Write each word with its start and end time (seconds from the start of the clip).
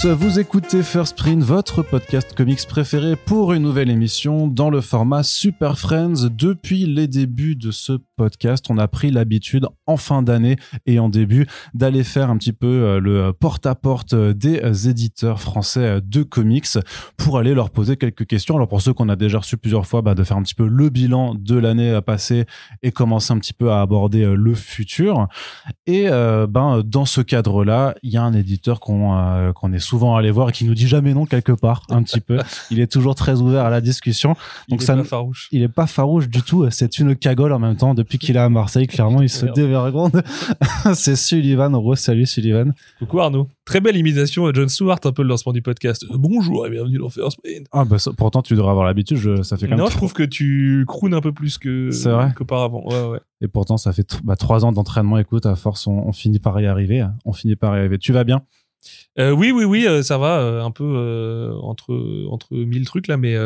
vous 0.00 0.38
écoutez 0.38 0.82
First 0.82 1.16
Print, 1.16 1.42
votre 1.42 1.82
podcast 1.82 2.34
comics 2.34 2.66
préféré 2.66 3.14
pour 3.14 3.52
une 3.52 3.62
nouvelle 3.62 3.90
émission 3.90 4.46
dans 4.46 4.70
le 4.70 4.80
format 4.80 5.22
Super 5.22 5.78
Friends. 5.78 6.28
Depuis 6.30 6.86
les 6.86 7.06
débuts 7.06 7.56
de 7.56 7.70
ce 7.70 7.92
podcast, 8.22 8.66
on 8.70 8.78
a 8.78 8.86
pris 8.86 9.10
l'habitude 9.10 9.66
en 9.86 9.96
fin 9.96 10.22
d'année 10.22 10.56
et 10.86 10.98
en 10.98 11.08
début 11.08 11.46
d'aller 11.74 12.04
faire 12.04 12.30
un 12.30 12.36
petit 12.36 12.52
peu 12.52 12.66
euh, 12.66 13.00
le 13.00 13.32
porte-à-porte 13.32 14.14
des 14.14 14.88
éditeurs 14.88 15.40
français 15.40 16.00
de 16.00 16.22
comics 16.22 16.78
pour 17.16 17.38
aller 17.38 17.54
leur 17.54 17.70
poser 17.70 17.96
quelques 17.96 18.26
questions. 18.26 18.54
Alors 18.54 18.68
pour 18.68 18.80
ceux 18.80 18.92
qu'on 18.92 19.08
a 19.08 19.16
déjà 19.16 19.38
reçus 19.38 19.56
plusieurs 19.56 19.86
fois, 19.86 20.02
bah, 20.02 20.14
de 20.14 20.22
faire 20.22 20.36
un 20.36 20.42
petit 20.42 20.54
peu 20.54 20.66
le 20.66 20.88
bilan 20.88 21.34
de 21.34 21.56
l'année 21.56 21.98
passée 22.06 22.46
et 22.82 22.92
commencer 22.92 23.32
un 23.32 23.38
petit 23.38 23.52
peu 23.52 23.72
à 23.72 23.80
aborder 23.80 24.22
euh, 24.22 24.34
le 24.34 24.54
futur. 24.54 25.28
Et 25.86 26.08
euh, 26.08 26.46
ben 26.46 26.82
dans 26.84 27.04
ce 27.04 27.20
cadre-là, 27.20 27.94
il 28.02 28.10
y 28.10 28.16
a 28.16 28.22
un 28.22 28.32
éditeur 28.32 28.80
qu'on 28.80 29.16
euh, 29.16 29.52
est 29.72 29.78
souvent 29.78 30.16
allé 30.16 30.30
voir 30.30 30.50
et 30.50 30.52
qui 30.52 30.64
nous 30.64 30.74
dit 30.74 30.88
jamais 30.88 31.14
non 31.14 31.26
quelque 31.26 31.52
part 31.52 31.82
un 31.90 32.02
petit 32.02 32.20
peu. 32.20 32.38
Il 32.70 32.80
est 32.80 32.90
toujours 32.90 33.14
très 33.14 33.40
ouvert 33.40 33.64
à 33.64 33.70
la 33.70 33.80
discussion. 33.80 34.30
Donc 34.68 34.80
il 34.80 34.82
est 34.82 34.86
ça, 34.86 34.96
pas 34.96 35.04
farouche. 35.04 35.48
Il 35.52 35.62
est 35.62 35.68
pas 35.68 35.86
farouche 35.86 36.28
du 36.28 36.42
tout. 36.42 36.68
C'est 36.70 36.98
une 36.98 37.16
cagole 37.16 37.52
en 37.52 37.58
même 37.58 37.76
temps. 37.76 37.94
Depuis 37.94 38.11
qu'il 38.18 38.36
est 38.36 38.40
à 38.40 38.48
Marseille, 38.48 38.86
clairement, 38.86 39.22
il 39.22 39.28
se 39.28 39.46
dévergonde. 39.46 40.22
c'est 40.94 41.16
Sullivan. 41.16 41.74
Re, 41.74 41.96
salut 41.96 42.26
Sullivan. 42.26 42.72
Coucou 42.98 43.20
Arnaud. 43.20 43.48
Très 43.64 43.80
belle 43.80 43.96
imitation 43.96 44.46
à 44.46 44.52
John 44.52 44.68
Stewart, 44.68 44.98
un 45.04 45.12
peu 45.12 45.22
le 45.22 45.28
lancement 45.28 45.52
du 45.52 45.62
podcast. 45.62 46.04
Bonjour 46.10 46.66
et 46.66 46.70
bienvenue 46.70 46.98
dans 46.98 47.10
First 47.10 47.38
Print. 47.42 47.66
Ah 47.72 47.84
bah 47.84 47.96
pourtant 48.16 48.42
tu 48.42 48.54
devrais 48.54 48.70
avoir 48.70 48.86
l'habitude. 48.86 49.42
ça 49.44 49.56
fait 49.56 49.68
quand 49.68 49.76
non, 49.76 49.86
je 49.86 49.96
trouve 49.96 50.12
que 50.12 50.22
tu 50.22 50.84
croones 50.86 51.14
un 51.14 51.20
peu 51.20 51.32
plus 51.32 51.58
que 51.58 51.90
qu'auparavant. 52.34 52.84
Ouais, 52.86 53.04
ouais. 53.04 53.20
Et 53.40 53.48
pourtant 53.48 53.76
ça 53.76 53.92
fait 53.92 54.20
bah, 54.24 54.36
trois 54.36 54.64
ans 54.64 54.72
d'entraînement. 54.72 55.18
Écoute, 55.18 55.46
à 55.46 55.54
force 55.54 55.86
on, 55.86 55.92
on 56.06 56.12
finit 56.12 56.38
par 56.38 56.60
y 56.60 56.66
arriver. 56.66 57.00
Hein. 57.00 57.14
On 57.24 57.32
finit 57.32 57.56
par 57.56 57.76
y 57.76 57.80
arriver. 57.80 57.98
Tu 57.98 58.12
vas 58.12 58.24
bien? 58.24 58.42
Euh, 59.18 59.30
oui, 59.30 59.52
oui, 59.52 59.64
oui, 59.64 59.86
euh, 59.86 60.02
ça 60.02 60.18
va, 60.18 60.40
euh, 60.40 60.62
un 60.62 60.70
peu 60.70 61.52
entre 61.62 61.94
entre 62.30 62.54
mille 62.54 62.86
trucs 62.86 63.06
là, 63.06 63.16
mais 63.16 63.36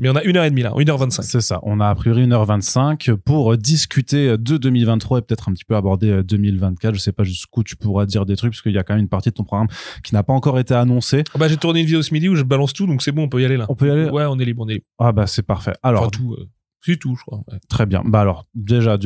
mais 0.00 0.08
on 0.10 0.16
a 0.16 0.22
une 0.22 0.36
heure 0.36 0.44
et 0.44 0.50
demie 0.50 0.62
là, 0.62 0.72
1h25. 0.72 1.22
C'est 1.22 1.40
ça, 1.40 1.60
on 1.62 1.80
a 1.80 1.88
a 1.88 1.94
priori 1.94 2.26
1h25 2.26 3.16
pour 3.16 3.56
discuter 3.56 4.36
de 4.38 4.56
2023 4.56 5.18
et 5.18 5.22
peut-être 5.22 5.48
un 5.48 5.52
petit 5.52 5.64
peu 5.64 5.76
aborder 5.76 6.22
2024. 6.22 6.94
Je 6.94 7.00
sais 7.00 7.12
pas 7.12 7.24
jusqu'où 7.24 7.62
tu 7.62 7.76
pourras 7.76 8.06
dire 8.06 8.26
des 8.26 8.36
trucs 8.36 8.52
parce 8.52 8.62
qu'il 8.62 8.72
y 8.72 8.78
a 8.78 8.82
quand 8.82 8.94
même 8.94 9.02
une 9.02 9.08
partie 9.08 9.30
de 9.30 9.34
ton 9.34 9.44
programme 9.44 9.68
qui 10.02 10.14
n'a 10.14 10.22
pas 10.22 10.32
encore 10.32 10.58
été 10.58 10.74
annoncée. 10.74 11.24
Ah 11.34 11.38
bah 11.38 11.48
j'ai 11.48 11.56
tourné 11.56 11.80
une 11.80 11.86
vidéo 11.86 12.02
ce 12.02 12.12
midi 12.12 12.28
où 12.28 12.36
je 12.36 12.42
balance 12.42 12.72
tout, 12.72 12.86
donc 12.86 13.02
c'est 13.02 13.12
bon, 13.12 13.24
on 13.24 13.28
peut 13.28 13.40
y 13.40 13.44
aller 13.44 13.56
là. 13.56 13.66
On 13.68 13.74
peut 13.74 13.88
y 13.88 13.90
aller? 13.90 14.10
Ouais, 14.10 14.24
on 14.24 14.38
est 14.38 14.44
libre, 14.44 14.62
on 14.64 14.68
est 14.68 14.74
libre. 14.74 14.86
Ah 14.98 15.12
bah 15.12 15.26
c'est 15.26 15.42
parfait. 15.42 15.74
Alors 15.82 16.10
tout, 16.10 16.36
c'est 16.84 16.96
tout, 16.96 17.16
je 17.16 17.24
crois. 17.24 17.40
Très 17.68 17.86
bien. 17.86 18.02
Bah 18.04 18.20
alors 18.20 18.46
déjà, 18.54 18.96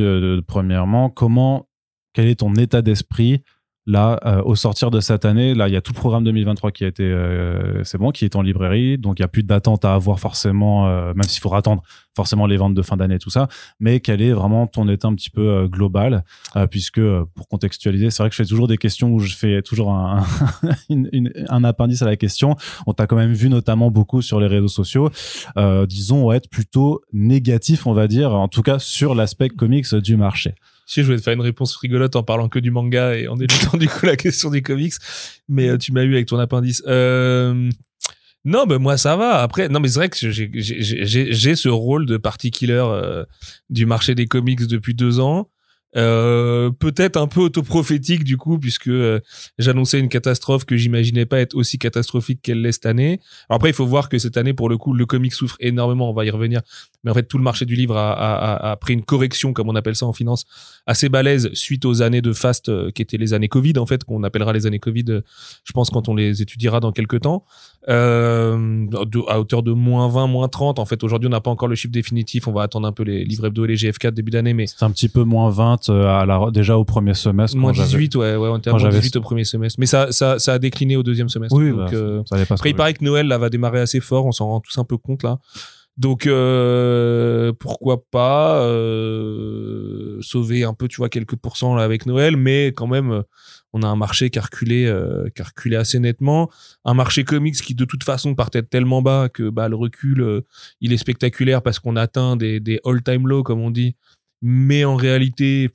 premièrement, 0.47 1.09
comment, 1.11 1.69
quel 2.13 2.27
est 2.27 2.41
ton 2.41 2.55
état 2.55 2.83
d'esprit? 2.83 3.43
Là, 3.87 4.21
euh, 4.27 4.43
au 4.45 4.57
sortir 4.57 4.91
de 4.91 5.01
cette 5.01 5.25
année, 5.25 5.55
là, 5.55 5.67
il 5.67 5.73
y 5.73 5.77
a 5.77 5.81
tout 5.81 5.93
le 5.95 5.99
programme 5.99 6.23
2023 6.23 6.71
qui 6.71 6.85
a 6.85 6.89
été, 6.89 7.03
euh, 7.03 7.83
c'est 7.83 7.97
bon, 7.97 8.11
qui 8.11 8.27
est 8.27 8.37
en 8.37 8.43
librairie, 8.43 8.99
donc 8.99 9.19
il 9.19 9.23
y 9.23 9.25
a 9.25 9.29
plus 9.29 9.43
d'attente 9.43 9.87
à 9.87 9.95
avoir 9.95 10.21
forcément, 10.21 10.87
euh, 10.87 11.15
même 11.15 11.27
s'il 11.27 11.41
faudra 11.41 11.59
attendre 11.59 11.83
forcément 12.15 12.47
les 12.47 12.59
ventes 12.59 12.75
de 12.75 12.83
fin 12.83 12.99
d'année, 12.99 13.19
tout 13.19 13.31
ça. 13.31 13.49
Mais 13.79 14.01
quel 14.01 14.21
est 14.21 14.33
vraiment 14.33 14.67
ton 14.67 14.87
état 14.89 15.09
un 15.09 15.15
petit 15.15 15.31
peu 15.31 15.67
global, 15.67 16.25
puisque 16.71 17.01
pour 17.01 17.49
contextualiser, 17.49 18.11
c'est 18.11 18.23
vrai 18.23 18.29
que 18.29 18.35
je 18.35 18.43
fais 18.43 18.49
toujours 18.49 18.69
des 18.69 18.77
questions 18.77 19.11
où 19.11 19.21
je 19.21 19.35
fais 19.35 19.63
toujours 19.63 19.93
un, 19.93 20.25
un 21.49 21.65
appendice 21.65 22.03
à 22.03 22.07
la 22.07 22.17
question. 22.17 22.57
On 22.87 22.93
t'a 22.93 23.07
quand 23.07 23.17
même 23.17 23.33
vu 23.33 23.49
notamment 23.49 23.91
beaucoup 23.91 24.21
sur 24.21 24.41
les 24.41 24.49
réseaux 24.49 24.69
sociaux, 24.69 25.09
disons 25.87 26.31
être 26.33 26.51
plutôt 26.51 27.01
négatif, 27.13 27.87
on 27.87 27.93
va 27.93 28.09
dire, 28.09 28.35
en 28.35 28.49
tout 28.49 28.63
cas 28.63 28.79
sur 28.79 29.15
l'aspect 29.15 29.49
comics 29.49 29.95
du 29.95 30.17
marché. 30.17 30.55
Si 30.91 31.03
je 31.03 31.07
voulais 31.07 31.19
te 31.19 31.23
faire 31.23 31.35
une 31.35 31.41
réponse 31.41 31.77
rigolote 31.77 32.17
en 32.17 32.25
parlant 32.25 32.49
que 32.49 32.59
du 32.59 32.73
manga 32.73 33.15
et 33.15 33.29
en 33.29 33.39
évitant 33.39 33.77
du 33.79 33.87
coup 33.87 34.07
la 34.07 34.17
question 34.17 34.51
des 34.51 34.61
comics, 34.61 34.95
mais 35.49 35.69
euh, 35.69 35.79
tu 35.79 35.93
m'as 35.93 36.03
eu 36.03 36.15
avec 36.15 36.27
ton 36.27 36.37
appendice. 36.37 36.83
Euh, 36.89 37.71
non, 38.45 38.67
mais 38.67 38.77
moi 38.77 38.97
ça 38.97 39.15
va. 39.15 39.41
Après, 39.41 39.69
non, 39.69 39.79
mais 39.79 39.87
c'est 39.87 40.01
vrai 40.01 40.09
que 40.09 40.19
j'ai 40.19 41.55
ce 41.55 41.69
rôle 41.69 42.07
de 42.07 42.17
party 42.17 42.51
killer 42.51 42.83
euh, 42.85 43.25
du 43.69 43.87
marché 43.87 44.17
des 44.17 44.27
comics 44.27 44.67
depuis 44.67 44.95
deux 44.95 45.21
ans. 45.21 45.49
Euh, 45.97 46.71
peut-être 46.71 47.17
un 47.17 47.27
peu 47.27 47.41
autoprophétique 47.41 48.23
du 48.23 48.37
coup 48.37 48.61
puisque 48.61 48.87
euh, 48.87 49.19
j'annonçais 49.59 49.99
une 49.99 50.09
catastrophe 50.09 50.65
que 50.65 50.77
j'imaginais 50.77 51.27
pas 51.27 51.41
être 51.41 51.57
aussi 51.57 51.79
catastrophique 51.79 52.43
qu'elle 52.43 52.63
l'est 52.63 52.71
cette 52.71 52.87
année. 52.87 53.19
Alors 53.49 53.57
après 53.57 53.71
il 53.71 53.75
faut 53.75 53.87
voir 53.87 54.09
que 54.09 54.17
cette 54.17 54.37
année 54.37 54.55
pour 54.55 54.69
le 54.69 54.79
coup 54.79 54.93
le 54.93 55.05
comic 55.05 55.33
souffre 55.33 55.57
énormément, 55.59 56.09
on 56.09 56.15
va 56.15 56.25
y 56.25 56.31
revenir. 56.31 56.61
Mais 57.03 57.11
en 57.11 57.15
fait 57.15 57.25
tout 57.25 57.39
le 57.39 57.43
marché 57.43 57.65
du 57.65 57.75
livre 57.75 57.97
a, 57.97 58.13
a, 58.13 58.71
a 58.71 58.77
pris 58.77 58.95
une 58.95 59.03
correction 59.05 59.53
comme 59.53 59.69
on 59.69 59.75
appelle 59.75 59.97
ça 59.97 60.07
en 60.07 60.13
finance 60.13 60.45
assez 60.87 61.09
balèze 61.09 61.53
suite 61.55 61.85
aux 61.85 62.03
années 62.03 62.23
de 62.23 62.33
fast 62.33 62.69
euh, 62.69 62.93
qui 62.93 63.03
étaient 63.03 63.19
les 63.19 63.35
années 63.35 63.49
Covid 63.49 63.77
en 63.79 63.87
fait 63.87 64.05
qu'on 64.05 64.23
appellera 64.23 64.53
les 64.53 64.67
années 64.67 64.79
Covid 64.79 65.23
je 65.65 65.73
pense 65.73 65.91
quand 65.91 66.09
on 66.09 66.15
les 66.15 66.41
étudiera 66.41 66.79
dans 66.79 66.93
quelques 66.93 67.23
temps. 67.23 67.45
Euh, 67.89 68.87
à 69.29 69.41
hauteur 69.41 69.63
de 69.63 69.73
moins 69.73 70.09
20, 70.09 70.27
moins 70.27 70.49
30. 70.49 70.79
En 70.79 70.85
fait, 70.85 71.03
aujourd'hui, 71.03 71.29
on 71.29 71.31
n'a 71.31 71.41
pas 71.41 71.51
encore 71.51 71.69
le 71.69 71.75
chiffre 71.75 71.93
définitif. 71.93 72.47
On 72.47 72.53
va 72.53 72.63
attendre 72.63 72.87
un 72.87 72.93
peu 72.93 73.05
les 73.05 73.25
livres 73.25 73.47
hebdo 73.47 73.65
et 73.65 73.69
les 73.69 73.77
GF4 73.77 74.11
début 74.11 74.31
d'année, 74.31 74.53
mais 74.53 74.67
c'est 74.67 74.83
un 74.83 74.91
petit 74.91 75.09
peu 75.09 75.25
moins 75.25 75.51
20 75.51 75.89
euh, 75.89 76.07
à 76.07 76.27
la, 76.27 76.51
déjà 76.51 76.77
au 76.77 76.85
premier 76.85 77.15
semestre. 77.15 77.57
Moins 77.57 77.73
18, 77.73 78.17
ouais, 78.17 78.37
ouais, 78.37 78.49
on 78.49 78.59
était 78.59 78.71
à 78.71 78.75
moins 78.75 78.89
18 78.89 79.17
au 79.17 79.21
premier 79.23 79.45
semestre. 79.45 79.81
Mais 79.81 79.87
ça, 79.87 80.13
ça, 80.13 80.39
ça 80.39 80.55
a 80.55 80.59
décliné 80.59 80.97
au 80.97 81.03
deuxième 81.03 81.31
semestre. 81.31 81.57
Oui, 81.57 81.71
donc, 81.71 81.79
bah, 81.79 81.91
euh, 81.95 82.23
ça 82.27 82.37
après, 82.51 82.71
il 82.71 82.77
paraît 82.77 82.93
que 82.93 83.05
Noël 83.05 83.27
là 83.27 83.39
va 83.39 83.49
démarrer 83.49 83.81
assez 83.81 84.01
fort. 84.01 84.27
On 84.27 84.33
s'en 84.33 84.47
rend 84.47 84.61
tous 84.61 84.77
un 84.79 84.85
peu 84.85 84.99
compte 84.99 85.23
là. 85.23 85.39
Donc 86.01 86.27
euh, 86.27 87.53
pourquoi 87.59 88.05
pas 88.11 88.63
euh, 88.63 90.17
sauver 90.23 90.65
un 90.65 90.73
peu, 90.73 90.89
tu 90.89 90.97
vois, 90.97 91.11
quelques 91.11 91.37
pourcents 91.37 91.75
là, 91.75 91.83
avec 91.83 92.07
Noël, 92.07 92.39
mais 92.39 92.69
quand 92.69 92.87
même 92.87 93.23
on 93.73 93.83
a 93.83 93.87
un 93.87 93.97
marché 93.97 94.31
qui 94.31 94.39
a 94.39 94.43
reculé, 94.43 94.87
euh, 94.87 95.29
qui 95.35 95.43
a 95.43 95.45
reculé 95.45 95.77
assez 95.77 95.99
nettement. 95.99 96.51
Un 96.85 96.95
marché 96.95 97.25
comics 97.25 97.55
qui 97.57 97.75
de 97.75 97.85
toute 97.85 98.05
façon 98.05 98.35
partait 98.35 98.63
tellement 98.63 99.03
bas 99.03 99.29
que 99.29 99.49
bah, 99.49 99.69
le 99.69 99.77
recul, 99.77 100.23
euh, 100.23 100.41
il 100.81 100.93
est 100.93 100.97
spectaculaire 100.97 101.63
parce 101.63 101.79
qu'on 101.79 101.97
atteint 101.97 102.37
des, 102.37 102.61
des 102.61 102.81
all-time 102.85 103.29
lows, 103.29 103.43
comme 103.43 103.61
on 103.61 103.71
dit. 103.71 103.95
Mais 104.43 104.85
en 104.85 104.97
réalité, 104.97 105.71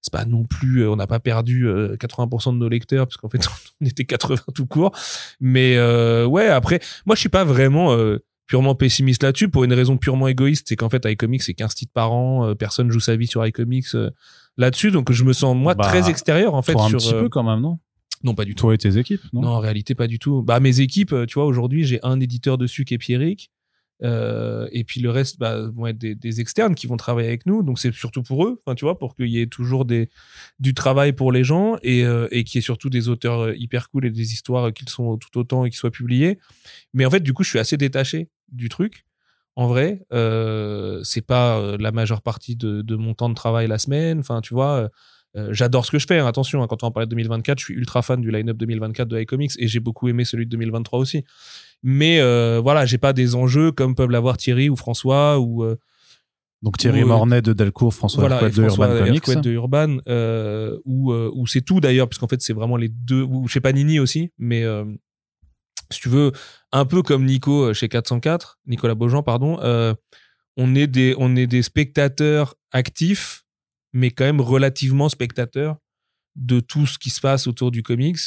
c'est 0.00 0.12
pas 0.12 0.24
non 0.24 0.44
plus, 0.44 0.82
euh, 0.82 0.90
on 0.90 0.96
n'a 0.96 1.06
pas 1.06 1.20
perdu 1.20 1.66
80% 1.66 2.54
de 2.54 2.58
nos 2.58 2.68
lecteurs 2.68 3.06
parce 3.06 3.16
qu'en 3.16 3.28
fait 3.28 3.46
on 3.80 3.86
était 3.86 4.04
80 4.04 4.36
tout 4.54 4.66
court. 4.66 4.92
Mais 5.40 5.78
ouais, 6.24 6.46
après, 6.46 6.80
moi 7.04 7.14
je 7.14 7.20
suis 7.20 7.28
pas 7.28 7.44
vraiment 7.44 7.96
purement 8.46 8.74
pessimiste 8.74 9.22
là-dessus 9.22 9.48
pour 9.48 9.64
une 9.64 9.72
raison 9.72 9.96
purement 9.96 10.28
égoïste, 10.28 10.66
c'est 10.68 10.76
qu'en 10.76 10.88
fait 10.90 11.04
iComics 11.06 11.42
c'est 11.42 11.54
15 11.54 11.74
titres 11.74 11.92
par 11.92 12.12
an, 12.12 12.54
personne 12.54 12.90
joue 12.90 13.00
sa 13.00 13.16
vie 13.16 13.26
sur 13.26 13.46
iComics 13.46 13.94
là-dessus. 14.56 14.90
Donc 14.90 15.12
je 15.12 15.24
me 15.24 15.32
sens 15.32 15.56
moi 15.56 15.74
bah, 15.74 15.84
très 15.84 16.10
extérieur 16.10 16.54
en 16.54 16.62
fait. 16.62 16.76
un 16.76 16.88
sur, 16.88 16.98
petit 16.98 17.12
peu 17.12 17.28
quand 17.28 17.42
même, 17.42 17.60
non? 17.60 17.78
Non, 18.24 18.34
pas 18.34 18.44
du 18.44 18.54
tout. 18.54 18.62
Toi 18.62 18.74
et 18.74 18.78
tes 18.78 18.98
équipes, 18.98 19.22
non? 19.32 19.42
Non, 19.42 19.48
en 19.48 19.58
réalité 19.58 19.94
pas 19.94 20.06
du 20.06 20.18
tout. 20.18 20.42
Bah 20.42 20.60
mes 20.60 20.80
équipes, 20.80 21.14
tu 21.26 21.34
vois, 21.34 21.44
aujourd'hui 21.44 21.84
j'ai 21.84 22.00
un 22.02 22.20
éditeur 22.20 22.58
dessus 22.58 22.84
qui 22.84 22.94
est 22.94 22.98
Pierrick. 22.98 23.50
Euh, 24.02 24.68
et 24.72 24.82
puis 24.82 25.00
le 25.00 25.10
reste 25.10 25.38
bah, 25.38 25.68
vont 25.74 25.86
être 25.86 25.98
des, 25.98 26.40
externes 26.40 26.74
qui 26.74 26.86
vont 26.86 26.96
travailler 26.96 27.28
avec 27.28 27.46
nous. 27.46 27.62
Donc 27.62 27.78
c'est 27.78 27.92
surtout 27.92 28.22
pour 28.22 28.44
eux, 28.46 28.60
tu 28.76 28.84
vois, 28.84 28.98
pour 28.98 29.14
qu'il 29.14 29.28
y 29.28 29.40
ait 29.40 29.46
toujours 29.46 29.84
des, 29.84 30.08
du 30.58 30.74
travail 30.74 31.12
pour 31.12 31.30
les 31.32 31.44
gens 31.44 31.76
et, 31.82 32.04
euh, 32.04 32.28
et 32.30 32.44
qu'il 32.44 32.58
y 32.58 32.60
ait 32.60 32.62
surtout 32.62 32.90
des 32.90 33.08
auteurs 33.08 33.40
euh, 33.40 33.54
hyper 33.56 33.90
cool 33.90 34.06
et 34.06 34.10
des 34.10 34.32
histoires 34.32 34.72
qui 34.72 34.84
sont 34.86 35.18
tout 35.18 35.38
autant 35.38 35.64
et 35.64 35.70
qui 35.70 35.76
soient 35.76 35.90
publiées. 35.90 36.38
Mais 36.94 37.04
en 37.04 37.10
fait, 37.10 37.20
du 37.20 37.32
coup, 37.32 37.44
je 37.44 37.50
suis 37.50 37.58
assez 37.58 37.76
détaché 37.76 38.28
du 38.50 38.68
truc 38.68 39.04
en 39.56 39.66
vrai. 39.66 40.00
Euh, 40.12 41.00
c'est 41.04 41.26
pas 41.26 41.58
euh, 41.58 41.76
la 41.78 41.92
majeure 41.92 42.22
partie 42.22 42.56
de, 42.56 42.96
mon 42.96 43.14
temps 43.14 43.28
de 43.28 43.34
travail 43.34 43.68
la 43.68 43.78
semaine. 43.78 44.20
Enfin, 44.20 44.40
tu 44.40 44.54
vois, 44.54 44.88
euh, 45.36 45.48
j'adore 45.52 45.84
ce 45.84 45.90
que 45.90 45.98
je 45.98 46.06
fais. 46.06 46.18
Hein. 46.18 46.26
Attention, 46.26 46.62
hein, 46.62 46.66
quand 46.68 46.82
on 46.82 46.88
en 46.88 46.90
parlait 46.90 47.06
de 47.06 47.10
2024, 47.10 47.58
je 47.58 47.64
suis 47.64 47.74
ultra 47.74 48.02
fan 48.02 48.20
du 48.20 48.30
line-up 48.30 48.56
2024 48.56 49.08
de 49.08 49.20
iComics 49.20 49.52
et 49.58 49.68
j'ai 49.68 49.80
beaucoup 49.80 50.08
aimé 50.08 50.24
celui 50.24 50.46
de 50.46 50.50
2023 50.50 50.98
aussi. 50.98 51.24
Mais 51.82 52.20
voilà, 52.60 52.86
j'ai 52.86 52.98
pas 52.98 53.12
des 53.12 53.34
enjeux 53.34 53.72
comme 53.72 53.94
peuvent 53.94 54.10
l'avoir 54.10 54.36
Thierry 54.36 54.68
ou 54.70 54.76
François 54.76 55.38
ou. 55.38 55.64
donc 56.62 56.78
Thierry 56.78 57.04
Mornay 57.04 57.42
de 57.42 57.52
Delcourt, 57.52 57.92
François 57.92 58.28
voilà, 58.28 58.48
de 58.48 58.62
Urban 58.62 59.04
Comics. 59.04 59.40
de 59.40 59.50
Urban, 59.50 59.98
où, 60.84 61.46
c'est 61.46 61.62
tout 61.62 61.80
d'ailleurs, 61.80 62.08
puisqu'en 62.08 62.28
fait 62.28 62.40
c'est 62.40 62.52
vraiment 62.52 62.76
les 62.76 62.88
deux, 62.88 63.22
ou 63.22 63.48
je 63.48 63.52
sais 63.52 63.60
pas 63.60 63.72
Nini 63.72 63.98
aussi, 63.98 64.30
mais 64.38 64.64
si 65.92 66.00
tu 66.00 66.08
veux, 66.08 66.32
un 66.72 66.84
peu 66.84 67.02
comme 67.02 67.24
Nico 67.24 67.68
euh, 67.68 67.74
chez 67.74 67.88
404, 67.88 68.58
Nicolas 68.66 68.94
Beaujean, 68.94 69.22
pardon, 69.22 69.58
euh, 69.60 69.94
on, 70.56 70.74
est 70.74 70.86
des, 70.86 71.14
on 71.18 71.36
est 71.36 71.46
des 71.46 71.62
spectateurs 71.62 72.54
actifs, 72.72 73.44
mais 73.92 74.10
quand 74.10 74.24
même 74.24 74.40
relativement 74.40 75.08
spectateurs 75.08 75.76
de 76.34 76.60
tout 76.60 76.86
ce 76.86 76.98
qui 76.98 77.10
se 77.10 77.20
passe 77.20 77.46
autour 77.46 77.70
du 77.70 77.82
comics. 77.82 78.18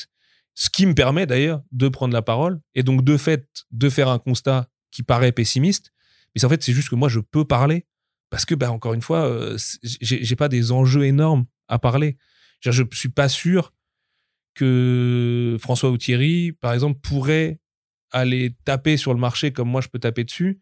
Ce 0.54 0.70
qui 0.70 0.86
me 0.86 0.94
permet 0.94 1.26
d'ailleurs 1.26 1.62
de 1.72 1.90
prendre 1.90 2.14
la 2.14 2.22
parole 2.22 2.62
et 2.76 2.84
donc 2.84 3.04
de 3.04 3.18
fait 3.18 3.46
de 3.72 3.90
faire 3.90 4.08
un 4.08 4.20
constat 4.20 4.70
qui 4.92 5.04
paraît 5.04 5.34
pessimiste. 5.34 5.92
Mais 6.34 6.46
en 6.46 6.50
fait, 6.50 6.64
c'est 6.64 6.72
juste 6.72 6.90
que 6.90 6.96
moi, 6.96 7.10
je 7.10 7.20
peux 7.20 7.44
parler 7.44 7.86
parce 8.30 8.46
que, 8.46 8.56
bah, 8.56 8.72
encore 8.72 8.94
une 8.94 9.02
fois, 9.02 9.26
euh, 9.26 9.58
j'ai 9.84 10.36
pas 10.36 10.48
des 10.48 10.72
enjeux 10.72 11.06
énormes 11.06 11.46
à 11.68 11.80
parler. 11.80 12.18
Je 12.62 12.84
suis 12.94 13.10
pas 13.10 13.30
sûr 13.30 13.74
que 14.56 15.58
François 15.60 15.92
ou 15.92 15.98
Thierry, 15.98 16.54
par 16.54 16.74
exemple, 16.74 17.00
pourraient 17.02 17.60
aller 18.12 18.56
taper 18.64 18.98
sur 18.98 19.14
le 19.14 19.20
marché 19.20 19.52
comme 19.52 19.70
moi 19.70 19.82
je 19.82 19.90
peux 19.90 20.00
taper 20.00 20.24
dessus, 20.24 20.62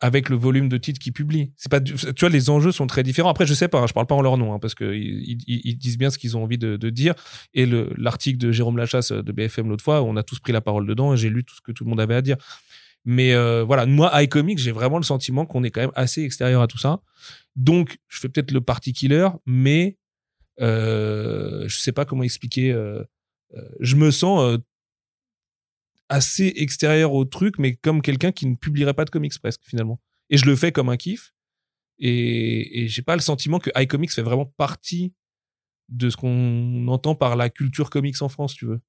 avec 0.00 0.30
le 0.30 0.36
volume 0.36 0.68
de 0.68 0.78
titres 0.78 0.98
qu'ils 0.98 1.12
publient. 1.12 1.52
C'est 1.56 1.70
pas, 1.70 1.80
tu 1.80 1.94
vois, 1.94 2.28
les 2.30 2.48
enjeux 2.48 2.72
sont 2.72 2.86
très 2.86 3.02
différents. 3.02 3.28
Après, 3.28 3.44
je 3.44 3.52
sais 3.52 3.68
pas, 3.68 3.80
hein, 3.80 3.86
je 3.86 3.92
parle 3.92 4.06
pas 4.06 4.14
en 4.14 4.22
leur 4.22 4.38
nom, 4.38 4.54
hein, 4.54 4.58
parce 4.58 4.74
que 4.74 4.94
ils, 4.94 5.76
disent 5.76 5.98
bien 5.98 6.10
ce 6.10 6.18
qu'ils 6.18 6.36
ont 6.36 6.42
envie 6.42 6.56
de, 6.56 6.76
dire. 6.90 7.14
Et 7.52 7.66
le, 7.66 7.92
l'article 7.98 8.38
de 8.38 8.50
Jérôme 8.50 8.78
Lachasse 8.78 9.12
de 9.12 9.32
BFM 9.32 9.68
l'autre 9.68 9.84
fois, 9.84 10.02
on 10.02 10.16
a 10.16 10.22
tous 10.22 10.38
pris 10.38 10.52
la 10.52 10.62
parole 10.62 10.86
dedans 10.86 11.12
et 11.12 11.16
j'ai 11.18 11.28
lu 11.28 11.44
tout 11.44 11.54
ce 11.54 11.60
que 11.60 11.72
tout 11.72 11.84
le 11.84 11.90
monde 11.90 12.00
avait 12.00 12.14
à 12.14 12.22
dire. 12.22 12.36
Mais 13.04 13.34
euh, 13.34 13.62
voilà, 13.64 13.86
moi, 13.86 14.10
iComics, 14.22 14.58
j'ai 14.58 14.72
vraiment 14.72 14.98
le 14.98 15.04
sentiment 15.04 15.46
qu'on 15.46 15.64
est 15.64 15.70
quand 15.70 15.80
même 15.80 15.92
assez 15.94 16.22
extérieur 16.22 16.62
à 16.62 16.66
tout 16.66 16.78
ça. 16.78 17.00
Donc, 17.56 17.98
je 18.08 18.20
fais 18.20 18.28
peut-être 18.28 18.52
le 18.52 18.60
party 18.60 18.92
killer, 18.92 19.28
mais 19.46 19.98
euh, 20.60 21.68
je 21.68 21.78
sais 21.78 21.92
pas 21.92 22.04
comment 22.04 22.22
expliquer. 22.22 22.72
euh, 22.72 23.02
euh, 23.54 23.68
je 23.80 23.96
me 23.96 24.10
sens 24.10 24.58
assez 26.08 26.52
extérieur 26.56 27.12
au 27.12 27.24
truc, 27.24 27.58
mais 27.58 27.76
comme 27.76 28.02
quelqu'un 28.02 28.32
qui 28.32 28.46
ne 28.46 28.56
publierait 28.56 28.94
pas 28.94 29.04
de 29.04 29.10
comics 29.10 29.38
presque 29.38 29.62
finalement. 29.64 30.00
Et 30.28 30.36
je 30.36 30.46
le 30.46 30.56
fais 30.56 30.72
comme 30.72 30.88
un 30.88 30.96
kiff. 30.96 31.32
Et, 31.98 32.82
et 32.82 32.88
j'ai 32.88 33.02
pas 33.02 33.14
le 33.14 33.20
sentiment 33.20 33.58
que 33.58 33.70
iComics 33.76 34.12
fait 34.12 34.22
vraiment 34.22 34.46
partie 34.46 35.12
de 35.88 36.08
ce 36.08 36.16
qu'on 36.16 36.88
entend 36.88 37.14
par 37.14 37.36
la 37.36 37.50
culture 37.50 37.90
comics 37.90 38.22
en 38.22 38.28
France, 38.28 38.54
tu 38.54 38.64
veux. 38.64 38.80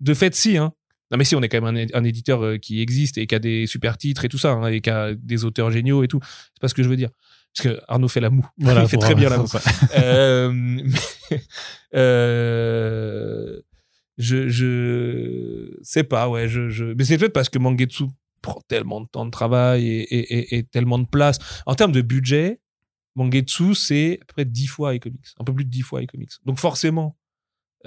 De 0.00 0.14
fait, 0.14 0.34
si, 0.34 0.56
hein. 0.56 0.72
Non, 1.10 1.18
mais 1.18 1.24
si, 1.24 1.36
on 1.36 1.42
est 1.42 1.48
quand 1.48 1.60
même 1.60 1.88
un, 1.92 2.04
éditeur 2.04 2.58
qui 2.60 2.80
existe 2.80 3.18
et 3.18 3.26
qui 3.26 3.34
a 3.34 3.38
des 3.38 3.66
super 3.66 3.96
titres 3.98 4.24
et 4.24 4.28
tout 4.28 4.38
ça, 4.38 4.52
hein, 4.52 4.68
et 4.68 4.80
qui 4.80 4.90
a 4.90 5.14
des 5.14 5.44
auteurs 5.44 5.70
géniaux 5.70 6.02
et 6.02 6.08
tout. 6.08 6.20
C'est 6.22 6.60
pas 6.60 6.68
ce 6.68 6.74
que 6.74 6.82
je 6.82 6.88
veux 6.88 6.96
dire. 6.96 7.10
Parce 7.56 7.68
que 7.76 7.80
Arnaud 7.88 8.08
fait 8.08 8.20
la 8.20 8.30
moue. 8.30 8.46
Voilà, 8.58 8.82
Il 8.84 8.88
fait 8.88 8.96
très 8.98 9.14
bien 9.14 9.28
la 9.30 9.38
moue. 9.38 9.46
Euh, 9.96 10.50
mais, 10.52 10.82
euh, 11.94 13.60
je, 14.18 14.48
je 14.48 15.70
sais 15.82 16.04
pas, 16.04 16.28
ouais, 16.28 16.48
je, 16.48 16.68
je, 16.68 16.84
mais 16.84 17.04
c'est 17.04 17.18
peut-être 17.18 17.32
parce 17.32 17.48
que 17.48 17.58
Mangetsu 17.58 18.04
prend 18.42 18.60
tellement 18.68 19.00
de 19.00 19.06
temps 19.06 19.24
de 19.26 19.30
travail 19.30 19.86
et, 19.88 20.00
et, 20.02 20.38
et- 20.38 20.58
et 20.58 20.62
tellement 20.64 20.98
de 20.98 21.06
place. 21.06 21.38
En 21.66 21.74
termes 21.74 21.92
de 21.92 22.00
budget, 22.02 22.60
Mangetsu, 23.14 23.74
c'est 23.74 24.18
à 24.22 24.24
peu 24.26 24.32
près 24.34 24.44
10 24.44 24.66
fois 24.66 24.94
iComics, 24.94 25.26
un 25.38 25.44
peu 25.44 25.54
plus 25.54 25.64
de 25.64 25.70
10 25.70 25.82
fois 25.82 26.02
iComics. 26.02 26.32
Donc 26.44 26.58
forcément, 26.58 27.16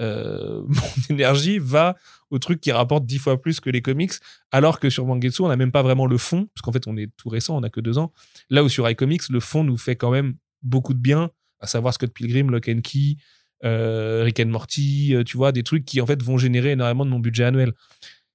euh, 0.00 0.62
mon 0.68 1.14
énergie 1.14 1.58
va 1.58 1.96
au 2.30 2.38
truc 2.38 2.60
qui 2.60 2.72
rapporte 2.72 3.06
10 3.06 3.18
fois 3.18 3.40
plus 3.40 3.60
que 3.60 3.70
les 3.70 3.82
comics, 3.82 4.12
alors 4.52 4.80
que 4.80 4.88
sur 4.88 5.04
Mangetsu, 5.06 5.42
on 5.42 5.48
n'a 5.48 5.56
même 5.56 5.72
pas 5.72 5.82
vraiment 5.82 6.06
le 6.06 6.16
fond, 6.16 6.48
parce 6.54 6.62
qu'en 6.62 6.72
fait, 6.72 6.86
on 6.86 6.96
est 6.96 7.10
tout 7.16 7.28
récent, 7.28 7.56
on 7.56 7.62
a 7.62 7.70
que 7.70 7.80
deux 7.80 7.98
ans. 7.98 8.12
Là 8.48 8.62
où 8.62 8.68
sur 8.68 8.88
iComics, 8.88 9.28
le 9.28 9.40
fond 9.40 9.64
nous 9.64 9.76
fait 9.76 9.96
quand 9.96 10.10
même 10.10 10.34
beaucoup 10.62 10.94
de 10.94 10.98
bien, 10.98 11.30
à 11.60 11.66
savoir 11.66 11.92
Scott 11.94 12.12
Pilgrim, 12.12 12.50
Lock 12.50 12.68
and 12.68 12.80
Key, 12.82 13.16
euh, 13.64 14.22
Rick 14.24 14.40
and 14.40 14.46
Morty, 14.46 15.14
euh, 15.14 15.24
tu 15.24 15.36
vois, 15.36 15.52
des 15.52 15.62
trucs 15.62 15.84
qui 15.84 16.00
en 16.00 16.06
fait 16.06 16.22
vont 16.22 16.38
générer 16.38 16.72
énormément 16.72 17.04
de 17.04 17.10
mon 17.10 17.18
budget 17.18 17.44
annuel. 17.44 17.72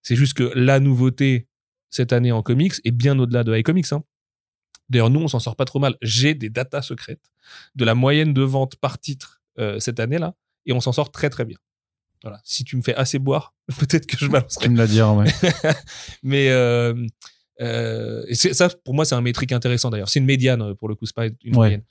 C'est 0.03 0.15
juste 0.15 0.33
que 0.33 0.51
la 0.55 0.79
nouveauté 0.79 1.47
cette 1.89 2.13
année 2.13 2.31
en 2.31 2.43
comics 2.43 2.73
est 2.83 2.91
bien 2.91 3.17
au-delà 3.17 3.43
de 3.43 3.55
iComics. 3.55 3.91
Hein. 3.93 4.03
D'ailleurs, 4.89 5.09
nous, 5.09 5.21
on 5.21 5.27
s'en 5.27 5.39
sort 5.39 5.55
pas 5.55 5.65
trop 5.65 5.79
mal. 5.79 5.95
J'ai 6.01 6.35
des 6.35 6.49
datas 6.49 6.83
secrètes 6.83 7.31
de 7.75 7.85
la 7.85 7.95
moyenne 7.95 8.33
de 8.33 8.41
vente 8.41 8.75
par 8.75 8.99
titre 8.99 9.41
cette 9.79 10.01
année-là, 10.01 10.35
et 10.65 10.73
on 10.73 10.79
s'en 10.81 10.91
sort 10.91 11.11
très 11.11 11.29
très 11.29 11.45
bien. 11.45 11.57
Voilà. 12.23 12.39
Si 12.43 12.63
tu 12.63 12.75
me 12.77 12.81
fais 12.81 12.95
assez 12.95 13.19
boire, 13.19 13.53
peut-être 13.79 14.05
que 14.07 14.17
je 14.17 14.27
balancerai 14.27 14.65
Tu 14.65 14.71
me 14.71 14.77
l'as 14.77 14.87
dit, 14.87 14.99
hein, 14.99 15.13
ouais. 15.13 15.25
mais 16.23 16.49
euh, 16.49 16.93
euh, 17.61 18.23
et 18.27 18.35
ça, 18.35 18.67
pour 18.83 18.93
moi, 18.93 19.05
c'est 19.05 19.15
un 19.15 19.21
métrique 19.21 19.51
intéressant 19.53 19.89
d'ailleurs. 19.89 20.09
C'est 20.09 20.19
une 20.19 20.25
médiane 20.25 20.61
euh, 20.61 20.73
pour 20.73 20.89
le 20.89 20.95
coup, 20.95 21.05
c'est 21.05 21.15
pas 21.15 21.27
une 21.27 21.33
Ouais. 21.45 21.51
moyenne. 21.53 21.83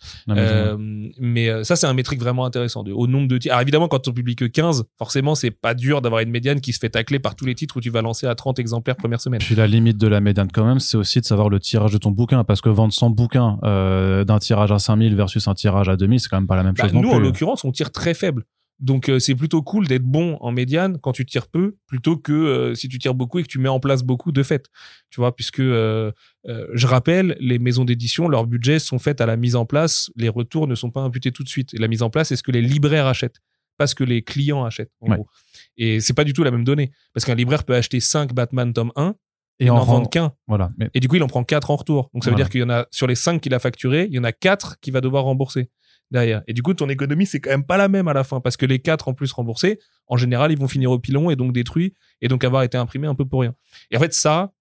Mais 1.19 1.49
Euh, 1.49 1.65
ça, 1.65 1.77
c'est 1.77 1.87
un 1.87 1.95
métrique 1.95 2.21
vraiment 2.21 2.45
intéressant. 2.45 2.83
De, 2.83 2.93
au 2.93 3.07
nombre 3.07 3.29
de 3.29 3.39
titres. 3.39 3.53
Alors 3.55 3.63
évidemment, 3.63 3.89
quand 3.89 4.07
on 4.09 4.13
publie 4.13 4.37
que 4.37 4.45
15, 4.45 4.85
forcément, 4.99 5.35
c'est 5.35 5.51
pas 5.51 5.73
dur 5.75 6.03
d'avoir 6.03 6.21
une 6.21 6.31
médiane 6.31 6.61
qui 6.61 6.73
se 6.73 6.79
fait 6.79 6.91
tacler 6.91 7.19
par 7.19 7.35
tous 7.35 7.47
les 7.47 7.55
titres 7.55 7.77
où 7.77 7.81
tu 7.81 7.91
vas 7.91 8.03
lancer 8.03 8.27
à 8.27 8.35
30 8.35 8.59
exemplaires 8.59 8.97
première 8.97 9.21
semaine. 9.21 9.41
Puis 9.41 9.55
la 9.55 9.67
limite 9.67 9.97
de 9.97 10.07
la 10.09 10.21
médiane 10.21 10.49
quand 10.53 10.67
même, 10.67 10.81
c'est 10.81 10.97
aussi 10.99 11.21
de 11.21 11.25
savoir 11.25 11.49
le 11.49 11.61
tirage 11.61 11.93
de 11.93 11.99
ton 11.99 12.11
bouquin, 12.11 12.45
parce 12.45 12.61
que 12.61 12.69
vendre 12.69 12.93
100 12.93 13.11
bouquins 13.11 13.59
euh, 13.65 14.25
d'un 14.25 14.39
tirage 14.39 14.71
à 14.73 14.79
5000 14.79 15.15
versus 15.15 15.49
un 15.49 15.55
tirage 15.55 15.89
à 15.89 15.97
2000, 15.97 16.21
c'est 16.21 16.29
quand 16.29 16.37
même 16.39 16.47
pas 16.47 16.57
la 16.57 16.63
même 16.65 16.75
Bah, 16.75 16.85
chose 16.85 16.93
nous, 16.93 17.03
non 17.03 17.13
en 17.13 17.19
l'occurrence, 17.19 17.65
on 17.65 17.73
tire 17.73 17.91
très 17.91 18.13
faible. 18.15 18.45
Donc, 18.81 19.09
euh, 19.09 19.19
c'est 19.21 19.35
plutôt 19.37 19.63
cool 19.63 19.87
d'être 19.87 20.03
bon 20.03 20.37
en 20.41 20.51
médiane 20.51 20.99
quand 21.01 21.13
tu 21.13 21.25
tires 21.25 21.47
peu, 21.47 21.77
plutôt 21.87 22.17
que 22.17 22.33
euh, 22.33 22.75
si 22.75 22.89
tu 22.89 22.99
tires 22.99 23.15
beaucoup 23.15 23.39
et 23.39 23.43
que 23.43 23.49
tu 23.49 23.59
mets 23.59 23.69
en 23.69 23.79
place 23.81 24.03
beaucoup 24.03 24.33
de 24.33 24.43
fait. 24.43 24.69
Tu 25.11 25.21
vois, 25.21 25.35
puisque 25.35 25.61
euh, 25.61 26.11
je 26.45 26.87
rappelle, 26.87 27.37
les 27.41 27.59
maisons 27.59 27.85
d'édition, 27.85 28.29
leurs 28.29 28.47
budgets 28.47 28.79
sont 28.81 28.99
faits 28.99 29.21
à 29.21 29.27
la 29.27 29.37
mise 29.37 29.55
en 29.57 29.65
place. 29.65 30.11
Les 30.17 30.29
retours 30.29 30.67
ne 30.67 30.75
sont 30.75 30.91
pas 30.91 31.01
imputés 31.03 31.31
tout 31.33 31.45
de 31.45 31.49
suite. 31.49 31.73
Et 31.75 31.79
la 31.79 31.89
mise 31.89 32.03
en 32.03 32.11
place, 32.11 32.29
c'est 32.29 32.37
ce 32.37 32.43
que 32.43 32.51
les 32.53 32.63
libraires 32.63 33.07
achètent, 33.07 33.41
pas 33.79 33.87
ce 33.87 33.95
que 33.95 34.05
les 34.05 34.23
clients 34.23 34.65
achètent. 34.65 34.93
En 35.01 35.09
Ouais. 35.11 35.17
gros. 35.17 35.29
Et 35.77 36.01
c'est 36.01 36.13
pas 36.15 36.25
du 36.25 36.33
tout 36.33 36.43
la 36.43 36.51
même 36.51 36.65
donnée, 36.65 36.91
parce 37.13 37.25
qu'un 37.25 37.35
libraire 37.37 37.65
peut 37.65 37.75
acheter 37.75 38.01
5 38.01 38.33
Batman 38.35 38.73
tome 38.73 38.93
1 38.97 39.15
et, 39.61 39.67
Et 39.67 39.71
en 39.71 39.77
n'en 39.77 39.85
vendre 39.85 40.11
qu'un. 40.11 40.33
Voilà. 40.49 40.73
Mais 40.79 40.91
Et 40.95 41.01
du 41.01 41.07
coup, 41.07 41.15
il 41.15 41.23
en 41.23 41.29
prend 41.29 41.45
4 41.45 41.71
en 41.71 41.77
retour. 41.77 42.11
Donc 42.13 42.25
ça 42.25 42.31
veut 42.31 42.37
dire 42.37 42.51
qu'il 42.51 42.61
y 42.61 42.65
en 42.65 42.71
a 42.71 42.87
sur 42.91 43.07
les 43.07 43.15
5 43.15 43.41
qu'il 43.41 43.55
a 43.55 43.61
facturés, 43.61 44.07
il 44.11 44.15
y 44.15 44.19
en 44.19 44.25
a 44.25 44.33
4 44.33 44.81
qu'il 44.81 44.93
va 44.93 45.01
devoir 45.01 45.25
rembourser 45.25 45.71
derrière. 46.11 46.43
Et 46.47 46.53
du 46.53 46.63
coup, 46.63 46.75
ton 46.75 46.89
économie, 46.89 47.27
c'est 47.27 47.41
quand 47.41 47.51
même 47.51 47.65
pas 47.65 47.77
la 47.77 47.89
même 47.89 48.09
à 48.09 48.13
la 48.13 48.25
fin 48.25 48.41
parce 48.41 48.57
que 48.57 48.67
les 48.67 48.79
4 48.79 49.09
en 49.09 49.15
plus 49.15 49.33
remboursés, 49.33 49.79
en 50.07 50.17
général, 50.17 50.53
ils 50.53 50.59
vont 50.59 50.69
finir 50.69 50.91
au 50.91 50.99
pilon 50.99 51.31
et 51.31 51.37
donc 51.37 51.53
détruits 51.53 51.95
et 52.21 52.29
donc 52.29 52.45
avoir 52.45 52.63
été 52.63 52.77
imprimés 52.79 53.07
un 53.09 53.15
peu 53.15 53.25
pour 53.25 53.41
rien. 53.41 53.55
Et 53.91 53.97
en 53.97 54.01
fait, 54.01 54.13
ça, 54.15 54.53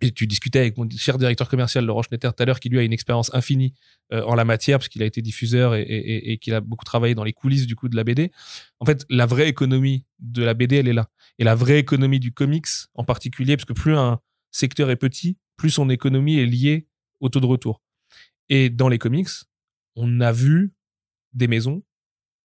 et 0.00 0.12
tu 0.12 0.28
discutais 0.28 0.60
avec 0.60 0.76
mon 0.76 0.88
cher 0.90 1.18
directeur 1.18 1.48
commercial, 1.48 1.84
Laurent 1.84 2.02
Schnetter, 2.02 2.28
tout 2.36 2.40
à 2.42 2.46
l'heure, 2.46 2.60
qui 2.60 2.68
lui 2.68 2.78
a 2.78 2.82
une 2.82 2.92
expérience 2.92 3.34
infinie 3.34 3.74
euh, 4.12 4.22
en 4.22 4.36
la 4.36 4.44
matière, 4.44 4.78
parce 4.78 4.88
qu'il 4.88 5.02
a 5.02 5.06
été 5.06 5.22
diffuseur 5.22 5.74
et, 5.74 5.82
et- 5.82 5.86
et- 6.16 6.32
et 6.32 6.38
qu'il 6.38 6.54
a 6.54 6.60
beaucoup 6.60 6.84
travaillé 6.84 7.16
dans 7.16 7.24
les 7.24 7.32
coulisses 7.32 7.66
du 7.66 7.74
coup 7.74 7.88
de 7.88 7.96
la 7.96 8.04
BD. 8.04 8.30
En 8.78 8.84
fait, 8.84 9.04
la 9.10 9.26
vraie 9.26 9.48
économie 9.48 10.04
de 10.20 10.44
la 10.44 10.54
BD, 10.54 10.76
elle 10.76 10.86
est 10.88 10.92
là. 10.92 11.08
Et 11.40 11.44
la 11.44 11.56
vraie 11.56 11.78
économie 11.80 12.20
du 12.20 12.30
comics, 12.32 12.66
en 12.94 13.02
particulier, 13.04 13.56
parce 13.56 13.64
que 13.64 13.72
plus 13.72 13.96
un 13.96 14.20
secteur 14.52 14.88
est 14.90 14.96
petit, 14.96 15.36
plus 15.56 15.70
son 15.70 15.90
économie 15.90 16.38
est 16.38 16.46
liée 16.46 16.86
au 17.18 17.28
taux 17.28 17.40
de 17.40 17.46
retour. 17.46 17.82
Et 18.48 18.70
dans 18.70 18.88
les 18.88 18.98
comics, 18.98 19.28
on 19.96 20.20
a 20.20 20.32
vu 20.32 20.74
des 21.32 21.48
maisons 21.48 21.82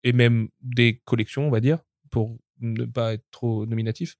et 0.03 0.13
même 0.13 0.49
des 0.61 1.01
collections, 1.05 1.47
on 1.47 1.51
va 1.51 1.59
dire, 1.59 1.79
pour 2.09 2.37
ne 2.61 2.85
pas 2.85 3.13
être 3.13 3.25
trop 3.31 3.65
nominatif, 3.65 4.15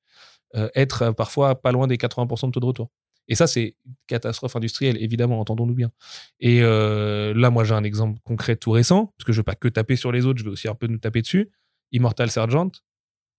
euh, 0.55 0.69
être 0.75 1.01
euh, 1.03 1.11
parfois 1.11 1.61
pas 1.61 1.71
loin 1.71 1.87
des 1.87 1.97
80% 1.97 2.47
de 2.47 2.51
taux 2.51 2.59
de 2.59 2.65
retour. 2.65 2.91
Et 3.27 3.35
ça, 3.35 3.45
c'est 3.45 3.75
catastrophe 4.07 4.55
industrielle, 4.55 4.97
évidemment, 5.01 5.39
entendons-nous 5.39 5.75
bien. 5.75 5.91
Et 6.39 6.63
euh, 6.63 7.33
là, 7.35 7.51
moi, 7.51 7.63
j'ai 7.63 7.75
un 7.75 7.83
exemple 7.83 8.19
concret 8.23 8.55
tout 8.55 8.71
récent, 8.71 9.13
parce 9.17 9.25
que 9.25 9.31
je 9.31 9.37
veux 9.37 9.43
pas 9.43 9.55
que 9.55 9.67
taper 9.67 9.95
sur 9.95 10.11
les 10.11 10.25
autres, 10.25 10.39
je 10.39 10.45
veux 10.45 10.51
aussi 10.51 10.67
un 10.67 10.73
peu 10.73 10.87
nous 10.87 10.97
taper 10.97 11.21
dessus. 11.21 11.51
Immortal 11.91 12.31
Sergeant, 12.31 12.71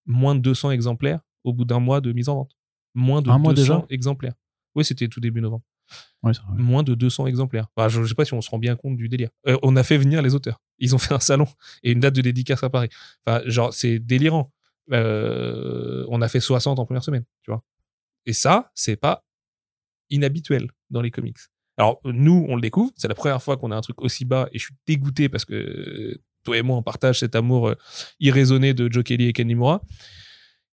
moins 0.06 0.36
de 0.36 0.40
200 0.40 0.70
exemplaires 0.70 1.20
au 1.42 1.52
bout 1.52 1.64
d'un 1.64 1.80
mois 1.80 2.00
de 2.00 2.12
mise 2.12 2.28
en 2.28 2.36
vente. 2.36 2.56
Moins 2.94 3.20
de 3.20 3.30
Un 3.30 3.38
mois 3.38 3.52
200 3.52 3.74
déjà 3.74 3.86
exemplaires. 3.90 4.34
Oui, 4.76 4.84
c'était 4.84 5.08
tout 5.08 5.20
début 5.20 5.40
novembre. 5.40 5.64
Moins 6.52 6.82
de 6.82 6.94
200 6.94 7.26
exemplaires. 7.26 7.66
Je, 7.78 8.02
je 8.02 8.06
sais 8.06 8.14
pas 8.14 8.24
si 8.24 8.34
on 8.34 8.40
se 8.40 8.50
rend 8.50 8.58
bien 8.58 8.76
compte 8.76 8.96
du 8.96 9.08
délire. 9.08 9.30
Euh, 9.46 9.56
on 9.62 9.76
a 9.76 9.82
fait 9.82 9.96
venir 9.96 10.22
les 10.22 10.34
auteurs. 10.34 10.60
Ils 10.78 10.94
ont 10.94 10.98
fait 10.98 11.14
un 11.14 11.20
salon 11.20 11.46
et 11.82 11.92
une 11.92 12.00
date 12.00 12.14
de 12.14 12.20
dédicace 12.20 12.62
à 12.62 12.70
Paris. 12.70 12.88
Genre, 13.46 13.72
c'est 13.72 13.98
délirant. 13.98 14.52
Euh, 14.92 16.04
on 16.08 16.20
a 16.20 16.28
fait 16.28 16.40
60 16.40 16.78
en 16.78 16.84
première 16.84 17.04
semaine, 17.04 17.24
tu 17.42 17.50
vois. 17.50 17.62
Et 18.26 18.32
ça, 18.32 18.70
c'est 18.74 18.96
pas 18.96 19.24
inhabituel 20.10 20.70
dans 20.90 21.00
les 21.00 21.10
comics. 21.10 21.38
Alors, 21.78 22.00
nous, 22.04 22.44
on 22.48 22.56
le 22.56 22.60
découvre. 22.60 22.92
C'est 22.96 23.08
la 23.08 23.14
première 23.14 23.42
fois 23.42 23.56
qu'on 23.56 23.70
a 23.70 23.76
un 23.76 23.80
truc 23.80 24.02
aussi 24.02 24.24
bas 24.24 24.48
et 24.52 24.58
je 24.58 24.64
suis 24.64 24.74
dégoûté 24.86 25.28
parce 25.28 25.44
que 25.44 25.54
euh, 25.54 26.20
toi 26.44 26.58
et 26.58 26.62
moi, 26.62 26.76
on 26.76 26.82
partage 26.82 27.20
cet 27.20 27.34
amour 27.34 27.74
irraisonné 28.18 28.74
de 28.74 28.92
Joe 28.92 29.04
Kelly 29.04 29.28
et 29.28 29.32
Ken 29.32 29.46
Nimura. 29.46 29.80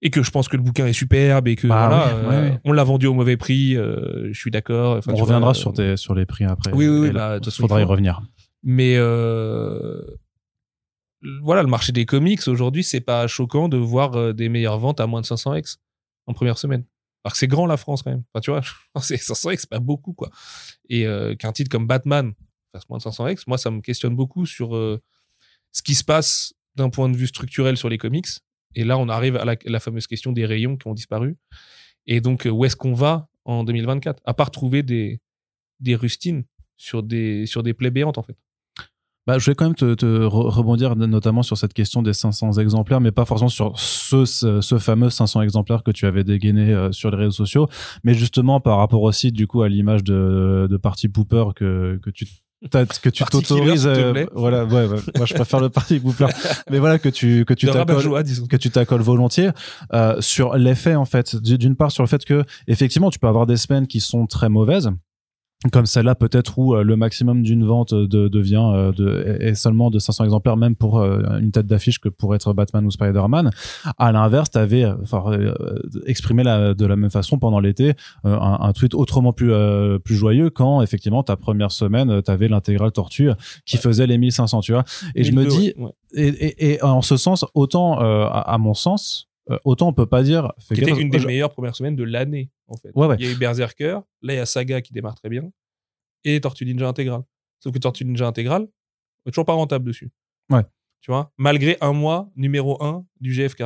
Et 0.01 0.11
que 0.11 0.21
je 0.21 0.29
pense 0.29 0.47
que 0.47 0.55
le 0.57 0.61
bouquin 0.61 0.85
est 0.85 0.93
superbe 0.93 1.47
et 1.47 1.55
que 1.55 1.67
Bah 1.67 1.87
voilà, 1.87 2.07
euh, 2.09 2.57
on 2.65 2.71
l'a 2.71 2.83
vendu 2.83 3.07
au 3.07 3.13
mauvais 3.15 3.35
prix. 3.35 3.75
euh, 3.75 4.29
je 4.31 4.39
suis 4.39 4.51
d'accord. 4.51 4.97
Enfin, 4.97 5.11
On 5.13 5.15
reviendra 5.15 5.47
vois, 5.47 5.53
sur, 5.55 5.71
euh, 5.71 5.73
tes, 5.73 5.97
sur 5.97 6.13
les 6.13 6.25
prix 6.27 6.45
après. 6.45 6.71
Oui, 6.71 6.87
oui, 6.87 6.99
oui, 6.99 7.07
Et 7.07 7.11
là, 7.11 7.39
bah, 7.39 7.51
faudra 7.51 7.81
y 7.81 7.83
revenir. 7.83 8.21
Mais 8.61 8.95
euh, 8.97 9.99
voilà, 11.41 11.63
le 11.63 11.67
marché 11.67 11.91
des 11.91 12.05
comics 12.05 12.47
aujourd'hui, 12.47 12.83
c'est 12.83 13.01
pas 13.01 13.25
choquant 13.27 13.69
de 13.69 13.77
voir 13.77 14.33
des 14.35 14.49
meilleures 14.49 14.77
ventes 14.77 14.99
à 14.99 15.07
moins 15.07 15.21
de 15.21 15.25
500 15.25 15.55
X 15.55 15.79
en 16.27 16.33
première 16.33 16.59
semaine. 16.59 16.85
Alors 17.23 17.33
que 17.33 17.39
c'est 17.39 17.47
grand 17.47 17.65
la 17.65 17.77
France 17.77 18.03
quand 18.03 18.11
même. 18.11 18.23
Enfin, 18.33 18.41
tu 18.41 18.51
vois, 18.51 18.61
c'est 19.01 19.17
500 19.17 19.51
X, 19.51 19.61
c'est 19.63 19.69
pas 19.69 19.79
beaucoup 19.79 20.13
quoi. 20.13 20.29
Et 20.89 21.07
euh, 21.07 21.35
qu'un 21.35 21.51
titre 21.53 21.71
comme 21.71 21.87
Batman 21.87 22.33
fasse 22.71 22.87
moins 22.87 22.99
de 22.99 23.03
500 23.03 23.29
X, 23.29 23.47
moi 23.47 23.57
ça 23.57 23.71
me 23.71 23.81
questionne 23.81 24.15
beaucoup 24.15 24.45
sur 24.45 24.73
ce 25.71 25.81
qui 25.81 25.95
se 25.95 26.03
passe 26.03 26.53
d'un 26.75 26.89
point 26.89 27.09
de 27.09 27.17
vue 27.17 27.27
structurel 27.27 27.77
sur 27.77 27.89
les 27.89 27.97
comics. 27.97 28.27
Et 28.77 28.83
là, 28.83 28.99
on 28.99 29.09
arrive 29.09 29.35
à 29.37 29.43
la, 29.43 29.79
fameuse 29.79 30.05
question 30.05 30.31
des 30.31 30.45
rayons 30.45 30.77
qui 30.77 30.87
ont 30.87 30.93
disparu. 30.93 31.35
Et 32.05 32.21
donc, 32.21 32.45
euh, 32.45 32.51
où 32.51 32.63
est-ce 32.63 32.75
qu'on 32.75 32.93
va 32.93 33.27
en 33.43 33.63
2024 33.63 34.21
À 34.23 34.35
part 34.35 34.51
trouver 34.51 34.83
des, 34.83 35.19
rustines 35.95 36.43
sur 36.77 37.01
des, 37.01 37.47
plaies 37.75 37.89
béantes 37.89 38.19
en 38.19 38.21
fait? 38.21 38.37
Bah, 39.25 39.39
je 39.39 39.49
vais 39.49 39.55
quand 39.55 39.65
même 39.65 39.75
te, 39.75 39.95
te 39.95 40.05
re- 40.05 40.49
rebondir 40.49 40.95
notamment 40.95 41.41
sur 41.41 41.57
cette 41.57 41.73
question 41.73 42.03
des 42.03 42.13
500 42.13 42.59
exemplaires, 42.59 43.01
mais 43.01 43.11
pas 43.11 43.25
forcément 43.25 43.49
sur 43.49 43.79
ce, 43.79 44.77
fameux 44.77 45.09
500 45.09 45.41
exemplaires 45.41 45.81
que 45.81 45.91
tu 45.91 46.05
avais 46.05 46.23
dégainé 46.23 46.71
euh, 46.71 46.91
sur 46.91 47.09
les 47.09 47.17
réseaux 47.17 47.31
sociaux, 47.31 47.67
mais 48.03 48.13
justement 48.13 48.61
par 48.61 48.77
rapport 48.77 49.01
aussi 49.01 49.31
du 49.31 49.47
coup 49.47 49.63
à 49.63 49.69
l'image 49.69 50.03
de, 50.03 50.67
de 50.69 50.77
Party 50.77 51.09
Pooper 51.09 51.45
que 51.55 51.99
tu 52.13 52.27
t'as- 52.69 52.85
que 52.85 53.09
tu 53.09 53.23
t'autorises 53.25 53.85
euh, 53.85 54.25
voilà 54.33 54.65
ouais, 54.65 54.85
ouais. 54.85 54.99
moi 55.15 55.25
je 55.25 55.33
préfère 55.33 55.59
le 55.59 55.69
Party 55.69 55.99
Pooper 55.99 56.27
mais 56.71 56.79
voilà 56.79 56.99
que 56.99 57.09
tu 57.09 57.45
que 57.45 57.53
tu 57.53 57.67
t'accoles 57.67 58.23
que 58.49 58.55
tu 58.57 58.69
t'accoles 58.71 59.01
volontiers 59.01 59.49
euh, 59.93 60.19
sur 60.21 60.55
l'effet 60.55 60.95
en 60.95 61.05
fait. 61.05 61.35
D'une 61.35 61.75
part 61.75 61.91
sur 61.91 62.03
le 62.03 62.07
fait 62.07 62.25
que 62.25 62.43
effectivement 62.67 63.09
tu 63.09 63.19
peux 63.19 63.27
avoir 63.27 63.45
des 63.45 63.57
semaines 63.57 63.87
qui 63.87 63.99
sont 63.99 64.25
très 64.27 64.49
mauvaises 64.49 64.89
comme 65.71 65.87
celle-là 65.87 66.13
peut-être 66.13 66.59
où 66.59 66.75
euh, 66.75 66.83
le 66.83 66.95
maximum 66.95 67.41
d'une 67.41 67.65
vente 67.65 67.91
de, 67.93 68.27
devient 68.27 68.63
euh, 68.75 68.91
de, 68.91 69.39
est 69.41 69.55
seulement 69.55 69.89
de 69.89 69.97
500 69.97 70.23
exemplaires 70.25 70.55
même 70.55 70.75
pour 70.75 70.99
euh, 70.99 71.39
une 71.39 71.51
tête 71.51 71.65
d'affiche 71.65 71.99
que 71.99 72.09
pour 72.09 72.35
être 72.35 72.53
Batman 72.53 72.85
ou 72.85 72.91
Spider-Man. 72.91 73.49
À 73.97 74.11
l'inverse 74.11 74.51
t'avais 74.51 74.85
enfin 74.85 75.25
exprimé 76.05 76.43
la, 76.43 76.75
de 76.75 76.85
la 76.85 76.95
même 76.95 77.09
façon 77.09 77.39
pendant 77.39 77.59
l'été 77.59 77.93
un, 78.23 78.57
un, 78.61 78.73
tweet 78.73 78.93
autrement 78.93 79.33
plus 79.33 79.51
plus 80.03 80.15
joyeux 80.15 80.51
quand 80.51 80.81
effectivement 80.83 81.23
ta 81.23 81.35
première 81.35 81.71
semaine 81.71 82.21
t'avais 82.21 82.47
l'intégrale 82.47 82.91
tortue 82.91 83.31
qui 83.65 83.77
faisait 83.77 84.05
les 84.05 84.17
1500 84.19 84.61
tu 84.61 84.73
vois. 84.73 84.83
Et 85.15 85.23
je 85.23 85.31
me 85.31 85.45
dis 85.45 85.73
ouais. 85.77 85.91
et, 86.13 86.27
et, 86.27 86.73
et 86.73 86.83
en 86.83 87.01
ce 87.01 87.17
sens 87.17 87.45
autant 87.55 87.97
à, 87.99 88.43
à 88.45 88.57
mon 88.59 88.75
sens 88.75 89.26
euh, 89.49 89.57
autant 89.65 89.87
on 89.87 89.93
peut 89.93 90.05
pas 90.05 90.23
dire. 90.23 90.51
C'était 90.57 90.91
une 90.91 91.09
des 91.09 91.25
meilleures 91.25 91.51
premières 91.51 91.75
semaines 91.75 91.95
de 91.95 92.03
l'année, 92.03 92.51
en 92.67 92.77
fait. 92.77 92.91
Ouais, 92.95 93.07
ouais. 93.07 93.15
Il 93.19 93.25
y 93.25 93.29
a 93.29 93.31
eu 93.31 93.35
Berserker, 93.35 93.99
là 94.21 94.33
il 94.33 94.37
y 94.37 94.39
a 94.39 94.45
Saga 94.45 94.81
qui 94.81 94.93
démarre 94.93 95.15
très 95.15 95.29
bien, 95.29 95.49
et 96.23 96.39
Tortue 96.41 96.65
Ninja 96.65 96.87
Intégral. 96.87 97.23
Sauf 97.59 97.73
que 97.73 97.79
Tortue 97.79 98.05
Ninja 98.05 98.27
Intégral, 98.27 98.63
on 98.63 99.29
est 99.29 99.31
toujours 99.31 99.45
pas 99.45 99.53
rentable 99.53 99.85
dessus. 99.85 100.11
Ouais. 100.49 100.63
Tu 101.01 101.11
vois, 101.11 101.31
malgré 101.37 101.77
un 101.81 101.93
mois 101.93 102.29
numéro 102.35 102.81
1 102.83 103.05
du 103.19 103.31
GFK. 103.31 103.63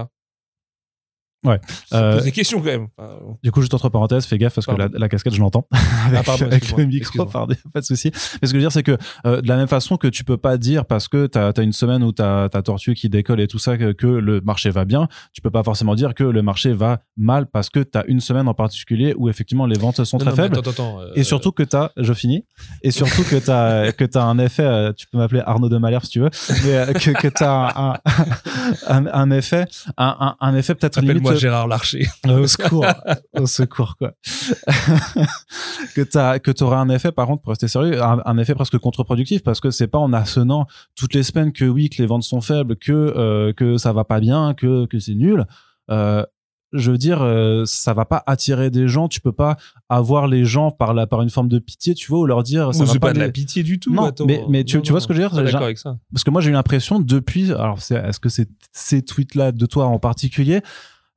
Ouais. 1.44 1.60
Ça 1.88 1.98
Euh, 2.02 2.14
pose 2.16 2.24
des 2.26 2.32
questions 2.32 2.60
quand 2.60 2.66
même. 2.66 2.88
Du 3.44 3.52
coup, 3.52 3.62
juste 3.62 3.74
entre 3.74 3.90
parenthèses, 3.90 4.26
fais 4.26 4.38
gaffe 4.38 4.54
parce 4.56 4.68
que 4.68 4.74
la, 4.76 5.10
casquette, 5.10 5.34
je 5.34 5.40
l'entends. 5.40 5.68
avec, 6.06 6.20
Ah, 6.20 6.24
pardon, 6.24 6.46
avec 6.46 6.78
le 6.78 6.86
micro, 6.86 7.26
pardon, 7.26 7.56
pas 7.74 7.80
de 7.82 7.86
souci. 7.86 8.12
Mais 8.14 8.20
ce 8.20 8.40
que 8.40 8.48
je 8.50 8.54
veux 8.54 8.60
dire, 8.60 8.72
c'est 8.72 8.84
que 8.84 8.98
euh, 9.26 9.42
de 9.42 9.48
la 9.48 9.58
même 9.58 9.68
façon 9.68 9.98
que 9.98 10.08
tu 10.08 10.24
peux 10.24 10.38
pas 10.38 10.58
dire 10.58 10.86
parce 10.86 11.08
que 11.08 11.26
t'as 11.28 11.52
as 11.56 11.62
une 11.62 11.74
semaine 11.74 12.04
où 12.04 12.12
t'as 12.12 12.50
ta 12.50 12.62
tortue 12.62 12.94
qui 12.94 13.10
décolle 13.10 13.42
et 13.42 13.48
tout 13.48 13.60
ça 13.60 13.78
que, 13.78 13.92
que 13.92 14.08
le 14.08 14.42
marché 14.42 14.70
va 14.70 14.86
bien, 14.86 15.08
tu 15.34 15.42
peux 15.42 15.50
pas 15.52 15.64
forcément 15.64 15.96
dire 15.96 16.14
que 16.14 16.24
le 16.24 16.42
marché 16.42 16.74
va 16.74 17.00
mal 17.18 17.48
parce 17.48 17.70
que 17.70 17.80
t'as 17.80 18.04
une 18.08 18.20
semaine 18.22 18.48
en 18.48 18.54
particulier 18.54 19.14
où 19.18 19.28
effectivement 19.30 19.66
les 19.66 19.78
ventes 19.80 20.04
sont 20.04 20.18
non, 20.18 20.26
très 20.26 20.30
non, 20.32 20.36
faibles. 20.36 20.60
Attends, 20.60 20.72
attends, 20.72 21.00
euh, 21.02 21.12
Et 21.16 21.24
surtout 21.24 21.52
que 21.52 21.64
t'as, 21.64 21.90
je 21.98 22.14
finis, 22.14 22.46
et 22.84 22.92
surtout 22.92 23.24
que 23.24 23.36
t'as 23.38 23.92
que 23.92 24.06
t'as 24.06 24.24
un 24.24 24.38
effet, 24.40 24.64
euh, 24.64 24.94
tu 24.94 25.08
peux 25.08 25.18
m'appeler 25.18 25.42
Arnaud 25.46 25.70
de 25.70 25.78
Malherbe 25.78 26.04
si 26.04 26.12
tu 26.12 26.20
veux, 26.20 26.30
mais 26.66 26.76
euh, 26.76 26.94
que, 26.94 27.12
que 27.12 27.28
t'as 27.28 27.72
un, 27.76 27.94
un, 28.88 29.06
un 29.14 29.32
effet, 29.32 29.66
un, 29.98 30.16
un, 30.20 30.36
un 30.40 30.56
effet 30.56 30.76
peut-être 30.76 31.02
limite 31.02 31.31
Gérard 31.36 31.68
Larcher. 31.68 32.08
au 32.28 32.48
secours, 32.48 32.86
au 33.40 33.46
secours 33.46 33.96
quoi. 33.98 34.12
que 35.96 36.02
t'as 36.02 36.40
que 36.40 36.52
t'auras 36.52 36.78
un 36.80 36.90
effet 36.90 37.12
par 37.12 37.28
contre 37.28 37.42
pour 37.44 37.50
rester 37.52 37.68
sérieux, 37.68 38.02
un, 38.02 38.22
un 38.26 38.38
effet 38.38 38.56
presque 38.56 38.78
contre-productif 38.78 39.44
parce 39.44 39.60
que 39.60 39.72
c'est 39.72 39.88
pas 39.88 40.00
en 40.00 40.14
assonant 40.14 40.66
toutes 40.96 41.14
les 41.14 41.24
semaines 41.24 41.52
que 41.52 41.66
oui 41.66 41.90
que 41.90 42.02
les 42.02 42.08
ventes 42.08 42.24
sont 42.24 42.42
faibles, 42.42 42.76
que 42.76 42.92
euh, 42.92 43.54
que 43.54 43.78
ça 43.78 43.94
va 43.94 44.04
pas 44.04 44.20
bien, 44.20 44.54
que 44.54 44.86
que 44.86 45.00
c'est 45.00 45.16
nul. 45.16 45.46
Euh, 45.90 46.24
je 46.74 46.90
veux 46.90 46.98
dire, 46.98 47.22
euh, 47.22 47.64
ça 47.66 47.92
va 47.94 48.06
pas 48.06 48.24
attirer 48.28 48.70
des 48.70 48.88
gens. 48.88 49.10
Tu 49.10 49.20
peux 49.20 49.34
pas 49.34 49.58
avoir 49.90 50.28
les 50.28 50.46
gens 50.46 50.72
par 50.72 50.94
la 50.94 51.06
par 51.06 51.22
une 51.22 51.30
forme 51.30 51.50
de 51.50 51.60
pitié, 51.60 51.94
tu 51.96 52.08
vois, 52.08 52.20
ou 52.20 52.26
leur 52.26 52.44
dire 52.44 52.74
ça 52.74 52.86
va 52.86 52.94
pas 52.94 53.00
pas 53.08 53.14
de 53.14 53.20
les- 53.20 53.26
la 53.26 53.32
pitié 53.32 53.62
du 53.62 53.78
tout. 53.78 53.94
Non, 53.94 54.06
attends. 54.06 54.26
mais- 54.26 54.42
mais 54.48 54.64
tu- 54.64 54.78
Non, 54.78 54.82
tu 54.82 54.92
vois 54.92 55.00
non, 55.00 55.04
ce 55.04 55.08
que 55.10 55.14
je 55.14 55.22
veux 55.22 55.28
dire 55.28 55.44
d'accord 55.44 55.64
avec 55.64 55.78
ça. 55.78 55.98
parce 56.14 56.24
que 56.24 56.30
moi 56.32 56.40
j'ai 56.40 56.50
eu 56.50 56.54
l'impression 56.54 57.02
depuis 57.02 57.52
alors 57.52 57.78
est-ce 57.80 58.22
que 58.22 58.30
c'est 58.30 58.48
ces 58.72 59.02
tweets 59.02 59.36
là 59.36 59.52
de 59.52 59.66
toi 59.66 59.86
en 59.88 60.00
particulier 60.00 60.62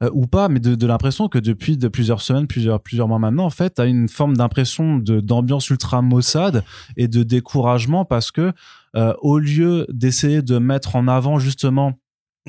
euh, 0.04 0.10
ou 0.12 0.26
pas 0.26 0.48
mais 0.48 0.60
de, 0.60 0.74
de 0.74 0.86
l'impression 0.86 1.28
que 1.28 1.38
depuis 1.38 1.76
de 1.76 1.88
plusieurs 1.88 2.20
semaines 2.22 2.46
plusieurs 2.46 2.80
plusieurs 2.80 3.08
mois 3.08 3.18
maintenant 3.18 3.44
en 3.46 3.50
fait 3.50 3.70
t'as 3.70 3.86
une 3.86 4.08
forme 4.08 4.36
d'impression 4.36 4.98
d'ambiance 4.98 5.68
ultra 5.70 6.02
maussade 6.02 6.64
et 6.96 7.08
de 7.08 7.22
découragement 7.22 8.04
parce 8.04 8.30
que 8.30 8.52
euh, 8.96 9.12
au 9.22 9.38
lieu 9.38 9.86
d'essayer 9.88 10.42
de 10.42 10.58
mettre 10.58 10.96
en 10.96 11.08
avant 11.08 11.38
justement 11.38 11.94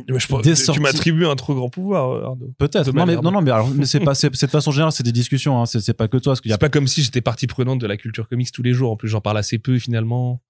je 0.07 0.27
pense- 0.27 0.41
Des 0.41 0.55
tu 0.55 0.81
m'attribues 0.81 1.25
un 1.25 1.35
trop 1.37 1.55
grand 1.55 1.69
pouvoir, 1.69 2.11
euh, 2.11 2.35
peut-être 2.57 2.91
non 2.93 3.05
non 3.05 3.31
non 3.31 3.41
mais 3.41 3.51
alors 3.51 3.69
mais 3.73 3.85
c'est 3.85 3.99
pas 4.01 4.13
c'est 4.13 4.29
de 4.29 4.35
façon 4.47 4.71
générale 4.71 4.91
c'est 4.91 5.03
des 5.03 5.13
discussions 5.13 5.61
hein, 5.61 5.65
c'est 5.65 5.93
pas 5.93 6.09
que 6.09 6.17
toi 6.17 6.31
parce 6.31 6.41
qu'il 6.41 6.51
y 6.51 6.53
a 6.53 6.57
pas 6.57 6.67
comme 6.69 6.85
si 6.87 7.01
j'étais 7.01 7.21
partie 7.21 7.47
prenante 7.47 7.79
de 7.79 7.87
la 7.87 7.95
culture 7.95 8.27
comics 8.27 8.51
tous 8.51 8.61
les 8.61 8.73
jours. 8.73 8.91
En 8.91 8.97
plus, 8.97 9.07
j'en 9.07 9.21
parle 9.21 9.37
assez 9.37 9.57
peu 9.57 9.79
finalement. 9.79 10.41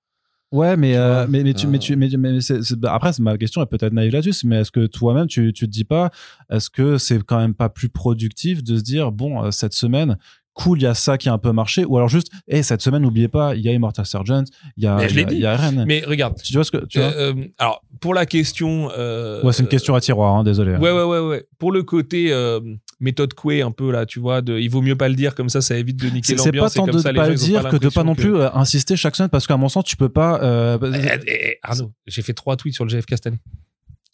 Ouais, 0.55 0.77
mais, 0.77 0.95
euh, 0.95 1.25
mais, 1.29 1.43
mais, 1.43 1.53
tu, 1.53 1.65
euh, 1.65 1.69
mais, 1.69 1.79
tu, 1.79 1.95
mais, 1.97 2.09
mais 2.17 2.41
c'est- 2.41 2.63
c'est- 2.63 2.75
bah, 2.79 2.93
après, 2.93 3.11
c'est- 3.13 3.21
ma 3.21 3.37
question 3.37 3.61
est 3.61 3.65
peut-être 3.65 3.93
naïve 3.93 4.13
là-dessus, 4.13 4.47
mais 4.47 4.61
est-ce 4.61 4.71
que 4.71 4.85
toi-même, 4.87 5.27
tu, 5.27 5.51
tu 5.53 5.65
te 5.65 5.71
dis 5.71 5.83
pas, 5.83 6.11
est-ce 6.49 6.69
que 6.69 6.97
c'est 6.97 7.21
quand 7.23 7.37
même 7.39 7.53
pas 7.53 7.69
plus 7.69 7.89
productif 7.89 8.63
de 8.63 8.77
se 8.77 8.83
dire, 8.83 9.11
bon, 9.11 9.43
euh, 9.43 9.51
cette 9.51 9.73
semaine, 9.73 10.17
cool, 10.53 10.79
il 10.79 10.83
y 10.83 10.87
a 10.87 10.93
ça 10.93 11.17
qui 11.17 11.27
a 11.27 11.33
un 11.33 11.37
peu 11.37 11.51
marché, 11.51 11.83
ou 11.83 11.97
alors 11.97 12.07
juste, 12.07 12.31
et 12.47 12.63
cette 12.63 12.81
semaine, 12.81 13.01
n'oubliez 13.01 13.27
pas, 13.27 13.55
il 13.55 13.61
y 13.61 13.67
a 13.69 13.73
Immortal 13.73 14.05
Sergeant, 14.05 14.45
il 14.77 14.83
y 14.85 14.87
a, 14.87 14.95
Mais 14.95 15.09
je 15.09 15.19
il 15.19 15.39
y 15.39 15.45
a. 15.45 15.71
Mais 15.85 16.03
regarde. 16.07 16.41
Tu 16.41 16.53
vois 16.53 16.63
ce 16.63 16.71
que, 16.71 16.85
tu 16.85 16.99
vois? 16.99 17.09
euh, 17.09 17.33
euh, 17.35 17.43
alors, 17.57 17.83
pour 17.99 18.13
la 18.13 18.25
question. 18.25 18.89
euh, 18.97 19.43
Ouais, 19.43 19.51
c'est 19.51 19.63
une 19.63 19.69
question 19.69 19.95
à 19.95 19.99
tiroir, 19.99 20.33
hein, 20.35 20.43
désolé. 20.45 20.71
Ouais, 20.77 20.91
ouais, 20.91 21.03
ouais, 21.03 21.19
ouais. 21.19 21.45
Pour 21.59 21.73
le 21.73 21.83
côté 21.83 22.31
euh, 22.31 22.61
méthode 22.99 23.33
Coué, 23.33 23.61
un 23.61 23.71
peu 23.71 23.91
là, 23.91 24.05
tu 24.05 24.19
vois, 24.19 24.41
de, 24.41 24.57
il 24.57 24.69
vaut 24.69 24.81
mieux 24.81 24.95
pas 24.95 25.09
le 25.09 25.15
dire 25.15 25.35
comme 25.35 25.49
ça, 25.49 25.61
ça 25.61 25.77
évite 25.77 25.97
de 25.97 26.07
niquer 26.09 26.33
C'est 26.37 26.37
c'est 26.37 26.51
pas 26.51 26.57
l'ambiance. 26.57 26.73
tant 26.75 26.85
de 26.87 26.91
ne 26.97 27.01
pas 27.01 27.11
le 27.29 27.35
dire 27.35 27.67
que 27.69 27.77
de 27.77 27.89
pas 27.89 28.03
non 28.03 28.15
plus 28.15 28.35
euh, 28.35 28.49
insister 28.53 28.95
chaque 28.95 29.15
semaine, 29.15 29.29
parce 29.29 29.47
qu'à 29.47 29.57
mon 29.57 29.69
sens, 29.69 29.83
tu 29.83 29.97
peux 29.97 30.09
pas. 30.09 30.41
euh, 30.41 30.77
bah, 30.77 30.89
Eh, 30.93 31.07
eh, 31.27 31.31
eh, 31.51 31.57
Arnaud, 31.63 31.91
j'ai 32.07 32.21
fait 32.21 32.33
trois 32.33 32.55
tweets 32.55 32.73
sur 32.75 32.85
le 32.85 32.89
GFK 32.89 33.09
cette 33.11 33.27
année. 33.27 33.39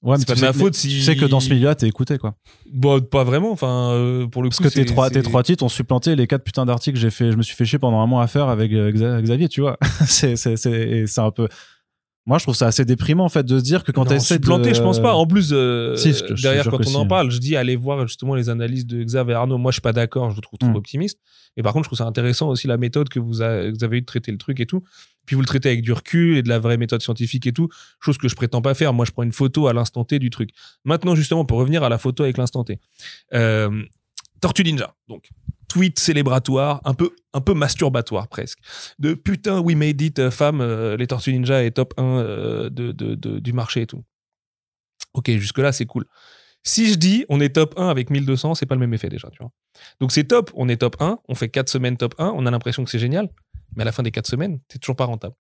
ouais, 0.02 0.14
mais 0.18 0.20
c'est 0.20 0.26
pas 0.26 0.36
de 0.36 0.42
ma 0.42 0.54
faute 0.54 0.74
si- 0.74 0.90
Tu 0.90 1.02
sais 1.02 1.16
que 1.16 1.26
dans 1.26 1.40
ce 1.40 1.50
milieu-là, 1.54 1.76
t'es 1.76 1.88
écouté, 1.88 2.18
quoi. 2.18 2.36
Bon, 2.74 3.00
pas 3.02 3.24
vraiment. 3.24 3.52
Enfin, 3.52 3.92
euh, 3.92 4.26
pour 4.28 4.42
le 4.42 4.50
Parce 4.50 4.58
coup, 4.58 4.64
que 4.64 4.70
tes 4.70 4.86
trois, 4.86 5.10
tes 5.12 5.22
trois 5.22 5.44
titres 5.44 5.64
ont 5.64 5.70
supplanté 5.70 6.16
les 6.16 6.26
quatre 6.26 6.44
putains 6.44 6.66
d'articles 6.66 6.96
que 6.96 7.02
j'ai 7.02 7.12
fait. 7.12 7.32
Je 7.32 7.38
me 7.38 7.44
suis 7.44 7.56
fait 7.56 7.66
chier 7.66 7.78
pendant 7.80 8.00
un 8.02 8.08
mois 8.08 8.24
à 8.24 8.28
faire 8.28 8.48
avec 8.50 8.72
euh, 8.74 8.92
Xa- 8.92 9.22
Xavier, 9.22 9.48
tu 9.48 9.62
vois. 9.62 9.78
c'est, 10.08 10.36
c'est, 10.38 10.56
c'est, 10.58 11.06
c'est 11.06 11.22
un 11.22 11.30
peu. 11.32 11.48
Moi, 12.28 12.38
je 12.38 12.44
trouve 12.44 12.56
ça 12.56 12.68
assez 12.68 12.86
déprimant, 12.86 13.26
en 13.26 13.30
fait, 13.30 13.44
de 13.44 13.58
se 13.58 13.64
dire 13.64 13.84
que 13.84 13.92
quand 13.92 14.04
Non, 14.04 14.10
t'essaies 14.12 14.38
de. 14.38 14.44
supplanté, 14.44 14.76
je 14.76 14.82
pense 14.82 15.02
pas. 15.02 15.16
En 15.16 15.26
plus, 15.26 15.50
euh, 15.54 15.96
Si, 15.96 16.14
je 16.14 16.20
te- 16.20 16.28
je 16.30 16.34
te 16.36 16.42
derrière, 16.44 16.70
quand 16.70 16.80
on 16.80 16.84
si, 16.84 16.96
en 16.96 17.02
hein. 17.02 17.08
parle, 17.08 17.32
je 17.32 17.40
dis 17.40 17.56
allez 17.56 17.76
voir 17.76 18.08
justement 18.08 18.36
les 18.36 18.48
analyses 18.50 18.86
de 18.86 19.04
Xav 19.04 19.30
et 19.32 19.34
Arnaud. 19.34 19.58
Moi, 19.58 19.72
je 19.72 19.76
suis 19.76 19.82
pas 19.82 19.92
d'accord, 19.92 20.30
je 20.30 20.36
le 20.36 20.42
trouve 20.42 20.60
trop 20.60 20.70
Mm. 20.70 20.76
optimiste. 20.76 21.20
Mais 21.58 21.64
par 21.64 21.74
contre, 21.74 21.86
je 21.86 21.90
trouve 21.90 21.98
ça 21.98 22.06
intéressant 22.06 22.50
aussi 22.50 22.68
la 22.68 22.78
méthode 22.78 23.10
que 23.10 23.20
vous, 23.20 23.42
a- 23.42 23.72
vous 23.72 23.84
avez 23.84 23.98
eu 23.98 24.02
de 24.02 24.06
traiter 24.06 24.32
le 24.32 24.38
truc 24.38 24.60
et 24.60 24.68
tout. 24.68 24.84
Puis 25.26 25.36
vous 25.36 25.42
le 25.42 25.48
traitez 25.48 25.70
avec 25.70 25.82
du 25.82 25.92
recul 25.94 26.38
et 26.38 26.44
de 26.44 26.50
la 26.50 26.60
vraie 26.60 26.78
méthode 26.78 27.02
scientifique 27.02 27.48
et 27.48 27.54
tout, 27.54 27.70
chose 28.00 28.18
que 28.20 28.28
je 28.28 28.36
prétends 28.36 28.62
pas 28.62 28.74
faire. 28.76 28.94
Moi, 28.94 29.06
je 29.06 29.12
prends 29.12 29.24
une 29.24 29.32
photo 29.32 29.68
à 29.68 29.74
l'instant 29.74 30.04
T 30.06 30.20
du 30.20 30.30
truc. 30.30 30.52
Maintenant, 30.86 31.16
justement, 31.16 31.44
pour 31.44 31.58
revenir 31.58 31.84
à 31.84 31.90
la 31.90 31.98
photo 31.98 32.22
avec 32.24 32.38
l'instant 32.38 32.64
T. 32.64 32.80
Euh, 33.34 33.82
Tortue 34.42 34.64
Ninja, 34.64 34.96
donc 35.08 35.30
tweet 35.72 36.00
célébratoire, 36.00 36.82
un 36.84 36.94
peu, 36.94 37.16
un 37.34 37.40
peu 37.40 37.54
masturbatoire 37.54 38.28
presque. 38.28 38.60
De 39.00 39.14
putain, 39.14 39.62
we 39.62 39.76
made 39.76 40.02
it, 40.02 40.20
euh, 40.20 40.30
femme, 40.30 40.60
euh, 40.60 40.98
les 40.98 41.08
Tortues 41.08 41.32
Ninja 41.32 41.64
est 41.64 41.72
top 41.72 41.94
1 41.98 42.04
euh, 42.04 42.70
du 42.70 43.54
marché 43.54 43.84
et 43.84 43.88
tout. 43.88 44.04
Ok, 45.14 45.32
jusque-là, 45.32 45.72
c'est 45.72 45.86
cool. 45.86 46.06
Si 46.64 46.92
je 46.92 46.96
dis 46.96 47.26
on 47.30 47.40
est 47.40 47.56
top 47.56 47.74
1 47.78 47.88
avec 47.88 48.10
1200, 48.10 48.56
c'est 48.56 48.66
pas 48.66 48.76
le 48.76 48.82
même 48.82 48.94
effet 48.94 49.08
déjà, 49.08 49.30
tu 49.30 49.38
vois. 49.40 49.52
Donc 50.02 50.12
c'est 50.12 50.26
top, 50.26 50.52
on 50.56 50.68
est 50.68 50.78
top 50.78 50.98
1, 51.00 51.20
on 51.28 51.36
fait 51.36 51.50
4 51.50 51.70
semaines 51.70 51.96
top 51.96 52.16
1, 52.18 52.34
on 52.36 52.46
a 52.46 52.52
l'impression 52.52 52.84
que 52.84 52.90
c'est 52.90 53.00
génial, 53.00 53.30
mais 53.76 53.84
à 53.84 53.86
la 53.86 53.94
fin 53.94 54.04
des 54.04 54.12
4 54.12 54.28
semaines, 54.28 54.60
t'es 54.68 54.78
toujours 54.78 54.98
pas 54.98 55.06
rentable. 55.06 55.36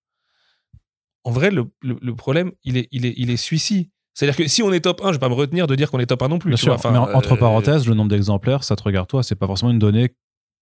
En 1.23 1.31
vrai, 1.31 1.51
le 1.51 2.15
problème, 2.15 2.51
il 2.63 2.77
est, 2.77 2.87
il 2.91 3.05
est, 3.05 3.13
il 3.17 3.29
est 3.29 3.37
celui-ci. 3.37 3.91
C'est-à-dire 4.13 4.35
que 4.35 4.47
si 4.47 4.61
on 4.61 4.71
est 4.73 4.81
top 4.81 5.01
1, 5.03 5.07
je 5.07 5.11
vais 5.13 5.19
pas 5.19 5.29
me 5.29 5.33
retenir 5.33 5.67
de 5.67 5.75
dire 5.75 5.89
qu'on 5.89 5.99
est 5.99 6.05
top 6.05 6.21
1 6.23 6.27
non 6.27 6.39
plus. 6.39 6.49
Bien 6.49 6.57
tu 6.57 6.63
sûr, 6.63 6.73
vois. 6.73 6.79
Enfin, 6.79 6.91
mais 6.91 6.97
en- 6.97 7.13
entre 7.17 7.33
euh, 7.33 7.37
parenthèses, 7.37 7.87
le 7.87 7.93
nombre 7.93 8.09
d'exemplaires, 8.09 8.63
ça 8.63 8.75
te 8.75 8.83
regarde 8.83 9.07
toi. 9.07 9.23
C'est 9.23 9.35
pas 9.35 9.47
forcément 9.47 9.71
une 9.71 9.79
donnée 9.79 10.13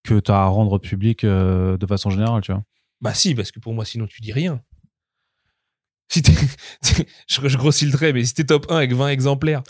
que 0.04 0.20
tu 0.20 0.32
as 0.32 0.42
à 0.44 0.46
rendre 0.46 0.78
publique 0.78 1.24
euh, 1.24 1.78
de 1.78 1.86
façon 1.88 2.10
générale, 2.10 2.42
tu 2.42 2.52
vois. 2.52 2.64
Bah 3.02 3.14
si, 3.14 3.34
parce 3.34 3.52
que 3.52 3.60
pour 3.60 3.74
moi, 3.74 3.86
sinon 3.86 4.06
tu 4.08 4.22
dis 4.22 4.32
rien. 4.32 4.62
Si 6.12 6.22
je, 7.28 7.48
je 7.48 7.58
grossis 7.58 7.86
le 7.86 7.92
trait, 7.92 8.14
mais 8.14 8.24
si 8.26 8.34
t'es 8.34 8.44
top 8.46 8.68
1 8.70 8.78
avec 8.78 8.94
20 8.94 9.10
exemplaires, 9.10 9.62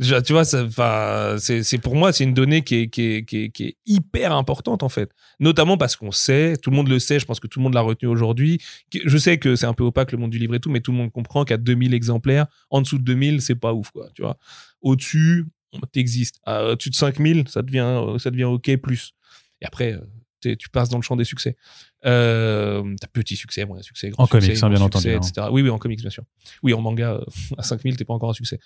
tu 0.00 0.32
vois, 0.32 0.44
c'est 0.44 1.78
pour 1.78 1.96
moi, 1.96 2.12
c'est 2.12 2.24
une 2.24 2.34
donnée 2.34 2.62
qui 2.62 2.76
est, 2.76 2.88
qui, 2.88 3.02
est, 3.02 3.24
qui, 3.24 3.64
est, 3.64 3.76
hyper 3.84 4.32
importante 4.32 4.82
en 4.82 4.88
fait. 4.88 5.10
Notamment 5.40 5.76
parce 5.76 5.96
qu'on 5.96 6.12
sait, 6.12 6.56
tout 6.56 6.70
le 6.70 6.76
monde 6.76 6.88
le 6.88 6.98
sait, 6.98 7.18
je 7.18 7.26
pense 7.26 7.40
que 7.40 7.48
tout 7.48 7.58
le 7.58 7.64
monde 7.64 7.74
l'a 7.74 7.80
retenu 7.80 8.08
aujourd'hui. 8.08 8.60
Je 9.04 9.18
sais 9.18 9.38
que 9.38 9.56
c'est 9.56 9.66
un 9.66 9.74
peu 9.74 9.84
opaque 9.84 10.12
le 10.12 10.18
monde 10.18 10.30
du 10.30 10.38
livre 10.38 10.54
et 10.54 10.60
tout, 10.60 10.70
mais 10.70 10.80
tout 10.80 10.92
le 10.92 10.98
monde 10.98 11.10
comprend 11.10 11.44
qu'à 11.44 11.56
2000 11.56 11.94
exemplaires, 11.94 12.46
en 12.70 12.80
dessous 12.80 12.98
de 12.98 13.04
2000, 13.04 13.42
c'est 13.42 13.56
pas 13.56 13.74
ouf, 13.74 13.90
quoi, 13.90 14.08
tu 14.14 14.22
vois. 14.22 14.36
Au-dessus, 14.82 15.46
t'existes. 15.92 16.40
Au-dessus 16.46 16.90
de 16.90 16.94
5000, 16.94 17.48
ça 17.48 17.62
devient, 17.62 18.18
ça 18.18 18.30
devient 18.30 18.44
OK 18.44 18.76
plus. 18.76 19.14
Et 19.60 19.66
après, 19.66 19.94
euh, 19.94 20.00
tu 20.40 20.68
passes 20.70 20.88
dans 20.88 20.98
le 20.98 21.02
champ 21.02 21.16
des 21.16 21.24
succès. 21.24 21.56
Euh, 22.04 22.94
t'as 23.00 23.08
petit 23.08 23.36
succès, 23.36 23.64
moyen 23.64 23.82
succès, 23.82 24.10
grand 24.10 24.24
En 24.24 24.26
succès, 24.26 24.46
comics, 24.46 24.62
hein, 24.62 24.68
bien 24.68 24.78
succès, 24.78 25.14
entendu, 25.14 25.28
etc. 25.28 25.48
Oui, 25.50 25.62
oui, 25.62 25.70
en 25.70 25.78
comics, 25.78 26.00
bien 26.00 26.10
sûr. 26.10 26.24
Oui, 26.62 26.72
en 26.74 26.80
manga, 26.80 27.14
euh, 27.14 27.24
à 27.58 27.62
5000, 27.62 27.96
t'es 27.96 28.04
pas 28.04 28.14
encore 28.14 28.30
un 28.30 28.34
succès. 28.34 28.60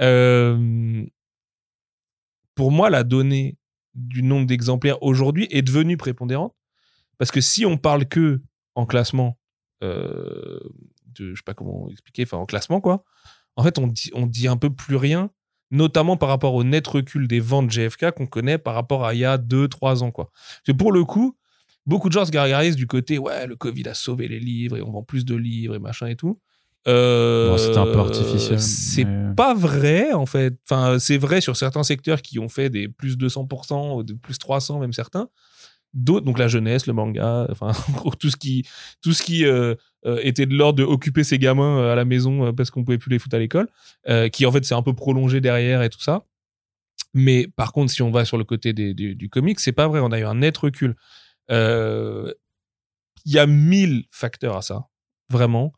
Euh, 0.00 1.04
pour 2.54 2.70
moi, 2.72 2.90
la 2.90 3.04
donnée 3.04 3.58
du 3.94 4.22
nombre 4.22 4.46
d'exemplaires 4.46 5.02
aujourd'hui 5.02 5.46
est 5.50 5.62
devenue 5.62 5.96
prépondérante. 5.96 6.54
Parce 7.18 7.30
que 7.30 7.40
si 7.40 7.64
on 7.64 7.78
parle 7.78 8.06
que 8.06 8.42
en 8.74 8.86
classement, 8.86 9.38
euh, 9.82 10.60
de, 11.06 11.30
je 11.30 11.36
sais 11.36 11.44
pas 11.44 11.54
comment 11.54 11.88
expliquer, 11.90 12.24
enfin 12.24 12.36
en 12.36 12.46
classement, 12.46 12.80
quoi, 12.80 13.04
en 13.56 13.62
fait, 13.62 13.78
on 13.78 13.86
dit, 13.86 14.10
on 14.14 14.26
dit 14.26 14.48
un 14.48 14.56
peu 14.56 14.70
plus 14.70 14.96
rien, 14.96 15.30
notamment 15.70 16.16
par 16.16 16.28
rapport 16.28 16.54
au 16.54 16.64
net 16.64 16.86
recul 16.86 17.26
des 17.28 17.40
ventes 17.40 17.68
GFK 17.70 18.10
qu'on 18.12 18.26
connaît 18.26 18.58
par 18.58 18.74
rapport 18.74 19.04
à 19.04 19.14
il 19.14 19.20
y 19.20 19.24
a 19.24 19.36
2-3 19.38 20.02
ans, 20.02 20.10
quoi. 20.10 20.30
Parce 20.32 20.62
que 20.66 20.72
pour 20.72 20.92
le 20.92 21.04
coup, 21.04 21.36
beaucoup 21.86 22.08
de 22.08 22.12
gens 22.12 22.24
se 22.24 22.30
gargarisent 22.30 22.76
du 22.76 22.86
côté, 22.86 23.18
ouais, 23.18 23.46
le 23.46 23.56
Covid 23.56 23.88
a 23.88 23.94
sauvé 23.94 24.28
les 24.28 24.40
livres 24.40 24.76
et 24.76 24.82
on 24.82 24.90
vend 24.90 25.02
plus 25.02 25.24
de 25.24 25.34
livres 25.34 25.74
et 25.74 25.78
machin 25.78 26.06
et 26.06 26.16
tout. 26.16 26.38
Euh, 26.88 27.50
Bon, 27.50 27.58
C'était 27.58 27.78
un 27.78 27.86
peu 27.86 27.98
artificiel. 27.98 28.60
C'est 28.60 29.04
mais- 29.04 29.34
pas 29.34 29.54
vrai 29.54 30.12
en 30.12 30.24
fait. 30.26 30.54
Enfin, 30.68 30.98
c'est 31.00 31.18
vrai 31.18 31.40
sur 31.40 31.56
certains 31.56 31.82
secteurs 31.82 32.22
qui 32.22 32.38
ont 32.38 32.48
fait 32.48 32.70
des 32.70 32.86
plus 32.88 33.16
200%, 33.18 33.96
ou 33.96 34.02
de 34.04 34.14
plus 34.14 34.38
300 34.38 34.78
même 34.78 34.92
certains. 34.92 35.28
D'autres, 35.96 36.24
donc 36.24 36.38
la 36.38 36.46
jeunesse, 36.46 36.86
le 36.86 36.92
manga, 36.92 37.46
enfin 37.50 37.72
tout 38.20 38.30
ce 38.30 38.36
qui, 38.36 38.64
tout 39.02 39.12
ce 39.12 39.22
qui 39.22 39.44
euh, 39.44 39.74
euh, 40.04 40.20
était 40.22 40.46
de 40.46 40.54
l'ordre 40.54 40.78
de 40.78 40.84
occuper 40.84 41.24
ses 41.24 41.38
gamins 41.38 41.78
euh, 41.78 41.92
à 41.92 41.96
la 41.96 42.04
maison 42.04 42.52
parce 42.52 42.70
qu'on 42.70 42.84
pouvait 42.84 42.98
plus 42.98 43.10
les 43.10 43.18
foutre 43.18 43.36
à 43.36 43.38
l'école, 43.38 43.68
qui 44.32 44.46
en 44.46 44.52
fait 44.52 44.64
s'est 44.64 44.74
un 44.74 44.82
peu 44.82 44.94
prolongé 44.94 45.40
derrière 45.40 45.82
et 45.82 45.90
tout 45.90 46.00
ça. 46.00 46.24
Mais 47.14 47.48
par 47.56 47.72
contre, 47.72 47.90
si 47.90 48.02
on 48.02 48.10
va 48.10 48.24
sur 48.24 48.36
le 48.36 48.44
côté 48.44 48.72
des, 48.72 48.94
du 48.94 49.28
comic, 49.30 49.58
c'est 49.58 49.72
pas 49.72 49.88
vrai. 49.88 50.00
On 50.00 50.12
a 50.12 50.18
eu 50.18 50.24
un 50.24 50.34
net 50.34 50.56
recul. 50.56 50.94
Il 51.48 52.34
y 53.24 53.38
a 53.38 53.46
mille 53.46 54.04
facteurs 54.10 54.56
à 54.56 54.62
ça, 54.62 54.88
vraiment. 55.30 55.72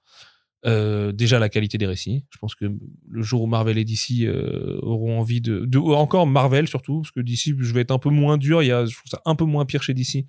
Euh, 0.67 1.13
déjà 1.13 1.39
la 1.39 1.49
qualité 1.49 1.79
des 1.79 1.87
récits. 1.87 2.25
Je 2.31 2.39
pense 2.39 2.57
que 2.57 2.65
le 3.09 3.23
jour 3.23 3.43
où 3.43 3.47
Marvel 3.47 3.79
et 3.79 3.85
DC 3.85 4.23
euh, 4.23 4.77
auront 4.83 5.21
envie 5.21 5.41
de, 5.41 5.65
de, 5.65 5.79
encore 5.79 6.27
Marvel 6.27 6.67
surtout, 6.67 7.03
parce 7.03 7.13
que 7.13 7.21
DC, 7.21 7.55
je 7.57 7.73
vais 7.73 7.83
être 7.83 7.93
un 7.93 8.01
peu 8.01 8.11
moins 8.11 8.39
dur. 8.39 8.63
Il 8.63 8.67
y 8.67 8.73
a, 8.73 8.85
je 8.85 8.93
trouve 8.93 9.09
ça 9.09 9.23
un 9.25 9.37
peu 9.37 9.45
moins 9.45 9.65
pire 9.67 9.85
chez 9.85 9.95
DC, 9.95 10.27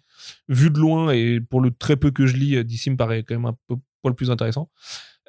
vu 0.47 0.69
de 0.69 0.77
loin 0.77 1.11
et 1.11 1.39
pour 1.41 1.61
le 1.61 1.71
très 1.71 1.97
peu 1.97 2.11
que 2.11 2.27
je 2.27 2.35
lis, 2.37 2.63
DC 2.63 2.91
me 2.91 2.95
paraît 2.95 3.23
quand 3.23 3.33
même 3.33 3.45
un 3.45 3.57
peu 3.67 3.75
pas 4.01 4.09
le 4.09 4.15
plus 4.15 4.29
intéressant. 4.29 4.69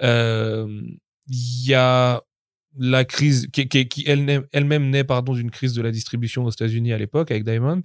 Euh, 0.03 0.83
il 1.29 1.67
y 1.67 1.75
a 1.75 2.23
la 2.79 3.05
crise 3.05 3.49
qui, 3.53 3.69
qui, 3.69 4.05
elle-même 4.07 4.91
naît 4.91 5.05
pardon 5.05 5.35
d'une 5.35 5.51
crise 5.51 5.73
de 5.75 5.83
la 5.83 5.91
distribution 5.91 6.45
aux 6.45 6.51
États-Unis 6.51 6.93
à 6.93 6.99
l'époque 6.99 7.31
avec 7.31 7.45
Diamond. 7.45 7.83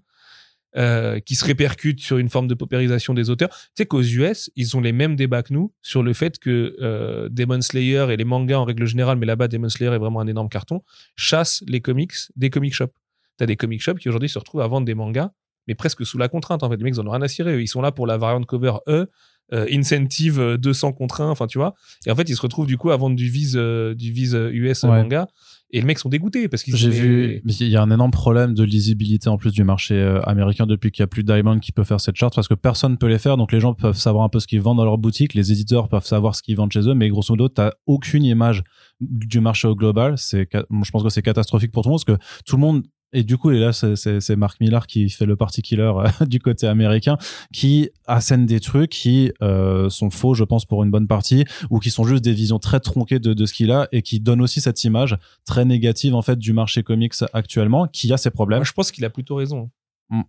Euh, 0.78 1.22
qui 1.22 1.36
se 1.36 1.46
répercute 1.46 2.02
sur 2.02 2.18
une 2.18 2.28
forme 2.28 2.48
de 2.50 2.54
paupérisation 2.54 3.14
des 3.14 3.30
auteurs. 3.30 3.48
Tu 3.48 3.72
sais 3.78 3.86
qu'aux 3.86 4.02
US, 4.02 4.52
ils 4.58 4.76
ont 4.76 4.82
les 4.82 4.92
mêmes 4.92 5.16
débats 5.16 5.42
que 5.42 5.54
nous 5.54 5.74
sur 5.82 6.04
le 6.04 6.12
fait 6.12 6.38
que 6.38 6.76
euh, 6.82 7.30
Demon 7.32 7.62
Slayer 7.62 8.08
et 8.10 8.18
les 8.18 8.26
mangas 8.26 8.58
en 8.58 8.66
règle 8.66 8.86
générale, 8.86 9.18
mais 9.18 9.26
là-bas 9.26 9.48
Demon 9.48 9.70
Slayer 9.70 9.94
est 9.94 9.98
vraiment 9.98 10.20
un 10.20 10.28
énorme 10.28 10.50
carton, 10.50 10.82
chassent 11.16 11.64
les 11.66 11.80
comics 11.80 12.12
des 12.36 12.50
comic 12.50 12.74
shops. 12.74 12.92
T'as 13.38 13.46
des 13.46 13.56
comic 13.56 13.82
shops 13.82 14.00
qui 14.00 14.10
aujourd'hui 14.10 14.28
se 14.28 14.38
retrouvent 14.38 14.60
à 14.60 14.68
vendre 14.68 14.86
des 14.86 14.96
mangas, 14.96 15.32
mais 15.66 15.76
presque 15.76 16.06
sous 16.06 16.18
la 16.18 16.28
contrainte. 16.28 16.62
En 16.62 16.70
fait, 16.70 16.76
les 16.76 16.84
mecs 16.84 16.96
ils 16.96 17.00
en 17.00 17.08
ont 17.08 17.12
rien 17.12 17.22
à 17.22 17.30
cirer. 17.30 17.62
Ils 17.62 17.70
sont 17.70 17.82
là 17.82 17.94
pour 17.94 18.06
la 18.06 18.18
variante 18.18 18.46
cover 18.46 18.74
E, 18.90 19.10
euh, 19.54 19.68
incentive 19.72 20.58
200 20.58 20.92
contre 20.92 21.22
1, 21.22 21.30
enfin 21.30 21.48
tu 21.48 21.58
vois. 21.58 21.76
Et 22.06 22.12
en 22.12 22.18
fait, 22.18 22.28
ils 22.28 22.36
se 22.36 22.42
retrouvent 22.42 22.68
du 22.68 22.78
coup 22.78 22.92
à 22.92 22.98
vendre 22.98 23.16
du 23.16 23.30
vise, 23.30 23.56
du 23.56 24.12
vise 24.12 24.34
US 24.34 24.84
manga 24.84 25.30
et 25.76 25.80
les 25.80 25.86
mecs 25.86 26.00
sont 26.00 26.08
dégoûtés 26.08 26.48
parce 26.48 26.64
qu'ils 26.64 26.74
j'ai 26.74 26.90
vu 26.90 27.42
il 27.44 27.68
y 27.68 27.76
a 27.76 27.82
un 27.82 27.92
énorme 27.92 28.12
problème 28.12 28.54
de 28.54 28.64
lisibilité 28.64 29.28
en 29.28 29.38
plus 29.38 29.52
du 29.52 29.66
marché 29.66 29.96
euh, 29.96 30.22
américain 30.22 30.66
depuis 30.66 30.90
qu'il 30.90 31.02
y 31.02 31.04
a 31.04 31.08
plus 31.08 31.26
Diamond 31.26 31.60
qui 31.60 31.74
peut 31.74 31.84
faire 31.84 32.00
cette 32.00 32.16
charte 32.16 32.34
parce 32.34 32.48
que 32.48 32.54
personne 32.54 32.98
peut 32.98 33.08
les 33.08 33.20
faire. 33.20 33.36
Donc 33.36 33.52
les 33.52 33.60
gens 33.60 33.74
peuvent 33.74 33.98
savoir 33.98 34.24
un 34.24 34.30
peu 34.30 34.40
ce 34.40 34.48
qu'ils 34.48 34.62
vendent 34.62 34.78
dans 34.78 34.86
leur 34.86 34.98
boutique. 34.98 35.34
Les 35.34 35.52
éditeurs 35.52 35.90
peuvent 35.90 36.06
savoir 36.06 36.34
ce 36.34 36.42
qu'ils 36.42 36.56
vendent 36.56 36.72
chez 36.72 36.88
eux. 36.88 36.94
Mais 36.94 37.10
grosso 37.10 37.34
modo 37.34 37.50
t'as 37.50 37.72
aucune 37.88 38.24
image 38.24 38.64
du 39.02 39.42
marché 39.42 39.68
au 39.68 39.76
global. 39.76 40.18
C'est 40.18 40.48
je 40.54 40.92
pense 40.92 41.04
que 41.04 41.10
c'est 41.10 41.22
catastrophique 41.22 41.74
pour 41.74 41.84
tout 41.84 41.90
le 41.90 41.92
monde 41.92 42.04
parce 42.06 42.20
que 42.20 42.26
tout 42.46 42.56
le 42.56 42.62
monde 42.62 42.84
et 43.16 43.24
du 43.24 43.38
coup, 43.38 43.52
et 43.52 43.60
là, 43.60 43.72
c'est 43.72 44.36
Mark 44.36 44.60
Millar 44.60 44.88
qui 44.88 45.10
fait 45.10 45.26
le 45.26 45.38
party 45.38 45.62
killer 45.62 45.94
euh, 45.96 46.08
du 46.26 46.40
côté 46.40 46.68
américain, 46.68 47.18
qui 47.54 47.90
assène 48.06 48.46
des 48.46 48.60
trucs 48.60 48.92
qui 48.92 49.32
euh, 49.42 49.90
sont 49.90 50.10
faux, 50.10 50.34
je 50.34 50.44
pense, 50.44 50.66
pour 50.66 50.84
une 50.84 50.92
bonne 50.92 51.08
partie, 51.08 51.46
ou 51.70 51.80
qui 51.80 51.90
sont 51.90 52.04
juste 52.04 52.24
des 52.24 52.34
visions 52.34 52.60
très 52.60 52.82
tronquées 52.82 53.20
de, 53.20 53.34
de 53.34 53.46
ce 53.46 53.54
qu'il 53.54 53.72
a, 53.72 53.88
et 53.94 54.02
qui 54.02 54.20
donnent 54.20 54.42
aussi 54.42 54.60
cette 54.60 54.84
image 54.84 55.18
très 55.46 55.64
négative, 55.64 56.14
en 56.14 56.22
fait, 56.22 56.38
du 56.38 56.52
marché 56.52 56.84
comics 56.84 57.14
actuellement, 57.32 57.88
qui 57.88 58.12
a 58.12 58.18
ses 58.18 58.32
problèmes. 58.32 58.66
je 58.66 58.74
pense 58.74 58.92
qu'il 58.92 59.06
a 59.06 59.10
plutôt 59.10 59.36
raison. 59.36 59.72
Mm. 60.10 60.24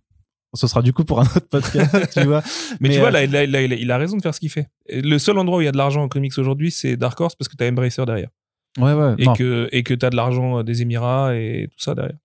Ce 0.53 0.65
sera 0.65 0.81
du 0.81 0.93
coup 0.93 1.03
pour 1.03 1.19
un 1.19 1.25
autre 1.25 1.49
podcast, 1.49 2.09
tu 2.13 2.23
vois. 2.25 2.41
Mais, 2.79 2.89
tu 2.89 2.99
vois, 2.99 3.13
euh, 3.13 3.27
là, 3.27 3.43
il 3.43 3.91
a 3.91 3.97
raison 3.97 4.15
de 4.15 4.21
faire 4.21 4.33
ce 4.33 4.39
qu'il 4.39 4.49
fait. 4.49 4.69
Le 4.89 5.17
seul 5.17 5.37
endroit 5.37 5.57
où 5.57 5.61
il 5.61 5.65
y 5.65 5.67
a 5.67 5.73
de 5.73 5.77
l'argent 5.77 6.01
en 6.01 6.07
comics 6.07 6.37
aujourd'hui, 6.37 6.71
c'est 6.71 6.95
Dark 6.95 7.19
Horse 7.19 7.35
parce 7.35 7.49
que 7.49 7.57
t'as 7.57 7.69
Embracer 7.69 8.05
derrière. 8.05 8.29
Ouais, 8.77 8.93
ouais. 8.93 9.15
Et 9.17 9.25
que, 9.35 9.67
et 9.73 9.83
que 9.83 9.93
t'as 9.93 10.09
de 10.09 10.15
l'argent 10.15 10.63
des 10.63 10.81
Émirats 10.83 11.35
et 11.35 11.67
tout 11.69 11.79
ça 11.79 11.95
derrière. 11.95 12.17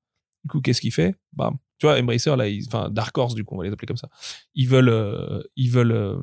Du 0.44 0.50
coup, 0.50 0.60
qu'est-ce 0.60 0.80
qu'il 0.80 0.92
fait? 0.92 1.14
Bah, 1.32 1.52
Tu 1.78 1.86
vois, 1.86 1.98
Embracer, 1.98 2.34
là, 2.36 2.88
Dark 2.90 3.16
Horse, 3.16 3.34
du 3.34 3.44
coup, 3.44 3.54
on 3.54 3.58
va 3.58 3.64
les 3.64 3.72
appeler 3.72 3.86
comme 3.86 3.96
ça. 3.96 4.08
Ils 4.54 4.68
veulent, 4.68 4.88
euh, 4.88 5.42
ils 5.56 5.70
veulent 5.70 5.92
euh, 5.92 6.16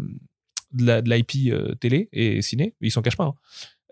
de 0.73 1.09
l'IP 1.09 1.51
euh, 1.51 1.75
télé 1.75 2.09
et 2.11 2.41
ciné, 2.41 2.75
ils 2.81 2.91
s'en 2.91 3.01
cachent 3.01 3.17
pas. 3.17 3.33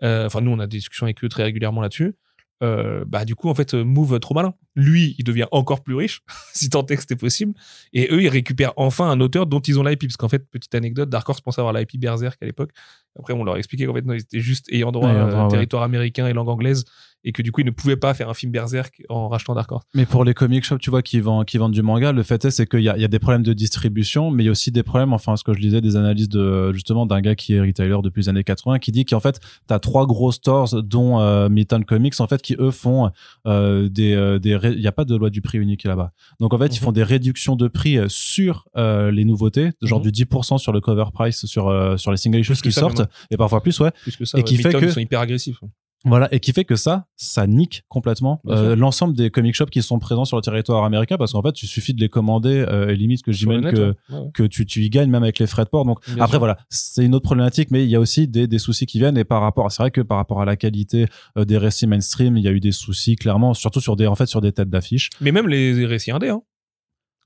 Hein. 0.02 0.26
Enfin, 0.26 0.40
nous, 0.40 0.50
on 0.50 0.58
a 0.58 0.66
des 0.66 0.78
discussions 0.78 1.06
avec 1.06 1.22
eux 1.24 1.28
très 1.28 1.42
régulièrement 1.42 1.80
là-dessus. 1.80 2.16
bah, 2.60 3.24
du 3.24 3.34
coup, 3.34 3.48
en 3.48 3.54
fait, 3.54 3.74
Move 3.74 4.20
trop 4.20 4.34
malin. 4.34 4.54
Lui, 4.78 5.16
il 5.18 5.24
devient 5.24 5.46
encore 5.50 5.82
plus 5.82 5.94
riche, 5.94 6.22
si 6.54 6.70
tant 6.70 6.86
est 6.86 6.94
que 6.94 7.00
c'était 7.00 7.16
possible. 7.16 7.52
Et 7.92 8.08
eux, 8.12 8.22
ils 8.22 8.28
récupèrent 8.28 8.72
enfin 8.76 9.10
un 9.10 9.20
auteur 9.20 9.46
dont 9.46 9.60
ils 9.60 9.78
ont 9.78 9.82
l'IP. 9.82 10.02
Parce 10.02 10.16
qu'en 10.16 10.28
fait, 10.28 10.48
petite 10.48 10.74
anecdote, 10.74 11.10
Dark 11.10 11.28
Horse 11.28 11.40
pensait 11.40 11.60
avoir 11.60 11.74
l'IP 11.74 11.98
Berserk 11.98 12.38
à 12.40 12.46
l'époque. 12.46 12.70
Après, 13.18 13.34
on 13.34 13.42
leur 13.42 13.56
a 13.56 13.58
expliqué 13.58 13.86
qu'en 13.86 13.94
fait, 13.94 14.04
non, 14.04 14.14
ils 14.14 14.20
étaient 14.20 14.40
juste 14.40 14.72
ayant 14.72 14.92
droit, 14.92 15.08
à 15.08 15.48
territoire 15.48 15.82
américain 15.82 16.28
et 16.28 16.32
langue 16.32 16.48
anglaise 16.48 16.84
et 17.24 17.32
que 17.32 17.42
du 17.42 17.52
coup 17.52 17.60
ils 17.60 17.66
ne 17.66 17.70
pouvaient 17.70 17.96
pas 17.96 18.14
faire 18.14 18.28
un 18.28 18.34
film 18.34 18.52
Berserk 18.52 19.02
en 19.08 19.28
rachetant 19.28 19.54
Dark 19.54 19.70
Horse. 19.70 19.84
Mais 19.94 20.06
pour 20.06 20.24
les 20.24 20.34
comic 20.34 20.64
shops, 20.64 20.78
tu 20.78 20.90
vois, 20.90 21.02
qui 21.02 21.20
vendent, 21.20 21.44
qui 21.44 21.58
vendent 21.58 21.72
du 21.72 21.82
manga, 21.82 22.12
le 22.12 22.22
fait 22.22 22.44
est, 22.44 22.50
c'est 22.50 22.66
qu'il 22.66 22.80
y 22.80 22.88
a, 22.88 22.96
il 22.96 23.02
y 23.02 23.04
a 23.04 23.08
des 23.08 23.18
problèmes 23.18 23.42
de 23.42 23.52
distribution, 23.52 24.30
mais 24.30 24.44
il 24.44 24.46
y 24.46 24.48
a 24.48 24.52
aussi 24.52 24.70
des 24.70 24.82
problèmes, 24.82 25.12
enfin, 25.12 25.36
ce 25.36 25.44
que 25.44 25.52
je 25.52 25.60
disais, 25.60 25.80
des 25.80 25.96
analyses 25.96 26.28
de, 26.28 26.72
justement, 26.72 27.06
d'un 27.06 27.20
gars 27.20 27.34
qui 27.34 27.54
est 27.54 27.60
retailer 27.60 27.98
depuis 28.02 28.22
les 28.22 28.28
années 28.28 28.44
80, 28.44 28.78
qui 28.78 28.92
dit 28.92 29.04
qu'en 29.04 29.20
fait, 29.20 29.40
t'as 29.66 29.78
trois 29.78 30.06
gros 30.06 30.32
stores, 30.32 30.82
dont 30.82 31.20
euh, 31.20 31.48
Midtown 31.48 31.84
Comics, 31.84 32.20
en 32.20 32.26
fait, 32.26 32.40
qui 32.40 32.56
eux 32.58 32.70
font 32.70 33.10
euh, 33.46 33.88
des, 33.88 34.14
euh, 34.14 34.38
des, 34.38 34.56
il 34.72 34.80
n'y 34.80 34.86
a 34.86 34.92
pas 34.92 35.04
de 35.04 35.16
loi 35.16 35.30
du 35.30 35.42
prix 35.42 35.58
unique 35.58 35.84
là-bas. 35.84 36.12
Donc 36.40 36.54
en 36.54 36.58
fait, 36.58 36.66
ils 36.66 36.80
mhm. 36.80 36.84
font 36.84 36.92
des 36.92 37.02
réductions 37.02 37.56
de 37.56 37.68
prix 37.68 37.98
euh, 37.98 38.06
sur 38.08 38.68
euh, 38.76 39.10
les 39.10 39.24
nouveautés, 39.24 39.70
genre 39.82 40.00
mhm. 40.00 40.10
du 40.10 40.24
10% 40.24 40.58
sur 40.58 40.72
le 40.72 40.80
cover 40.80 41.06
price 41.12 41.46
sur 41.46 41.68
sur 41.98 42.10
les 42.10 42.16
single 42.16 42.40
issues 42.40 42.54
qui 42.54 42.72
sortent, 42.72 43.02
et 43.30 43.36
parfois 43.36 43.62
plus, 43.62 43.78
ouais. 43.80 43.90
Plus 44.02 44.16
que 44.16 44.24
ça, 44.24 44.38
et 44.38 44.42
qui 44.42 44.56
fait 44.56 44.72
que 44.72 44.84
ils 44.84 44.92
sont 44.92 45.00
hyper 45.00 45.20
agressifs. 45.20 45.60
Voilà, 46.04 46.32
et 46.32 46.38
qui 46.38 46.52
fait 46.52 46.64
que 46.64 46.76
ça, 46.76 47.06
ça 47.16 47.46
nique 47.48 47.82
complètement 47.88 48.40
euh, 48.46 48.76
l'ensemble 48.76 49.16
des 49.16 49.30
comic 49.30 49.54
shops 49.54 49.70
qui 49.70 49.82
sont 49.82 49.98
présents 49.98 50.24
sur 50.24 50.36
le 50.36 50.42
territoire 50.42 50.84
américain, 50.84 51.16
parce 51.16 51.32
qu'en 51.32 51.42
fait, 51.42 51.60
il 51.62 51.66
suffit 51.66 51.92
de 51.92 52.00
les 52.00 52.08
commander, 52.08 52.64
euh, 52.68 52.88
et 52.88 52.96
limite 52.96 53.22
que 53.22 53.32
j'imagine 53.32 53.72
que, 53.72 53.94
que 54.32 54.44
tu, 54.44 54.64
tu 54.64 54.84
y 54.84 54.90
gagnes 54.90 55.10
même 55.10 55.24
avec 55.24 55.40
les 55.40 55.48
frais 55.48 55.64
de 55.64 55.70
port. 55.70 55.84
Donc 55.84 55.98
après, 56.20 56.38
voilà, 56.38 56.56
c'est 56.70 57.04
une 57.04 57.16
autre 57.16 57.24
problématique, 57.24 57.72
mais 57.72 57.84
il 57.84 57.90
y 57.90 57.96
a 57.96 58.00
aussi 58.00 58.28
des, 58.28 58.46
des 58.46 58.58
soucis 58.58 58.86
qui 58.86 58.98
viennent, 58.98 59.18
et 59.18 59.24
par 59.24 59.42
rapport, 59.42 59.72
c'est 59.72 59.82
vrai 59.82 59.90
que 59.90 60.00
par 60.00 60.18
rapport 60.18 60.40
à 60.40 60.44
la 60.44 60.56
qualité 60.56 61.06
euh, 61.36 61.44
des 61.44 61.58
récits 61.58 61.88
mainstream, 61.88 62.36
il 62.36 62.44
y 62.44 62.48
a 62.48 62.52
eu 62.52 62.60
des 62.60 62.72
soucis, 62.72 63.16
clairement, 63.16 63.52
surtout 63.52 63.80
sur 63.80 63.96
des, 63.96 64.06
en 64.06 64.14
fait, 64.14 64.26
sur 64.26 64.40
des 64.40 64.52
têtes 64.52 64.70
d'affiches. 64.70 65.10
Mais 65.20 65.32
même 65.32 65.48
les 65.48 65.84
récits 65.84 66.12
indés, 66.12 66.28
hein. 66.28 66.42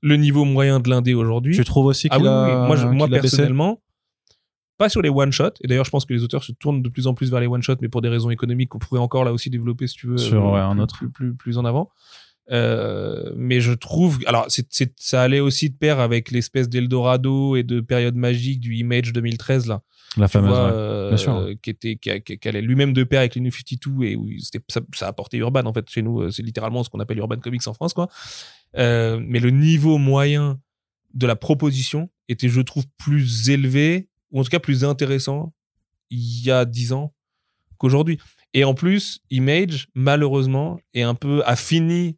Le 0.05 0.17
niveau 0.17 0.43
moyen 0.43 0.81
de 0.81 0.89
l'indé 0.89 1.13
aujourd'hui. 1.13 1.55
Tu 1.55 1.63
trouves 1.63 1.85
aussi 1.85 2.09
ah 2.11 2.17
qu'il 2.17 2.25
oui, 2.25 2.67
Moi, 2.67 2.75
je, 2.75 2.87
moi 2.87 3.07
personnellement, 3.07 3.79
pas 4.77 4.89
sur 4.89 5.01
les 5.01 5.09
one-shots. 5.09 5.53
Et 5.61 5.67
d'ailleurs, 5.67 5.85
je 5.85 5.91
pense 5.91 6.05
que 6.05 6.13
les 6.13 6.23
auteurs 6.23 6.43
se 6.43 6.51
tournent 6.51 6.81
de 6.81 6.89
plus 6.89 7.07
en 7.07 7.13
plus 7.13 7.31
vers 7.31 7.39
les 7.39 7.47
one-shots, 7.47 7.77
mais 7.81 7.89
pour 7.89 8.01
des 8.01 8.09
raisons 8.09 8.29
économiques 8.29 8.69
qu'on 8.69 8.79
pourrait 8.79 8.99
encore 8.99 9.23
là 9.23 9.33
aussi 9.33 9.49
développer, 9.49 9.87
si 9.87 9.95
tu 9.95 10.07
veux, 10.07 10.17
sur 10.17 10.55
un 10.55 10.79
autre. 10.79 10.97
Plus, 10.97 11.09
plus, 11.09 11.35
plus, 11.35 11.57
en 11.57 11.65
avant. 11.65 11.89
Euh, 12.51 13.31
mais 13.37 13.61
je 13.61 13.71
trouve, 13.71 14.19
alors 14.25 14.45
c'est, 14.49 14.67
ça 14.99 15.21
allait 15.21 15.39
aussi 15.39 15.69
de 15.69 15.75
pair 15.75 15.99
avec 15.99 16.29
l'espèce 16.29 16.67
d'Eldorado 16.67 17.55
et 17.55 17.63
de 17.63 17.79
période 17.79 18.15
magique 18.15 18.59
du 18.59 18.75
Image 18.75 19.13
2013 19.13 19.67
là. 19.67 19.81
La 20.17 20.27
fameuse, 20.27 20.53
euh, 20.53 21.55
qui 21.63 21.69
était, 21.71 21.95
qui, 21.95 22.47
allait 22.47 22.61
lui-même 22.61 22.93
de 22.93 23.03
pair 23.03 23.21
avec 23.21 23.33
les 23.33 23.41
New 23.41 23.49
52 23.49 24.03
et 24.03 24.15
où 24.15 24.27
ça, 24.69 24.81
ça 24.93 25.07
a 25.07 25.13
porté 25.13 25.37
Urban 25.37 25.65
en 25.65 25.73
fait 25.73 25.89
chez 25.89 26.03
nous. 26.03 26.21
Euh, 26.21 26.31
c'est 26.31 26.43
littéralement 26.43 26.83
ce 26.83 26.89
qu'on 26.89 26.99
appelle 26.99 27.17
Urban 27.17 27.37
Comics 27.37 27.65
en 27.67 27.73
France 27.73 27.93
quoi. 27.93 28.09
mais 28.75 29.39
le 29.39 29.49
niveau 29.49 29.97
moyen 29.97 30.59
de 31.13 31.25
la 31.25 31.35
proposition 31.35 32.09
était, 32.27 32.49
je 32.49 32.61
trouve, 32.61 32.85
plus 32.97 33.49
élevé 33.49 34.09
ou 34.33 34.41
en 34.41 34.43
tout 34.43 34.49
cas 34.49 34.59
plus 34.59 34.83
intéressant 34.83 35.53
il 36.09 36.45
y 36.45 36.51
a 36.51 36.65
dix 36.65 36.91
ans 36.91 37.13
qu'aujourd'hui. 37.77 38.19
Et 38.53 38.63
en 38.65 38.73
plus, 38.73 39.19
Image, 39.29 39.87
malheureusement, 39.95 40.79
est 40.93 41.01
un 41.01 41.15
peu 41.15 41.41
a 41.45 41.55
fini 41.55 42.17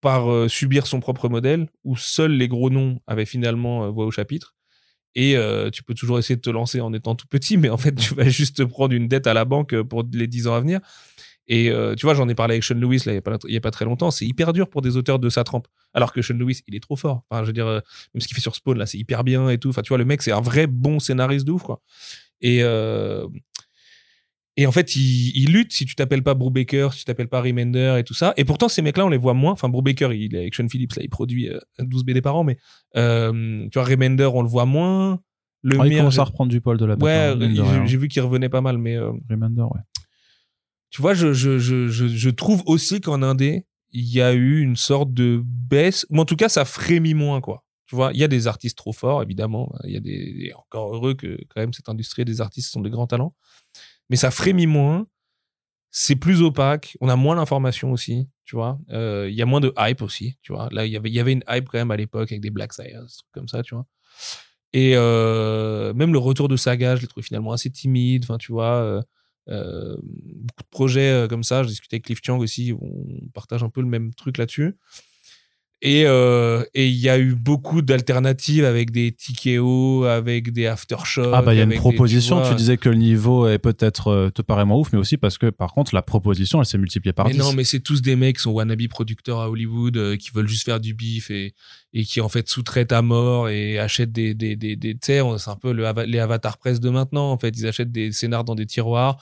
par 0.00 0.30
euh, 0.30 0.48
subir 0.48 0.86
son 0.86 0.98
propre 0.98 1.28
modèle, 1.28 1.68
où 1.84 1.96
seuls 1.96 2.32
les 2.32 2.48
gros 2.48 2.70
noms 2.70 3.00
avaient 3.06 3.26
finalement 3.26 3.84
euh, 3.84 3.90
voix 3.90 4.04
au 4.04 4.10
chapitre. 4.10 4.54
Et 5.14 5.36
euh, 5.36 5.70
tu 5.70 5.84
peux 5.84 5.94
toujours 5.94 6.18
essayer 6.18 6.36
de 6.36 6.40
te 6.40 6.50
lancer 6.50 6.80
en 6.80 6.92
étant 6.92 7.14
tout 7.14 7.28
petit, 7.28 7.56
mais 7.56 7.68
en 7.68 7.76
fait, 7.76 7.94
tu 7.94 8.14
vas 8.14 8.28
juste 8.28 8.64
prendre 8.64 8.94
une 8.94 9.06
dette 9.06 9.26
à 9.26 9.34
la 9.34 9.44
banque 9.44 9.80
pour 9.82 10.04
les 10.12 10.26
dix 10.26 10.48
ans 10.48 10.54
à 10.54 10.60
venir. 10.60 10.80
Et 11.48 11.70
euh, 11.70 11.94
tu 11.94 12.06
vois, 12.06 12.14
j'en 12.14 12.28
ai 12.28 12.34
parlé 12.34 12.54
avec 12.54 12.64
Sean 12.64 12.76
Lewis 12.76 13.02
là, 13.06 13.12
il 13.12 13.50
n'y 13.50 13.56
a, 13.56 13.60
pas 13.60 13.70
très 13.70 13.84
longtemps. 13.84 14.10
C'est 14.10 14.26
hyper 14.26 14.52
dur 14.52 14.68
pour 14.68 14.82
des 14.82 14.96
auteurs 14.96 15.18
de 15.18 15.28
sa 15.28 15.44
trempe. 15.44 15.66
Alors 15.92 16.12
que 16.12 16.22
Sean 16.22 16.34
Lewis, 16.34 16.62
il 16.68 16.74
est 16.74 16.80
trop 16.80 16.96
fort. 16.96 17.24
Enfin, 17.30 17.42
je 17.42 17.48
veux 17.48 17.52
dire, 17.52 17.66
euh, 17.66 17.80
même 18.14 18.20
ce 18.20 18.28
qu'il 18.28 18.34
fait 18.34 18.40
sur 18.40 18.54
Spawn, 18.54 18.78
là, 18.78 18.86
c'est 18.86 18.98
hyper 18.98 19.24
bien 19.24 19.48
et 19.48 19.58
tout. 19.58 19.68
Enfin, 19.68 19.82
tu 19.82 19.88
vois, 19.88 19.98
le 19.98 20.04
mec, 20.04 20.22
c'est 20.22 20.32
un 20.32 20.40
vrai 20.40 20.66
bon 20.66 21.00
scénariste 21.00 21.46
de 21.46 21.52
ouf, 21.52 21.62
quoi. 21.62 21.80
Et, 22.40 22.62
euh, 22.62 23.26
et 24.56 24.66
en 24.66 24.72
fait, 24.72 24.94
il, 24.96 25.50
lutte 25.52 25.72
si 25.72 25.84
tu 25.84 25.94
t'appelles 25.94 26.22
pas 26.22 26.34
Brubaker, 26.34 26.92
si 26.92 27.00
tu 27.00 27.04
t'appelles 27.06 27.28
pas 27.28 27.40
Remender 27.40 27.96
et 27.98 28.04
tout 28.04 28.14
ça. 28.14 28.34
Et 28.36 28.44
pourtant, 28.44 28.68
ces 28.68 28.82
mecs-là, 28.82 29.06
on 29.06 29.08
les 29.08 29.16
voit 29.16 29.34
moins. 29.34 29.52
Enfin, 29.52 29.68
Brubaker, 29.68 30.12
il 30.12 30.34
est 30.34 30.40
avec 30.40 30.54
Sean 30.54 30.68
Phillips, 30.68 30.94
là, 30.94 31.02
il 31.02 31.08
produit 31.08 31.48
12 31.80 32.04
BD 32.04 32.20
par 32.20 32.36
an, 32.36 32.44
mais 32.44 32.56
tu 32.94 33.78
vois, 33.78 33.84
Remender, 33.84 34.30
on 34.32 34.42
le 34.42 34.48
voit 34.48 34.66
moins. 34.66 35.20
Le 35.64 35.78
ah, 35.80 35.86
il 35.86 35.96
commence 35.96 36.18
à 36.18 36.24
reprendre 36.24 36.50
du 36.50 36.60
poil 36.60 36.76
de 36.76 36.84
la 36.84 36.96
Ouais, 36.96 37.36
j'ai 37.86 37.96
vu 37.96 38.08
qu'il 38.08 38.22
revenait 38.22 38.48
pas 38.48 38.60
mal, 38.60 38.78
mais. 38.78 38.96
Remender, 39.28 39.62
ouais 39.62 39.80
tu 40.92 41.02
vois, 41.02 41.14
je, 41.14 41.32
je, 41.32 41.58
je, 41.58 41.88
je, 41.88 42.30
trouve 42.30 42.62
aussi 42.66 43.00
qu'en 43.00 43.22
Indé, 43.22 43.66
il 43.92 44.06
y 44.14 44.22
a 44.22 44.34
eu 44.34 44.60
une 44.60 44.76
sorte 44.76 45.12
de 45.14 45.42
baisse, 45.44 46.06
ou 46.10 46.20
en 46.20 46.26
tout 46.26 46.36
cas, 46.36 46.48
ça 46.50 46.64
frémit 46.66 47.14
moins, 47.14 47.40
quoi. 47.40 47.64
Tu 47.86 47.96
vois, 47.96 48.12
il 48.14 48.20
y 48.20 48.24
a 48.24 48.28
des 48.28 48.46
artistes 48.46 48.78
trop 48.78 48.92
forts, 48.92 49.22
évidemment. 49.22 49.74
Il 49.84 49.92
y 49.92 49.96
a 49.96 50.00
des, 50.00 50.52
encore 50.54 50.94
heureux 50.94 51.14
que, 51.14 51.38
quand 51.48 51.60
même, 51.62 51.72
cette 51.72 51.88
industrie 51.88 52.24
des 52.26 52.40
artistes 52.42 52.70
sont 52.70 52.82
de 52.82 52.90
grands 52.90 53.08
talents. 53.08 53.34
Mais 54.10 54.16
ça 54.16 54.30
frémit 54.30 54.66
moins. 54.68 55.06
c'est 55.90 56.16
plus 56.16 56.42
opaque, 56.42 56.96
on 57.02 57.08
a 57.10 57.16
moins 57.16 57.36
d'informations 57.36 57.92
aussi, 57.92 58.28
tu 58.46 58.56
vois. 58.56 58.78
Euh, 58.90 59.28
Il 59.30 59.36
y 59.36 59.42
a 59.42 59.46
moins 59.46 59.60
de 59.60 59.74
hype 59.78 60.02
aussi, 60.02 60.38
tu 60.42 60.52
vois. 60.54 60.68
Là, 60.72 60.86
il 60.86 60.92
y 60.92 60.96
avait- 60.96 61.10
il 61.10 61.14
y 61.14 61.20
avait 61.20 61.32
une 61.32 61.44
hype 61.48 61.68
quand 61.68 61.78
même 61.78 61.90
à 61.90 61.96
l'époque 61.98 62.32
avec 62.32 62.40
des 62.42 62.50
Black 62.50 62.72
trucs 62.74 62.88
comme 63.32 63.48
ça, 63.48 63.62
tu 63.62 63.74
vois. 63.74 63.86
Et 64.72 64.92
euh, 64.96 65.92
même 65.94 66.12
le 66.12 66.18
retour 66.18 66.48
de 66.48 66.56
Saga, 66.56 66.96
je 66.96 67.02
l'ai 67.02 67.08
trouvé 67.08 67.24
finalement 67.24 67.52
assez 67.52 67.70
timide, 67.70 68.24
enfin, 68.24 68.38
tu 68.38 68.52
vois. 68.52 68.76
euh, 68.76 69.02
euh, 69.48 69.96
beaucoup 70.02 70.62
de 70.62 70.68
projets 70.70 71.12
euh, 71.12 71.28
comme 71.28 71.42
ça. 71.42 71.62
Je 71.62 71.68
discutais 71.68 71.96
avec 71.96 72.04
Cliff 72.04 72.20
Chang 72.22 72.38
aussi, 72.38 72.72
on 72.80 73.28
partage 73.34 73.62
un 73.62 73.68
peu 73.68 73.80
le 73.80 73.88
même 73.88 74.14
truc 74.14 74.38
là-dessus. 74.38 74.76
Et 75.84 76.04
euh, 76.06 76.62
et 76.74 76.86
il 76.86 76.94
y 76.96 77.08
a 77.08 77.18
eu 77.18 77.34
beaucoup 77.34 77.82
d'alternatives 77.82 78.64
avec 78.64 78.92
des 78.92 79.10
TKO, 79.10 80.04
avec 80.04 80.52
des 80.52 80.66
aftershocks. 80.68 81.32
Ah 81.34 81.42
bah 81.42 81.54
il 81.54 81.56
y 81.56 81.60
a 81.60 81.64
une 81.64 81.70
avec 81.70 81.82
des- 81.82 81.88
tu 81.90 81.94
proposition, 81.96 82.40
tu, 82.48 82.54
disais 82.54 82.76
que 82.76 82.88
le 82.88 82.94
niveau 82.94 83.48
est 83.48 83.58
peut-être 83.58 84.06
euh, 84.08 84.30
te 84.30 84.42
paraît 84.42 84.64
moins 84.64 84.76
ouf, 84.78 84.92
mais 84.92 85.00
aussi 85.00 85.16
parce 85.16 85.38
que 85.38 85.50
par 85.50 85.72
contre 85.74 85.92
la 85.92 86.02
proposition 86.02 86.60
elle 86.60 86.66
s'est 86.66 86.78
multipliée 86.78 87.12
par 87.12 87.26
Mais 87.26 87.32
10. 87.32 87.38
non, 87.40 87.52
mais 87.52 87.64
c'est 87.64 87.80
tous 87.80 88.00
des 88.00 88.14
mecs 88.14 88.36
qui 88.36 88.42
sont 88.42 88.52
wannabe 88.52 88.86
producteurs 88.88 89.40
à 89.40 89.50
Hollywood, 89.50 89.96
euh, 89.96 90.16
qui 90.16 90.30
veulent 90.32 90.46
juste 90.48 90.64
faire 90.66 90.78
du 90.78 90.94
bif 90.94 91.32
et, 91.32 91.52
et 91.92 92.04
qui 92.04 92.20
en 92.20 92.28
fait 92.28 92.48
sous-traitent 92.48 92.92
à 92.92 93.02
mort 93.02 93.48
et 93.48 93.80
achètent 93.80 94.12
des, 94.12 94.34
des, 94.34 94.54
des, 94.54 94.76
des 94.76 94.92
tu 94.94 94.98
sais, 95.02 95.20
on- 95.20 95.36
c'est 95.36 95.50
un 95.50 95.56
peu 95.56 95.72
le, 95.72 95.84
les 96.06 96.20
avatars 96.20 96.58
presse 96.58 96.78
de 96.78 96.90
maintenant, 96.90 97.32
en 97.32 97.38
fait. 97.38 97.48
Ils 97.58 97.66
achètent 97.66 97.90
des 97.90 98.12
scénars 98.12 98.44
dans 98.44 98.54
des 98.54 98.66
tiroirs. 98.66 99.20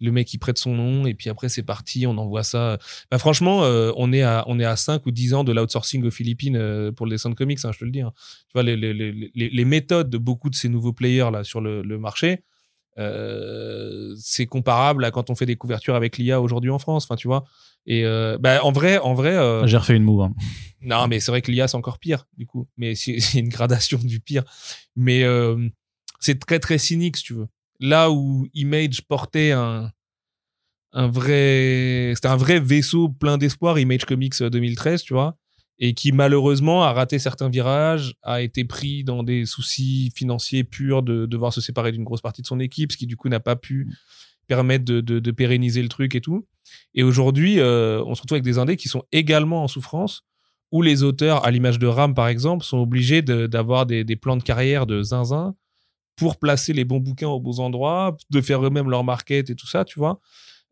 Le 0.00 0.12
mec, 0.12 0.32
il 0.34 0.38
prête 0.38 0.58
son 0.58 0.74
nom 0.74 1.06
et 1.06 1.14
puis 1.14 1.30
après, 1.30 1.48
c'est 1.48 1.62
parti, 1.62 2.06
on 2.06 2.18
envoie 2.18 2.42
ça. 2.42 2.78
Bah, 3.10 3.18
franchement, 3.18 3.64
euh, 3.64 3.92
on 3.96 4.12
est 4.12 4.22
à, 4.22 4.44
on 4.46 4.60
est 4.60 4.64
à 4.64 4.76
5 4.76 5.06
ou 5.06 5.10
10 5.10 5.32
ans 5.34 5.42
de 5.44 5.52
l'outsourcing 5.52 6.04
aux 6.04 6.10
Philippines 6.10 6.56
euh, 6.56 6.92
pour 6.92 7.06
le 7.06 7.10
dessin 7.10 7.30
de 7.30 7.34
comics, 7.34 7.58
hein, 7.64 7.70
je 7.72 7.78
te 7.78 7.84
le 7.84 7.90
dis. 7.90 8.02
hein. 8.02 8.12
Tu 8.48 8.52
vois, 8.54 8.62
les, 8.62 8.76
les, 8.76 8.92
les, 8.92 9.30
les, 9.34 9.48
les 9.48 9.64
méthodes 9.64 10.10
de 10.10 10.18
beaucoup 10.18 10.50
de 10.50 10.54
ces 10.54 10.68
nouveaux 10.68 10.92
players 10.92 11.30
là 11.32 11.44
sur 11.44 11.60
le, 11.62 11.82
le 11.82 11.98
marché, 11.98 12.42
euh, 12.98 14.14
c'est 14.18 14.46
comparable 14.46 15.04
à 15.04 15.10
quand 15.10 15.30
on 15.30 15.34
fait 15.34 15.46
des 15.46 15.56
couvertures 15.56 15.94
avec 15.94 16.18
l'IA 16.18 16.40
aujourd'hui 16.40 16.70
en 16.70 16.78
France. 16.78 17.04
Enfin, 17.04 17.16
tu 17.16 17.28
vois. 17.28 17.44
Et 17.86 18.04
euh, 18.04 18.36
bah, 18.38 18.64
en 18.64 18.72
vrai, 18.72 18.98
en 18.98 19.14
vrai, 19.14 19.36
euh, 19.36 19.66
J'ai 19.66 19.76
refait 19.76 19.96
une 19.96 20.02
move. 20.02 20.22
hein. 20.22 20.34
non, 20.82 21.06
mais 21.08 21.20
c'est 21.20 21.30
vrai 21.30 21.42
que 21.42 21.50
l'IA 21.50 21.68
c'est 21.68 21.76
encore 21.76 21.98
pire 21.98 22.26
du 22.36 22.46
coup. 22.46 22.68
Mais 22.76 22.94
c'est 22.94 23.16
une 23.34 23.48
gradation 23.48 23.98
du 23.98 24.20
pire. 24.20 24.44
Mais 24.96 25.24
c'est 26.20 26.38
très 26.40 26.58
très 26.58 26.78
cynique 26.78 27.16
si 27.18 27.22
tu 27.24 27.34
veux. 27.34 27.46
Là 27.80 28.10
où 28.10 28.46
Image 28.54 29.02
portait 29.06 29.52
un 29.52 29.90
un 30.92 31.08
vrai, 31.08 32.12
c'était 32.14 32.28
un 32.28 32.36
vrai 32.36 32.58
vaisseau 32.58 33.08
plein 33.08 33.36
d'espoir, 33.38 33.78
Image 33.78 34.04
Comics 34.06 34.40
euh, 34.40 34.48
2013, 34.50 35.02
tu 35.02 35.12
vois, 35.12 35.36
et 35.78 35.92
qui 35.92 36.10
malheureusement 36.12 36.84
a 36.84 36.92
raté 36.92 37.18
certains 37.18 37.50
virages, 37.50 38.14
a 38.22 38.40
été 38.40 38.64
pris 38.64 39.04
dans 39.04 39.22
des 39.22 39.44
soucis 39.44 40.10
financiers 40.16 40.64
purs 40.64 41.02
de 41.02 41.26
devoir 41.26 41.52
se 41.52 41.60
séparer 41.60 41.92
d'une 41.92 42.04
grosse 42.04 42.22
partie 42.22 42.40
de 42.40 42.46
son 42.46 42.60
équipe, 42.60 42.92
ce 42.92 42.96
qui 42.96 43.06
du 43.06 43.16
coup 43.16 43.28
n'a 43.28 43.40
pas 43.40 43.56
pu 43.56 43.88
permettre 44.46 44.84
de, 44.86 45.00
de, 45.00 45.18
de 45.18 45.30
pérenniser 45.32 45.82
le 45.82 45.88
truc 45.88 46.14
et 46.14 46.20
tout. 46.20 46.46
Et 46.94 47.02
aujourd'hui, 47.02 47.58
euh, 47.60 48.02
on 48.06 48.14
se 48.14 48.22
retrouve 48.22 48.36
avec 48.36 48.44
des 48.44 48.58
indés 48.58 48.76
qui 48.76 48.88
sont 48.88 49.02
également 49.12 49.64
en 49.64 49.68
souffrance, 49.68 50.22
où 50.72 50.80
les 50.82 51.02
auteurs, 51.02 51.44
à 51.44 51.50
l'image 51.50 51.78
de 51.78 51.86
Ram 51.86 52.14
par 52.14 52.28
exemple, 52.28 52.64
sont 52.64 52.78
obligés 52.78 53.20
de- 53.22 53.46
d'avoir 53.46 53.84
des, 53.86 54.02
des 54.02 54.16
plans 54.16 54.36
de 54.36 54.42
carrière 54.42 54.86
de 54.86 55.02
zinzin 55.02 55.54
pour 56.16 56.38
placer 56.38 56.72
les 56.72 56.84
bons 56.84 57.00
bouquins 57.00 57.28
aux 57.28 57.40
bons 57.40 57.60
endroits, 57.60 58.16
de 58.30 58.40
faire 58.40 58.64
eux-mêmes 58.64 58.90
leur 58.90 59.04
market 59.04 59.50
et 59.50 59.54
tout 59.54 59.66
ça, 59.66 59.84
tu 59.84 59.98
vois. 59.98 60.20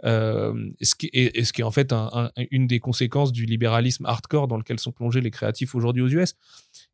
Euh, 0.04 0.70
ce 0.82 0.94
qui 0.94 1.08
est, 1.12 1.38
et 1.38 1.44
ce 1.44 1.52
qui 1.52 1.60
est 1.60 1.64
en 1.64 1.70
fait 1.70 1.92
un- 1.92 2.10
un- 2.12 2.30
une 2.50 2.66
des 2.66 2.80
conséquences 2.80 3.32
du 3.32 3.46
libéralisme 3.46 4.04
hardcore 4.04 4.48
dans 4.48 4.56
lequel 4.56 4.78
sont 4.78 4.92
plongés 4.92 5.20
les 5.20 5.30
créatifs 5.30 5.74
aujourd'hui 5.74 6.02
aux 6.02 6.08
US. 6.08 6.34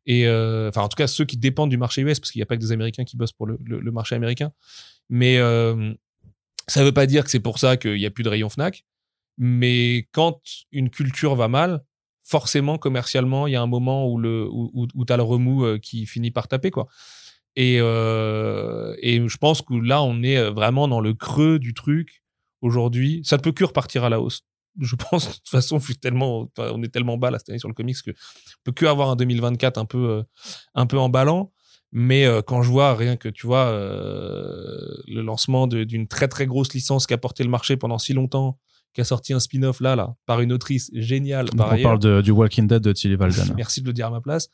Et 0.05 0.27
euh, 0.27 0.69
enfin, 0.69 0.81
en 0.81 0.87
tout 0.87 0.95
cas, 0.95 1.07
ceux 1.07 1.25
qui 1.25 1.37
dépendent 1.37 1.71
du 1.71 1.77
marché 1.77 2.01
US, 2.03 2.19
parce 2.19 2.31
qu'il 2.31 2.39
n'y 2.39 2.43
a 2.43 2.45
pas 2.45 2.55
que 2.55 2.61
des 2.61 2.71
Américains 2.71 3.03
qui 3.03 3.17
bossent 3.17 3.33
pour 3.33 3.47
le, 3.47 3.91
marché 3.91 4.15
américain. 4.15 4.51
Mais 5.09 5.37
euh, 5.37 5.93
ça 6.67 6.81
ne 6.81 6.85
veut 6.85 6.93
pas 6.93 7.05
dire 7.05 7.23
que 7.23 7.31
c'est 7.31 7.39
pour 7.39 7.59
ça 7.59 7.75
qu'il 7.75 7.95
n'y 7.95 8.05
a 8.05 8.11
plus 8.11 8.23
de 8.23 8.29
rayon 8.29 8.49
Fnac. 8.49 8.85
Mais 9.37 10.07
quand 10.11 10.39
une 10.71 10.89
culture 10.89 11.35
va 11.35 11.47
mal, 11.47 11.83
forcément, 12.23 12.77
commercialement, 12.77 13.47
il 13.47 13.53
y 13.53 13.55
a 13.55 13.61
un 13.61 13.67
moment 13.67 14.07
où, 14.07 14.21
où, 14.21 15.05
tu 15.05 15.13
as 15.13 15.17
le 15.17 15.23
remous 15.23 15.79
qui 15.79 16.05
finit 16.05 16.31
par 16.31 16.47
taper. 16.47 16.71
quoi. 16.71 16.87
Et, 17.55 17.77
euh, 17.79 18.95
et 19.01 19.27
je 19.27 19.37
pense 19.37 19.61
que 19.61 19.73
là, 19.73 20.01
on 20.03 20.23
est 20.23 20.49
vraiment 20.51 20.87
dans 20.87 21.01
le 21.01 21.13
creux 21.13 21.59
du 21.59 21.73
truc 21.73 22.23
aujourd'hui. 22.61 23.21
Ça 23.25 23.37
ne 23.37 23.41
peut 23.41 23.51
que 23.51 23.65
repartir 23.65 24.03
à 24.03 24.09
la 24.09 24.21
hausse. 24.21 24.41
Je 24.79 24.95
pense, 25.11 25.27
de 25.27 25.33
toute 25.33 25.49
façon, 25.49 25.79
tellement, 26.01 26.49
on 26.57 26.81
est 26.83 26.87
tellement 26.93 27.17
bas 27.17 27.29
là, 27.31 27.39
cette 27.39 27.49
année 27.49 27.59
sur 27.59 27.67
le 27.67 27.73
comics 27.73 28.01
que 28.05 28.11
on 28.11 28.61
peut 28.65 28.71
que 28.71 28.85
avoir 28.85 29.09
un 29.09 29.15
2024 29.15 29.77
un 29.77 29.85
peu, 29.85 30.09
euh, 30.09 30.23
un 30.75 30.85
peu 30.85 30.97
emballant. 30.97 31.51
Mais 31.93 32.25
euh, 32.25 32.41
quand 32.41 32.61
je 32.63 32.69
vois 32.69 32.95
rien 32.95 33.17
que, 33.17 33.27
tu 33.27 33.45
vois, 33.47 33.65
euh, 33.65 34.95
le 35.07 35.21
lancement 35.21 35.67
d'une 35.67 36.07
très 36.07 36.29
très 36.29 36.45
grosse 36.45 36.73
licence 36.73 37.05
qui 37.05 37.13
a 37.13 37.17
porté 37.17 37.43
le 37.43 37.49
marché 37.49 37.75
pendant 37.75 37.97
si 37.97 38.13
longtemps, 38.13 38.59
qui 38.93 39.01
a 39.01 39.03
sorti 39.03 39.33
un 39.33 39.39
spin-off 39.41 39.81
là, 39.81 39.95
là, 39.97 40.15
par 40.25 40.39
une 40.39 40.53
autrice 40.53 40.89
géniale. 40.93 41.49
Par 41.57 41.67
on 41.67 41.71
ailleurs. 41.71 41.89
parle 41.91 41.99
de- 41.99 42.21
du 42.21 42.31
Walking 42.31 42.67
Dead 42.67 42.81
de 42.81 42.93
Tilly 42.93 43.15
Walden. 43.15 43.53
Merci 43.57 43.81
de 43.81 43.87
le 43.87 43.93
dire 43.93 44.07
à 44.07 44.09
ma 44.09 44.21
place. 44.21 44.47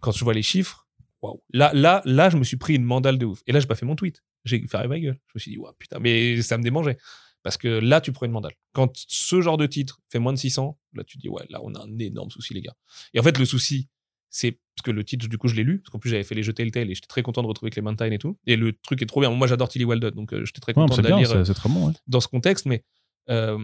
Quand 0.00 0.12
je 0.12 0.22
vois 0.22 0.34
les 0.34 0.42
chiffres, 0.42 0.86
waouh. 1.22 1.40
Là, 1.52 1.70
là, 1.74 2.02
là, 2.04 2.28
je 2.30 2.36
me 2.36 2.44
suis 2.44 2.56
pris 2.56 2.74
une 2.74 2.84
mandale 2.84 3.18
de 3.18 3.26
ouf. 3.26 3.42
Et 3.46 3.52
là, 3.52 3.60
j'ai 3.60 3.66
pas 3.66 3.74
fait 3.74 3.86
mon 3.86 3.96
tweet. 3.96 4.22
J'ai 4.44 4.66
fermé 4.66 4.88
ma 4.88 5.00
gueule. 5.00 5.18
Je 5.28 5.32
me 5.36 5.40
suis 5.40 5.50
dit, 5.52 5.58
waouh, 5.58 5.72
putain, 5.78 5.98
mais 6.00 6.40
ça 6.42 6.58
me 6.58 6.62
démangeait. 6.62 6.98
Parce 7.42 7.56
que 7.56 7.68
là, 7.68 8.00
tu 8.00 8.12
prends 8.12 8.26
une 8.26 8.32
mandale. 8.32 8.52
Quand 8.72 8.92
ce 8.94 9.40
genre 9.40 9.56
de 9.56 9.66
titre 9.66 10.00
fait 10.10 10.18
moins 10.18 10.32
de 10.32 10.38
600, 10.38 10.78
là, 10.94 11.02
tu 11.04 11.16
te 11.16 11.22
dis, 11.22 11.28
ouais, 11.28 11.44
là, 11.50 11.60
on 11.62 11.74
a 11.74 11.80
un 11.84 11.98
énorme 11.98 12.30
souci, 12.30 12.54
les 12.54 12.60
gars. 12.62 12.74
Et 13.14 13.20
en 13.20 13.22
fait, 13.22 13.38
le 13.38 13.44
souci, 13.44 13.88
c'est 14.30 14.52
parce 14.52 14.84
que 14.84 14.90
le 14.92 15.04
titre, 15.04 15.28
du 15.28 15.38
coup, 15.38 15.48
je 15.48 15.54
l'ai 15.56 15.64
lu. 15.64 15.80
Parce 15.80 15.90
qu'en 15.90 15.98
plus, 15.98 16.10
j'avais 16.10 16.22
fait 16.24 16.34
les 16.34 16.42
jeux 16.42 16.52
Telltale 16.52 16.90
et 16.90 16.94
j'étais 16.94 17.08
très 17.08 17.22
content 17.22 17.42
de 17.42 17.48
retrouver 17.48 17.70
Clementine 17.70 18.12
et 18.12 18.18
tout. 18.18 18.38
Et 18.46 18.56
le 18.56 18.72
truc 18.72 19.02
est 19.02 19.06
trop 19.06 19.20
bien. 19.20 19.30
Moi, 19.30 19.46
j'adore 19.46 19.68
Tilly 19.68 19.84
Walden. 19.84 20.10
Donc, 20.12 20.32
euh, 20.32 20.44
j'étais 20.44 20.60
très 20.60 20.72
Ouais, 20.72 20.82
content 20.82 20.94
c'est 20.94 21.02
de 21.02 21.08
la 21.08 21.16
lire 21.18 21.54
très 21.54 21.68
bon. 21.68 21.88
ouais. 21.88 21.92
dans 22.06 22.20
ce 22.20 22.28
contexte, 22.28 22.66
mais 22.66 22.84
euh, 23.28 23.58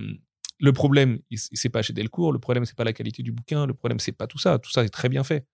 le 0.60 0.72
problème, 0.72 1.20
c'est 1.32 1.68
pas 1.68 1.82
chez 1.82 1.92
Delcourt, 1.92 2.32
le 2.32 2.40
problème, 2.40 2.64
c'est 2.64 2.76
pas 2.76 2.84
la 2.84 2.92
qualité 2.92 3.22
du 3.22 3.30
bouquin, 3.32 3.64
le 3.66 3.74
problème, 3.74 4.00
c'est 4.00 4.12
pas 4.12 4.26
tout 4.26 4.38
ça. 4.38 4.58
Tout 4.58 4.70
ça 4.70 4.82
est 4.84 4.88
très 4.88 5.08
bien 5.08 5.22
fait. 5.22 5.46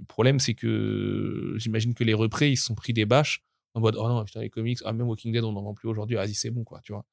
Le 0.00 0.06
problème, 0.06 0.40
c'est 0.40 0.54
que 0.54 1.54
j'imagine 1.58 1.94
que 1.94 2.04
les 2.04 2.14
représ, 2.14 2.50
ils 2.50 2.56
se 2.56 2.64
sont 2.64 2.74
pris 2.74 2.92
des 2.92 3.04
bâches 3.04 3.42
en 3.74 3.80
mode, 3.80 3.96
oh 3.96 4.08
non, 4.08 4.24
putain, 4.24 4.40
les 4.40 4.50
comics, 4.50 4.78
ah, 4.84 4.92
même 4.92 5.06
Walking 5.06 5.32
Dead, 5.32 5.44
on 5.44 5.52
n'en 5.52 5.62
vend 5.62 5.74
plus 5.74 5.88
aujourd'hui, 5.88 6.16
vas-y, 6.16 6.34
c'est 6.34 6.50
bon, 6.50 6.64
quoi, 6.64 6.80
tu 6.82 6.92
vois. 6.92 7.04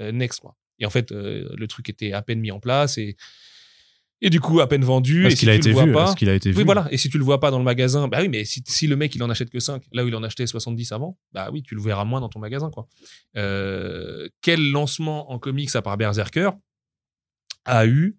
Euh, 0.00 0.10
next, 0.10 0.40
quoi. 0.40 0.56
Et 0.78 0.86
en 0.86 0.90
fait, 0.90 1.12
euh, 1.12 1.48
le 1.56 1.68
truc 1.68 1.88
était 1.88 2.12
à 2.12 2.22
peine 2.22 2.40
mis 2.40 2.50
en 2.50 2.58
place 2.58 2.98
et, 2.98 3.16
et 4.22 4.30
du 4.30 4.40
coup, 4.40 4.60
à 4.60 4.68
peine 4.68 4.84
vendu. 4.84 5.22
Parce 5.22 5.34
et 5.34 5.36
si 5.36 5.48
a 5.48 5.52
tu 5.52 5.58
été 5.58 5.68
le 5.68 5.74
vois 5.74 5.84
vu. 5.84 5.92
pas, 5.92 6.04
Parce 6.04 6.14
qu'il 6.14 6.28
a 6.28 6.34
été 6.34 6.50
vu. 6.50 6.58
oui, 6.58 6.64
voilà. 6.64 6.88
Et 6.90 6.96
si 6.96 7.08
tu 7.08 7.16
le 7.16 7.24
vois 7.24 7.40
pas 7.40 7.50
dans 7.50 7.58
le 7.58 7.64
magasin, 7.64 8.08
bah 8.08 8.18
oui, 8.20 8.28
mais 8.28 8.44
si, 8.44 8.62
si 8.66 8.86
le 8.86 8.96
mec 8.96 9.14
il 9.14 9.22
en 9.22 9.30
achète 9.30 9.50
que 9.50 9.60
5, 9.60 9.82
là 9.92 10.04
où 10.04 10.08
il 10.08 10.14
en 10.14 10.22
achetait 10.22 10.46
70 10.46 10.92
avant, 10.92 11.18
bah 11.32 11.50
oui, 11.52 11.62
tu 11.62 11.74
le 11.74 11.80
verras 11.80 12.04
moins 12.04 12.20
dans 12.20 12.28
ton 12.28 12.38
magasin, 12.38 12.70
quoi. 12.70 12.86
Euh, 13.36 14.28
quel 14.42 14.70
lancement 14.72 15.30
en 15.30 15.38
comics 15.38 15.74
à 15.74 15.82
part 15.82 15.96
Berserker 15.96 16.50
a 17.64 17.86
eu 17.86 18.18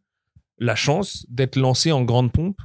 la 0.58 0.76
chance 0.76 1.26
d'être 1.30 1.56
lancé 1.56 1.92
en 1.92 2.04
grande 2.04 2.32
pompe 2.32 2.60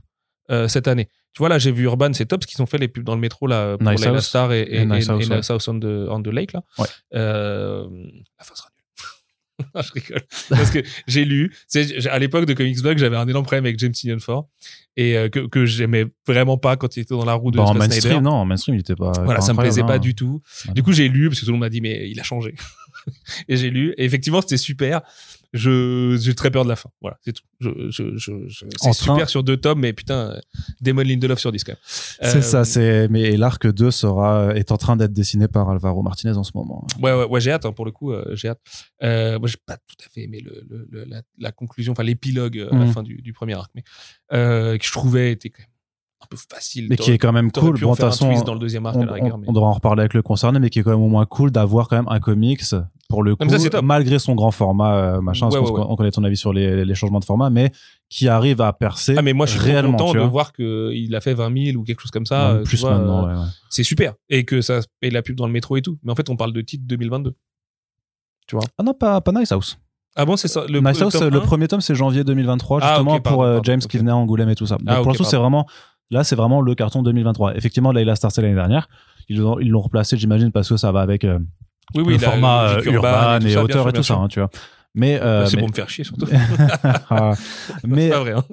euh, 0.50 0.68
cette 0.68 0.88
année? 0.88 1.08
Tu 1.36 1.40
vois, 1.40 1.50
là, 1.50 1.58
j'ai 1.58 1.70
vu 1.70 1.84
Urban, 1.84 2.14
c'est 2.14 2.24
top, 2.24 2.40
parce 2.40 2.50
qu'ils 2.50 2.62
ont 2.62 2.66
fait 2.66 2.78
les 2.78 2.88
pubs 2.88 3.04
dans 3.04 3.14
le 3.14 3.20
métro, 3.20 3.46
là, 3.46 3.76
pour 3.76 3.90
Nice 3.90 4.02
Layla. 4.02 4.22
Star 4.22 4.54
et, 4.54 4.62
et, 4.62 4.76
Et 4.76 4.86
Nice 4.86 5.06
et- 5.06 5.10
House, 5.10 5.26
et 5.26 5.28
ouais. 5.28 5.36
Nice 5.36 5.50
House 5.50 5.68
on 5.68 5.78
the, 5.78 5.84
on 6.08 6.22
the 6.22 6.28
Lake, 6.28 6.54
là. 6.54 6.62
Ouais. 6.78 6.86
Euh, 7.14 7.86
la 8.38 8.44
fin 8.46 8.54
sera 8.54 8.70
nulle. 8.70 8.76
Je 9.84 9.92
rigole. 9.92 10.22
Parce 10.48 10.70
que 10.70 10.78
j'ai 11.06 11.26
lu, 11.26 11.52
à 12.10 12.18
l'époque 12.18 12.46
de 12.46 12.54
Comics 12.54 12.80
Blog, 12.80 12.96
j'avais 12.96 13.16
un 13.16 13.28
énorme 13.28 13.44
problème 13.44 13.66
avec 13.66 13.78
James 13.78 13.92
Tynion 13.92 14.18
Ford 14.18 14.48
et 14.96 15.16
euh, 15.18 15.28
que, 15.28 15.40
que 15.46 15.66
j'aimais 15.66 16.06
vraiment 16.26 16.56
pas 16.56 16.76
quand 16.76 16.96
il 16.96 17.00
était 17.00 17.14
dans 17.14 17.24
la 17.26 17.34
roue 17.34 17.50
de 17.50 17.58
Bah, 17.58 17.64
en 17.64 17.68
Snyder. 17.74 17.88
mainstream, 17.88 18.22
non, 18.22 18.32
en 18.32 18.44
mainstream, 18.46 18.76
il 18.76 18.80
était 18.80 18.96
pas. 18.96 19.12
Voilà, 19.12 19.40
pas 19.40 19.40
ça 19.46 19.52
me 19.52 19.58
plaisait 19.58 19.82
pas 19.82 19.94
hein. 19.96 19.98
du 19.98 20.14
tout. 20.14 20.40
Voilà. 20.64 20.74
Du 20.74 20.82
coup, 20.82 20.92
j'ai 20.92 21.08
lu 21.08 21.28
parce 21.28 21.40
que 21.40 21.44
tout 21.44 21.50
le 21.50 21.56
monde 21.56 21.60
m'a 21.60 21.68
dit 21.68 21.82
mais 21.82 22.08
il 22.10 22.18
a 22.18 22.22
changé. 22.22 22.54
et 23.48 23.56
j'ai 23.58 23.68
lu 23.70 23.94
et 23.98 24.04
effectivement, 24.06 24.40
c'était 24.40 24.56
super. 24.56 25.02
Je 25.56 26.16
j'ai 26.20 26.34
très 26.34 26.50
peur 26.50 26.64
de 26.64 26.68
la 26.68 26.76
fin. 26.76 26.90
Voilà, 27.00 27.16
c'est 27.24 27.32
tout. 27.32 27.42
Je, 27.60 27.70
je, 27.90 28.16
je, 28.16 28.32
je- 28.48 28.64
c'est 28.80 28.92
super 28.92 29.28
sur 29.28 29.42
deux 29.42 29.56
tomes, 29.56 29.80
mais 29.80 29.92
putain, 29.92 30.30
euh, 30.32 30.40
Damon 30.80 31.02
Lindelof 31.02 31.38
sur 31.38 31.50
10 31.52 31.64
quand 31.64 31.72
même. 31.72 31.78
C'est 31.86 32.36
Euh, 32.38 32.42
ça, 32.42 32.64
c'est. 32.64 33.08
Mais 33.08 33.36
l'arc 33.36 33.66
2 33.66 33.90
sera, 33.90 34.54
est 34.54 34.70
en 34.72 34.76
train 34.76 34.96
d'être 34.96 35.12
dessiné 35.12 35.48
par 35.48 35.68
Alvaro 35.70 36.02
Martinez 36.02 36.36
en 36.36 36.44
ce 36.44 36.52
moment. 36.54 36.86
Ouais, 37.02 37.12
ouais, 37.12 37.24
ouais, 37.24 37.40
j'ai 37.40 37.52
hâte, 37.52 37.64
hein, 37.66 37.72
pour 37.72 37.84
le 37.86 37.90
coup, 37.92 38.12
euh, 38.12 38.24
j'ai 38.34 38.48
hâte. 38.48 38.60
Euh, 39.02 39.38
moi, 39.38 39.48
j'ai 39.48 39.58
pas 39.64 39.76
tout 39.76 39.96
à 40.04 40.08
fait 40.10 40.22
aimé 40.22 40.40
le, 40.44 40.62
le- 40.68 40.86
le- 40.90 41.04
la, 41.04 41.22
la 41.38 41.52
conclusion, 41.52 41.92
enfin 41.92 42.02
l'épilogue 42.02 42.58
à 42.70 42.74
la 42.74 42.84
Mhm. 42.84 42.92
fin 42.92 43.02
du, 43.02 43.22
du 43.22 43.32
premier 43.32 43.54
arc, 43.54 43.70
mais 43.74 43.82
que 44.30 44.78
je 44.84 44.92
trouvais 44.92 45.32
était 45.32 45.50
quand 45.50 45.62
même 45.62 45.70
un 46.22 46.26
peu 46.30 46.36
facile. 46.50 46.86
Mais 46.88 46.96
qui 46.96 47.10
est 47.12 47.18
quand 47.18 47.32
même 47.32 47.52
cool. 47.52 47.78
Bon, 47.78 47.94
façon, 47.94 48.32
dans 48.42 48.54
le 48.54 48.58
deuxième 48.60 48.86
arc 48.86 48.96
on, 48.96 49.02
à 49.02 49.06
la 49.06 49.12
rigueur, 49.12 49.34
on- 49.34 49.38
mais- 49.38 49.48
on 49.48 49.52
devra 49.52 49.68
en 49.68 49.72
reparler 49.72 50.00
avec 50.00 50.14
le 50.14 50.22
concerné, 50.22 50.58
mais 50.58 50.70
qui 50.70 50.78
est 50.78 50.82
quand 50.82 50.90
même 50.90 51.02
au 51.02 51.08
moins 51.08 51.26
cool 51.26 51.50
d'avoir 51.50 51.88
quand 51.88 51.96
même 51.96 52.08
un 52.08 52.20
comics 52.20 52.62
pour 53.08 53.22
le 53.22 53.36
coup, 53.36 53.48
ça, 53.48 53.82
malgré 53.82 54.18
son 54.18 54.34
grand 54.34 54.50
format, 54.50 54.94
euh, 54.96 55.20
machin. 55.20 55.46
Ouais, 55.46 55.52
parce 55.58 55.70
ouais, 55.70 55.74
qu'on- 55.76 55.80
ouais. 55.82 55.86
On 55.90 55.96
connaît 55.96 56.10
ton 56.10 56.24
avis 56.24 56.36
sur 56.36 56.52
les, 56.52 56.84
les 56.84 56.94
changements 56.94 57.20
de 57.20 57.24
format, 57.24 57.50
mais 57.50 57.70
qui 58.08 58.28
arrive 58.28 58.60
à 58.60 58.72
percer 58.72 59.14
Ah 59.18 59.22
mais 59.22 59.32
moi 59.32 59.46
je 59.46 59.52
suis 59.52 59.60
réellement. 59.60 59.92
content 59.92 60.10
tu 60.12 60.14
de 60.16 60.20
vois. 60.22 60.28
voir 60.28 60.52
qu'il 60.52 61.14
a 61.14 61.20
fait 61.20 61.34
20 61.34 61.64
000 61.72 61.76
ou 61.78 61.84
quelque 61.84 62.00
chose 62.00 62.10
comme 62.10 62.26
ça. 62.26 62.48
Même 62.48 62.56
euh, 62.58 62.62
tu 62.62 62.68
plus 62.70 62.80
vois, 62.80 62.98
maintenant. 62.98 63.28
euh. 63.28 63.44
C'est 63.70 63.82
super 63.84 64.14
et 64.28 64.44
que 64.44 64.60
ça 64.60 64.80
paye 65.00 65.10
la 65.10 65.22
pub 65.22 65.36
dans 65.36 65.46
le 65.46 65.52
métro 65.52 65.76
et 65.76 65.82
tout. 65.82 65.98
Mais 66.02 66.12
en 66.12 66.14
fait 66.14 66.28
on 66.30 66.36
parle 66.36 66.52
de 66.52 66.60
titre 66.60 66.84
2022. 66.86 67.34
Ah 68.78 68.82
non, 68.84 68.94
pas, 68.94 69.20
pas 69.20 69.32
Nice 69.32 69.50
House. 69.52 69.78
Ah 70.14 70.24
bon 70.24 70.36
c'est 70.36 70.48
ça. 70.48 70.64
Le, 70.68 70.80
nice 70.80 71.00
House, 71.02 71.20
le 71.20 71.36
1? 71.38 71.40
premier 71.40 71.68
tome, 71.68 71.80
c'est 71.80 71.94
janvier 71.94 72.24
2023, 72.24 72.78
Ah, 72.82 72.88
justement, 72.88 73.20
pardon, 73.20 73.30
pour 73.36 73.42
euh, 73.44 73.60
James 73.64 73.80
ok. 73.82 73.90
qui 73.90 73.98
venait 73.98 74.12
à 74.12 74.16
Angoulême 74.16 74.48
et 74.48 74.54
tout 74.54 74.66
ça. 74.66 74.76
Donc, 74.76 74.86
Ah, 74.88 74.96
pour 74.96 75.08
l'instant, 75.08 75.24
c'est 75.24 75.36
vraiment. 75.36 75.66
Là, 76.10 76.22
c'est 76.24 76.36
vraiment 76.36 76.60
le 76.60 76.74
carton 76.76 77.02
2023. 77.02 77.56
Effectivement, 77.56 77.90
Layla 77.92 78.14
Star, 78.14 78.30
c'est 78.30 78.40
l'année 78.40 78.54
dernière. 78.54 78.88
Ils 79.28 79.38
l'ont 79.40 79.58
ils 79.58 79.68
l'ont 79.68 79.80
replacé, 79.82 80.16
j'imagine, 80.16 80.52
parce 80.52 80.68
que 80.68 80.76
ça 80.76 80.92
va 80.92 81.00
avec 81.00 81.24
euh, 81.24 81.38
Oui 81.94 82.02
oui 82.06 82.14
le 82.14 82.20
la 82.20 82.30
format 82.30 82.68
euh, 82.68 82.82
urbain 82.84 83.38
et, 83.38 83.44
tout 83.44 83.48
ça, 83.48 83.54
bien 83.54 83.62
auteur 83.62 83.82
sûr, 83.82 83.88
et 83.88 83.92
tout 83.92 84.02
ça, 84.02 84.14
hein, 84.14 84.28
tu 84.28 84.40
vois. 84.40 84.50
Mais, 84.94 85.20
euh, 85.20 85.42
Bah, 85.42 85.46
c'est 85.46 85.56
mais, 85.56 85.60
pour 85.60 85.68
me 85.68 85.74
faire 85.74 85.90
chier 85.90 86.04
surtout. 86.04 86.26
Ah, 87.10 87.34
mais, 87.86 88.08
pas 88.08 88.20
vrai. 88.20 88.32
Hein. 88.32 88.44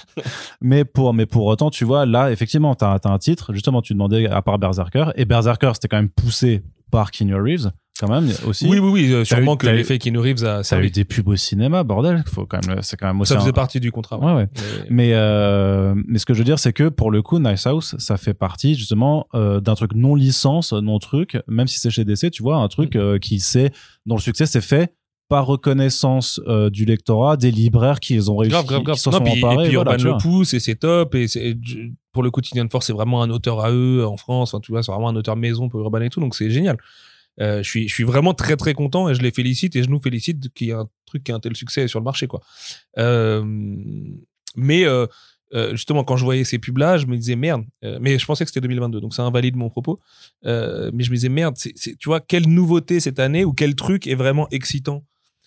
mais 0.62 0.84
pour, 0.84 1.12
mais 1.12 1.26
pour 1.26 1.46
autant, 1.46 1.70
tu 1.70 1.84
vois, 1.84 2.06
là, 2.06 2.32
effectivement, 2.32 2.74
t'as, 2.74 2.98
as 3.04 3.08
un 3.08 3.18
titre. 3.18 3.52
Justement, 3.52 3.82
tu 3.82 3.92
demandais 3.92 4.26
à 4.26 4.40
part 4.42 4.58
Berserker. 4.58 5.06
Et 5.16 5.26
Berserker, 5.26 5.72
c'était 5.74 5.88
quand 5.88 5.98
même 5.98 6.08
poussé 6.08 6.62
par 6.92 7.10
Keanu 7.10 7.34
Reeves, 7.34 7.72
quand 7.98 8.08
même, 8.08 8.30
aussi. 8.46 8.66
Oui, 8.68 8.78
oui, 8.78 8.90
oui. 8.90 9.12
euh, 9.12 9.24
sûrement 9.24 9.54
eu- 9.54 9.58
que 9.58 9.66
l'effet 9.66 9.98
Keanu 9.98 10.18
Reeves 10.18 10.44
a 10.44 10.62
Ça 10.62 10.76
a 10.76 10.78
eu 10.78 10.82
servi. 10.84 10.90
des 10.92 11.04
pubs 11.04 11.26
au 11.28 11.34
cinéma, 11.36 11.82
bordel. 11.82 12.22
Faut 12.26 12.46
quand 12.46 12.64
même, 12.68 12.80
c'est 12.82 12.96
quand 12.96 13.06
même 13.08 13.20
aussi 13.20 13.32
Ça 13.32 13.38
un- 13.38 13.40
faisait 13.40 13.52
partie 13.52 13.80
du 13.80 13.90
contrat. 13.90 14.18
ouais. 14.20 14.32
Ouais. 14.34 14.48
Mais- 14.90 15.08
Mais, 15.08 15.10
euh, 15.14 15.94
mais 16.06 16.18
ce 16.18 16.26
que 16.26 16.34
je 16.34 16.38
veux 16.38 16.44
dire, 16.44 16.58
c'est 16.60 16.72
que 16.72 16.88
pour 16.88 17.10
le 17.10 17.22
coup, 17.22 17.38
Nice 17.40 17.66
House, 17.66 17.96
ça 17.98 18.16
fait 18.16 18.34
partie 18.34 18.74
justement 18.76 19.26
euh, 19.34 19.60
d'un 19.60 19.74
truc 19.74 19.92
non 19.94 20.14
licence, 20.14 20.72
non 20.72 20.98
truc, 20.98 21.38
même 21.48 21.66
si 21.66 21.78
c'est 21.80 21.90
chez 21.90 22.04
DC, 22.04 22.30
tu 22.30 22.42
vois, 22.42 22.56
un 22.56 22.66
Mm. 22.66 22.68
truc 22.68 22.96
euh, 22.96 23.18
qui 23.18 23.40
sait, 23.40 23.72
dont 24.06 24.14
le 24.16 24.20
succès 24.20 24.46
s'est 24.46 24.60
fait 24.60 24.92
par 25.32 25.46
reconnaissance 25.46 26.40
euh, 26.46 26.68
du 26.68 26.84
lectorat, 26.84 27.36
des 27.38 27.50
libraires 27.50 28.00
qui 28.00 28.18
ont 28.28 28.36
réussi, 28.36 28.52
Grave, 28.52 28.66
grave, 28.66 28.82
grave. 28.82 28.96
qui 28.96 29.00
s'en 29.02 29.10
Non, 29.12 29.18
sont 29.18 29.24
puis, 29.24 29.38
emparés. 29.44 29.64
et 29.64 29.68
puis 29.68 29.76
voilà, 29.76 29.92
Urban 29.96 30.04
le 30.16 30.18
pousse 30.22 30.52
et 30.54 30.60
c'est 30.60 30.74
top. 30.74 31.14
Et 31.14 31.26
c'est- 31.26 31.56
pour 32.12 32.22
le 32.22 32.30
coup, 32.30 32.40
Tinian 32.42 32.68
Force, 32.70 32.86
c'est 32.86 32.92
vraiment 32.92 33.22
un 33.22 33.30
auteur 33.30 33.64
à 33.64 33.70
eux 33.72 34.04
en 34.06 34.16
France. 34.18 34.52
Enfin, 34.52 34.60
tu 34.60 34.72
vois, 34.72 34.82
c'est 34.82 34.92
vraiment 34.92 35.08
un 35.08 35.16
auteur 35.16 35.36
maison 35.36 35.68
pour 35.70 35.80
Urban 35.80 36.02
et 36.02 36.10
tout. 36.10 36.20
Donc 36.20 36.34
c'est 36.34 36.50
génial. 36.50 36.76
Euh, 37.40 37.62
je, 37.62 37.68
suis, 37.70 37.88
je 37.88 37.94
suis 37.94 38.04
vraiment 38.04 38.34
très 38.34 38.56
très 38.56 38.74
content 38.74 39.08
et 39.08 39.14
je 39.14 39.22
les 39.22 39.30
félicite 39.30 39.74
et 39.74 39.82
je 39.82 39.88
nous 39.88 40.00
félicite 40.02 40.52
qu'il 40.52 40.66
y 40.66 40.70
ait 40.70 40.74
un 40.74 40.86
truc 41.06 41.24
qui 41.24 41.32
a 41.32 41.34
un 41.34 41.40
tel 41.40 41.56
succès 41.56 41.88
sur 41.88 41.98
le 41.98 42.04
marché. 42.04 42.26
quoi. 42.26 42.40
Euh, 42.98 43.42
mais 44.54 44.84
euh, 44.84 45.06
euh, 45.54 45.70
justement, 45.72 46.04
quand 46.04 46.16
je 46.16 46.24
voyais 46.24 46.44
ces 46.44 46.58
pubs-là, 46.58 46.98
je 46.98 47.06
me 47.06 47.16
disais 47.16 47.36
merde. 47.36 47.64
Euh, 47.84 47.98
mais 48.00 48.18
je 48.18 48.26
pensais 48.26 48.44
que 48.44 48.50
c'était 48.50 48.60
2022, 48.60 49.00
donc 49.00 49.14
ça 49.14 49.22
invalide 49.22 49.56
mon 49.56 49.70
propos. 49.70 49.98
Mais 50.44 50.50
je 51.04 51.10
me 51.10 51.14
disais 51.14 51.28
merde, 51.30 51.54
c'est, 51.56 51.72
c'est- 51.76 51.96
tu 51.98 52.08
vois, 52.08 52.20
quelle 52.20 52.48
nouveauté 52.48 53.00
cette 53.00 53.18
année 53.18 53.44
ou 53.46 53.52
quel 53.54 53.74
truc 53.74 54.06
est 54.06 54.14
vraiment 54.14 54.46
excitant? 54.50 55.02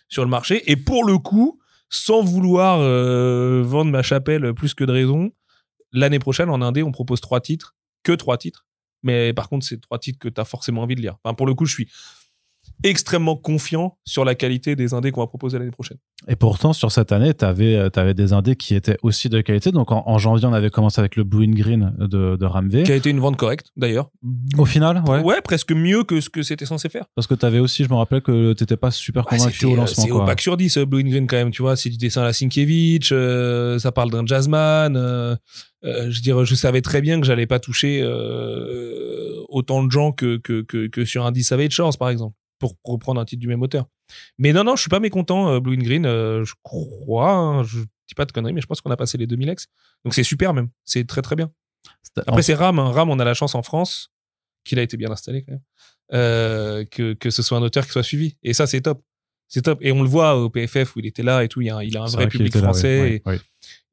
Sur 0.07 0.23
le 0.23 0.29
marché. 0.29 0.69
Et 0.71 0.75
pour 0.75 1.05
le 1.05 1.17
coup, 1.17 1.59
sans 1.89 2.21
vouloir 2.23 2.79
euh, 2.79 3.61
vendre 3.63 3.91
ma 3.91 4.03
chapelle 4.03 4.53
plus 4.53 4.73
que 4.73 4.83
de 4.83 4.91
raison, 4.91 5.31
l'année 5.91 6.19
prochaine 6.19 6.49
en 6.49 6.61
Indé, 6.61 6.83
on 6.83 6.91
propose 6.91 7.21
trois 7.21 7.41
titres, 7.41 7.75
que 8.03 8.11
trois 8.11 8.37
titres. 8.37 8.65
Mais 9.03 9.33
par 9.33 9.49
contre, 9.49 9.65
c'est 9.65 9.79
trois 9.79 9.99
titres 9.99 10.19
que 10.19 10.29
tu 10.29 10.41
as 10.41 10.45
forcément 10.45 10.81
envie 10.81 10.95
de 10.95 11.01
lire. 11.01 11.17
Enfin, 11.23 11.33
pour 11.33 11.45
le 11.45 11.53
coup, 11.53 11.65
je 11.65 11.73
suis 11.73 11.91
extrêmement 12.83 13.35
confiant 13.35 13.97
sur 14.05 14.25
la 14.25 14.35
qualité 14.35 14.75
des 14.75 14.93
indés 14.93 15.11
qu'on 15.11 15.21
va 15.21 15.27
proposer 15.27 15.57
l'année 15.59 15.71
prochaine. 15.71 15.97
Et 16.27 16.35
pourtant, 16.35 16.73
sur 16.73 16.91
cette 16.91 17.11
année, 17.11 17.33
tu 17.33 17.45
avais, 17.45 17.89
des 18.13 18.33
indés 18.33 18.55
qui 18.55 18.75
étaient 18.75 18.97
aussi 19.03 19.29
de 19.29 19.41
qualité. 19.41 19.71
Donc 19.71 19.91
en, 19.91 20.03
en 20.05 20.17
janvier, 20.17 20.47
on 20.47 20.53
avait 20.53 20.69
commencé 20.69 20.99
avec 20.99 21.15
le 21.15 21.23
Blue 21.23 21.45
and 21.47 21.51
Green 21.55 21.93
de, 21.99 22.35
de 22.35 22.45
Ramvé. 22.45 22.83
Qui 22.83 22.91
a 22.91 22.95
été 22.95 23.09
une 23.09 23.19
vente 23.19 23.37
correcte, 23.37 23.67
d'ailleurs. 23.75 24.09
Au 24.57 24.65
final, 24.65 25.03
ouais. 25.07 25.19
Ouais, 25.21 25.41
presque 25.41 25.71
mieux 25.71 26.03
que 26.03 26.21
ce 26.21 26.29
que 26.29 26.43
c'était 26.43 26.65
censé 26.65 26.89
faire. 26.89 27.05
Parce 27.15 27.27
que 27.27 27.33
tu 27.35 27.45
avais 27.45 27.59
aussi, 27.59 27.83
je 27.83 27.89
me 27.89 27.95
rappelle 27.95 28.21
que 28.21 28.53
t'étais 28.53 28.77
pas 28.77 28.91
super 28.91 29.25
Ouais, 29.31 29.37
convaincu 29.37 29.65
au 29.65 29.73
euh, 29.73 29.77
lancement. 29.77 30.03
C'est 30.03 30.11
au 30.11 30.23
bac 30.25 30.41
sur 30.41 30.57
10, 30.57 30.77
euh, 30.77 30.85
Blue 30.85 31.01
and 31.03 31.09
Green, 31.09 31.27
quand 31.27 31.37
même, 31.37 31.51
tu 31.51 31.61
vois. 31.61 31.75
C'est 31.75 31.89
du 31.89 31.97
dessin 31.97 32.21
à 32.21 32.25
la 32.25 32.33
Sienkiewicz, 32.33 33.09
euh, 33.11 33.79
ça 33.79 33.91
parle 33.91 34.11
d'un 34.11 34.25
jazzman. 34.25 34.95
euh, 34.97 35.35
euh, 35.83 36.09
je 36.09 36.21
dirais, 36.21 36.45
je 36.45 36.55
savais 36.55 36.81
très 36.81 37.01
bien 37.01 37.19
que 37.19 37.27
j'allais 37.27 37.45
pas 37.45 37.59
toucher 37.59 38.01
euh, 38.01 39.43
autant 39.49 39.83
de 39.83 39.91
gens 39.91 40.11
que, 40.11 40.37
que, 40.37 40.61
que, 40.61 40.87
que 40.87 41.05
sur 41.05 41.25
un 41.25 41.31
10 41.31 41.43
Savage 41.43 41.71
Shores, 41.71 41.97
par 41.97 42.09
exemple, 42.09 42.35
pour 42.59 42.75
reprendre 42.83 43.19
un 43.19 43.25
titre 43.25 43.41
du 43.41 43.47
même 43.47 43.61
auteur. 43.61 43.87
Mais 44.37 44.53
non, 44.53 44.63
non, 44.63 44.75
je 44.75 44.81
suis 44.81 44.89
pas 44.89 44.99
mécontent, 44.99 45.49
euh, 45.49 45.59
Blue 45.59 45.75
and 45.75 45.83
Green. 45.83 46.05
euh, 46.05 46.43
je 46.45 46.53
crois, 46.63 47.31
hein, 47.31 47.63
je 47.63 47.79
dis 47.79 48.15
pas 48.15 48.25
de 48.25 48.31
conneries, 48.31 48.53
mais 48.53 48.61
je 48.61 48.67
pense 48.67 48.81
qu'on 48.81 48.91
a 48.91 48.97
passé 48.97 49.17
les 49.17 49.27
2000 49.27 49.49
ex. 49.49 49.67
Donc 50.03 50.13
c'est 50.13 50.23
super 50.23 50.53
même. 50.53 50.69
C'est 50.83 51.05
très 51.07 51.21
très 51.21 51.35
bien. 51.35 51.51
Après, 52.27 52.41
c'est 52.41 52.53
Ram. 52.53 52.79
hein. 52.79 52.91
Ram, 52.91 53.09
on 53.09 53.19
a 53.19 53.25
la 53.25 53.33
chance 53.33 53.55
en 53.55 53.63
France 53.63 54.11
qu'il 54.63 54.79
a 54.79 54.81
été 54.81 54.97
bien 54.97 55.11
installé 55.11 55.43
quand 55.43 55.51
même, 55.51 55.61
euh, 56.13 56.85
que, 56.85 57.13
que 57.13 57.29
ce 57.29 57.43
soit 57.43 57.57
un 57.57 57.61
auteur 57.61 57.85
qui 57.85 57.91
soit 57.91 58.03
suivi. 58.03 58.37
Et 58.41 58.53
ça, 58.53 58.67
c'est 58.67 58.81
top. 58.81 59.03
C'est 59.47 59.61
top. 59.61 59.79
Et 59.81 59.91
on 59.91 60.01
le 60.01 60.09
voit 60.09 60.37
au 60.37 60.49
PFF 60.49 60.95
où 60.95 60.99
il 60.99 61.05
était 61.05 61.21
là 61.21 61.43
et 61.43 61.47
tout. 61.47 61.61
Il, 61.61 61.67
y 61.67 61.69
a 61.69 61.77
un, 61.77 61.83
il 61.83 61.95
a 61.97 62.03
un 62.03 62.07
c'est 62.07 62.15
vrai 62.17 62.27
public 62.27 62.53
là, 62.55 62.61
français. 62.61 63.21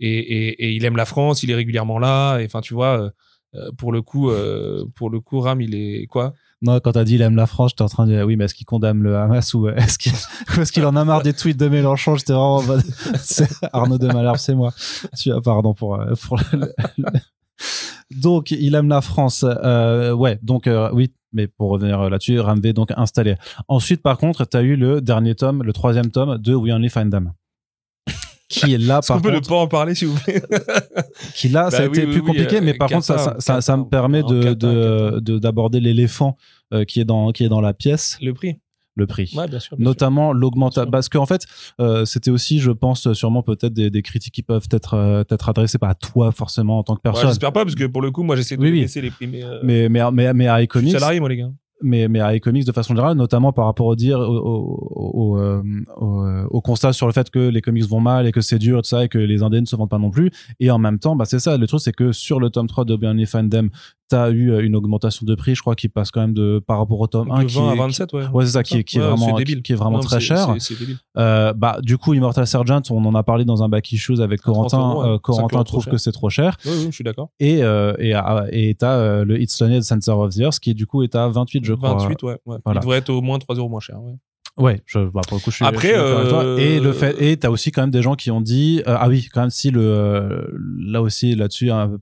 Et, 0.01 0.09
et, 0.09 0.73
il 0.73 0.85
aime 0.85 0.97
la 0.97 1.05
France. 1.05 1.43
Il 1.43 1.51
est 1.51 1.55
régulièrement 1.55 1.99
là. 1.99 2.39
Et 2.39 2.47
enfin, 2.47 2.63
tu 2.63 2.73
vois, 2.73 3.13
euh, 3.55 3.71
pour 3.77 3.93
le 3.93 4.01
coup, 4.01 4.31
euh, 4.31 4.87
pour 4.95 5.11
le 5.11 5.21
coup, 5.21 5.41
Ram, 5.41 5.61
il 5.61 5.75
est 5.75 6.07
quoi 6.07 6.33
Non, 6.63 6.79
quand 6.81 6.93
t'as 6.93 7.05
dit 7.05 7.17
il 7.17 7.23
aime 7.23 7.35
la 7.37 7.47
France, 7.47 7.71
j'étais 7.73 7.83
en 7.83 7.89
train 7.89 8.07
de 8.07 8.13
dire 8.13 8.25
oui, 8.25 8.37
mais 8.37 8.45
est-ce 8.45 8.55
qu'il 8.55 8.67
condamne 8.67 9.03
le 9.03 9.17
Hamas 9.17 9.53
ou 9.55 9.69
est-ce 9.69 9.99
qu'il 10.73 10.85
en 10.87 10.95
a 10.97 11.05
marre 11.05 11.23
des 11.23 11.33
tweets 11.33 11.57
de 11.59 11.69
Mélenchon 11.69 12.15
J'étais 12.17 12.33
vraiment 12.33 12.63
Arnaud 13.73 13.99
de 13.99 14.07
Malherbe, 14.07 14.37
c'est 14.37 14.55
moi. 14.55 14.73
Tu 15.19 15.31
pardon 15.45 15.75
pour, 15.75 16.01
euh, 16.01 16.15
le- 16.53 16.73
Donc, 18.21 18.51
il 18.51 18.75
aime 18.75 18.89
la 18.89 19.01
France. 19.01 19.45
Euh, 19.45 20.13
ouais, 20.13 20.39
donc 20.43 20.67
euh, 20.67 20.91
oui, 20.93 21.13
mais 21.33 21.47
pour 21.49 21.71
revenir 21.71 22.09
là-dessus, 22.11 22.39
Ramvé 22.41 22.73
donc 22.73 22.93
installé. 22.97 23.37
Ensuite, 23.69 24.03
par 24.03 24.19
contre, 24.19 24.45
t'as 24.45 24.63
eu 24.63 24.77
le 24.77 25.01
dernier 25.01 25.35
tome, 25.35 25.63
le 25.63 25.73
troisième 25.73 26.11
tome 26.11 26.39
de 26.39 26.55
We 26.55 26.73
Only 26.73 26.91
Find 26.91 27.11
Them. 27.11 27.33
Qui 28.49 28.75
est 28.75 28.79
là, 28.79 28.99
Est-ce 28.99 29.09
qu'on 29.09 29.15
par 29.15 29.23
peut 29.23 29.31
ne 29.31 29.35
contre, 29.37 29.49
pas 29.49 29.57
en 29.57 29.67
parler, 29.67 29.95
s'il 29.95 30.09
vous 30.09 30.19
plaît 30.21 30.43
qui 31.35 31.49
là, 31.49 31.71
ça 31.71 31.79
a 31.79 31.81
Bah 31.81 31.87
été 31.87 32.05
oui, 32.05 32.13
plus 32.13 32.21
oui, 32.21 32.27
compliqué, 32.27 32.57
euh, 32.57 32.61
mais 32.63 32.75
par 32.75 32.91
contre, 32.91 33.05
ça, 33.05 33.17
ça, 33.19 33.25
Qatar, 33.31 33.41
ça, 33.43 33.61
ça 33.63 33.77
me 33.77 33.85
permet 33.85 34.23
en 34.23 34.27
de, 34.27 34.43
Qatar, 34.43 34.55
de, 34.57 35.05
Qatar. 35.11 35.23
de- 35.23 35.39
d'aborder 35.39 35.81
l'éléphant 35.81 36.37
euh, 36.75 36.85
qui 36.85 37.01
est 37.01 37.05
dans, 37.05 37.31
qui 37.33 37.45
est 37.45 37.49
dans 37.49 37.61
la 37.63 37.73
pièce, 37.73 38.19
Le 38.21 38.35
prix. 38.35 38.59
le 38.95 39.07
prix. 39.07 39.33
Ouais, 39.35 39.49
bien 39.49 39.59
sûr. 39.59 39.77
bien 39.77 39.79
sûr. 39.79 39.79
Notamment 39.79 40.33
Bien 40.33 40.41
l'augmentation. 40.41 40.83
sûr. 40.83 40.91
Parce 40.91 41.09
qu'en 41.09 41.25
fait, 41.25 41.47
euh, 41.81 42.05
c'était 42.05 42.31
aussi, 42.31 42.59
je 42.61 42.71
pense, 42.71 43.11
sûrement 43.15 43.43
peut-être 43.43 43.73
des, 43.73 43.89
des 43.89 44.03
critiques 44.03 44.35
qui 44.35 44.43
peuvent 44.43 44.69
être, 44.71 44.95
euh, 44.95 45.23
être 45.31 45.49
adressées 45.49 45.79
pas 45.79 45.89
à 45.89 45.95
toi 45.95 46.31
forcément 46.33 46.79
en 46.79 46.83
tant 46.83 46.95
que 46.95 46.99
Ouais, 47.01 47.03
personne. 47.13 47.29
J'espère 47.29 47.53
pas, 47.53 47.65
parce 47.65 47.75
que 47.75 47.85
pour 47.85 48.03
le 48.03 48.11
coup, 48.11 48.23
moi, 48.23 48.37
j'essaie 48.37 48.57
de 48.59 48.63
Oui, 48.63 48.87
les 48.87 49.11
prix. 49.11 49.27
Mais, 49.29 49.43
euh, 49.43 49.61
mais, 49.63 49.89
mais, 49.89 50.03
mais, 50.13 50.35
mais 50.35 50.47
à 50.49 50.55
je 50.57 50.61
suis 50.61 50.65
iComics, 50.65 50.93
salarié, 50.93 51.21
moi, 51.21 51.31
les 51.31 51.37
gars. 51.39 51.51
Mais, 51.83 52.09
mais 52.09 52.21
à 52.21 52.35
iComics 52.35 52.67
de 52.67 52.73
façon 52.73 52.95
générale, 52.95 53.17
notamment 53.17 53.53
par 53.53 53.67
rapport 53.67 53.87
au 53.87 53.97
dire, 53.97 54.19
au, 54.19 54.91
au, 54.95 55.39
euh, 55.39 55.63
euh, 56.01 56.47
au 56.51 56.61
constat 56.61 56.93
sur 56.93 57.07
le 57.07 57.13
fait 57.13 57.31
que 57.31 57.49
les 57.49 57.61
comics 57.61 57.85
vont 57.85 58.01
mal 58.01 58.27
et 58.27 58.33
que 58.33 58.41
c'est 58.41 58.59
dur 58.59 58.79
et 58.79 58.83
tout 58.83 58.89
ça 58.89 59.05
et 59.05 59.09
que 59.09 59.19
les 59.19 59.43
indés 59.43 59.61
ne 59.61 59.67
se 59.67 59.77
vendent 59.77 59.91
pas 59.91 59.99
non 59.99 60.11
plus. 60.11 60.31
Et 60.61 60.71
en 60.71 60.79
même 60.79 60.99
temps, 60.99 61.17
bah, 61.17 61.25
c'est 61.25 61.39
ça. 61.39 61.57
Le 61.57 61.67
truc, 61.67 61.81
c'est 61.81 61.93
que 61.93 62.13
sur 62.13 62.41
le 62.41 62.51
tome 62.51 62.67
3 62.67 62.85
de 62.85 63.07
Only 63.07 63.27
Find 63.27 63.71
T'as 64.13 64.31
eu 64.31 64.51
euh, 64.53 64.63
une 64.63 64.77
augmentation 64.77 65.25
de 65.25 65.35
prix, 65.35 65.55
je 65.55 65.63
crois, 65.63 65.75
qui 65.75 65.89
passe 65.89 66.11
quand 66.11 66.21
même 66.21 66.35
de, 66.35 66.63
par 66.67 66.77
rapport 66.77 67.01
au 67.01 67.07
tome 67.07 67.31
1 67.31 67.45
De 67.45 67.49
qui 67.49 67.55
20 67.57 67.71
à 67.71 67.75
est- 67.75 67.79
27, 67.79 68.13
ouais. 68.13 68.27
Ouais, 68.29 68.45
c'est 68.45 68.53
ça, 68.53 68.63
qui 68.63 68.77
est- 68.77 68.85
qui 68.85 68.99
est 68.99 69.01
Ouais, 69.01 69.07
vraiment- 69.07 69.27
c'est 69.27 69.33
débile. 69.45 69.63
qui 69.63 69.73
est 69.73 69.77
vraiment 69.77 69.97
Non, 69.99 70.01
très 70.03 70.21
cher. 70.21 70.55
c'est-. 70.59 70.75
Euh, 71.17 71.55
bah, 71.55 71.79
du 71.83 71.97
coup, 71.97 72.13
Immortal 72.13 72.47
Sergeant, 72.47 72.83
on 72.91 73.03
en 73.07 73.15
a 73.15 73.23
parlé 73.23 73.47
dans 73.47 73.63
un 73.63 73.71
back 73.71 73.91
issues 73.91 74.21
avec 74.21 74.43
30 74.43 74.55
Corentin. 74.71 74.79
euros. 74.79 75.03
Euh, 75.03 75.13
5 75.15 75.21
Corentin 75.23 75.65
trouve 75.65 75.87
que 75.87 75.97
c'est 75.97 76.13
trop 76.13 76.29
cher. 76.29 76.59
Oui, 76.67 76.73
oui, 76.77 76.87
je 76.87 76.95
suis 76.95 77.05
d'accord. 77.05 77.31
Et, 77.41 77.63
euh, 77.65 77.95
et, 77.99 78.13
et 78.53 78.75
t'as 78.75 79.25
le 79.25 79.41
It's 79.41 79.59
Lonely 79.63 79.77
de 79.77 79.81
Center 79.81 80.11
of 80.13 80.35
the 80.35 80.41
Earth 80.41 80.61
qui, 80.61 80.75
du 80.75 80.87
coup, 80.87 81.03
est 81.03 81.15
à 81.15 81.27
28, 81.29 81.65
je 81.65 81.73
crois. 81.73 81.95
28, 81.95 82.23
ouais. 82.25 82.39
ouais. 82.45 82.59
Voilà. 82.67 82.81
Il 82.81 82.83
devrait 82.83 82.99
être 82.99 83.09
au 83.11 83.23
moins 83.23 83.39
3 83.39 83.55
euros 83.57 83.71
moins 83.71 83.81
cher. 83.81 83.99
Ouais. 84.03 84.13
Ouais, 84.59 84.83
je, 84.85 84.99
bah, 84.99 85.23
pour 85.27 85.39
le 85.39 85.43
coup, 85.43 85.51
je 85.51 85.57
suis, 85.57 85.65
Après, 85.65 85.89
je 85.89 85.95
suis 85.95 86.01
avec 86.03 86.29
toi. 86.29 86.45
euh, 86.45 86.59
Et 86.59 86.79
le 86.79 86.93
fait, 86.93 87.17
et 87.23 87.37
t'as 87.39 87.49
aussi 87.49 87.73
quand 87.73 87.81
même 87.81 87.91
des 87.91 88.03
gens 88.03 88.17
qui 88.17 88.31
ont 88.31 88.43
dit, 88.43 88.83
euh, 88.87 88.97
ah 88.99 89.09
oui, 89.09 89.27
quand 89.33 89.41
même, 89.41 89.49
si 89.51 89.71
le, 89.71 89.81
euh, 89.81 90.47
là 90.79 91.01
aussi, 91.01 91.35
là-dessus, 91.35 91.71
hein, 91.71 91.97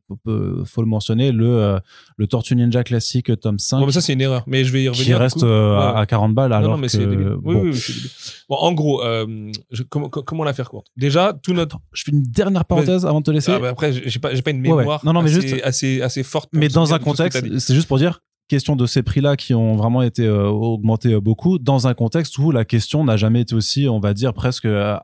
faut 0.64 0.82
le 0.82 0.88
mentionner, 0.88 1.30
le, 1.30 1.46
euh, 1.48 1.78
le 2.16 2.26
Tortue 2.26 2.56
Ninja 2.56 2.82
classique, 2.82 3.30
tome 3.40 3.60
5, 3.60 3.78
Bon, 3.78 3.86
mais 3.86 3.92
ça, 3.92 4.00
c'est 4.00 4.14
une 4.14 4.20
erreur. 4.20 4.42
Mais 4.48 4.64
je 4.64 4.72
vais 4.72 4.82
y 4.82 4.88
revenir. 4.88 5.04
qui 5.06 5.14
reste 5.14 5.42
euh, 5.44 5.76
Ouais, 5.76 5.82
à- 5.84 5.94
ouais. 5.94 6.00
à 6.00 6.06
40 6.06 6.34
balles, 6.34 6.52
alors 6.52 6.70
non, 6.70 6.76
non, 6.76 6.80
mais 6.80 6.88
que, 6.88 6.92
c'est 6.92 6.98
débile. 7.06 7.34
Oui, 7.44 7.54
bon. 7.54 7.62
oui, 7.62 7.70
oui, 7.70 7.76
c'est 7.76 7.92
débile. 7.92 8.10
Bon, 8.48 8.56
en 8.56 8.72
gros, 8.72 9.04
euh, 9.04 9.26
je- 9.70 9.84
comment, 9.84 10.08
comment 10.08 10.42
la 10.44 10.52
faire 10.52 10.68
courte? 10.68 10.88
Déjà, 10.96 11.32
tout 11.40 11.52
notre. 11.52 11.76
Attends, 11.76 11.84
je 11.92 12.02
fais 12.04 12.10
une 12.10 12.22
dernière 12.24 12.64
parenthèse 12.64 13.06
avant 13.06 13.20
de 13.20 13.24
te 13.26 13.30
laisser. 13.30 13.52
Ah, 13.52 13.60
bah, 13.60 13.68
après, 13.68 13.92
j'ai 13.92 14.18
pas, 14.18 14.34
j'ai 14.34 14.42
pas 14.42 14.50
une 14.50 14.60
Ouais, 14.62 14.72
ouais. 14.72 14.78
mémoire 14.78 15.04
Non, 15.04 15.12
non, 15.12 15.22
mais 15.22 15.30
assez, 15.30 15.40
juste- 15.48 15.62
assez, 15.64 16.02
assez 16.02 16.22
forte. 16.24 16.48
mais 16.52 16.68
dans 16.68 16.92
un 16.94 16.98
contexte, 16.98 17.58
c'est 17.60 17.74
juste 17.74 17.86
pour 17.86 17.98
dire, 17.98 18.22
question 18.50 18.76
de 18.76 18.84
ces 18.84 19.02
prix-là 19.02 19.36
qui 19.36 19.54
ont 19.54 19.76
vraiment 19.76 20.02
été 20.02 20.26
euh, 20.26 20.48
augmentés 20.48 21.14
euh, 21.14 21.20
beaucoup, 21.20 21.58
dans 21.58 21.86
un 21.86 21.94
contexte 21.94 22.36
où 22.36 22.50
la 22.50 22.64
question 22.64 23.04
n'a 23.04 23.16
jamais 23.16 23.42
été 23.42 23.54
aussi, 23.54 23.88
on 23.88 24.00
va 24.00 24.12
dire, 24.12 24.34
presque 24.34 24.66
euh, 24.66 24.98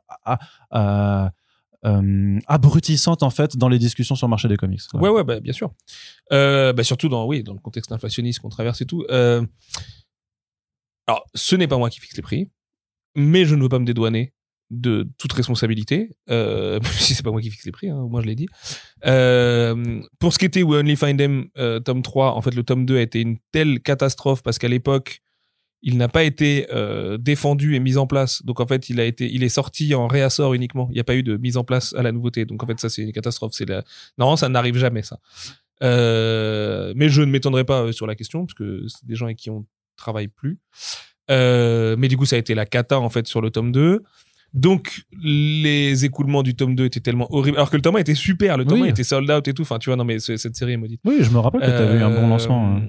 abrutissante 2.48 3.22
en 3.22 3.30
fait 3.30 3.56
dans 3.56 3.68
les 3.68 3.78
discussions 3.78 4.16
sur 4.16 4.26
le 4.26 4.30
marché 4.30 4.48
des 4.48 4.56
comics. 4.56 4.80
Ouais, 4.94 5.08
ouais, 5.08 5.22
bah, 5.22 5.38
bien 5.38 5.52
sûr. 5.52 5.70
Bah, 6.30 6.82
surtout 6.82 7.08
dans, 7.08 7.24
oui, 7.26 7.44
dans 7.44 7.54
le 7.54 7.60
contexte 7.60 7.92
inflationniste 7.92 8.40
qu'on 8.40 8.48
traverse 8.48 8.80
et 8.80 8.86
tout. 8.86 9.04
Alors, 9.08 9.46
ce 11.34 11.54
n'est 11.54 11.68
pas 11.68 11.78
moi 11.78 11.88
qui 11.88 12.00
fixe 12.00 12.16
les 12.16 12.22
prix, 12.22 12.50
mais 13.14 13.44
je 13.44 13.54
ne 13.54 13.62
veux 13.62 13.68
pas 13.68 13.78
me 13.78 13.86
dédouaner 13.86 14.32
de 14.70 15.08
toute 15.18 15.32
responsabilité, 15.32 16.10
euh, 16.30 16.80
même 16.82 16.92
si 16.92 17.14
c'est 17.14 17.22
pas 17.22 17.30
moi 17.30 17.40
qui 17.40 17.50
fixe 17.50 17.64
les 17.64 17.72
prix, 17.72 17.88
hein, 17.88 18.06
moi 18.08 18.22
je 18.22 18.26
l'ai 18.26 18.34
dit. 18.34 18.48
Euh, 19.06 20.02
pour 20.18 20.32
ce 20.32 20.38
qui 20.38 20.44
était 20.44 20.62
We 20.62 20.80
Only 20.80 20.96
Find 20.96 21.18
Them, 21.18 21.48
euh, 21.58 21.80
tome 21.80 22.02
3, 22.02 22.34
en 22.34 22.42
fait, 22.42 22.54
le 22.54 22.62
tome 22.62 22.86
2 22.86 22.96
a 22.96 23.00
été 23.00 23.20
une 23.20 23.38
telle 23.52 23.80
catastrophe 23.80 24.42
parce 24.42 24.58
qu'à 24.58 24.68
l'époque, 24.68 25.20
il 25.82 25.98
n'a 25.98 26.08
pas 26.08 26.24
été 26.24 26.66
défendu 27.20 27.76
et 27.76 27.80
mis 27.80 27.96
en 27.96 28.08
place. 28.08 28.44
Donc 28.44 28.58
en 28.58 28.66
fait, 28.66 28.88
il 28.88 28.98
a 28.98 29.04
été, 29.04 29.32
il 29.32 29.44
est 29.44 29.48
sorti 29.50 29.94
en 29.94 30.08
réassort 30.08 30.54
uniquement. 30.54 30.88
Il 30.90 30.94
n'y 30.94 31.00
a 31.00 31.04
pas 31.04 31.14
eu 31.14 31.22
de 31.22 31.36
mise 31.36 31.56
en 31.58 31.64
place 31.64 31.94
à 31.94 32.02
la 32.02 32.10
nouveauté. 32.10 32.44
Donc 32.44 32.60
en 32.64 32.66
fait, 32.66 32.80
ça 32.80 32.88
c'est 32.88 33.02
une 33.02 33.12
catastrophe. 33.12 33.52
Non, 34.18 34.34
ça 34.34 34.48
n'arrive 34.48 34.78
jamais 34.78 35.02
ça. 35.02 35.20
Mais 35.82 37.08
je 37.08 37.20
ne 37.20 37.26
m'étendrai 37.26 37.62
pas 37.62 37.92
sur 37.92 38.08
la 38.08 38.16
question 38.16 38.46
parce 38.46 38.54
que 38.54 38.84
c'est 38.88 39.06
des 39.06 39.14
gens 39.14 39.26
avec 39.26 39.36
qui 39.36 39.48
on 39.48 39.64
travaille 39.96 40.26
plus. 40.26 40.58
Mais 41.28 42.08
du 42.08 42.16
coup, 42.16 42.24
ça 42.24 42.34
a 42.34 42.38
été 42.40 42.56
la 42.56 42.66
cata 42.66 42.98
en 42.98 43.10
fait 43.10 43.28
sur 43.28 43.40
le 43.40 43.50
tome 43.50 43.70
2. 43.70 44.02
Donc 44.56 45.02
les 45.22 46.04
écoulements 46.06 46.42
du 46.42 46.54
tome 46.56 46.74
2 46.74 46.86
étaient 46.86 47.00
tellement 47.00 47.32
horribles. 47.32 47.58
Alors 47.58 47.70
que 47.70 47.76
le 47.76 47.82
tome 47.82 47.96
1 47.96 47.98
était 48.00 48.14
super, 48.14 48.56
le 48.56 48.64
tome 48.64 48.80
Oui. 48.80 48.88
1 48.88 48.90
était 48.90 49.04
sold 49.04 49.30
out 49.30 49.46
et 49.46 49.52
tout. 49.54 49.62
Enfin, 49.62 49.78
tu 49.78 49.90
vois, 49.90 49.96
non 49.96 50.04
mais 50.04 50.18
ce- 50.18 50.36
cette 50.38 50.56
série 50.56 50.72
est 50.72 50.76
maudite. 50.78 51.00
Oui, 51.04 51.16
je 51.20 51.30
me 51.30 51.38
rappelle 51.38 51.60
que 51.60 51.66
tu 51.66 51.72
avais 51.72 51.98
eu 51.98 52.02
un 52.02 52.10
bon 52.10 52.26
Euh, 52.26 52.28
lancement. 52.30 52.76
hein. 52.76 52.82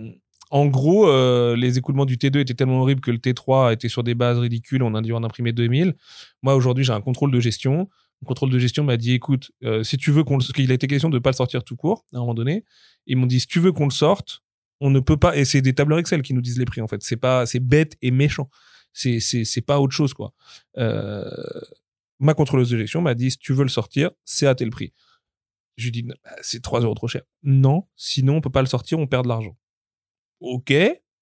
En 0.50 0.66
gros, 0.68 1.10
euh, 1.10 1.58
les 1.58 1.78
écoulements 1.78 2.06
du 2.06 2.16
T2 2.18 2.40
étaient 2.40 2.54
tellement 2.54 2.80
horribles 2.82 3.02
que 3.02 3.12
le 3.12 3.18
T3 3.18 3.74
était 3.74 3.90
sur 3.90 4.02
des 4.02 4.16
bases 4.16 4.38
ridicules. 4.40 4.82
On 4.82 4.96
a 4.96 5.02
dû 5.02 5.12
en 5.12 5.24
imprimer 5.26 5.52
2000. 5.52 5.94
Moi, 6.42 6.56
aujourd'hui, 6.56 6.86
j'ai 6.86 6.94
un 6.94 7.02
contrôle 7.02 7.32
de 7.32 7.40
gestion. 7.42 7.90
Le 8.22 8.26
contrôle 8.26 8.50
de 8.50 8.58
gestion 8.58 8.86
m'a 8.86 8.96
dit 8.96 9.12
écoute, 9.12 9.52
euh, 9.66 9.84
si 9.84 9.98
tu 9.98 10.12
veux 10.12 10.24
qu'on. 10.24 10.38
Parce 10.38 10.54
qu'il 10.54 10.72
a 10.72 10.74
été 10.74 10.88
question 10.88 11.10
de 11.10 11.16
ne 11.16 11.20
pas 11.20 11.32
le 11.32 11.36
sortir 11.36 11.66
tout 11.66 11.76
court 11.76 12.06
à 12.14 12.18
un 12.18 12.22
moment 12.22 12.34
donné. 12.34 12.64
Ils 13.08 13.18
m'ont 13.18 13.26
dit 13.28 13.42
si 13.42 13.48
tu 13.48 13.60
veux 13.60 13.74
qu'on 13.74 13.84
le 13.84 13.92
sorte, 13.92 14.40
on 14.80 14.90
ne 14.90 15.02
peut 15.02 15.18
pas. 15.18 15.36
Et 15.36 15.44
c'est 15.44 15.62
des 15.62 15.74
tableurs 15.74 16.00
Excel 16.00 16.22
qui 16.22 16.34
nous 16.34 16.42
disent 16.42 16.58
les 16.58 16.66
prix, 16.66 16.80
en 16.80 16.88
fait. 16.88 17.04
C'est 17.04 17.18
pas, 17.18 17.46
c'est 17.46 17.60
bête 17.60 17.98
et 18.02 18.12
méchant. 18.12 18.50
C'est, 18.98 19.20
c'est, 19.20 19.62
pas 19.62 19.80
autre 19.80 19.94
chose, 19.94 20.16
quoi. 20.16 20.34
Euh, 20.78 21.30
ma 22.20 22.34
contrôleuse 22.34 22.72
de 22.72 22.78
gestion 22.78 23.00
m'a 23.00 23.14
dit 23.14 23.30
si 23.30 23.38
tu 23.38 23.54
veux 23.54 23.62
le 23.62 23.70
sortir, 23.70 24.10
c'est 24.26 24.48
à 24.48 24.56
tel 24.56 24.72
prix. 24.72 24.92
Je 25.76 25.86
lui 25.86 25.92
dis 25.92 26.04
bah, 26.04 26.16
c'est 26.42 26.64
3 26.64 26.82
euros 26.82 26.96
trop 26.96 27.08
cher. 27.08 27.22
Non, 27.44 27.88
sinon 27.96 28.38
on 28.38 28.42
peut 28.42 28.50
pas 28.50 28.62
le 28.62 28.68
sortir, 28.68 28.98
on 28.98 29.06
perd 29.06 29.26
de 29.26 29.30
l'argent. 29.30 29.56
Ok, 30.40 30.74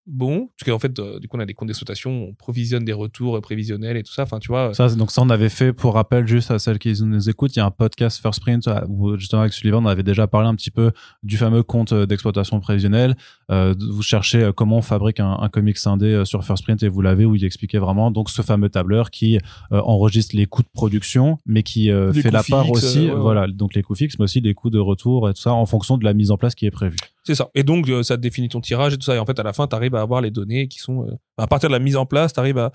bon, 0.08 0.50
parce 0.58 0.70
qu'en 0.70 0.80
fait, 0.80 0.98
euh, 1.00 1.20
du 1.20 1.28
coup, 1.28 1.38
on 1.38 1.40
a 1.40 1.46
des 1.46 1.54
comptes 1.54 1.68
d'exploitation, 1.68 2.12
on 2.30 2.34
provisionne 2.34 2.86
des 2.86 2.94
retours 2.94 3.40
prévisionnels 3.42 3.98
et 3.98 4.04
tout 4.04 4.14
ça. 4.14 4.24
Enfin, 4.24 4.40
tu 4.40 4.48
vois. 4.48 4.74
Ça, 4.74 4.90
c'est- 4.90 4.96
donc 4.98 5.12
ça, 5.12 5.22
on 5.22 5.30
avait 5.30 5.50
fait, 5.50 5.74
pour 5.74 5.94
rappel, 5.96 6.28
juste 6.28 6.52
à 6.52 6.60
celles 6.60 6.80
qui 6.80 6.94
nous 7.04 7.30
écoutent, 7.30 7.56
il 7.56 7.60
y 7.60 7.62
a 7.62 7.66
un 7.66 7.72
podcast 7.72 8.22
First 8.22 8.42
Print 8.42 8.68
euh, 8.68 8.82
où 8.88 9.18
justement 9.18 9.42
avec 9.42 9.54
Sullivan, 9.54 9.84
on 9.86 9.90
avait 9.90 10.04
déjà 10.04 10.28
parlé 10.28 10.48
un 10.48 10.56
petit 10.56 10.72
peu 10.72 10.92
du 11.24 11.38
fameux 11.38 11.64
compte 11.64 11.92
euh, 11.94 12.06
d'exploitation 12.06 12.60
prévisionnelle. 12.60 13.16
Euh, 13.52 13.74
vous 13.92 14.02
cherchez 14.02 14.44
euh, 14.44 14.52
comment 14.52 14.78
on 14.78 14.82
fabrique 14.82 15.20
un, 15.20 15.38
un 15.40 15.50
comics 15.50 15.78
indé 15.86 16.08
euh, 16.08 16.26
sur 16.26 16.44
First 16.44 16.64
Print 16.64 16.82
et 16.84 16.88
vous 16.88 17.02
l'avez 17.02 17.26
où 17.26 17.36
il 17.36 17.44
expliquait 17.46 17.78
vraiment 17.80 18.12
donc 18.12 18.30
ce 18.30 18.42
fameux 18.42 18.70
tableur 18.70 19.12
qui 19.12 19.38
euh, 19.72 19.80
enregistre 19.82 20.36
les 20.36 20.46
coûts 20.46 20.64
de 20.64 20.68
production, 20.74 21.38
mais 21.46 21.64
qui 21.64 21.92
euh, 21.92 22.12
fait 22.14 22.32
la 22.32 22.44
part 22.44 22.66
fixes, 22.66 22.84
aussi, 22.84 23.00
euh, 23.00 23.10
ouais, 23.10 23.14
ouais. 23.14 23.20
voilà, 23.20 23.48
donc 23.48 23.74
les 23.76 23.84
coûts 23.84 23.96
fixes, 23.96 24.18
mais 24.20 24.24
aussi 24.24 24.42
les 24.42 24.54
coûts 24.54 24.70
de 24.70 24.80
retour 24.80 25.30
et 25.30 25.34
tout 25.34 25.42
ça 25.42 25.54
en 25.54 25.66
fonction 25.66 25.98
de 25.98 26.04
la 26.06 26.14
mise 26.14 26.32
en 26.32 26.38
place 26.38 26.56
qui 26.56 26.66
est 26.66 26.72
prévue. 26.72 26.98
C'est 27.26 27.36
ça. 27.36 27.50
Et 27.56 27.64
donc, 27.64 27.90
euh, 27.90 28.04
ça 28.04 28.18
définit 28.18 28.50
ton 28.50 28.62
tirage 28.62 28.94
et 28.94 28.98
tout 28.98 29.04
ça. 29.04 29.16
Et 29.16 29.20
en 29.20 29.26
fait, 29.26 29.40
à 29.40 29.44
la 29.44 29.52
fin, 29.52 29.68
tu 29.68 29.76
arrives 29.76 29.96
à 29.96 30.02
avoir 30.02 30.22
les 30.22 30.32
données 30.32 30.68
qui 30.68 30.80
sont. 30.80 31.08
euh, 31.08 31.16
à 31.38 31.48
partir 31.48 31.70
de 31.70 31.74
la 31.74 31.80
mise 31.80 31.96
en 31.96 32.06
place, 32.06 32.34
tu 32.34 32.40
arrives 32.40 32.60
à 32.60 32.72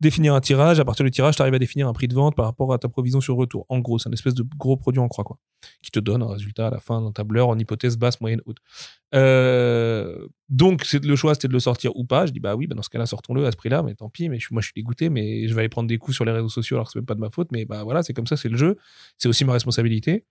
définir 0.00 0.34
un 0.34 0.40
tirage. 0.42 0.78
À 0.78 0.84
partir 0.84 1.02
du 1.04 1.10
tirage, 1.10 1.36
tu 1.36 1.40
arrives 1.40 1.54
à 1.54 1.58
définir 1.58 1.88
un 1.88 1.94
prix 1.94 2.06
de 2.06 2.14
vente 2.14 2.36
par 2.36 2.44
rapport 2.44 2.74
à 2.74 2.78
ta 2.78 2.90
provision 2.90 3.22
sur 3.22 3.36
retour. 3.36 3.64
En 3.70 3.78
gros, 3.78 3.98
c'est 3.98 4.10
un 4.10 4.12
espèce 4.12 4.34
de 4.34 4.44
gros 4.58 4.76
produit 4.76 5.00
en 5.00 5.08
croix, 5.08 5.24
quoi. 5.24 5.38
Qui 5.82 5.90
te 5.90 5.98
donne 5.98 6.22
un 6.22 6.28
résultat 6.28 6.66
à 6.66 6.70
la 6.70 6.78
fin 6.78 7.00
d'un 7.00 7.10
tableur 7.12 7.48
en 7.48 7.58
hypothèse 7.58 7.96
basse, 7.96 8.20
moyenne, 8.20 8.42
haute. 8.44 8.58
Euh, 9.14 10.28
donc, 10.50 10.84
c'est 10.84 11.02
le 11.02 11.16
choix, 11.16 11.32
c'était 11.34 11.48
de 11.48 11.54
le 11.54 11.60
sortir 11.60 11.96
ou 11.96 12.04
pas. 12.04 12.26
Je 12.26 12.32
dis, 12.32 12.40
bah 12.40 12.54
oui, 12.54 12.66
bah 12.66 12.74
dans 12.74 12.82
ce 12.82 12.90
cas-là, 12.90 13.06
sortons-le 13.06 13.46
à 13.46 13.50
ce 13.50 13.56
prix-là. 13.56 13.82
Mais 13.82 13.94
tant 13.94 14.10
pis, 14.10 14.28
mais 14.28 14.38
moi, 14.50 14.60
je 14.60 14.66
suis 14.66 14.74
dégoûté, 14.76 15.08
mais 15.08 15.48
je 15.48 15.54
vais 15.54 15.60
aller 15.60 15.68
prendre 15.70 15.88
des 15.88 15.96
coups 15.96 16.14
sur 16.14 16.26
les 16.26 16.32
réseaux 16.32 16.50
sociaux 16.50 16.76
alors 16.76 16.86
que 16.88 16.92
c'est 16.92 16.98
même 16.98 17.06
pas 17.06 17.14
de 17.14 17.20
ma 17.20 17.30
faute. 17.30 17.48
Mais 17.50 17.64
bah 17.64 17.82
voilà, 17.82 18.02
c'est 18.02 18.12
comme 18.12 18.26
ça, 18.26 18.36
c'est 18.36 18.50
le 18.50 18.58
jeu. 18.58 18.76
C'est 19.16 19.28
aussi 19.30 19.46
ma 19.46 19.54
responsabilité. 19.54 20.26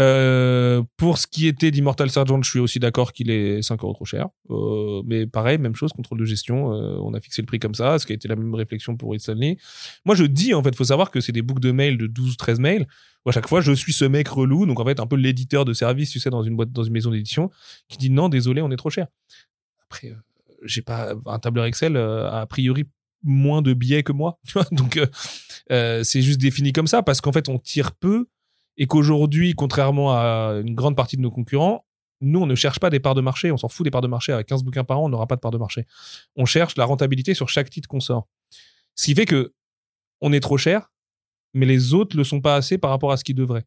Euh, 0.00 0.82
pour 0.96 1.18
ce 1.18 1.26
qui 1.26 1.46
était 1.46 1.70
d'Immortal 1.70 2.10
Sergeant, 2.10 2.42
je 2.42 2.50
suis 2.50 2.58
aussi 2.58 2.80
d'accord 2.80 3.12
qu'il 3.12 3.30
est 3.30 3.62
5 3.62 3.82
euros 3.82 3.94
trop 3.94 4.04
cher. 4.04 4.28
Euh, 4.50 5.02
mais 5.06 5.26
pareil, 5.26 5.58
même 5.58 5.76
chose, 5.76 5.92
contrôle 5.92 6.18
de 6.18 6.24
gestion, 6.24 6.72
euh, 6.72 6.96
on 7.00 7.14
a 7.14 7.20
fixé 7.20 7.42
le 7.42 7.46
prix 7.46 7.60
comme 7.60 7.74
ça, 7.74 7.98
ce 7.98 8.06
qui 8.06 8.12
a 8.12 8.16
été 8.16 8.26
la 8.26 8.36
même 8.36 8.54
réflexion 8.54 8.96
pour 8.96 9.12
Reed 9.12 9.20
Stanley. 9.20 9.56
Moi, 10.04 10.14
je 10.14 10.24
dis, 10.24 10.52
en 10.54 10.62
fait, 10.62 10.74
faut 10.74 10.84
savoir 10.84 11.10
que 11.10 11.20
c'est 11.20 11.32
des 11.32 11.42
boucles 11.42 11.60
de 11.60 11.70
mails 11.70 11.96
de 11.96 12.06
12-13 12.08 12.60
mails. 12.60 12.86
Où 13.24 13.30
à 13.30 13.32
chaque 13.32 13.48
fois, 13.48 13.60
je 13.60 13.72
suis 13.72 13.92
ce 13.92 14.04
mec 14.04 14.28
relou, 14.28 14.66
donc 14.66 14.80
en 14.80 14.84
fait, 14.84 15.00
un 15.00 15.06
peu 15.06 15.16
l'éditeur 15.16 15.64
de 15.64 15.72
service, 15.72 16.10
tu 16.10 16.20
sais, 16.20 16.30
dans 16.30 16.42
une 16.42 16.56
boîte, 16.56 16.72
dans 16.72 16.82
une 16.82 16.92
maison 16.92 17.10
d'édition, 17.10 17.50
qui 17.88 17.96
dit 17.96 18.10
non, 18.10 18.28
désolé, 18.28 18.60
on 18.60 18.70
est 18.70 18.76
trop 18.76 18.90
cher. 18.90 19.06
Après, 19.88 20.12
j'ai 20.62 20.82
pas 20.82 21.14
un 21.26 21.38
tableur 21.38 21.64
Excel, 21.64 21.96
a 21.96 22.44
priori, 22.46 22.84
moins 23.22 23.62
de 23.62 23.72
billets 23.72 24.02
que 24.02 24.12
moi. 24.12 24.38
Donc, 24.72 25.00
c'est 25.70 26.20
juste 26.20 26.40
défini 26.40 26.72
comme 26.72 26.86
ça, 26.86 27.02
parce 27.02 27.22
qu'en 27.22 27.32
fait, 27.32 27.48
on 27.48 27.58
tire 27.58 27.92
peu 27.92 28.26
et 28.76 28.86
qu'aujourd'hui, 28.86 29.54
contrairement 29.54 30.12
à 30.12 30.60
une 30.64 30.74
grande 30.74 30.96
partie 30.96 31.16
de 31.16 31.22
nos 31.22 31.30
concurrents, 31.30 31.84
nous, 32.20 32.40
on 32.40 32.46
ne 32.46 32.54
cherche 32.54 32.80
pas 32.80 32.90
des 32.90 33.00
parts 33.00 33.14
de 33.14 33.20
marché, 33.20 33.50
on 33.50 33.56
s'en 33.56 33.68
fout 33.68 33.84
des 33.84 33.90
parts 33.90 34.00
de 34.00 34.08
marché. 34.08 34.32
Avec 34.32 34.46
15 34.46 34.62
bouquins 34.64 34.84
par 34.84 35.00
an, 35.00 35.04
on 35.04 35.08
n'aura 35.08 35.26
pas 35.26 35.36
de 35.36 35.40
parts 35.40 35.50
de 35.50 35.58
marché. 35.58 35.86
On 36.36 36.46
cherche 36.46 36.76
la 36.76 36.84
rentabilité 36.84 37.34
sur 37.34 37.48
chaque 37.48 37.70
titre 37.70 37.88
qu'on 37.88 38.00
sort. 38.00 38.28
Ce 38.94 39.04
qui 39.04 39.14
fait 39.14 39.26
que 39.26 39.52
on 40.20 40.32
est 40.32 40.40
trop 40.40 40.56
cher, 40.56 40.90
mais 41.52 41.66
les 41.66 41.92
autres 41.92 42.16
le 42.16 42.24
sont 42.24 42.40
pas 42.40 42.56
assez 42.56 42.78
par 42.78 42.90
rapport 42.90 43.12
à 43.12 43.16
ce 43.16 43.24
qu'ils 43.24 43.34
devraient. 43.34 43.64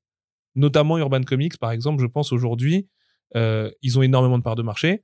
Notamment 0.55 0.97
Urban 0.97 1.21
Comics, 1.21 1.57
par 1.57 1.71
exemple, 1.71 2.01
je 2.01 2.07
pense 2.07 2.31
aujourd'hui, 2.31 2.87
euh, 3.35 3.69
ils 3.81 3.99
ont 3.99 4.01
énormément 4.01 4.37
de 4.37 4.43
parts 4.43 4.55
de 4.55 4.63
marché. 4.63 5.03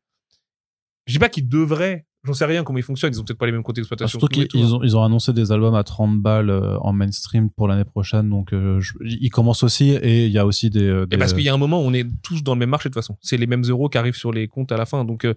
Je 1.06 1.14
dis 1.14 1.20
pas 1.20 1.30
qu'ils 1.30 1.48
devraient, 1.48 2.06
j'en 2.24 2.34
sais 2.34 2.46
rien 2.46 2.64
comment 2.64 2.80
ils 2.80 2.84
fonctionnent, 2.84 3.12
ils 3.14 3.20
ont 3.20 3.24
peut-être 3.24 3.38
pas 3.38 3.46
les 3.46 3.52
mêmes 3.52 3.64
comptes 3.64 3.76
d'exploitation. 3.76 4.20
Surtout 4.20 4.28
qu'ils 4.34 4.48
ils 4.54 4.66
hein. 4.66 4.74
ont, 4.76 4.84
ils 4.84 4.96
ont 4.98 5.04
annoncé 5.04 5.34
des 5.34 5.52
albums 5.52 5.76
à 5.76 5.84
30 5.84 6.22
balles 6.22 6.50
euh, 6.50 6.78
en 6.80 6.94
mainstream 6.94 7.50
pour 7.50 7.68
l'année 7.68 7.84
prochaine, 7.86 8.30
donc 8.30 8.54
euh, 8.54 8.80
je- 8.80 8.94
ils 9.04 9.30
commencent 9.30 9.64
aussi 9.64 9.90
et 9.92 10.26
il 10.26 10.32
y 10.32 10.38
a 10.38 10.46
aussi 10.46 10.70
des. 10.70 10.84
euh, 10.84 11.06
Et 11.12 11.18
parce 11.18 11.34
qu'il 11.34 11.44
y 11.44 11.50
a 11.50 11.54
un 11.54 11.58
moment, 11.58 11.82
on 11.82 11.94
est 11.94 12.08
tous 12.24 12.44
dans 12.44 12.54
le 12.54 12.60
même 12.60 12.70
marché 12.70 12.90
de 12.90 12.94
toute 12.94 13.02
façon. 13.04 13.18
C'est 13.22 13.38
les 13.38 13.48
mêmes 13.48 13.64
euros 13.64 13.90
qui 13.90 13.98
arrivent 13.98 14.16
sur 14.16 14.32
les 14.32 14.48
comptes 14.48 14.72
à 14.72 14.78
la 14.78 14.86
fin. 14.86 15.04
Donc, 15.06 15.28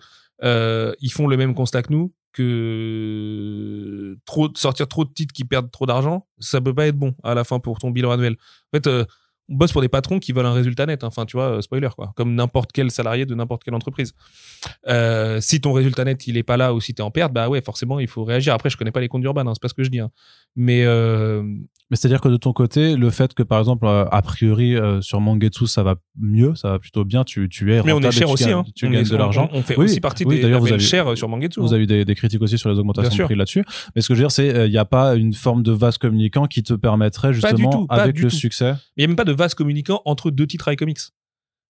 euh, 0.45 0.93
ils 1.01 1.11
font 1.13 1.27
le 1.27 1.37
même 1.37 1.55
constat 1.55 1.83
que 1.83 1.93
nous, 1.93 2.13
que 2.33 4.19
trop, 4.27 4.49
sortir 4.55 4.89
trop 4.89 5.05
de 5.05 5.11
titres 5.13 5.33
qui 5.33 5.45
perdent 5.45 5.71
trop 5.71 5.87
d'argent, 5.87 6.27
ça 6.39 6.61
peut 6.61 6.75
pas 6.75 6.87
être 6.87 6.97
bon 6.99 7.15
à 7.23 7.35
la 7.35 7.45
fin 7.45 7.59
pour 7.59 7.79
ton 7.79 7.91
bilan 7.91 8.11
annuel. 8.13 8.35
En 8.73 8.77
fait, 8.77 8.87
euh, 8.87 9.05
on 9.49 9.55
bosse 9.57 9.73
pour 9.73 9.81
des 9.83 9.89
patrons 9.89 10.19
qui 10.19 10.33
veulent 10.33 10.47
un 10.47 10.53
résultat 10.53 10.87
net. 10.87 11.05
hein. 11.05 11.09
Enfin, 11.09 11.25
tu 11.25 11.37
vois, 11.37 11.59
euh, 11.59 11.61
spoiler, 11.61 11.89
quoi. 11.97 12.13
Comme 12.17 12.35
n'importe 12.35 12.71
quel 12.73 12.91
salarié 12.91 13.27
de 13.27 13.35
n'importe 13.35 13.63
quelle 13.65 13.75
entreprise. 13.75 14.13
Euh, 14.89 15.41
si 15.41 15.61
ton 15.61 15.73
résultat 15.73 16.05
net, 16.05 16.27
il 16.27 16.37
est 16.37 16.43
pas 16.43 16.57
là 16.57 16.75
ou 16.75 16.81
si 16.81 16.95
t'es 16.95 17.03
en 17.03 17.11
perte, 17.11 17.33
bah 17.33 17.49
ouais, 17.49 17.61
forcément, 17.61 18.01
il 18.01 18.09
faut 18.09 18.25
réagir. 18.25 18.55
Après, 18.55 18.71
je 18.71 18.77
connais 18.77 18.91
pas 18.91 19.01
les 19.01 19.09
comptes 19.09 19.23
d'Urban, 19.23 19.47
hein, 19.47 19.53
c'est 19.55 19.63
pas 19.63 19.69
ce 19.69 19.75
que 19.75 19.85
je 19.85 19.91
dis. 19.91 20.01
hein. 20.01 20.11
Mais, 20.57 20.85
euh, 20.85 21.43
Mais 21.91 21.97
c'est-à-dire 21.97 22.21
que 22.21 22.29
de 22.29 22.37
ton 22.39 22.53
côté, 22.53 22.97
le 22.97 23.11
fait 23.11 23.35
que 23.35 23.43
par 23.45 23.59
exemple, 23.61 23.87
euh, 23.87 24.07
a 24.11 24.23
priori 24.23 24.75
sur 25.03 25.21
Mangetsu 25.21 25.67
ça 25.69 25.83
va 25.85 25.95
mieux, 26.19 26.55
ça 26.57 26.71
va 26.71 26.79
plutôt 26.81 27.05
bien, 27.05 27.23
tu, 27.25 27.49
tu 27.49 27.73
es 27.75 27.83
mais 27.85 27.93
on 27.93 28.01
est 28.01 28.11
cher 28.11 28.27
tu 28.27 28.33
aussi, 28.35 28.45
gagnes, 28.47 28.55
hein. 28.55 28.65
tu 28.75 28.87
on 28.87 28.91
gagnes 28.91 29.03
est- 29.07 29.11
de 29.13 29.17
l'argent. 29.17 29.49
On, 29.53 29.59
on 29.59 29.63
fait 29.63 29.77
Oui, 29.79 29.85
aussi 29.85 30.01
partie 30.01 30.25
oui, 30.25 30.37
des 30.37 30.43
d'ailleurs, 30.43 30.61
vous 30.61 30.69
avez- 30.73 30.79
chers 30.81 31.17
sur 31.17 31.29
Mangetsu. 31.29 31.61
Vous 31.61 31.73
avez 31.75 31.85
eu 31.85 31.87
des, 31.87 32.05
des 32.05 32.15
critiques 32.17 32.43
aussi 32.43 32.59
sur 32.59 32.71
les 32.71 32.79
augmentations 32.79 33.17
de 33.17 33.23
prix 33.25 33.35
là-dessus. 33.37 33.65
Mais 33.95 34.01
ce 34.03 34.09
que 34.09 34.15
je 34.15 34.21
veux 34.21 34.25
dire, 34.25 34.31
c'est 34.33 34.67
il 34.67 34.71
n'y 34.73 34.79
a 34.79 34.85
pas 34.87 35.15
une 35.15 35.33
forme 35.35 35.63
de 35.63 35.71
vase 35.73 35.99
communicant 35.99 36.47
qui 36.47 36.63
te 36.65 36.73
permettrait 36.75 37.33
justement, 37.35 37.71
tout, 37.71 37.87
avec 37.91 38.19
le 38.19 38.31
tout. 38.31 38.35
succès. 38.37 38.75
Il 38.97 39.01
n'y 39.03 39.05
a 39.05 39.07
même 39.09 39.17
pas 39.17 39.25
de 39.25 39.33
vase 39.37 39.55
communicant 39.55 40.03
entre 40.05 40.31
deux 40.31 40.47
titres 40.47 40.73
iComics. 40.73 40.99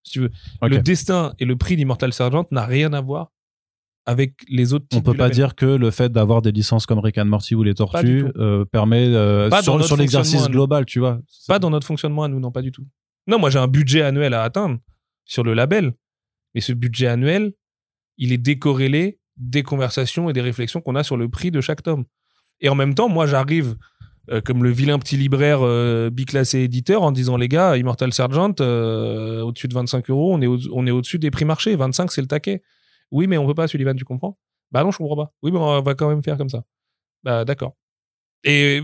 Si 0.02 0.12
tu 0.12 0.20
veux. 0.20 0.30
Le 0.62 0.78
destin 0.78 1.34
et 1.38 1.44
le 1.44 1.56
prix 1.56 1.76
d'Immortal 1.76 2.12
Sergeant 2.12 2.46
n'a 2.50 2.64
rien 2.64 2.92
à 2.92 3.00
voir 3.00 3.32
avec 4.06 4.34
les 4.48 4.72
autres 4.72 4.86
On 4.92 4.98
titres 4.98 5.12
peut 5.12 5.18
pas 5.18 5.28
dire 5.28 5.56
que 5.56 5.66
le 5.66 5.90
fait 5.90 6.10
d'avoir 6.12 6.40
des 6.40 6.52
licences 6.52 6.86
comme 6.86 7.00
Rick 7.00 7.18
and 7.18 7.24
Morty 7.24 7.56
ou 7.56 7.64
les 7.64 7.74
Tortues 7.74 8.26
euh, 8.36 8.64
permet 8.64 9.04
euh, 9.08 9.50
sur, 9.62 9.84
sur 9.84 9.96
l'exercice 9.96 10.48
global, 10.48 10.86
tu 10.86 11.00
vois. 11.00 11.20
Pas 11.48 11.58
dans 11.58 11.70
notre 11.70 11.86
fonctionnement 11.86 12.22
à 12.22 12.28
nous, 12.28 12.38
non, 12.38 12.52
pas 12.52 12.62
du 12.62 12.70
tout. 12.70 12.86
Non, 13.26 13.40
moi 13.40 13.50
j'ai 13.50 13.58
un 13.58 13.66
budget 13.66 14.02
annuel 14.02 14.32
à 14.32 14.44
atteindre 14.44 14.78
sur 15.24 15.42
le 15.42 15.54
label. 15.54 15.92
Mais 16.54 16.60
ce 16.60 16.72
budget 16.72 17.08
annuel, 17.08 17.52
il 18.16 18.32
est 18.32 18.38
décorrélé 18.38 19.18
des 19.36 19.64
conversations 19.64 20.30
et 20.30 20.32
des 20.32 20.40
réflexions 20.40 20.80
qu'on 20.80 20.94
a 20.94 21.02
sur 21.02 21.16
le 21.16 21.28
prix 21.28 21.50
de 21.50 21.60
chaque 21.60 21.82
tome. 21.82 22.04
Et 22.60 22.68
en 22.68 22.74
même 22.74 22.94
temps, 22.94 23.08
moi 23.08 23.26
j'arrive 23.26 23.76
euh, 24.30 24.40
comme 24.40 24.64
le 24.64 24.70
vilain 24.70 24.98
petit 24.98 25.16
libraire 25.16 25.60
euh, 25.62 26.10
biclassé 26.10 26.60
éditeur 26.60 27.02
en 27.02 27.12
disant 27.12 27.36
les 27.36 27.48
gars, 27.48 27.76
Immortal 27.76 28.12
Sergeant, 28.12 28.54
euh, 28.60 29.40
au-dessus 29.42 29.68
de 29.68 29.74
25 29.74 30.10
euros, 30.10 30.34
on 30.34 30.40
est, 30.40 30.46
au- 30.46 30.58
on 30.72 30.86
est 30.86 30.90
au-dessus 30.90 31.18
des 31.18 31.30
prix 31.30 31.44
marché. 31.44 31.76
25, 31.76 32.10
c'est 32.12 32.20
le 32.20 32.26
taquet. 32.26 32.62
Oui, 33.10 33.26
mais 33.26 33.38
on 33.38 33.46
peut 33.46 33.54
pas, 33.54 33.68
Sullivan, 33.68 33.94
tu 33.94 34.04
comprends? 34.04 34.38
Bah 34.72 34.82
non, 34.82 34.90
je 34.90 34.98
comprends 34.98 35.16
pas. 35.16 35.32
Oui, 35.42 35.52
mais 35.52 35.58
on 35.58 35.80
va 35.80 35.94
quand 35.94 36.08
même 36.08 36.22
faire 36.22 36.36
comme 36.36 36.48
ça. 36.48 36.64
Bah 37.22 37.44
d'accord. 37.44 37.76
Et 38.44 38.82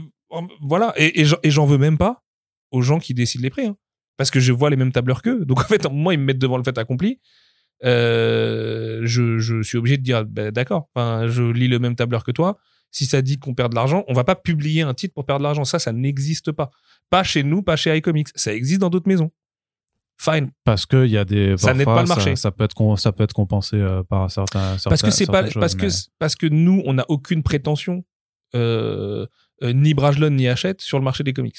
voilà. 0.61 0.95
Et, 0.97 1.25
j'en- 1.25 1.67
veux 1.67 1.79
même 1.79 1.99
pas 1.99 2.23
aux 2.71 2.83
gens 2.83 2.99
qui 2.99 3.15
décident 3.15 3.43
les 3.43 3.51
prix. 3.51 3.67
hein. 3.67 3.77
Parce 4.17 4.31
que 4.31 4.41
je 4.41 4.53
vois 4.53 4.71
les 4.71 4.77
mêmes 4.77 4.93
tableurs 4.93 5.23
qu'eux. 5.23 5.45
Donc 5.45 5.61
en 5.61 5.65
fait, 5.65 5.85
moment, 5.85 6.11
ils 6.13 6.19
me 6.19 6.25
mettent 6.25 6.39
devant 6.39 6.57
le 6.57 6.63
fait 6.63 6.79
accompli. 6.79 7.21
Je, 7.83 9.61
suis 9.63 9.79
obligé 9.79 9.97
de 9.99 10.03
dire, 10.03 10.25
bah, 10.25 10.51
d'accord, 10.51 10.89
je 10.97 11.51
lis 11.53 11.69
le 11.69 11.79
même 11.79 11.97
tableur 11.97 12.25
que 12.25 12.31
toi. 12.31 12.59
Si 12.93 13.07
ça 13.07 13.21
dit 13.23 13.39
qu'on 13.39 13.55
perd 13.55 13.71
de 13.71 13.75
l'argent, 13.75 14.05
on 14.07 14.13
va 14.13 14.23
pas 14.23 14.37
publier 14.37 14.83
un 14.83 14.95
titre 14.95 15.15
pour 15.15 15.25
perdre 15.25 15.41
de 15.41 15.45
l'argent. 15.45 15.65
Ça, 15.65 15.79
ça 15.81 15.93
n'existe 15.93 16.53
pas. 16.53 16.71
Pas 17.11 17.25
chez 17.25 17.43
nous, 17.43 17.63
pas 17.63 17.75
chez 17.75 17.97
iComics. 17.97 18.29
Ça 18.35 18.55
existe 18.55 18.81
dans 18.81 18.91
d'autres 18.91 19.09
maisons. 19.09 19.31
Fine. 20.19 20.51
Parce 20.65 20.87
qu'il 20.87 21.07
y 21.07 21.17
a 21.17 21.25
des. 21.25 21.57
Ça 21.57 21.73
n'aide 21.75 21.87
pas 21.87 22.03
le 22.03 22.09
marché. 22.09 22.37
Ça, 22.37 22.51
peut 22.53 22.65
être, 22.65 22.99
ça 22.99 23.11
peut 23.13 23.25
être 23.25 23.33
compensé 23.33 23.77
euh, 23.77 24.03
par 24.05 24.31
certains. 24.31 24.77
parce 24.85 25.03
que 25.03 25.11
certains- 25.11 25.11
c'est 25.11 25.27
pas 25.27 25.61
parce 25.61 25.75
que 25.75 25.87
parce 26.19 26.37
que 26.37 26.47
nous 26.47 26.83
on 26.85 26.93
n'a 26.95 27.05
aucune 27.09 27.43
prétention 27.43 28.05
euh, 28.55 29.27
euh, 29.63 29.73
ni 29.73 29.95
Brajlon 29.95 30.31
ni 30.31 30.47
Hachette 30.47 30.81
sur 30.83 30.99
le 30.99 31.05
marché 31.05 31.25
des 31.25 31.33
comics. 31.33 31.57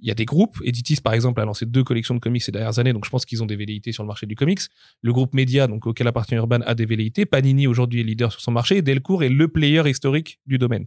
Il 0.00 0.06
y 0.06 0.10
a 0.12 0.14
des 0.14 0.24
groupes, 0.24 0.58
Editis 0.62 1.00
par 1.00 1.12
exemple 1.12 1.40
a 1.40 1.44
lancé 1.44 1.66
deux 1.66 1.82
collections 1.82 2.14
de 2.14 2.20
comics 2.20 2.42
ces 2.42 2.52
dernières 2.52 2.78
années, 2.78 2.92
donc 2.92 3.04
je 3.04 3.10
pense 3.10 3.24
qu'ils 3.24 3.42
ont 3.42 3.46
des 3.46 3.56
velléités 3.56 3.90
sur 3.90 4.04
le 4.04 4.06
marché 4.06 4.26
du 4.26 4.36
comics. 4.36 4.60
Le 5.02 5.12
groupe 5.12 5.34
Média, 5.34 5.66
donc 5.66 5.86
auquel 5.86 6.06
appartient 6.06 6.36
Urban, 6.36 6.60
a 6.60 6.74
des 6.74 6.86
velléités. 6.86 7.26
Panini 7.26 7.66
aujourd'hui 7.66 8.00
est 8.00 8.04
leader 8.04 8.30
sur 8.30 8.40
son 8.40 8.52
marché. 8.52 8.76
Et 8.76 8.82
Delcourt 8.82 9.24
est 9.24 9.28
le 9.28 9.48
player 9.48 9.82
historique 9.88 10.38
du 10.46 10.56
domaine. 10.56 10.86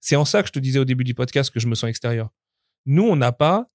C'est 0.00 0.16
en 0.16 0.24
ça 0.24 0.42
que 0.42 0.48
je 0.48 0.52
te 0.52 0.58
disais 0.58 0.80
au 0.80 0.84
début 0.84 1.04
du 1.04 1.14
podcast 1.14 1.50
que 1.50 1.60
je 1.60 1.68
me 1.68 1.76
sens 1.76 1.88
extérieur. 1.88 2.30
Nous, 2.86 3.04
on 3.04 3.14
n'a 3.14 3.30
pas 3.30 3.70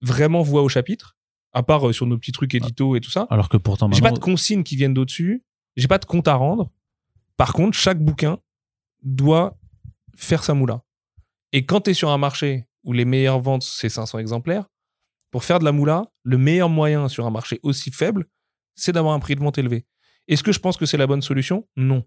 vraiment 0.00 0.42
voix 0.42 0.62
au 0.62 0.68
chapitre, 0.68 1.16
à 1.52 1.64
part 1.64 1.88
euh, 1.88 1.92
sur 1.92 2.06
nos 2.06 2.16
petits 2.16 2.32
trucs 2.32 2.54
édito 2.54 2.94
et 2.94 3.00
tout 3.00 3.10
ça. 3.10 3.26
Alors 3.30 3.48
que 3.48 3.56
pourtant, 3.56 3.90
J'ai 3.90 4.00
pas 4.00 4.12
de 4.12 4.20
consignes 4.20 4.62
qui 4.62 4.76
viennent 4.76 4.94
d'au-dessus. 4.94 5.42
J'ai 5.76 5.88
pas 5.88 5.98
de 5.98 6.04
compte 6.04 6.28
à 6.28 6.34
rendre. 6.34 6.70
Par 7.36 7.52
contre, 7.52 7.76
chaque 7.76 8.02
bouquin 8.02 8.38
doit 9.02 9.58
faire 10.14 10.44
sa 10.44 10.54
moula. 10.54 10.84
Et 11.52 11.66
quand 11.66 11.82
tu 11.82 11.90
es 11.90 11.94
sur 11.94 12.10
un 12.10 12.18
marché 12.18 12.66
où 12.84 12.92
les 12.92 13.04
meilleures 13.04 13.40
ventes, 13.40 13.62
c'est 13.62 13.88
500 13.88 14.18
exemplaires, 14.18 14.66
pour 15.30 15.44
faire 15.44 15.58
de 15.58 15.64
la 15.64 15.72
moula, 15.72 16.10
le 16.22 16.38
meilleur 16.38 16.68
moyen 16.68 17.08
sur 17.08 17.26
un 17.26 17.30
marché 17.30 17.60
aussi 17.62 17.90
faible, 17.90 18.26
c'est 18.74 18.92
d'avoir 18.92 19.14
un 19.14 19.20
prix 19.20 19.34
de 19.34 19.40
vente 19.40 19.58
élevé. 19.58 19.86
Est-ce 20.28 20.42
que 20.42 20.52
je 20.52 20.58
pense 20.58 20.76
que 20.76 20.86
c'est 20.86 20.96
la 20.96 21.06
bonne 21.06 21.22
solution? 21.22 21.68
Non. 21.76 22.04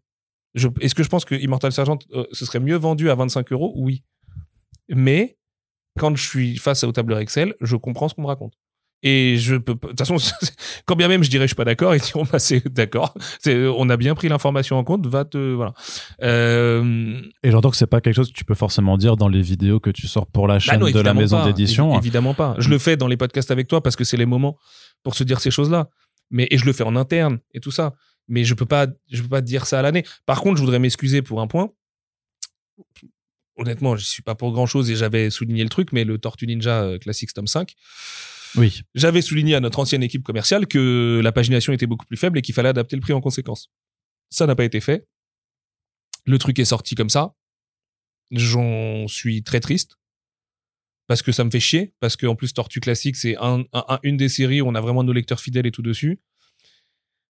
Est-ce 0.56 0.96
que 0.96 1.04
je 1.04 1.10
pense 1.10 1.26
que 1.26 1.36
Immortal 1.36 1.72
Sergeant, 1.72 2.00
euh, 2.12 2.26
ce 2.32 2.46
serait 2.46 2.60
mieux 2.60 2.76
vendu 2.76 3.10
à 3.10 3.16
25 3.16 3.52
euros? 3.52 3.74
Oui. 3.76 4.04
Mais 4.90 5.38
quand 5.98 6.16
je 6.16 6.28
suis 6.28 6.58
face 6.58 6.84
au 6.84 6.92
tableur 6.92 7.20
Excel, 7.20 7.56
je 7.62 7.76
comprends 7.76 8.10
ce 8.10 8.16
qu'on 8.16 8.24
me 8.24 8.28
raconte. 8.28 8.54
Et 9.06 9.36
je 9.38 9.56
peux 9.58 9.76
pas- 9.76 9.88
de 9.90 9.92
toute 9.92 10.00
façon, 10.08 10.16
quand 10.86 10.96
bien 10.96 11.08
même 11.10 11.24
je 11.24 11.30
dirais 11.30 11.44
je 11.44 11.50
suis 11.50 11.56
pas 11.56 11.66
d'accord, 11.66 11.94
ils 11.94 12.02
diront 12.02 12.24
bah 12.24 12.40
c'est 12.40 12.66
d'accord, 12.70 13.14
on 13.46 13.90
a 13.90 13.98
bien 13.98 14.16
pris 14.16 14.30
l'information 14.30 14.78
en 14.78 14.84
compte, 14.86 15.06
va 15.08 15.26
te 15.26 15.38
voilà. 15.54 15.74
Euh, 16.22 17.22
Et 17.44 17.52
j'entends 17.52 17.70
que 17.70 17.76
c'est 17.78 17.86
pas 17.88 18.00
quelque 18.02 18.16
chose 18.16 18.30
que 18.32 18.38
tu 18.38 18.46
peux 18.46 18.56
forcément 18.56 18.98
dire 18.98 19.18
dans 19.18 19.28
les 19.28 19.42
vidéos 19.42 19.80
que 19.82 19.90
tu 19.90 20.08
sors 20.08 20.26
pour 20.26 20.48
la 20.48 20.56
bah 20.56 20.60
chaîne 20.60 20.80
non, 20.80 20.90
de 20.90 21.00
la 21.02 21.14
maison 21.14 21.46
d'édition. 21.46 21.92
Évi- 21.94 21.98
Évidemment 22.00 22.34
pas. 22.34 22.56
Je 22.60 22.70
le 22.70 22.78
fais 22.80 22.96
dans 22.98 23.08
les 23.08 23.18
podcasts 23.18 23.52
avec 23.52 23.68
toi 23.68 23.84
parce 23.84 23.96
que 23.96 24.04
c'est 24.06 24.18
les 24.18 24.26
moments 24.26 24.58
pour 25.04 25.16
se 25.16 25.24
dire 25.24 25.40
ces 25.42 25.52
choses-là. 25.52 25.90
Mais 26.32 26.48
et 26.50 26.58
je 26.58 26.66
le 26.66 26.72
fais 26.74 26.84
en 26.84 26.96
interne 26.96 27.40
et 27.54 27.60
tout 27.60 27.72
ça. 27.72 27.94
Mais 28.30 28.46
je 28.46 28.54
peux 28.54 28.66
pas, 28.66 28.88
je 29.12 29.22
peux 29.22 29.28
pas 29.28 29.42
dire 29.42 29.66
ça 29.66 29.80
à 29.80 29.82
l'année. 29.82 30.06
Par 30.26 30.40
contre, 30.42 30.56
je 30.58 30.62
voudrais 30.64 30.80
m'excuser 30.80 31.22
pour 31.22 31.42
un 31.42 31.48
point. 31.48 31.70
Honnêtement, 33.56 33.96
je 33.98 34.06
suis 34.06 34.24
pas 34.24 34.34
pour 34.34 34.52
grand 34.52 34.66
chose 34.66 34.90
et 34.90 34.96
j'avais 34.96 35.30
souligné 35.30 35.62
le 35.64 35.70
truc, 35.70 35.90
mais 35.92 36.06
le 36.06 36.18
Tortue 36.18 36.48
Ninja 36.48 36.82
euh, 36.84 36.98
Classics 36.98 37.34
tome 37.34 37.46
5, 37.46 37.74
Oui. 38.56 38.82
j'avais 38.94 39.22
souligné 39.22 39.56
à 39.56 39.60
notre 39.60 39.80
ancienne 39.80 40.04
équipe 40.04 40.24
commerciale 40.24 40.68
que 40.68 41.20
la 41.24 41.32
pagination 41.32 41.74
était 41.74 41.88
beaucoup 41.88 42.06
plus 42.06 42.18
faible 42.18 42.38
et 42.38 42.42
qu'il 42.42 42.54
fallait 42.54 42.70
adapter 42.70 42.96
le 42.96 43.02
prix 43.02 43.14
en 43.14 43.22
conséquence. 43.22 43.70
Ça 44.30 44.46
n'a 44.46 44.56
pas 44.56 44.64
été 44.66 44.80
fait. 44.80 45.08
Le 46.26 46.38
truc 46.38 46.60
est 46.60 46.66
sorti 46.66 46.96
comme 46.96 47.10
ça. 47.10 47.34
J'en 48.32 49.08
suis 49.08 49.44
très 49.44 49.60
triste. 49.60 49.98
Parce 51.08 51.22
que 51.22 51.32
ça 51.32 51.44
me 51.44 51.52
fait 51.52 51.60
chier. 51.60 51.94
Parce 52.00 52.16
qu'en 52.16 52.36
plus, 52.36 52.54
Tortue 52.54 52.80
Classique, 52.80 53.16
c'est 53.16 53.36
un, 53.38 53.66
un- 53.74 53.86
un- 53.90 54.00
une 54.04 54.18
des 54.18 54.30
séries 54.30 54.62
où 54.62 54.68
on 54.68 54.76
a 54.76 54.82
vraiment 54.82 55.04
nos 55.04 55.14
lecteurs 55.14 55.40
fidèles 55.42 55.66
et 55.68 55.72
tout 55.72 55.82
dessus. 55.82 56.20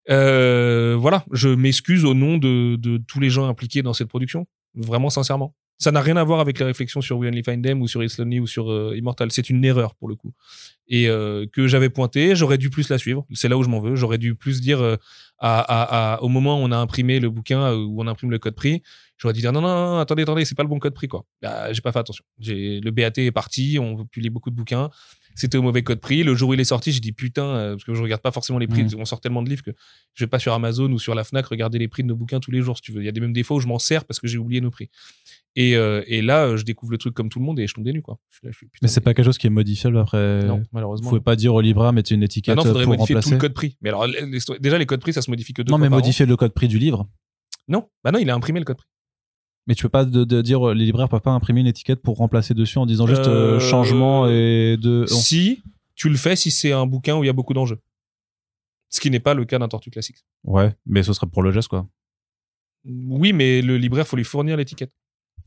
Euh, 0.09 0.95
voilà, 0.99 1.25
je 1.31 1.49
m'excuse 1.49 2.03
au 2.05 2.13
nom 2.13 2.37
de 2.37 2.97
tous 3.07 3.19
les 3.19 3.29
gens 3.29 3.47
impliqués 3.47 3.81
dans 3.81 3.93
cette 3.93 4.09
production. 4.09 4.47
Vraiment, 4.75 5.09
sincèrement. 5.09 5.55
Ça 5.83 5.91
n'a 5.91 5.99
rien 5.99 6.15
à 6.15 6.23
voir 6.23 6.39
avec 6.39 6.59
les 6.59 6.65
réflexions 6.65 7.01
sur 7.01 7.17
We 7.17 7.27
Only 7.29 7.43
Find 7.43 7.61
Them 7.61 7.81
ou 7.81 7.89
sur 7.89 8.01
It's 8.01 8.17
ou 8.17 8.47
sur 8.47 8.71
euh, 8.71 8.95
Immortal. 8.95 9.33
C'est 9.33 9.49
une 9.49 9.65
erreur 9.65 9.95
pour 9.95 10.07
le 10.07 10.15
coup. 10.15 10.31
Et 10.87 11.09
euh, 11.09 11.45
que 11.51 11.67
j'avais 11.67 11.89
pointé, 11.89 12.37
j'aurais 12.37 12.57
dû 12.57 12.69
plus 12.69 12.87
la 12.87 12.97
suivre. 12.97 13.25
C'est 13.33 13.49
là 13.49 13.57
où 13.57 13.63
je 13.63 13.67
m'en 13.67 13.81
veux. 13.81 13.97
J'aurais 13.97 14.17
dû 14.17 14.33
plus 14.33 14.61
dire 14.61 14.81
euh, 14.81 14.95
à, 15.39 16.19
au 16.21 16.29
moment 16.29 16.61
où 16.61 16.63
on 16.63 16.71
a 16.71 16.77
imprimé 16.77 17.19
le 17.19 17.29
bouquin, 17.29 17.73
où 17.73 18.01
on 18.01 18.07
imprime 18.07 18.31
le 18.31 18.39
code 18.39 18.55
prix, 18.55 18.81
j'aurais 19.17 19.33
dû 19.33 19.41
dire 19.41 19.51
non, 19.51 19.59
non, 19.59 19.67
non, 19.67 19.99
attendez, 19.99 20.21
attendez, 20.23 20.45
c'est 20.45 20.55
pas 20.55 20.63
le 20.63 20.69
bon 20.69 20.79
code 20.79 20.93
prix 20.93 21.09
quoi. 21.09 21.25
Bah, 21.41 21.73
j'ai 21.73 21.81
pas 21.81 21.91
fait 21.91 21.99
attention. 21.99 22.23
Le 22.39 22.89
BAT 22.91 23.11
est 23.17 23.31
parti, 23.31 23.77
on 23.77 24.05
publie 24.05 24.29
beaucoup 24.29 24.51
de 24.51 24.55
bouquins. 24.55 24.89
C'était 25.35 25.57
au 25.57 25.61
mauvais 25.61 25.83
code 25.83 25.99
prix. 25.99 26.23
Le 26.23 26.35
jour 26.35 26.49
où 26.49 26.53
il 26.53 26.59
est 26.59 26.63
sorti, 26.65 26.91
j'ai 26.91 26.99
dit 26.99 27.11
putain, 27.11 27.43
euh, 27.45 27.71
parce 27.73 27.83
que 27.83 27.93
je 27.93 28.01
regarde 28.03 28.21
pas 28.21 28.31
forcément 28.31 28.59
les 28.59 28.67
prix. 28.67 28.83
Mhm. 28.83 28.95
On 28.99 29.05
sort 29.05 29.19
tellement 29.21 29.41
de 29.43 29.49
livres 29.49 29.63
que 29.63 29.71
je 30.13 30.23
vais 30.23 30.29
pas 30.29 30.39
sur 30.39 30.53
Amazon 30.53 30.91
ou 30.91 30.99
sur 30.99 31.15
la 31.15 31.23
Fnac 31.23 31.45
regarder 31.47 31.79
les 31.79 31.87
prix 31.87 32.03
de 32.03 32.07
nos 32.07 32.15
bouquins 32.15 32.39
tous 32.39 32.51
les 32.51 32.61
jours, 32.61 32.77
si 32.77 32.81
tu 32.83 32.91
veux. 32.91 33.01
Il 33.01 33.05
y 33.05 33.09
a 33.09 33.11
des 33.11 33.19
mêmes 33.21 33.33
défauts 33.33 33.55
où 33.55 33.59
je 33.59 33.67
m'en 33.67 33.79
sers 33.79 34.05
parce 34.05 34.19
que 34.19 34.27
j'ai 34.27 34.37
oublié 34.37 34.61
nos 34.61 34.71
prix. 34.71 34.89
Et, 35.55 35.75
euh, 35.75 36.03
et 36.07 36.21
là, 36.23 36.45
euh, 36.45 36.57
je 36.57 36.63
découvre 36.63 36.91
le 36.91 36.97
truc 36.97 37.13
comme 37.13 37.29
tout 37.29 37.37
le 37.39 37.45
monde 37.45 37.59
et 37.59 37.67
je 37.67 37.73
tombe 37.75 37.83
des 37.85 37.93
nues 37.93 38.01
quoi. 38.01 38.17
Je 38.31 38.37
suis 38.37 38.45
là, 38.47 38.51
je 38.51 38.57
suis, 38.57 38.65
putain, 38.67 38.79
Mais 38.81 38.87
c'est 38.87 39.01
pas 39.01 39.13
quelque 39.13 39.25
chose 39.25 39.37
qui 39.37 39.45
est 39.47 39.51
modifiable 39.51 39.97
après. 39.99 40.43
non, 40.45 40.57
Vous 40.57 40.63
malheureusement. 40.71 41.09
pouvez 41.09 41.21
pas 41.21 41.35
dire 41.35 41.53
au 41.53 41.61
libraire, 41.61 41.93
mettez 41.93 42.15
une 42.15 42.23
étiquette 42.23 42.55
Maintenant, 42.55 42.71
faudrait 42.71 42.85
pour 42.85 42.93
modifier 42.97 43.19
tout 43.19 43.29
le 43.31 43.37
code 43.37 43.53
prix. 43.53 43.77
Mais 43.81 43.89
alors, 43.89 44.07
les- 44.07 44.39
déjà, 44.59 44.77
les 44.79 44.85
codes 44.87 45.01
prix, 45.01 45.13
ça 45.13 45.21
se 45.21 45.29
modifie 45.29 45.53
que 45.53 45.61
deux 45.61 45.69
non, 45.71 45.77
fois 45.77 45.85
mais 45.85 45.89
par 45.89 45.97
an. 45.97 46.01
modifier 46.01 46.25
le 46.25 46.35
code 46.35 46.53
prix 46.53 46.67
du 46.67 46.79
livre. 46.79 47.07
Non, 47.67 47.87
bah 48.03 48.11
non, 48.11 48.19
il 48.19 48.29
a 48.29 48.33
imprimé 48.35 48.59
le 48.59 48.65
code 48.65 48.77
prix. 48.77 48.87
Mais 49.67 49.75
tu 49.75 49.83
peux 49.83 49.89
pas 49.89 50.03
de, 50.05 50.23
de 50.23 50.41
dire 50.41 50.69
euh, 50.69 50.73
les 50.73 50.85
libraires 50.85 51.07
peuvent 51.07 51.21
pas 51.21 51.31
imprimer 51.31 51.61
une 51.61 51.67
étiquette 51.67 52.01
pour 52.01 52.17
remplacer 52.17 52.53
dessus 52.53 52.77
en 52.79 52.85
disant 52.85 53.07
juste 53.07 53.27
euh, 53.27 53.55
Euh, 53.55 53.59
changement 53.59 54.27
et 54.27 54.77
de. 54.79 55.05
Si 55.07 55.63
tu 55.95 56.09
le 56.09 56.17
fais, 56.17 56.35
si 56.35 56.51
c'est 56.51 56.73
un 56.73 56.85
bouquin 56.85 57.15
où 57.17 57.23
il 57.23 57.27
y 57.27 57.29
a 57.29 57.33
beaucoup 57.33 57.53
d'enjeux. 57.53 57.79
Ce 58.89 58.99
qui 58.99 59.09
n'est 59.09 59.19
pas 59.19 59.33
le 59.33 59.45
cas 59.45 59.57
d'un 59.59 59.67
tortue 59.67 59.89
classique. 59.89 60.25
Ouais, 60.43 60.75
mais 60.85 61.01
ce 61.01 61.13
serait 61.13 61.27
pour 61.27 61.41
le 61.43 61.51
geste 61.51 61.67
quoi. 61.69 61.87
Oui, 62.85 63.31
mais 63.33 63.61
le 63.61 63.77
libraire, 63.77 64.05
faut 64.05 64.17
lui 64.17 64.23
fournir 64.25 64.57
l'étiquette. 64.57 64.91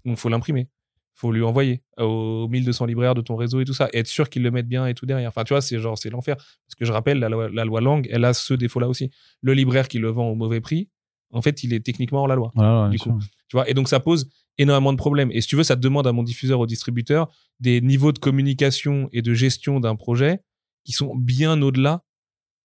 Donc, 0.05 0.17
faut 0.17 0.29
l'imprimer. 0.29 0.69
Faut 1.15 1.33
lui 1.33 1.43
envoyer 1.43 1.83
aux 1.99 2.47
1200 2.49 2.87
libraires 2.87 3.15
de 3.15 3.21
ton 3.21 3.37
réseau 3.37 3.61
et 3.61 3.65
tout 3.65 3.73
ça. 3.75 3.89
Et 3.93 3.99
être 3.99 4.07
sûr 4.07 4.29
qu'ils 4.29 4.43
le 4.43 4.51
mettent 4.51 4.69
bien 4.69 4.87
et 4.87 4.95
tout 4.95 5.07
derrière. 5.07 5.29
Enfin, 5.29 5.45
tu 5.45 5.53
vois, 5.55 5.61
c'est 5.61 5.79
genre, 5.79 5.97
c'est 5.99 6.11
l'enfer. 6.11 6.37
Parce 6.37 6.75
que 6.79 6.85
je 6.85 6.93
rappelle, 6.93 7.19
la 7.19 7.29
loi, 7.29 7.49
la 7.51 7.65
loi 7.65 7.81
langue, 7.81 8.09
elle 8.11 8.25
a 8.25 8.33
ce 8.35 8.55
défaut-là 8.55 8.89
aussi. 8.89 9.11
Le 9.43 9.53
libraire 9.55 9.89
qui 9.89 9.99
le 9.99 10.09
vend 10.09 10.29
au 10.29 10.35
mauvais 10.35 10.61
prix, 10.61 10.89
en 11.33 11.43
fait, 11.43 11.63
il 11.65 11.75
est 11.75 11.81
techniquement 11.81 12.21
hors 12.21 12.29
la 12.29 12.37
loi. 12.37 12.53
Du 12.91 12.99
coup. 12.99 13.11
sûr. 13.11 13.19
Tu 13.49 13.57
vois, 13.57 13.69
et 13.69 13.75
donc 13.75 13.89
ça 13.89 14.01
pose 14.01 14.29
énormément 14.59 14.93
de 14.93 14.99
problèmes. 14.99 15.31
Et 15.33 15.41
si 15.41 15.49
tu 15.49 15.57
veux, 15.57 15.63
ça 15.63 15.77
demande 15.77 16.07
à 16.07 16.13
mon 16.13 16.23
diffuseur, 16.23 16.61
au 16.61 16.67
distributeur, 16.67 17.29
des 17.61 17.81
niveaux 17.81 18.13
de 18.13 18.19
communication 18.19 19.09
et 19.13 19.23
de 19.23 19.35
gestion 19.35 19.81
d'un 19.81 19.97
projet 19.97 20.41
qui 20.85 20.93
sont 20.93 21.15
bien 21.15 21.61
au-delà 21.63 22.03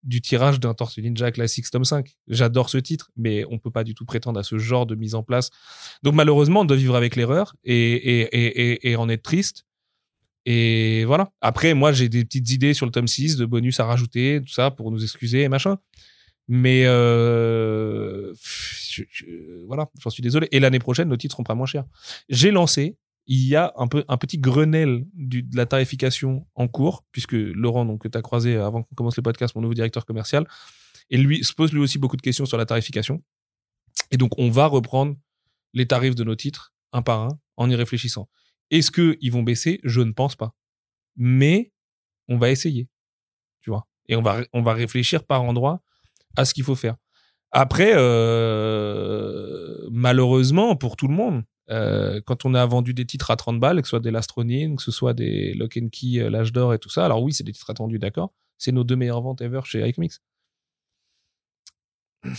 du 0.03 0.22
tirage 0.22 0.59
d'un 0.59 0.74
Tortue 0.74 1.01
Ninja 1.01 1.32
Classics 1.32 1.70
tome 1.70 1.86
5. 1.86 2.16
J'adore 2.28 2.70
ce 2.70 2.78
titre, 2.78 3.12
mais 3.16 3.45
on 3.51 3.59
peut 3.59 3.70
pas 3.70 3.84
du 3.84 3.93
tout 3.93 4.05
prétendre 4.05 4.39
à 4.39 4.43
ce 4.43 4.57
genre 4.57 4.86
de 4.86 4.95
mise 4.95 5.14
en 5.14 5.22
place. 5.22 5.51
Donc 6.01 6.16
malheureusement, 6.16 6.62
on 6.62 6.66
doit 6.66 6.78
vivre 6.78 6.95
avec 6.95 7.16
l'erreur 7.16 7.55
et, 7.64 7.76
et, 7.76 8.22
et, 8.22 8.72
et, 8.72 8.91
et 8.91 8.95
en 8.95 9.09
être 9.09 9.22
triste. 9.22 9.66
Et 10.45 11.05
voilà. 11.05 11.30
Après, 11.39 11.76
moi, 11.76 11.91
j'ai 11.91 12.09
des 12.09 12.26
petites 12.26 12.49
idées 12.49 12.74
sur 12.74 12.88
le 12.88 12.91
tome 12.91 13.07
6 13.07 13.38
de 13.38 13.45
bonus 13.45 13.80
à 13.80 13.86
rajouter, 13.86 14.41
tout 14.41 14.51
ça, 14.51 14.72
pour 14.72 14.89
nous 14.91 15.03
excuser 15.03 15.41
et 15.41 15.49
machin. 15.49 15.78
Mais 16.47 16.85
euh, 16.85 18.33
je- 18.35 19.65
voilà, 19.67 19.89
j'en 20.01 20.09
suis 20.09 20.23
désolé. 20.23 20.47
Et 20.51 20.59
l'année 20.59 20.79
prochaine, 20.79 21.07
nos 21.09 21.17
titres 21.17 21.33
seront 21.33 21.43
pas 21.43 21.55
moins 21.55 21.65
chers. 21.65 21.85
J'ai 22.29 22.51
lancé, 22.51 22.97
il 23.27 23.47
y 23.47 23.55
a 23.55 23.71
un, 23.77 23.87
peu, 23.87 24.03
un 24.07 24.17
petit 24.17 24.37
Grenelle 24.37 25.05
de 25.13 25.43
la 25.55 25.65
tarification 25.65 26.47
en 26.55 26.67
cours, 26.67 27.05
puisque 27.11 27.33
Laurent, 27.33 27.85
donc, 27.85 28.01
que 28.01 28.07
tu 28.07 28.17
as 28.17 28.21
croisé 28.21 28.57
avant 28.57 28.83
qu'on 28.83 28.95
commence 28.95 29.15
le 29.15 29.23
podcast, 29.23 29.55
mon 29.55 29.61
nouveau 29.61 29.73
directeur 29.75 30.05
commercial, 30.05 30.47
et 31.09 31.17
lui 31.17 31.43
se 31.43 31.53
pose 31.53 31.71
lui 31.71 31.79
aussi 31.79 31.97
beaucoup 31.99 32.17
de 32.17 32.21
questions 32.21 32.45
sur 32.45 32.57
la 32.57 32.65
tarification. 32.65 33.23
Et 34.09 34.17
donc, 34.17 34.31
on 34.37 34.49
va 34.49 34.65
reprendre 34.65 35.15
les 35.73 35.85
tarifs 35.85 36.15
de 36.15 36.23
nos 36.23 36.35
titres 36.35 36.73
un 36.91 37.01
par 37.01 37.21
un 37.21 37.39
en 37.57 37.69
y 37.69 37.75
réfléchissant. 37.75 38.29
Est-ce 38.71 38.91
qu'ils 38.91 39.31
vont 39.31 39.43
baisser? 39.43 39.79
Je 39.83 40.01
ne 40.01 40.11
pense 40.11 40.35
pas. 40.35 40.53
Mais 41.15 41.71
on 42.27 42.37
va 42.37 42.49
essayer. 42.49 42.89
Tu 43.61 43.69
vois? 43.69 43.87
Et 44.07 44.15
on 44.15 44.21
va, 44.21 44.41
on 44.53 44.61
va 44.61 44.73
réfléchir 44.73 45.23
par 45.25 45.43
endroit 45.43 45.81
à 46.36 46.45
ce 46.45 46.53
qu'il 46.53 46.63
faut 46.63 46.75
faire. 46.75 46.95
Après, 47.51 47.91
euh, 47.95 49.75
malheureusement, 49.91 50.75
pour 50.75 50.95
tout 50.95 51.07
le 51.07 51.13
monde, 51.13 51.43
euh, 51.69 52.21
quand 52.25 52.45
on 52.45 52.53
a 52.53 52.65
vendu 52.65 52.93
des 52.93 53.05
titres 53.05 53.32
à 53.32 53.36
30 53.36 53.59
balles, 53.59 53.82
que 53.82 53.88
ce 53.88 53.91
soit 53.91 53.99
des 53.99 54.11
Lastronine, 54.11 54.75
que 54.77 54.84
ce 54.84 54.91
soit 54.91 55.13
des 55.13 55.53
Lock 55.53 55.77
and 55.82 55.89
Key, 55.91 56.19
euh, 56.19 56.29
L'Âge 56.29 56.51
d'Or 56.53 56.73
et 56.73 56.79
tout 56.79 56.89
ça, 56.89 57.05
alors 57.05 57.21
oui, 57.23 57.34
c'est 57.34 57.43
des 57.43 57.51
titres 57.51 57.69
attendus, 57.69 57.99
d'accord. 57.99 58.34
C'est 58.57 58.71
nos 58.71 58.84
deux 58.84 58.95
meilleures 58.95 59.21
ventes 59.21 59.41
ever 59.41 59.61
chez 59.65 59.88
iComics. 59.88 60.13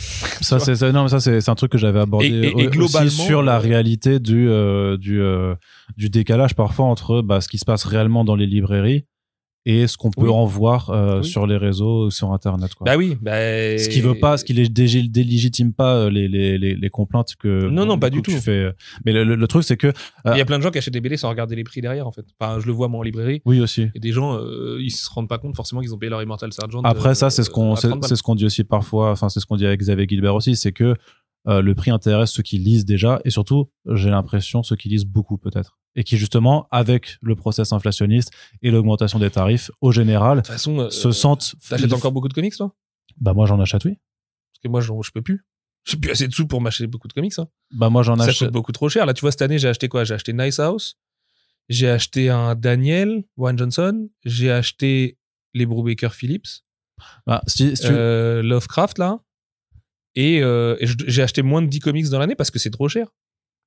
Ça, 0.42 0.60
c'est 0.60 0.76
ça, 0.76 0.92
non, 0.92 1.02
mais 1.04 1.08
ça, 1.08 1.18
c'est 1.18 1.48
un 1.48 1.54
truc 1.56 1.72
que 1.72 1.78
j'avais 1.78 1.98
abordé 1.98 2.26
Et- 2.28 2.30
et- 2.30 2.46
et 2.62 2.66
aussi 2.68 2.76
globalement, 2.76 3.10
sur 3.10 3.42
la 3.42 3.58
réalité 3.58 4.20
du, 4.20 4.48
euh, 4.48 4.96
du, 4.96 5.20
du 5.96 6.08
décalage 6.08 6.54
parfois 6.54 6.84
entre 6.86 7.20
bah, 7.20 7.40
ce 7.40 7.48
qui 7.48 7.58
se 7.58 7.64
passe 7.64 7.84
réellement 7.84 8.24
dans 8.24 8.36
les 8.36 8.46
librairies 8.46 9.06
et 9.64 9.86
ce 9.86 9.96
qu'on 9.96 10.10
peut 10.10 10.22
Oui. 10.22 10.28
en 10.30 10.44
voir 10.44 10.90
euh, 10.90 11.18
Oui. 11.20 11.24
sur 11.24 11.46
les 11.46 11.56
réseaux 11.56 12.10
sur 12.10 12.32
Internet. 12.32 12.74
Quoi. 12.74 12.84
Bah 12.84 12.96
oui, 12.96 13.16
bah, 13.20 13.32
ce 13.78 13.88
qui 13.88 14.00
veut 14.00 14.14
pas, 14.18 14.36
ce 14.36 14.44
qui 14.44 14.52
les 14.54 14.68
délégitime 14.68 15.72
pas 15.72 15.96
euh, 15.96 16.10
les, 16.10 16.28
les, 16.28 16.58
les, 16.58 16.74
les 16.74 16.90
complaintes 16.90 17.34
que. 17.38 17.68
Non, 17.68 17.86
non, 17.86 17.98
pas 17.98 18.10
du 18.10 18.22
tout. 18.22 18.30
tu 18.32 18.38
fais. 18.40 18.72
Mais 19.06 19.12
le, 19.12 19.24
le- 19.24 19.36
le 19.36 19.46
truc, 19.46 19.62
c'est 19.64 19.76
que. 19.76 19.92
Il 20.26 20.36
y 20.36 20.40
a 20.40 20.44
plein 20.44 20.58
de 20.58 20.62
gens 20.62 20.70
qui 20.70 20.78
achètent 20.78 20.92
des 20.94 21.00
BD 21.00 21.16
sans 21.16 21.28
regarder 21.28 21.54
les 21.56 21.64
prix 21.64 21.80
derrière, 21.80 22.06
en 22.06 22.12
fait. 22.12 22.24
Enfin, 22.40 22.58
je 22.60 22.66
le 22.66 22.72
vois, 22.72 22.88
moi, 22.88 23.00
en 23.00 23.02
librairie. 23.02 23.40
Oui, 23.44 23.60
aussi. 23.60 23.88
Et 23.94 24.00
des 24.00 24.12
gens, 24.12 24.36
euh, 24.36 24.78
ils 24.80 24.90
se 24.90 25.08
rendent 25.10 25.28
pas 25.28 25.38
compte 25.38 25.54
forcément 25.56 25.80
qu'ils 25.80 25.94
ont 25.94 25.98
payé 25.98 26.10
leur 26.10 26.22
Immortal 26.22 26.52
Sergeant. 26.52 26.80
Après, 26.82 27.10
euh, 27.10 27.14
ça, 27.14 27.30
c'est 27.30 27.42
ce 27.44 27.50
qu'on 27.50 27.74
à 27.74 27.76
c'est 27.76 27.88
30 27.88 28.00
balles. 28.00 28.08
c'est 28.08 28.16
ce 28.16 28.22
qu'on 28.22 28.34
dit 28.34 28.44
aussi 28.46 28.64
parfois. 28.64 29.10
Enfin, 29.12 29.28
c'est 29.28 29.40
ce 29.40 29.46
qu'on 29.46 29.56
dit 29.56 29.66
avec 29.66 29.80
Xavier 29.80 30.06
Gilbert 30.08 30.34
aussi, 30.34 30.56
c'est 30.56 30.72
que 30.72 30.94
euh, 31.48 31.60
le 31.62 31.74
prix 31.74 31.90
intéresse 31.90 32.30
ceux 32.32 32.42
qui 32.42 32.58
lisent 32.58 32.84
déjà 32.84 33.20
et 33.24 33.30
surtout, 33.30 33.70
j'ai 33.86 34.10
l'impression 34.10 34.62
ceux 34.62 34.76
qui 34.76 34.88
lisent 34.88 35.04
beaucoup 35.04 35.38
peut-être 35.38 35.78
et 35.94 36.04
qui 36.04 36.16
justement, 36.16 36.68
avec 36.70 37.18
le 37.20 37.34
process 37.36 37.72
inflationniste 37.72 38.30
et 38.62 38.70
l'augmentation 38.70 39.18
des 39.18 39.30
tarifs, 39.30 39.70
au 39.80 39.92
général, 39.92 40.38
De 40.38 40.42
toute 40.42 40.52
façon, 40.52 40.78
euh, 40.78 40.90
se 40.90 41.12
sentent. 41.12 41.54
T'achètes 41.68 41.92
encore 41.92 42.12
beaucoup 42.12 42.28
de 42.28 42.32
comics, 42.34 42.56
toi? 42.56 42.74
Bah 43.20 43.34
moi, 43.34 43.46
j'en 43.46 43.60
achète 43.60 43.84
oui. 43.84 43.96
Parce 44.52 44.62
que 44.62 44.68
moi, 44.68 44.80
je 44.80 45.10
peux 45.12 45.20
plus. 45.22 45.44
J'ai 45.84 45.96
plus 45.98 46.10
assez 46.12 46.28
de 46.28 46.32
sous 46.32 46.46
pour 46.46 46.60
m'acheter 46.62 46.86
beaucoup 46.86 47.08
de 47.08 47.12
comics. 47.12 47.36
hein. 47.38 47.48
Bah 47.72 47.90
moi, 47.90 48.02
j'en 48.04 48.16
Ça 48.16 48.24
achète. 48.24 48.38
coûte 48.38 48.52
beaucoup 48.52 48.72
trop 48.72 48.88
cher. 48.88 49.04
Là, 49.04 49.12
tu 49.14 49.20
vois, 49.22 49.32
cette 49.32 49.42
année, 49.42 49.58
j'ai 49.58 49.68
acheté 49.68 49.88
quoi? 49.88 50.04
J'ai 50.04 50.14
acheté 50.14 50.32
Nice 50.32 50.60
House. 50.60 50.96
J'ai 51.68 51.90
acheté 51.90 52.30
un 52.30 52.54
Daniel 52.54 53.24
Warren 53.36 53.58
Johnson. 53.58 54.08
J'ai 54.24 54.50
acheté 54.50 55.18
les 55.54 55.66
Brubaker 55.66 56.14
Phillips. 56.14 56.46
Bah, 57.26 57.42
si, 57.48 57.76
si 57.76 57.82
tu- 57.82 57.88
euh, 57.90 58.42
Lovecraft, 58.42 58.98
là. 58.98 59.18
Et, 60.14 60.42
euh, 60.42 60.76
j'ai 61.06 61.22
acheté 61.22 61.42
moins 61.42 61.62
de 61.62 61.66
10 61.66 61.80
comics 61.80 62.08
dans 62.08 62.18
l'année 62.18 62.34
parce 62.34 62.50
que 62.50 62.58
c'est 62.58 62.70
trop 62.70 62.88
cher. 62.88 63.08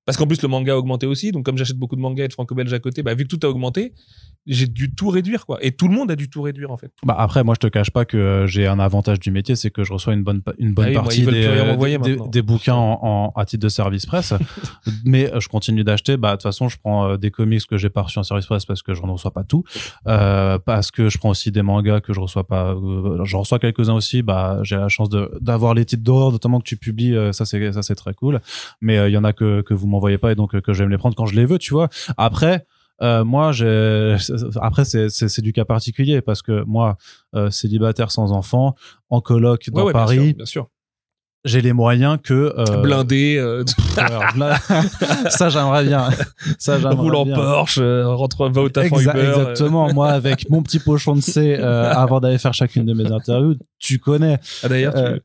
Parce 0.05 0.17
qu'en 0.17 0.27
plus, 0.27 0.41
le 0.41 0.47
manga 0.47 0.73
a 0.73 0.77
augmenté 0.77 1.05
aussi. 1.07 1.31
Donc, 1.31 1.45
comme 1.45 1.57
j'achète 1.57 1.77
beaucoup 1.77 1.95
de 1.95 2.01
mangas 2.01 2.25
et 2.25 2.27
de 2.27 2.33
franco-belge 2.33 2.71
à 2.73 2.79
côté, 2.79 3.01
bah, 3.03 3.13
vu 3.15 3.25
que 3.27 3.35
tout 3.35 3.45
a 3.45 3.49
augmenté, 3.49 3.93
j'ai 4.45 4.67
dû 4.67 4.93
tout 4.93 5.09
réduire, 5.09 5.47
quoi. 5.47 5.57
Et 5.61 5.71
tout 5.71 5.87
le 5.87 5.95
monde 5.95 6.11
a 6.11 6.15
dû 6.15 6.29
tout 6.29 6.43
réduire, 6.43 6.69
en 6.69 6.77
fait. 6.77 6.91
Bah 7.03 7.15
après, 7.17 7.43
moi, 7.43 7.55
je 7.55 7.61
te 7.61 7.67
cache 7.67 7.89
pas 7.89 8.05
que 8.05 8.15
euh, 8.17 8.47
j'ai 8.47 8.67
un 8.67 8.77
avantage 8.77 9.19
du 9.19 9.31
métier, 9.31 9.55
c'est 9.55 9.71
que 9.71 9.83
je 9.83 9.91
reçois 9.91 10.13
une 10.13 10.23
bonne, 10.23 10.43
une 10.59 10.73
bonne 10.73 10.85
Ah 10.85 10.89
oui, 10.89 10.93
partie 10.93 11.25
des, 11.25 11.45
euh, 11.47 12.17
des, 12.29 12.41
bouquins 12.43 12.75
en, 12.75 12.99
en- 13.01 13.33
à 13.35 13.45
titre 13.45 13.63
de 13.63 13.69
service 13.69 14.05
presse. 14.05 14.33
Mais 15.05 15.33
euh, 15.33 15.39
je 15.39 15.47
continue 15.49 15.83
d'acheter. 15.83 16.17
Bah, 16.17 16.31
de 16.31 16.35
toute 16.35 16.43
façon, 16.43 16.69
je 16.69 16.77
prends 16.77 17.09
euh, 17.09 17.17
des 17.17 17.31
comics 17.31 17.65
que 17.65 17.77
j'ai 17.77 17.89
pas 17.89 18.03
reçus 18.03 18.19
en 18.19 18.23
service 18.23 18.45
presse 18.45 18.65
parce 18.65 18.83
que 18.83 18.93
je 18.93 19.01
ne 19.01 19.09
reçois 19.09 19.31
pas 19.31 19.43
tout. 19.43 19.63
Parce 20.03 20.91
que 20.91 21.09
je 21.09 21.17
prends 21.17 21.29
aussi 21.29 21.51
des 21.51 21.63
mangas 21.63 22.01
que 22.01 22.13
je 22.13 22.19
reçois 22.19 22.45
pas. 22.47 22.75
J'en 23.23 23.39
reçois 23.39 23.57
quelques-uns 23.57 23.93
aussi. 23.95 24.21
Bah, 24.21 24.59
j'ai 24.61 24.75
la 24.75 24.89
chance 24.89 25.09
d'avoir 25.41 25.73
les 25.73 25.85
titres 25.85 26.03
d'horreur, 26.03 26.31
notamment 26.31 26.59
que 26.59 26.65
tu 26.65 26.77
publies. 26.77 27.15
ça, 27.31 27.45
c'est, 27.45 27.71
ça, 27.71 27.81
c'est 27.81 27.95
très 27.95 28.13
cool. 28.13 28.39
Mais 28.81 29.09
il 29.09 29.13
y 29.13 29.17
en 29.17 29.23
a 29.23 29.33
que, 29.33 29.61
que 29.61 29.73
vous 29.73 29.87
m'envoyez 29.95 30.17
pas 30.17 30.31
et 30.31 30.35
donc 30.35 30.53
euh, 30.55 30.61
que 30.61 30.73
je 30.73 30.79
vais 30.79 30.85
me 30.85 30.91
les 30.91 30.97
prendre 30.97 31.15
quand 31.15 31.25
je 31.25 31.35
les 31.35 31.45
veux, 31.45 31.57
tu 31.57 31.73
vois. 31.73 31.89
Après, 32.17 32.65
euh, 33.01 33.23
moi, 33.25 33.51
j'ai. 33.51 34.15
Après, 34.61 34.85
c'est 34.85 35.41
du 35.41 35.51
cas 35.53 35.65
particulier 35.65 36.21
parce 36.21 36.41
que 36.41 36.63
moi, 36.63 36.97
euh, 37.35 37.49
célibataire 37.49 38.11
sans 38.11 38.31
enfant, 38.31 38.75
en 39.09 39.21
coloc 39.21 39.69
dans 39.69 39.81
Ouais, 39.81 39.87
ouais, 39.87 39.93
bien 39.93 40.01
Paris, 40.01 40.15
sûr, 40.27 40.35
bien 40.35 40.45
sûr. 40.45 40.67
J'ai 41.45 41.61
les 41.61 41.71
moyens 41.73 42.17
que. 42.21 42.53
euh, 42.57 42.81
Blindé, 42.81 43.37
euh, 43.37 43.63
ça, 45.29 45.49
j'aimerais 45.49 45.85
bien. 45.85 46.09
Ça, 46.59 46.77
j'aimerais 46.79 46.95
roule 46.95 47.15
en 47.15 47.25
bien. 47.25 47.35
Porsche, 47.35 47.79
rentre, 47.79 48.49
va 48.49 48.61
au 48.61 48.69
taf 48.69 48.91
en 48.91 48.99
Uber. 48.99 49.11
euh. 49.15 49.29
exactement. 49.29 49.93
Moi, 49.93 50.09
avec 50.09 50.49
mon 50.49 50.61
petit 50.61 50.79
pochon 50.79 51.15
de 51.15 51.21
C, 51.21 51.55
euh, 51.57 51.91
avant 51.93 52.19
d'aller 52.19 52.37
faire 52.37 52.53
chacune 52.53 52.85
de 52.85 52.93
mes 52.93 53.11
interviews, 53.11 53.55
tu 53.79 53.99
connais. 53.99 54.39
Ah, 54.63 54.67
d'ailleurs, 54.69 54.93
tu- 54.93 54.99
Euh, 54.99 55.19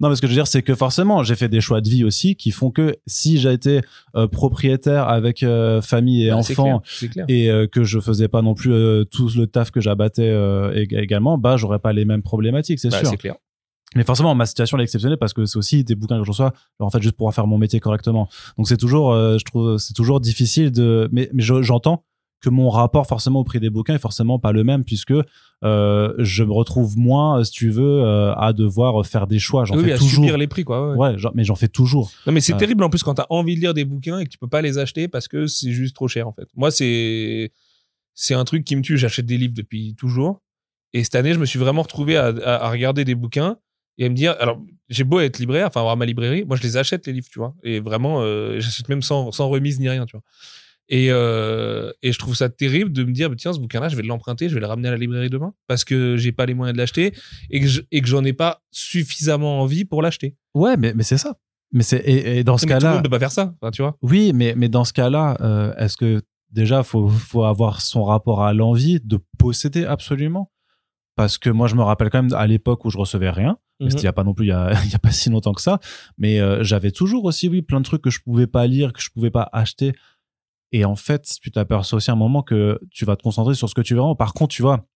non, 0.00 0.08
mais 0.08 0.16
ce 0.16 0.20
que 0.20 0.26
je 0.26 0.32
veux 0.32 0.36
dire, 0.36 0.46
c'est 0.46 0.62
que 0.62 0.74
forcément, 0.74 1.22
j'ai 1.22 1.34
fait 1.36 1.48
des 1.48 1.60
choix 1.60 1.80
de 1.80 1.88
vie 1.88 2.04
aussi 2.04 2.34
qui 2.36 2.50
font 2.50 2.70
que 2.70 2.96
si 3.06 3.38
j'ai 3.38 3.52
été 3.52 3.80
euh, 4.16 4.26
propriétaire 4.26 5.08
avec 5.08 5.42
euh, 5.42 5.80
famille 5.82 6.26
et 6.26 6.30
Ah, 6.30 6.36
enfants 6.36 6.82
et 7.28 7.50
euh, 7.50 7.66
que 7.66 7.84
je 7.84 8.00
faisais 8.00 8.28
pas 8.28 8.42
non 8.42 8.54
plus 8.54 8.72
euh, 8.72 9.04
tout 9.04 9.30
le 9.36 9.46
taf 9.46 9.70
que 9.70 9.80
j'abattais 9.80 10.28
euh, 10.28 10.72
ég- 10.74 10.96
également, 10.98 11.38
bah 11.38 11.56
j'aurais 11.56 11.78
pas 11.78 11.92
les 11.92 12.04
mêmes 12.04 12.22
problématiques, 12.22 12.78
c'est 12.78 12.88
Bah, 12.90 12.98
sûr. 12.98 13.10
c'est 13.10 13.16
clair. 13.16 13.34
Mais 13.96 14.04
forcément, 14.04 14.34
ma 14.36 14.46
situation 14.46 14.76
elle 14.76 14.82
est 14.82 14.84
exceptionnelle 14.84 15.18
parce 15.18 15.32
que 15.32 15.44
c'est 15.46 15.56
aussi 15.58 15.82
des 15.82 15.94
bouquins 15.96 16.18
que 16.18 16.24
je 16.24 16.30
reçois, 16.30 16.52
en 16.78 16.90
fait, 16.90 17.02
juste 17.02 17.16
pour 17.16 17.32
faire 17.34 17.46
mon 17.48 17.58
métier 17.58 17.80
correctement. 17.80 18.28
Donc 18.56 18.68
c'est 18.68 18.76
toujours, 18.76 19.12
euh, 19.12 19.36
je 19.38 19.44
trouve, 19.44 19.78
c'est 19.78 19.94
toujours 19.94 20.20
difficile 20.20 20.70
de. 20.70 21.08
Mais, 21.12 21.28
mais 21.32 21.42
je- 21.42 21.62
j'entends 21.62 22.04
que 22.40 22.48
mon 22.48 22.70
rapport 22.70 23.06
forcément 23.06 23.40
au 23.40 23.44
prix 23.44 23.60
des 23.60 23.68
bouquins 23.68 23.94
est 23.96 23.98
forcément 23.98 24.38
pas 24.38 24.52
le 24.52 24.64
même 24.64 24.82
puisque 24.84 25.12
euh, 25.62 26.14
je 26.18 26.42
me 26.42 26.52
retrouve 26.52 26.96
moins, 26.96 27.44
si 27.44 27.50
tu 27.52 27.68
veux, 27.68 28.02
euh, 28.02 28.32
à 28.36 28.52
devoir 28.54 29.04
faire 29.06 29.26
des 29.26 29.38
choix. 29.38 29.64
J'en 29.66 29.76
Oui, 29.76 29.84
fais 29.84 29.92
à 29.92 29.98
toujours. 29.98 30.24
subir 30.24 30.38
les 30.38 30.46
prix, 30.46 30.64
quoi. 30.64 30.92
ouais. 30.92 30.96
Ouais, 30.96 31.18
genre- 31.18 31.32
mais 31.34 31.44
j'en 31.44 31.54
fais 31.56 31.68
toujours. 31.68 32.10
Non, 32.26 32.32
mais 32.32 32.40
c'est 32.40 32.56
terrible 32.56 32.82
en 32.84 32.88
plus 32.90 33.02
quand 33.02 33.14
t'as 33.14 33.26
envie 33.28 33.56
de 33.56 33.60
lire 33.60 33.74
des 33.74 33.84
bouquins 33.84 34.18
et 34.20 34.24
que 34.24 34.30
tu 34.30 34.38
peux 34.38 34.48
pas 34.48 34.62
les 34.62 34.78
acheter 34.78 35.06
parce 35.08 35.28
que 35.28 35.46
c'est 35.48 35.72
juste 35.72 35.94
trop 35.94 36.08
cher 36.08 36.26
en 36.28 36.32
fait. 36.32 36.48
Moi, 36.56 36.70
c'est 36.70 37.52
c'est 38.14 38.34
un 38.34 38.44
truc 38.44 38.64
qui 38.64 38.74
me 38.76 38.82
tue. 38.82 38.96
J'achète 38.96 39.26
des 39.26 39.36
livres 39.36 39.54
depuis 39.54 39.94
toujours. 39.96 40.40
Et 40.94 41.04
cette 41.04 41.16
année, 41.16 41.34
je 41.34 41.38
me 41.38 41.44
suis 41.46 41.58
vraiment 41.58 41.82
retrouvé 41.82 42.16
à, 42.16 42.26
à- 42.28 42.66
à 42.66 42.70
regarder 42.70 43.04
des 43.04 43.14
bouquins 43.14 43.58
et 44.00 44.06
à 44.06 44.08
me 44.08 44.14
dire 44.14 44.34
alors, 44.40 44.60
j'ai 44.88 45.04
beau 45.04 45.20
être 45.20 45.38
libraire, 45.38 45.68
enfin 45.68 45.80
avoir 45.80 45.96
ma 45.96 46.06
librairie, 46.06 46.44
moi 46.44 46.56
je 46.56 46.62
les 46.62 46.76
achète 46.76 47.06
les 47.06 47.12
livres, 47.12 47.28
tu 47.30 47.38
vois. 47.38 47.54
Et 47.62 47.78
vraiment, 47.78 48.22
euh, 48.22 48.58
j'achète 48.58 48.88
même 48.88 49.02
sans, 49.02 49.30
sans 49.30 49.48
remise 49.48 49.78
ni 49.78 49.88
rien, 49.88 50.06
tu 50.06 50.16
vois. 50.16 50.22
Et, 50.92 51.06
euh, 51.10 51.92
et 52.02 52.10
je 52.10 52.18
trouve 52.18 52.34
ça 52.34 52.48
terrible 52.48 52.90
de 52.92 53.04
me 53.04 53.12
dire, 53.12 53.30
tiens, 53.36 53.52
ce 53.52 53.60
bouquin-là, 53.60 53.88
je 53.88 53.94
vais 53.94 54.02
l'emprunter, 54.02 54.48
je 54.48 54.54
vais 54.54 54.60
le 54.60 54.66
ramener 54.66 54.88
à 54.88 54.90
la 54.90 54.96
librairie 54.96 55.30
demain 55.30 55.54
parce 55.68 55.84
que 55.84 56.16
j'ai 56.16 56.32
pas 56.32 56.46
les 56.46 56.54
moyens 56.54 56.74
de 56.74 56.78
l'acheter 56.80 57.12
et 57.50 57.60
que 57.60 57.66
je- 57.68 57.82
et 57.92 58.00
que 58.00 58.08
j'en 58.08 58.24
ai 58.24 58.32
pas 58.32 58.62
suffisamment 58.72 59.60
envie 59.60 59.84
pour 59.84 60.02
l'acheter. 60.02 60.34
Ouais, 60.54 60.76
mais, 60.76 60.92
mais 60.94 61.04
c'est 61.04 61.18
ça. 61.18 61.36
Mais 61.72 61.84
c'est 61.84 61.98
et, 61.98 62.38
et 62.38 62.42
dans 62.44 62.58
ce 62.58 62.66
Mais 62.66 62.70
tout 62.72 62.74
le 62.74 62.80
cas-là, 62.80 62.94
monde 62.94 63.04
peut 63.04 63.10
pas 63.10 63.20
faire 63.20 63.30
ça, 63.30 63.54
enfin, 63.60 63.70
tu 63.70 63.82
vois. 63.82 63.96
Oui, 64.02 64.32
mais, 64.34 64.54
mais 64.56 64.68
dans 64.68 64.84
ce 64.84 64.92
cas-là, 64.92 65.36
euh, 65.40 65.72
est-ce 65.76 65.96
que 65.96 66.22
déjà, 66.50 66.82
faut, 66.82 67.06
faut 67.08 67.44
avoir 67.44 67.80
son 67.80 68.02
rapport 68.02 68.42
à 68.42 68.52
l'envie 68.52 68.98
de 68.98 69.20
posséder 69.38 69.84
absolument? 69.84 70.50
Parce 71.14 71.38
que 71.38 71.50
moi, 71.50 71.68
je 71.68 71.76
me 71.76 71.82
rappelle 71.82 72.10
quand 72.10 72.22
même 72.22 72.32
à 72.34 72.48
l'époque 72.48 72.84
où 72.84 72.90
je 72.90 72.98
recevais 72.98 73.30
rien. 73.30 73.58
Mhm. 73.80 73.90
C'était 73.90 74.02
il 74.02 74.04
y 74.04 74.08
a 74.08 74.12
pas 74.12 74.24
non 74.24 74.34
plus, 74.34 74.46
il 74.46 74.50
y 74.50 74.52
a, 74.52 74.72
il 74.84 74.90
y 74.90 74.94
a 74.94 74.98
pas 74.98 75.10
si 75.12 75.30
longtemps 75.30 75.52
que 75.52 75.62
ça. 75.62 75.80
Mais 76.18 76.40
euh, 76.40 76.62
j'avais 76.62 76.90
toujours 76.90 77.24
aussi, 77.24 77.48
oui, 77.48 77.62
plein 77.62 77.80
de 77.80 77.84
trucs 77.84 78.02
que 78.02 78.10
je 78.10 78.20
pouvais 78.20 78.46
pas 78.46 78.66
lire, 78.66 78.92
que 78.92 79.02
je 79.02 79.10
pouvais 79.10 79.30
pas 79.30 79.48
acheter. 79.52 79.92
Et 80.72 80.84
en 80.84 80.96
fait, 80.96 81.38
tu 81.42 81.50
t'aperçois 81.50 81.96
aussi 81.96 82.10
à 82.10 82.14
un 82.14 82.16
moment 82.16 82.42
que 82.42 82.78
tu 82.90 83.04
vas 83.04 83.16
te 83.16 83.22
concentrer 83.22 83.54
sur 83.54 83.68
ce 83.68 83.74
que 83.74 83.80
tu 83.80 83.94
veux. 83.94 84.00
vraiment. 84.00 84.14
Par 84.14 84.34
contre, 84.34 84.54
tu 84.54 84.62
vois, 84.62 84.86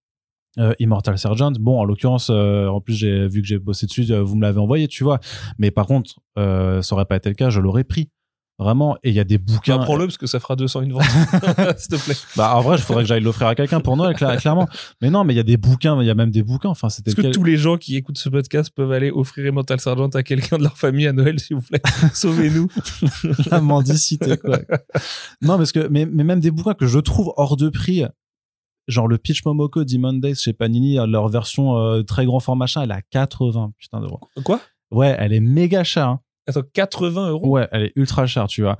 euh, 0.59 0.72
Immortal 0.78 1.18
Sergeant, 1.18 1.51
bon, 1.59 1.80
en 1.80 1.85
l'occurrence, 1.85 2.28
euh, 2.30 2.68
en 2.68 2.80
plus, 2.80 2.95
j'ai 2.95 3.26
vu 3.26 3.43
que 3.43 3.49
j'ai 3.49 3.59
bossé 3.59 3.87
dessus, 3.87 4.07
euh, 4.11 4.22
vous 4.22 4.37
me 4.37 4.43
l'avez 4.43 4.61
envoyé, 4.61 4.87
tu 4.87 5.03
vois. 5.03 5.18
Mais 5.59 5.70
par 5.70 5.87
contre, 5.87 6.20
euh, 6.39 6.80
ça 6.82 6.95
aurait 6.95 7.07
pas 7.07 7.16
été 7.16 7.28
le 7.28 7.35
cas, 7.35 7.51
je 7.51 7.61
l'aurais 7.61 7.85
pris. 7.85 8.11
Vraiment. 8.59 8.97
Et 9.03 9.09
il 9.09 9.15
y 9.15 9.21
a 9.21 9.25
des 9.25 9.37
bouquins. 9.39 9.79
Bah, 9.79 9.85
Prends-le 9.85 10.07
parce 10.07 10.17
que 10.17 10.27
ça 10.29 10.39
fera 10.39 10.55
200 10.55 10.83
une 10.83 10.93
vente. 10.93 11.03
S'il 11.77 11.99
te 11.99 12.05
plaît. 12.05 12.15
Bah, 12.37 12.55
en 12.57 12.61
vrai, 12.61 12.77
il 12.77 12.83
faudrait 12.83 13.03
que 13.03 13.09
j'aille 13.09 13.23
l'offrir 13.23 13.49
à 13.49 13.55
quelqu'un 13.57 13.81
pour 13.81 13.97
Noël, 13.97 14.15
cla- 14.15 14.37
clairement. 14.39 14.69
Mais 15.03 15.11
non, 15.11 15.25
mais 15.25 15.33
il 15.35 15.37
y 15.37 15.41
a 15.41 15.45
des 15.45 15.57
bouquins, 15.57 16.01
il 16.01 16.07
y 16.07 16.11
a 16.11 16.15
même 16.15 16.31
des 16.31 16.45
bouquins. 16.45 16.69
Enfin, 16.69 16.89
c'était 16.89 17.11
Est-ce 17.11 17.21
que 17.21 17.33
tous 17.33 17.43
les 17.43 17.57
gens 17.57 17.77
qui 17.79 17.97
écoutent 17.97 18.19
ce 18.19 18.29
podcast 18.29 18.71
peuvent 18.75 18.93
aller 18.93 19.11
offrir 19.11 19.45
Immortal 19.47 19.81
Sergeant 19.81 20.09
à 20.09 20.23
quelqu'un 20.23 20.59
de 20.59 20.63
leur 20.63 20.79
famille 20.79 21.09
à 21.09 21.13
Noël, 21.13 21.41
s'il 21.41 21.57
vous 21.57 21.63
plaît? 21.63 21.83
Sauvez-nous. 22.15 22.69
la 23.51 23.61
mendicité, 23.61 24.37
quoi. 24.37 24.59
non, 25.43 25.57
parce 25.57 25.73
que, 25.73 25.89
mais, 25.89 26.07
mais 26.07 26.23
même 26.23 26.39
des 26.41 26.53
bouquins 26.53 26.75
que 26.75 26.87
je 26.87 27.01
trouve 27.01 27.33
hors 27.37 27.57
de 27.57 27.69
prix, 27.71 28.05
genre 28.87 29.09
le 29.09 29.19
Pitch 29.19 29.45
Momoko 29.45 29.83
Demon 29.83 30.13
Days 30.13 30.37
chez 30.37 30.53
Panini, 30.53 30.97
leur 31.09 31.29
version 31.29 31.77
euh, 31.77 32.03
très 32.03 32.25
grand 32.25 32.39
format 32.39 32.65
machin, 32.65 32.83
elle 32.83 32.93
à 32.93 33.01
80 33.03 33.73
putain 33.79 34.01
d'euros. 34.01 34.21
Quoi? 34.45 34.61
Ouais, 34.91 35.17
elle 35.19 35.33
est 35.33 35.41
méga 35.41 35.83
chère. 35.83 36.07
hein. 36.09 36.21
Attends, 36.47 36.63
80 36.73 37.31
euros 37.31 37.49
Ouais, 37.49 37.69
elle 37.73 37.83
est 37.85 37.93
ultra 37.97 38.27
chère, 38.27 38.47
tu 38.47 38.63
vois. 38.63 38.77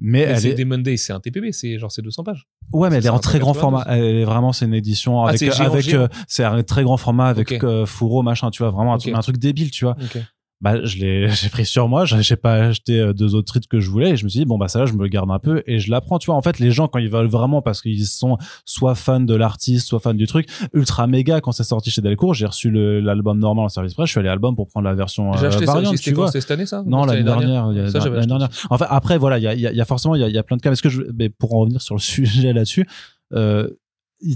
Mais 0.00 0.20
Mais 0.20 0.20
elle 0.26 0.40
C'est 0.40 0.48
est, 0.50 0.54
des 0.54 0.64
Mondays, 0.64 0.96
c'est 0.96 1.12
un 1.12 1.18
TPB, 1.18 1.50
c'est 1.52 1.76
genre 1.78 1.90
c'est 1.90 2.02
200 2.02 2.22
pages. 2.22 2.46
ouais, 2.72 2.88
mais 2.88 2.96
elle 2.98 3.06
est 3.06 3.08
en 3.08 3.18
très 3.18 3.40
grand 3.40 3.52
92. 3.52 3.60
format. 3.84 3.96
Elle 3.96 4.16
est 4.18 4.24
vraiment, 4.24 4.52
c'est 4.52 4.64
une 4.66 4.74
édition 4.74 5.24
Ah, 5.24 5.30
avec, 5.30 5.38
c'est 5.38 5.94
euh, 5.94 6.06
c'est 6.28 6.44
un 6.44 6.62
très 6.62 6.84
grand 6.84 6.96
format 6.96 7.26
avec 7.28 7.50
Ok. 7.50 7.64
euh, 7.64 7.84
fourreau, 7.84 8.22
machin, 8.22 8.50
tu 8.50 8.62
vois, 8.62 8.70
vraiment 8.70 8.94
un, 8.94 8.98
truc, 8.98 9.14
un 9.14 9.20
truc 9.20 9.38
débile, 9.38 9.72
tu 9.72 9.84
vois. 9.84 9.96
Ok. 10.00 10.18
Bah 10.60 10.84
je 10.84 10.98
l'ai 10.98 11.28
j'ai 11.30 11.48
pris 11.50 11.64
sur 11.64 11.88
moi 11.88 12.04
j'ai 12.04 12.20
j'ai 12.22 12.34
pas 12.36 12.54
acheté 12.54 12.98
euh, 13.00 13.12
deux 13.12 13.34
autres 13.36 13.52
titres 13.52 13.68
que 13.68 13.78
je 13.78 13.88
voulais 13.90 14.10
et 14.10 14.16
je 14.16 14.24
me 14.24 14.28
suis 14.28 14.40
dit 14.40 14.44
bon 14.44 14.58
bah 14.58 14.66
ça 14.68 14.80
là 14.80 14.86
je 14.86 14.92
me 14.92 15.02
le 15.02 15.08
garde 15.08 15.30
un 15.30 15.38
peu 15.38 15.62
et 15.66 15.78
je 15.78 15.88
l'apprends 15.90 16.18
tu 16.18 16.26
vois 16.26 16.34
en 16.34 16.42
fait 16.42 16.58
les 16.58 16.72
gens 16.72 16.88
quand 16.88 16.98
ils 16.98 17.08
veulent 17.08 17.28
vraiment 17.28 17.62
parce 17.62 17.80
qu'ils 17.80 18.06
sont 18.06 18.38
soit 18.64 18.94
fans 18.96 19.20
de 19.20 19.34
l'artiste 19.36 19.86
soit 19.86 20.00
fans 20.00 20.14
du 20.14 20.26
truc 20.26 20.48
ultra 20.74 21.06
méga 21.06 21.40
quand 21.40 21.52
c'est 21.52 21.62
sorti 21.62 21.90
chez 21.92 22.00
Delcourt 22.02 22.34
j'ai 22.34 22.46
reçu 22.46 22.70
l'album 22.72 23.38
normal 23.38 23.66
en 23.66 23.68
service 23.68 23.94
presse 23.94 24.06
je 24.06 24.12
suis 24.12 24.18
allé 24.18 24.28
à 24.28 24.32
l'album 24.32 24.56
pour 24.56 24.66
prendre 24.66 24.84
la 24.88 24.94
version 24.94 25.32
J'ai 25.34 25.44
euh, 25.44 25.48
acheté 25.48 25.66
ça 25.66 25.72
variante 25.74 25.94
aussi, 25.94 26.02
tu 26.04 26.14
vois 26.14 26.30
cette 26.32 26.50
année 26.50 26.66
ça 26.66 26.82
non 26.84 27.04
l'année 27.04 27.22
dernière, 27.22 27.66
a- 27.66 27.90
Ça, 27.90 28.00
dernière. 28.00 28.48
En 28.70 28.78
fait, 28.78 28.86
après 28.88 29.16
voilà, 29.18 29.38
il 29.38 29.44
y 29.44 29.46
a, 29.46 29.54
y 29.54 29.66
a- 29.66 29.72
y 29.72 29.80
a 29.80 29.84
forcément 29.84 30.14
il 30.16 30.20
y 30.20 30.24
a, 30.24 30.28
il 30.28 30.34
y 30.34 30.38
a 30.38 30.42
plein 30.42 30.56
de 30.56 30.62
cas. 30.62 30.72
Est-ce 30.72 30.82
que 30.82 30.88
je, 30.88 31.02
mais 31.16 31.28
pour 31.28 31.54
en 31.54 31.60
revenir 31.60 31.80
sur 31.82 31.94
le 31.94 32.00
sujet 32.00 32.52
là-dessus, 32.52 32.86
euh, 33.34 33.68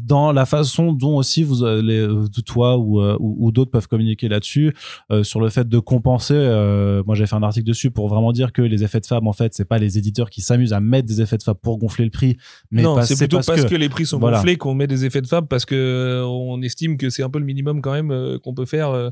dans 0.03 0.33
la 0.33 0.47
façon 0.47 0.93
dont 0.93 1.17
aussi 1.17 1.43
vous, 1.43 1.65
les, 1.65 2.01
euh, 2.01 2.27
toi 2.47 2.79
ou, 2.79 3.01
euh, 3.01 3.17
ou, 3.19 3.47
ou 3.47 3.53
d'autres 3.53 3.71
peuvent 3.71 3.89
communiquer 3.89 4.29
là-dessus, 4.29 4.75
euh, 5.11 5.23
sur 5.25 5.41
le 5.41 5.49
fait 5.49 5.69
de 5.69 5.79
compenser. 5.79 6.35
euh, 6.35 7.03
moi, 7.07 7.15
j'ai 7.15 7.27
fait 7.27 7.35
un 7.37 7.43
article 7.43 7.67
dessus 7.67 7.91
pour 7.91 8.09
vraiment 8.09 8.33
dire 8.33 8.53
que 8.53 8.63
les 8.63 8.85
effets 8.85 9.01
de 9.01 9.07
fab, 9.07 9.27
en 9.27 9.33
fait, 9.33 9.55
c'est 9.55 9.65
pas 9.65 9.79
les 9.79 9.99
éditeurs 9.99 10.31
qui 10.31 10.41
s'amusent 10.41 10.73
à 10.73 10.81
mettre 10.81 11.09
des 11.09 11.21
effets 11.21 11.39
de 11.39 11.43
fab 11.43 11.57
pour 11.57 11.79
gonfler 11.79 12.05
le 12.05 12.11
prix, 12.11 12.37
mais 12.71 12.83
non, 12.83 13.01
c'est 13.03 13.17
plutôt 13.17 13.41
parce, 13.45 13.63
que, 13.63 13.69
que 13.69 13.75
les 13.75 13.89
prix 13.89 14.07
sont 14.07 14.19
voilà. 14.19 14.39
gonflés 14.39 14.57
qu'on 14.57 14.75
met 14.75 14.87
des 14.87 15.05
effets 15.05 15.21
de 15.21 15.27
fab 15.27 15.47
parce 15.49 15.65
que 15.65 15.75
euh, 15.75 16.27
on 16.27 16.63
estime 16.63 16.97
que 16.97 17.11
c'est 17.11 17.23
un 17.23 17.31
peu 17.31 17.39
le 17.39 17.45
minimum 17.45 17.83
quand 17.83 17.93
même 17.93 18.11
euh, 18.11 18.39
qu'on 18.39 18.55
peut 18.55 18.67
faire. 18.67 19.11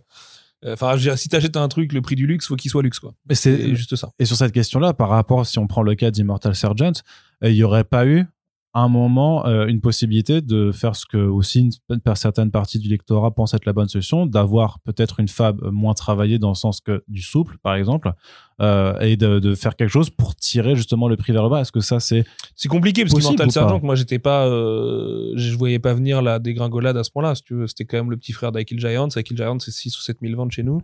Enfin, 0.67 0.95
si 1.17 1.29
t'achètes 1.31 1.57
un 1.57 1.69
truc, 1.69 1.93
le 1.93 2.03
prix 2.03 2.17
du 2.17 2.27
luxe, 2.27 2.47
faut 2.47 2.57
qu'il 2.57 2.71
soit 2.71 2.83
luxe, 2.83 2.99
quoi. 2.99 3.15
Mais 3.29 3.35
C'est 3.35 3.75
juste 3.75 3.97
ça. 3.97 4.11
Et 4.19 4.27
sur 4.27 4.37
cette 4.37 4.53
question-là, 4.53 4.93
par 4.93 5.09
rapport, 5.09 5.47
si 5.47 5.59
on 5.59 5.67
prend 5.67 5.83
le 5.83 5.95
cas 5.95 6.11
d'Immortal 6.11 6.55
Sergeant, 6.55 6.93
euh, 7.43 7.51
il 7.51 7.55
n'y 7.55 7.63
aurait 7.63 7.85
pas 7.85 8.07
eu 8.07 8.27
un 8.73 8.89
moment 8.89 9.47
euh, 9.47 9.67
une 9.67 9.81
possibilité 9.81 10.41
de 10.41 10.71
faire 10.71 10.95
ce 10.95 11.05
que 11.05 11.17
aussi 11.17 11.61
une, 11.61 11.71
une 11.89 12.15
certaine 12.15 12.51
partie 12.51 12.79
du 12.79 12.89
lectorat 12.89 13.33
pense 13.33 13.53
être 13.55 13.67
la 13.67 13.73
bonne 13.73 13.89
solution, 13.89 14.27
d'avoir 14.27 14.79
peut-être 14.81 15.19
une 15.19 15.29
fab 15.29 15.61
moins 15.73 15.95
travaillée 15.95 16.39
dans 16.39 16.51
le 16.51 16.55
sens 16.55 16.81
que 16.81 17.03
du 17.09 17.23
souple, 17.23 17.59
par 17.63 17.75
exemple, 17.75 18.13
euh, 18.61 18.99
et 19.01 19.17
de, 19.17 19.41
de 19.41 19.55
faire 19.55 19.75
quelque 19.75 19.91
chose 19.91 20.11
pour 20.11 20.37
tirer 20.37 20.77
justement 20.77 21.09
le 21.09 21.17
prix 21.17 21.33
vers 21.33 21.43
le 21.43 21.49
bas. 21.49 21.63
Est-ce 21.63 21.73
que 21.73 21.81
ça, 21.81 21.99
c'est 21.99 22.25
C'est 22.55 22.69
compliqué 22.69 23.03
parce 23.03 23.15
qu'Immortal 23.15 23.47
ou 23.47 23.49
pas 23.49 23.53
Sergeant, 23.53 23.81
moi 23.83 23.95
j'étais 23.97 24.21
pas, 24.21 24.47
euh, 24.47 25.33
je 25.35 25.57
voyais 25.57 25.81
pas 25.81 25.95
venir 25.95 26.23
la 26.23 26.39
dégringolade 26.39 26.97
à 26.97 27.03
ce 27.03 27.11
point-là. 27.11 27.35
Si 27.35 27.43
tu 27.43 27.55
veux, 27.55 27.67
c'était 27.67 27.85
quand 27.85 27.97
même 27.97 28.11
le 28.11 28.17
petit 28.17 28.33
frère 28.33 28.53
d'Akil 28.53 28.79
Giants. 28.79 29.09
Akil 29.17 29.37
Giants, 29.37 29.59
c'est 29.59 29.73
6 29.73 29.97
ou 29.99 30.01
7 30.01 30.19
000 30.23 30.37
ventes 30.37 30.53
chez 30.53 30.63
nous. 30.63 30.81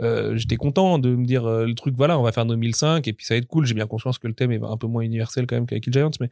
Euh, 0.00 0.36
j'étais 0.36 0.56
content 0.56 0.98
de 0.98 1.14
me 1.14 1.24
dire 1.24 1.46
euh, 1.46 1.66
le 1.66 1.74
truc, 1.74 1.94
voilà, 1.96 2.18
on 2.18 2.22
va 2.22 2.32
faire 2.32 2.46
2005 2.46 3.06
et 3.06 3.12
puis 3.12 3.24
ça 3.24 3.34
va 3.34 3.38
être 3.38 3.46
cool. 3.46 3.66
J'ai 3.66 3.74
bien 3.74 3.86
conscience 3.86 4.18
que 4.18 4.26
le 4.26 4.34
thème 4.34 4.50
est 4.52 4.62
un 4.62 4.76
peu 4.76 4.86
moins 4.86 5.02
universel 5.02 5.46
quand 5.46 5.56
même 5.56 5.66
qu'Akil 5.66 5.92
Giants, 5.92 6.10
mais 6.20 6.30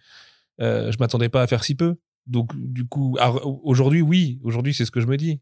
je 0.58 0.96
m'attendais 0.98 1.28
pas 1.28 1.42
à 1.42 1.46
faire 1.46 1.64
si 1.64 1.74
peu. 1.74 1.96
Donc 2.26 2.52
du 2.54 2.86
coup, 2.86 3.16
aujourd'hui, 3.64 4.02
oui, 4.02 4.40
aujourd'hui 4.42 4.74
c'est 4.74 4.84
ce 4.84 4.90
que 4.90 5.00
je 5.00 5.06
me 5.06 5.16
dis. 5.16 5.40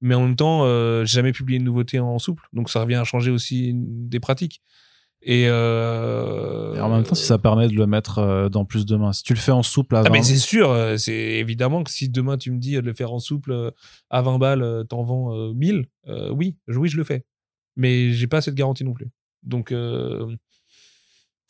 Mais 0.00 0.14
en 0.14 0.22
même 0.22 0.36
temps, 0.36 0.64
euh, 0.64 1.04
j'ai 1.04 1.16
jamais 1.16 1.32
publié 1.32 1.58
une 1.58 1.64
nouveauté 1.64 2.00
en 2.00 2.18
souple, 2.18 2.48
donc 2.52 2.70
ça 2.70 2.80
revient 2.80 2.94
à 2.94 3.04
changer 3.04 3.30
aussi 3.30 3.72
des 3.74 4.18
pratiques. 4.18 4.62
Et, 5.22 5.44
euh, 5.48 6.74
et 6.74 6.80
en 6.80 6.88
même 6.88 7.04
temps, 7.04 7.14
si 7.14 7.26
ça 7.26 7.36
permet 7.36 7.68
de 7.68 7.74
le 7.74 7.86
mettre 7.86 8.18
euh, 8.18 8.48
dans 8.48 8.64
plus 8.64 8.86
de 8.86 8.96
mains, 8.96 9.12
si 9.12 9.22
tu 9.22 9.34
le 9.34 9.38
fais 9.38 9.52
en 9.52 9.62
souple 9.62 9.96
à 9.96 9.98
ah 9.98 10.02
20, 10.04 10.10
mais 10.10 10.22
c'est 10.22 10.38
sûr, 10.38 10.70
euh, 10.70 10.96
c'est 10.96 11.12
évidemment 11.12 11.84
que 11.84 11.90
si 11.90 12.08
demain 12.08 12.38
tu 12.38 12.50
me 12.50 12.58
dis 12.58 12.72
de 12.72 12.80
le 12.80 12.94
faire 12.94 13.12
en 13.12 13.18
souple 13.18 13.52
euh, 13.52 13.70
à 14.08 14.22
20 14.22 14.38
balles, 14.38 14.62
euh, 14.62 14.82
t'en 14.82 15.02
vends 15.02 15.36
euh, 15.36 15.52
1000, 15.52 15.86
euh, 16.08 16.30
oui, 16.30 16.56
oui, 16.68 16.88
je 16.88 16.96
le 16.96 17.04
fais. 17.04 17.26
Mais 17.76 18.12
j'ai 18.12 18.26
pas 18.26 18.40
cette 18.40 18.54
garantie 18.54 18.84
non 18.84 18.94
plus. 18.94 19.10
Donc, 19.42 19.72
euh, 19.72 20.34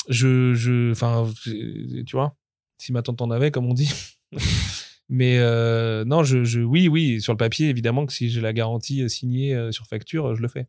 je, 0.09 0.55
je, 0.55 0.91
enfin, 0.91 1.31
tu 1.45 2.05
vois, 2.13 2.35
si 2.81 2.93
ma 2.93 3.03
tante 3.03 3.21
en 3.23 3.31
avait, 3.31 3.51
comme 3.51 3.67
on 3.67 3.75
dit. 3.75 3.91
Mais 5.09 5.39
euh, 5.39 6.05
non, 6.05 6.23
je, 6.23 6.45
je, 6.45 6.61
oui, 6.61 6.87
oui, 6.89 7.21
sur 7.21 7.33
le 7.33 7.37
papier, 7.37 7.69
évidemment 7.69 8.07
que 8.07 8.13
si 8.13 8.31
j'ai 8.31 8.41
la 8.41 8.53
garantie 8.53 9.09
signée 9.11 9.55
euh, 9.55 9.73
sur 9.73 9.87
facture, 9.87 10.37
je 10.37 10.43
le 10.43 10.49
fais. 10.49 10.69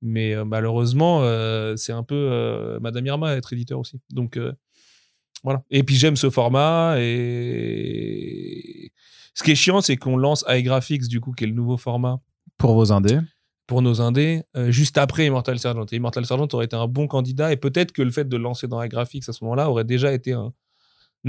Mais 0.00 0.34
euh, 0.34 0.44
malheureusement, 0.44 1.20
euh, 1.22 1.76
c'est 1.76 1.92
un 1.92 2.02
peu 2.02 2.14
euh, 2.14 2.80
Madame 2.80 3.06
Irma 3.06 3.36
être 3.36 3.52
éditeur 3.52 3.78
aussi. 3.78 4.00
Donc 4.10 4.36
euh, 4.38 4.52
voilà. 5.44 5.62
Et 5.70 5.82
puis 5.82 5.94
j'aime 5.96 6.16
ce 6.16 6.30
format. 6.30 6.96
Et 6.98 8.92
ce 9.34 9.42
qui 9.42 9.50
est 9.50 9.54
chiant, 9.56 9.80
c'est 9.80 9.96
qu'on 9.96 10.16
lance 10.16 10.44
iGraphics, 10.48 11.06
du 11.08 11.20
coup, 11.20 11.32
qui 11.32 11.44
est 11.44 11.46
le 11.46 11.52
nouveau 11.54 11.76
format 11.76 12.20
Pour 12.58 12.74
vos 12.74 12.92
indés. 12.92 13.18
pour 13.66 13.82
nos 13.82 14.00
indés, 14.00 14.42
euh, 14.56 14.70
juste 14.70 14.98
après 14.98 15.26
Immortal 15.26 15.58
Sergeant. 15.58 15.86
Et 15.92 15.96
Immortal 15.96 16.26
Sergeant 16.26 16.48
aurait 16.52 16.64
été 16.66 16.76
un 16.76 16.86
bon 16.88 17.06
candidat. 17.06 17.52
Et 17.52 17.56
peut-être 17.56 17.92
que 17.92 18.02
le 18.02 18.10
fait 18.10 18.28
de 18.28 18.36
le 18.36 18.42
lancer 18.42 18.68
dans 18.68 18.82
iGraphics 18.82 19.28
à 19.28 19.32
ce 19.32 19.44
moment-là 19.44 19.70
aurait 19.70 19.84
déjà 19.84 20.12
été 20.12 20.32
un 20.32 20.52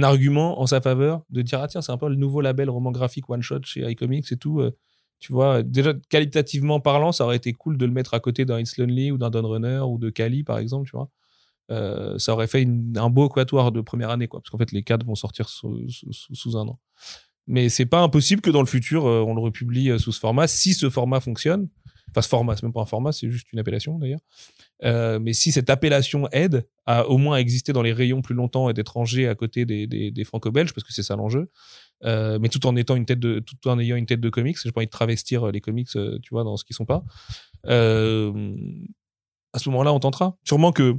argument 0.02 0.60
en 0.60 0.66
sa 0.66 0.82
faveur 0.82 1.24
de 1.30 1.42
dire 1.42 1.60
ah 1.62 1.68
tiens 1.68 1.82
c'est 1.82 1.92
un 1.92 1.98
peu 1.98 2.10
le 2.10 2.16
nouveau 2.16 2.42
label 2.42 2.70
roman 2.70 2.92
graphique 2.92 3.30
one 3.30 3.42
shot 3.44 3.60
chez 3.64 3.82
iComics 3.92 4.32
et 4.32 4.38
tout 4.38 4.60
euh, 4.62 4.72
tu 5.20 5.32
vois 5.32 5.62
déjà 5.62 5.94
qualitativement 6.10 6.80
parlant 6.80 7.12
ça 7.12 7.26
aurait 7.26 7.36
été 7.36 7.54
cool 7.54 7.78
de 7.78 7.86
le 7.86 7.92
mettre 7.92 8.14
à 8.14 8.20
côté 8.20 8.44
d'un 8.46 8.60
It's 8.60 8.78
Lonely 8.78 9.12
ou 9.12 9.18
d'un 9.18 9.30
Dawn 9.30 9.46
Runner 9.46 9.80
ou 9.88 9.98
de 10.00 10.10
Kali 10.10 10.44
par 10.44 10.58
exemple 10.58 10.90
tu 10.90 10.96
vois. 10.98 11.10
Euh, 11.72 12.18
ça 12.18 12.34
aurait 12.34 12.48
fait 12.48 12.68
un 12.98 13.10
beau 13.10 13.30
quatuor 13.30 13.72
de 13.72 13.80
première 13.82 14.10
année 14.10 14.28
quoi 14.28 14.42
parce 14.42 14.50
qu'en 14.50 14.58
fait 14.58 14.72
les 14.74 14.84
quatre 14.84 15.06
vont 15.06 15.16
sortir 15.16 15.48
sous, 15.48 15.80
sous- 15.88 16.58
un 16.58 16.68
an. 16.68 16.80
Mais 17.48 17.70
c'est 17.70 17.86
pas 17.86 18.02
impossible 18.02 18.42
que 18.42 18.50
dans 18.50 18.60
le 18.62 18.68
futur 18.68 19.06
euh, 19.06 19.24
on 19.26 19.34
le 19.34 19.40
republie 19.42 19.90
euh, 19.90 19.98
sous 19.98 20.12
ce 20.12 20.20
format 20.20 20.48
si 20.48 20.74
ce 20.74 20.90
format 20.90 21.22
fonctionne. 21.22 21.70
Enfin 22.10 22.22
ce 22.22 22.28
format 22.28 22.56
c'est 22.58 22.64
même 22.64 22.74
pas 22.74 22.82
un 22.82 22.86
format 22.86 23.14
c'est 23.14 23.30
juste 23.30 23.54
une 23.54 23.60
appellation 23.60 23.98
d'ailleurs 24.00 24.20
euh, 24.84 25.20
mais 25.20 25.34
si 25.34 25.52
cette 25.52 25.70
appellation 25.70 26.28
aide 26.32 26.68
à 26.86 27.08
au 27.08 27.18
moins 27.18 27.38
exister 27.38 27.74
dans 27.74 27.82
les 27.82 27.94
rayons 27.94 28.22
plus 28.22 28.36
longtemps 28.36 28.70
et 28.70 28.74
d'être 28.74 28.94
rangé 28.94 29.28
à 29.28 29.36
côté 29.36 29.66
des, 29.66 29.88
des, 29.88 30.12
des 30.12 30.24
franco-belges, 30.24 30.74
parce 30.74 30.86
que 30.86 30.94
c'est 30.94 31.04
ça 31.04 31.16
l'enjeu, 31.16 31.50
euh, 32.04 32.38
mais 32.40 32.50
tout 32.50 32.66
en 32.66 32.76
étant 32.76 32.96
une 32.96 33.06
tête 33.06 33.20
de, 33.20 33.40
tout 33.40 33.68
en 33.68 33.80
ayant 33.80 33.96
une 33.96 34.06
tête 34.06 34.22
de 34.22 34.30
comics, 34.30 34.58
j'ai 34.62 34.72
pas 34.72 34.80
envie 34.80 34.88
de 34.88 34.92
travestir 34.92 35.52
les 35.52 35.62
comics, 35.62 35.90
euh, 35.96 36.20
tu 36.22 36.34
vois, 36.34 36.44
dans 36.44 36.58
ce 36.58 36.66
qu'ils 36.66 36.76
sont 36.76 36.86
pas. 36.86 37.04
Euh, 37.68 38.56
à 39.54 39.60
ce 39.60 39.70
moment-là, 39.70 39.94
on 39.94 40.00
tentera. 40.00 40.38
Sûrement 40.44 40.72
que 40.72 40.96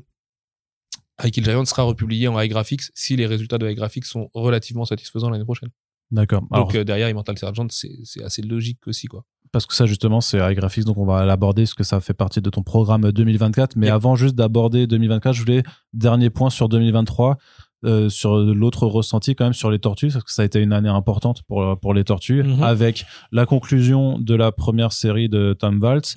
High 1.22 1.44
Giant 1.44 1.64
sera 1.64 1.82
republié 1.82 2.28
en 2.28 2.40
iGraphics 2.40 2.82
si 2.94 3.16
les 3.16 3.26
résultats 3.26 3.58
de 3.58 3.68
iGraphics 3.68 4.04
sont 4.04 4.30
relativement 4.34 4.84
satisfaisants 4.84 5.30
l'année 5.30 5.44
prochaine. 5.44 5.70
D'accord. 6.10 6.46
Donc 6.50 6.74
euh, 6.74 6.84
derrière 6.84 7.08
Immortal 7.08 7.38
Sergeant, 7.38 7.66
c'est 7.70 7.98
c'est 8.04 8.22
assez 8.22 8.42
logique 8.42 8.86
aussi, 8.86 9.06
quoi. 9.06 9.24
Parce 9.54 9.64
que 9.66 9.74
ça, 9.74 9.86
justement, 9.86 10.20
c'est 10.20 10.38
iGraphics, 10.52 10.84
donc 10.84 10.98
on 10.98 11.06
va 11.06 11.24
l'aborder 11.24 11.62
parce 11.62 11.72
que 11.74 11.84
ça 11.84 12.00
fait 12.00 12.12
partie 12.12 12.42
de 12.42 12.50
ton 12.50 12.62
programme 12.62 13.10
2024. 13.10 13.76
Mais 13.76 13.86
Yep. 13.86 13.94
avant 13.94 14.16
juste 14.16 14.34
d'aborder 14.34 14.86
2024, 14.86 15.32
je 15.34 15.40
voulais, 15.40 15.62
dernier 15.94 16.28
point 16.28 16.50
sur 16.50 16.68
2023, 16.68 17.38
euh, 17.86 18.08
sur 18.08 18.36
l'autre 18.36 18.86
ressenti 18.86 19.34
quand 19.34 19.44
même 19.44 19.52
sur 19.54 19.70
les 19.70 19.78
tortues, 19.78 20.08
parce 20.12 20.24
que 20.24 20.32
ça 20.32 20.42
a 20.42 20.44
été 20.44 20.60
une 20.60 20.72
année 20.72 20.88
importante 20.88 21.42
pour, 21.48 21.78
pour 21.80 21.94
les 21.94 22.02
tortues, 22.04 22.42
Mhm. 22.42 22.62
avec 22.62 23.04
la 23.32 23.46
conclusion 23.46 24.18
de 24.18 24.34
la 24.34 24.52
première 24.52 24.92
série 24.92 25.28
de 25.28 25.54
Tom 25.58 25.80
Waltz, 25.82 26.14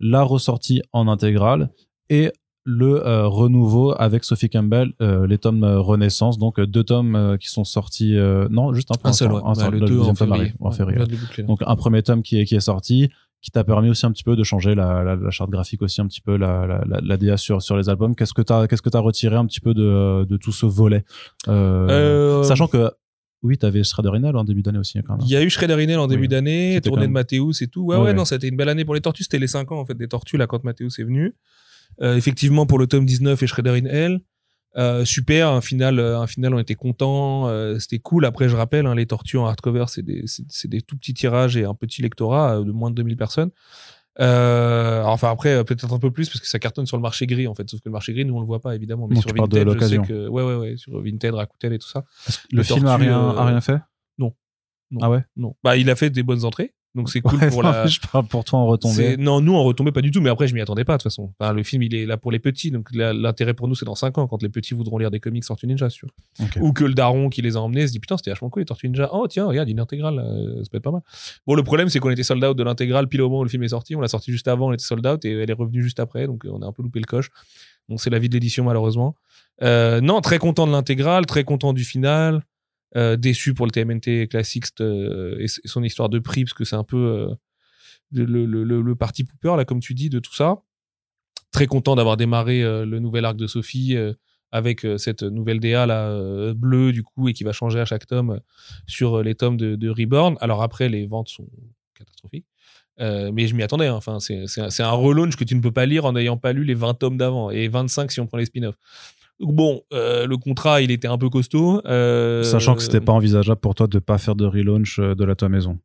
la 0.00 0.22
ressortie 0.22 0.80
en 0.92 1.08
intégrale 1.08 1.70
et 2.08 2.30
le 2.70 3.06
euh, 3.06 3.26
renouveau 3.26 3.94
avec 3.98 4.24
Sophie 4.24 4.50
Campbell, 4.50 4.92
euh, 5.00 5.26
les 5.26 5.38
tomes 5.38 5.64
euh, 5.64 5.80
Renaissance, 5.80 6.38
donc 6.38 6.60
deux 6.60 6.84
tomes 6.84 7.38
qui 7.40 7.48
sont 7.48 7.64
sortis, 7.64 8.14
non, 8.50 8.74
juste 8.74 8.90
un, 8.90 9.08
Un 9.08 9.12
seul, 9.14 9.32
ouais. 9.32 9.40
un 9.42 9.54
seul, 9.54 9.72
le 9.72 9.78
le 9.80 9.86
2 9.86 9.94
deuxième 9.94 10.10
en 10.10 10.14
février. 10.14 10.52
en 10.60 10.70
février. 10.70 10.98
boucler. 10.98 11.44
Donc 11.44 11.60
un 11.64 11.76
premier 11.76 12.02
tome 12.02 12.22
qui 12.22 12.38
est, 12.38 12.44
qui 12.44 12.54
est 12.56 12.60
sorti, 12.60 13.08
qui 13.40 13.50
t'a 13.50 13.64
permis 13.64 13.88
aussi 13.88 14.04
un 14.04 14.12
petit 14.12 14.24
peu 14.24 14.36
de 14.36 14.42
changer 14.42 14.74
la, 14.74 15.02
la, 15.02 15.16
la 15.16 15.30
charte 15.30 15.48
graphique 15.48 15.80
aussi, 15.80 16.00
un 16.02 16.06
petit 16.08 16.20
peu 16.20 16.36
la, 16.36 16.84
la, 16.86 17.16
DA 17.16 17.36
sur, 17.38 17.62
sur 17.62 17.76
les 17.78 17.88
albums. 17.88 18.14
Qu'est-ce 18.14 18.34
que 18.34 18.42
t'as 18.42 18.66
qu'est-ce 18.66 18.82
que 18.82 18.90
t'as 18.90 18.98
retiré 19.00 19.36
un 19.36 19.46
petit 19.46 19.60
peu 19.60 19.72
de, 19.72 20.26
de 20.28 20.36
tout 20.36 20.52
ce 20.52 20.66
volet 20.66 21.04
Sachant 21.46 22.66
que 22.68 22.90
oui, 23.42 23.56
t'avais 23.56 23.84
Shredder 23.84 24.10
Inel 24.16 24.36
en 24.36 24.42
début 24.42 24.62
d'année 24.62 24.78
aussi 24.80 25.00
quand 25.06 25.16
même. 25.16 25.24
Il 25.24 25.30
y 25.30 25.36
a 25.36 25.42
eu 25.42 25.48
Shredder 25.48 25.80
Inel 25.82 26.00
en 26.00 26.08
début 26.08 26.22
Oui. 26.22 26.28
d'année, 26.28 26.80
tournée 26.82 27.06
de 27.06 27.12
Mathéus 27.12 27.62
et 27.62 27.68
tout. 27.68 27.82
Ouais, 27.84 27.94
Ouais, 27.94 28.02
ouais, 28.02 28.08
ouais. 28.08 28.14
non, 28.14 28.24
c'était 28.24 28.48
une 28.48 28.56
belle 28.56 28.68
année 28.68 28.84
pour 28.84 28.94
les 28.94 29.00
tortues. 29.00 29.22
C'était 29.22 29.38
les 29.38 29.46
5 29.46 29.70
ans, 29.70 29.78
en 29.78 29.84
fait, 29.86 29.94
des 29.94 30.08
tortues, 30.08 30.36
là, 30.36 30.48
quand 30.48 30.64
Mathéus 30.64 30.98
est 30.98 31.04
venu. 31.04 31.36
Euh, 32.00 32.16
effectivement, 32.16 32.66
pour 32.66 32.78
le 32.78 32.86
tome 32.86 33.04
19 33.04 33.42
et 33.42 33.46
Shredder 33.46 33.80
in 33.82 33.86
Hell, 33.86 34.20
euh, 34.76 35.04
super, 35.04 35.48
un 35.48 35.60
final, 35.60 35.98
euh, 35.98 36.20
un 36.20 36.26
final, 36.26 36.54
on 36.54 36.58
était 36.58 36.74
contents, 36.74 37.48
euh, 37.48 37.78
c'était 37.78 37.98
cool. 37.98 38.24
Après, 38.24 38.48
je 38.48 38.56
rappelle, 38.56 38.86
hein, 38.86 38.94
les 38.94 39.06
tortues 39.06 39.38
en 39.38 39.46
hardcover, 39.46 39.86
c'est 39.88 40.02
des, 40.02 40.24
c'est, 40.26 40.68
des 40.68 40.82
tout 40.82 40.96
petits 40.96 41.14
tirages 41.14 41.56
et 41.56 41.64
un 41.64 41.74
petit 41.74 42.02
lectorat 42.02 42.58
de 42.60 42.70
moins 42.70 42.90
de 42.90 42.96
2000 42.96 43.16
personnes. 43.16 43.50
Euh, 44.20 45.02
enfin, 45.04 45.30
après, 45.30 45.64
peut-être 45.64 45.92
un 45.92 45.98
peu 45.98 46.10
plus 46.10 46.28
parce 46.28 46.40
que 46.40 46.48
ça 46.48 46.58
cartonne 46.58 46.86
sur 46.86 46.96
le 46.96 47.02
marché 47.02 47.26
gris, 47.26 47.46
en 47.46 47.54
fait. 47.54 47.68
Sauf 47.68 47.80
que 47.80 47.88
le 47.88 47.92
marché 47.92 48.12
gris, 48.12 48.24
nous, 48.24 48.34
on 48.34 48.40
le 48.40 48.46
voit 48.46 48.60
pas, 48.60 48.74
évidemment. 48.74 49.06
Mais 49.08 49.14
Donc, 49.14 49.24
sur 49.24 49.32
de 49.32 49.38
Vinted, 49.38 49.58
je 49.58 49.58
sais 49.58 49.64
l'occasion. 49.64 50.02
que, 50.04 50.28
ouais, 50.28 50.42
ouais, 50.42 50.56
ouais, 50.56 50.76
sur 50.76 51.00
Vinted, 51.00 51.34
Rakuten 51.34 51.72
et 51.72 51.78
tout 51.78 51.88
ça. 51.88 52.04
Le 52.52 52.58
les 52.58 52.64
film 52.64 52.86
a 52.86 52.96
rien, 52.96 53.18
a 53.18 53.46
rien 53.46 53.60
fait? 53.60 53.80
non. 54.18 54.34
Ah 55.02 55.10
ouais? 55.10 55.22
Non. 55.36 55.54
Bah, 55.62 55.76
il 55.76 55.90
a 55.90 55.96
fait 55.96 56.10
des 56.10 56.22
bonnes 56.22 56.44
entrées. 56.44 56.74
Donc, 56.94 57.10
c'est 57.10 57.20
cool 57.20 57.38
Ouais, 57.38 57.50
pour 57.50 57.62
non, 57.62 57.70
la, 57.70 57.86
Je 57.86 58.00
parle 58.00 58.26
pour 58.26 58.44
toi 58.44 58.58
en 58.58 58.66
retombée. 58.66 59.16
Non, 59.16 59.40
nous, 59.40 59.54
on 59.54 59.62
retombait 59.62 59.92
pas 59.92 60.00
du 60.00 60.10
tout, 60.10 60.20
mais 60.20 60.30
après, 60.30 60.48
je 60.48 60.54
m'y 60.54 60.60
attendais 60.60 60.84
pas, 60.84 60.94
de 60.94 61.02
toute 61.02 61.10
façon. 61.10 61.32
Enfin, 61.38 61.52
le 61.52 61.62
film, 61.62 61.82
il 61.82 61.94
est 61.94 62.06
là 62.06 62.16
pour 62.16 62.32
les 62.32 62.38
petits, 62.38 62.70
donc 62.70 62.88
l'intérêt 62.92 63.54
pour 63.54 63.68
nous, 63.68 63.74
c'est 63.74 63.84
dans 63.84 63.94
5 63.94 64.18
ans, 64.18 64.26
quand 64.26 64.42
les 64.42 64.48
petits 64.48 64.74
voudront 64.74 64.98
lire 64.98 65.10
des 65.10 65.20
comics 65.20 65.44
Tortues 65.44 65.66
Ninja. 65.66 65.88
Ok. 66.40 66.58
Ou 66.60 66.72
que 66.72 66.84
le 66.84 66.94
daron 66.94 67.28
qui 67.28 67.42
les 67.42 67.56
a 67.56 67.60
emmenés 67.60 67.86
se 67.86 67.92
dit, 67.92 68.00
putain, 68.00 68.16
c'était 68.16 68.30
vachement 68.30 68.50
cool, 68.50 68.62
les 68.62 68.66
Tortues 68.66 68.88
Ninja. 68.88 69.10
Oh, 69.12 69.26
tiens, 69.28 69.46
regarde, 69.46 69.68
une 69.68 69.80
intégrale, 69.80 70.18
euh, 70.18 70.62
ça 70.64 70.70
peut 70.70 70.78
être 70.78 70.84
pas 70.84 70.90
mal. 70.90 71.02
Bon, 71.46 71.54
le 71.54 71.62
problème, 71.62 71.88
c'est 71.88 72.00
qu'on 72.00 72.10
était 72.10 72.22
sold 72.22 72.42
out 72.44 72.56
de 72.56 72.62
l'intégrale 72.62 73.08
pile 73.08 73.22
au 73.22 73.28
moment 73.28 73.40
où 73.40 73.44
le 73.44 73.50
film 73.50 73.62
est 73.62 73.68
sorti. 73.68 73.94
On 73.94 74.00
l'a 74.00 74.08
sorti 74.08 74.32
juste 74.32 74.48
avant, 74.48 74.68
on 74.68 74.72
était 74.72 74.84
sold 74.84 75.06
out, 75.06 75.24
et 75.24 75.32
elle 75.32 75.50
est 75.50 75.54
revenue 75.54 75.82
juste 75.82 76.00
après, 76.00 76.26
donc 76.26 76.44
euh, 76.44 76.50
on 76.52 76.62
a 76.62 76.66
un 76.66 76.72
peu 76.72 76.82
loupé 76.82 77.00
le 77.00 77.06
coche. 77.06 77.30
Donc, 77.88 78.00
c'est 78.00 78.10
la 78.10 78.18
vie 78.18 78.28
de 78.28 78.34
l'édition, 78.34 78.64
malheureusement. 78.64 79.14
Euh, 79.62 80.00
non, 80.00 80.20
très 80.20 80.38
content 80.38 80.66
de 80.66 80.72
l'intégrale, 80.72 81.26
très 81.26 81.44
content 81.44 81.72
du 81.72 81.84
final. 81.84 82.42
Euh, 82.96 83.16
déçu 83.16 83.52
pour 83.52 83.66
le 83.66 83.70
TMNT 83.70 84.28
Classics 84.28 84.80
euh, 84.80 85.38
et 85.38 85.46
son 85.46 85.82
histoire 85.82 86.08
de 86.08 86.18
prix, 86.18 86.44
parce 86.44 86.54
que 86.54 86.64
c'est 86.64 86.76
un 86.76 86.84
peu 86.84 86.96
euh, 86.96 87.34
le, 88.12 88.46
le, 88.46 88.94
parti 88.96 89.24
pooper, 89.24 89.56
là, 89.56 89.66
comme 89.66 89.80
tu 89.80 89.92
dis, 89.92 90.08
de 90.08 90.20
tout 90.20 90.34
ça. 90.34 90.62
Très 91.50 91.66
content 91.66 91.96
d'avoir 91.96 92.16
démarré 92.16 92.62
le 92.62 92.98
nouvel 92.98 93.24
arc 93.24 93.36
de 93.36 93.46
Sophie 93.46 93.96
avec 94.52 94.86
cette 94.98 95.22
nouvelle 95.22 95.60
DA 95.60 95.86
là, 95.86 96.54
bleue, 96.54 96.92
du 96.92 97.02
coup, 97.02 97.28
et 97.28 97.32
qui 97.32 97.42
va 97.42 97.52
changer 97.52 97.80
à 97.80 97.84
chaque 97.86 98.06
tome 98.06 98.40
sur 98.86 99.22
les 99.22 99.34
tomes 99.34 99.56
de, 99.56 99.88
Reborn. 99.88 100.36
Alors 100.40 100.62
après, 100.62 100.88
les 100.90 101.06
ventes 101.06 101.28
sont 101.28 101.48
catastrophiques. 101.94 102.46
Mais 102.98 103.46
je 103.46 103.54
m'y 103.54 103.62
attendais. 103.62 103.86
hein. 103.86 103.94
Enfin, 103.94 104.18
c'est 104.20 104.82
un 104.82 104.90
relaunch 104.90 105.36
que 105.36 105.44
tu 105.44 105.54
ne 105.54 105.60
peux 105.60 105.72
pas 105.72 105.86
lire 105.86 106.04
en 106.04 106.12
n'ayant 106.12 106.36
pas 106.36 106.52
lu 106.52 106.64
les 106.64 106.74
20 106.74 106.94
tomes 106.94 107.16
d'avant 107.16 107.50
et 107.50 107.68
25 107.68 108.12
si 108.12 108.20
on 108.20 108.26
prend 108.26 108.38
les 108.38 108.46
spin-offs. 108.46 108.78
Donc 109.40 109.54
bon, 109.54 109.82
euh, 109.92 110.26
le 110.26 110.36
contrat, 110.36 110.80
il 110.82 110.90
était 110.90 111.06
un 111.08 111.16
peu 111.18 111.28
costaud. 111.30 111.80
euh, 111.86 112.42
Sachant 112.42 112.74
que 112.74 112.82
c'était 112.82 113.00
pas 113.00 113.12
envisageable 113.12 113.60
pour 113.60 113.74
toi 113.74 113.86
de 113.86 113.98
pas 114.00 114.18
faire 114.18 114.34
de 114.34 114.44
relaunch 114.44 114.98
euh, 114.98 115.14
de 115.14 115.24
la 115.24 115.34
toi 115.36 115.48
maison. 115.48 115.78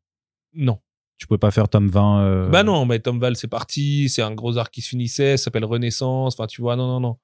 Non. 0.54 0.78
Tu 1.18 1.28
pouvais 1.28 1.38
pas 1.38 1.52
faire 1.52 1.68
tome 1.68 1.88
20. 1.88 2.20
euh, 2.22 2.48
Bah 2.48 2.64
non, 2.64 2.84
mais 2.86 2.98
Tom 2.98 3.20
Val, 3.20 3.36
c'est 3.36 3.46
parti. 3.46 4.08
C'est 4.08 4.22
un 4.22 4.32
gros 4.34 4.56
arc 4.58 4.72
qui 4.74 4.82
se 4.82 4.88
finissait. 4.88 5.36
Ça 5.36 5.44
s'appelle 5.44 5.64
Renaissance. 5.64 6.34
Enfin, 6.34 6.48
tu 6.48 6.60
vois, 6.60 6.74
non, 6.74 6.88
non, 6.88 6.98
non. 7.00 7.16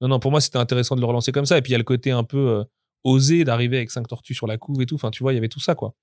Non, 0.00 0.08
non, 0.08 0.18
pour 0.18 0.30
moi, 0.30 0.40
c'était 0.40 0.56
intéressant 0.58 0.96
de 0.96 1.00
le 1.02 1.06
relancer 1.06 1.32
comme 1.32 1.44
ça. 1.44 1.58
Et 1.58 1.62
puis, 1.62 1.70
il 1.70 1.74
y 1.74 1.76
a 1.76 1.78
le 1.78 1.84
côté 1.84 2.10
un 2.10 2.24
peu 2.24 2.64
osé 3.04 3.44
d'arriver 3.44 3.76
avec 3.76 3.90
cinq 3.90 4.08
tortues 4.08 4.32
sur 4.34 4.46
la 4.46 4.56
couve 4.56 4.80
et 4.80 4.86
tout. 4.86 4.94
Enfin, 4.94 5.10
tu 5.10 5.22
vois, 5.22 5.32
il 5.32 5.36
y 5.36 5.38
avait 5.38 5.48
tout 5.50 5.60
ça, 5.60 5.74
quoi. 5.74 5.94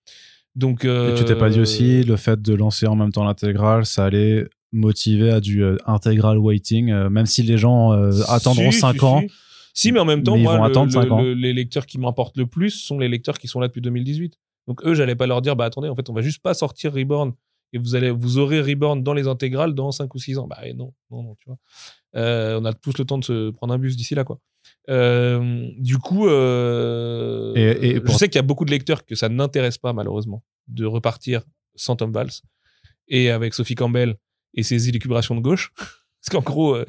Donc. 0.55 0.85
Et 0.85 1.13
tu 1.17 1.25
t'es 1.25 1.35
pas 1.35 1.49
dit 1.49 1.59
aussi 1.59 2.03
le 2.03 2.15
fait 2.17 2.39
de 2.39 2.53
lancer 2.53 2.85
en 2.85 2.95
même 2.95 3.11
temps 3.11 3.23
l'intégrale, 3.23 3.85
ça 3.87 4.05
allait 4.05 4.45
motiver 4.71 5.31
à 5.31 5.39
du 5.41 5.63
intégral 5.87 6.37
waiting, 6.37 6.93
même 7.09 7.25
si 7.25 7.41
les 7.41 7.57
gens 7.57 7.91
attendront 8.29 8.71
Si, 8.71 8.79
5 8.79 8.93
si, 8.99 9.03
ans. 9.05 9.21
Si. 9.21 9.27
Si, 9.73 9.91
mais 9.91 9.99
en 9.99 10.05
même 10.05 10.23
temps, 10.23 10.35
Mais 10.35 10.43
moi, 10.57 10.67
le- 10.69 10.73
le- 11.01 11.09
le- 11.21 11.33
les 11.33 11.53
lecteurs 11.53 11.85
qui 11.85 11.97
m'importent 11.97 12.37
le 12.37 12.45
plus 12.47 12.71
sont 12.71 12.99
les 12.99 13.07
lecteurs 13.07 13.37
qui 13.37 13.47
sont 13.47 13.59
là 13.59 13.67
depuis 13.67 13.81
2018. 13.81 14.35
Donc, 14.67 14.85
eux, 14.85 14.93
j'allais 14.93 15.15
pas 15.15 15.27
leur 15.27 15.41
dire, 15.41 15.55
bah 15.55 15.65
attendez, 15.65 15.89
en 15.89 15.95
fait, 15.95 16.09
on 16.09 16.13
va 16.13 16.21
juste 16.21 16.41
pas 16.41 16.53
sortir 16.53 16.93
Reborn 16.93 17.33
et 17.73 17.77
vous 17.77 17.95
allez, 17.95 18.11
vous 18.11 18.37
aurez 18.37 18.61
Reborn 18.61 19.01
dans 19.01 19.13
les 19.13 19.27
intégrales 19.27 19.73
dans 19.73 19.91
5 19.91 20.13
ou 20.13 20.19
6 20.19 20.37
ans. 20.37 20.47
Bah 20.47 20.59
eh, 20.63 20.73
non, 20.73 20.93
non, 21.09 21.23
non, 21.23 21.35
tu 21.39 21.45
vois. 21.47 21.57
Euh, 22.15 22.59
on 22.61 22.65
a 22.65 22.73
tous 22.73 22.97
le 22.97 23.05
temps 23.05 23.17
de 23.17 23.23
se 23.23 23.49
prendre 23.51 23.73
un 23.73 23.77
bus 23.79 23.95
d'ici 23.95 24.13
là, 24.15 24.23
quoi. 24.23 24.39
Euh, 24.89 25.67
du 25.77 25.97
coup, 25.97 26.27
euh, 26.27 27.53
Et- 27.55 27.89
et 27.95 27.99
pour- 28.01 28.13
je 28.13 28.17
sais 28.19 28.27
qu'il 28.27 28.35
y 28.35 28.39
a 28.39 28.43
beaucoup 28.43 28.65
de 28.65 28.71
lecteurs 28.71 29.05
que 29.05 29.15
ça 29.15 29.29
n'intéresse 29.29 29.77
pas, 29.77 29.93
malheureusement, 29.93 30.43
de 30.67 30.85
repartir 30.85 31.43
sans 31.75 31.95
Tom 31.95 32.11
Valls 32.11 32.31
et 33.07 33.29
avec 33.29 33.53
Sophie 33.53 33.75
Campbell 33.75 34.15
et 34.53 34.63
ses 34.63 34.89
élucubrations 34.89 35.35
de 35.35 35.41
gauche. 35.41 35.71
Parce 36.23 36.29
qu'en 36.43 36.51
gros, 36.51 36.75
euh, 36.75 36.85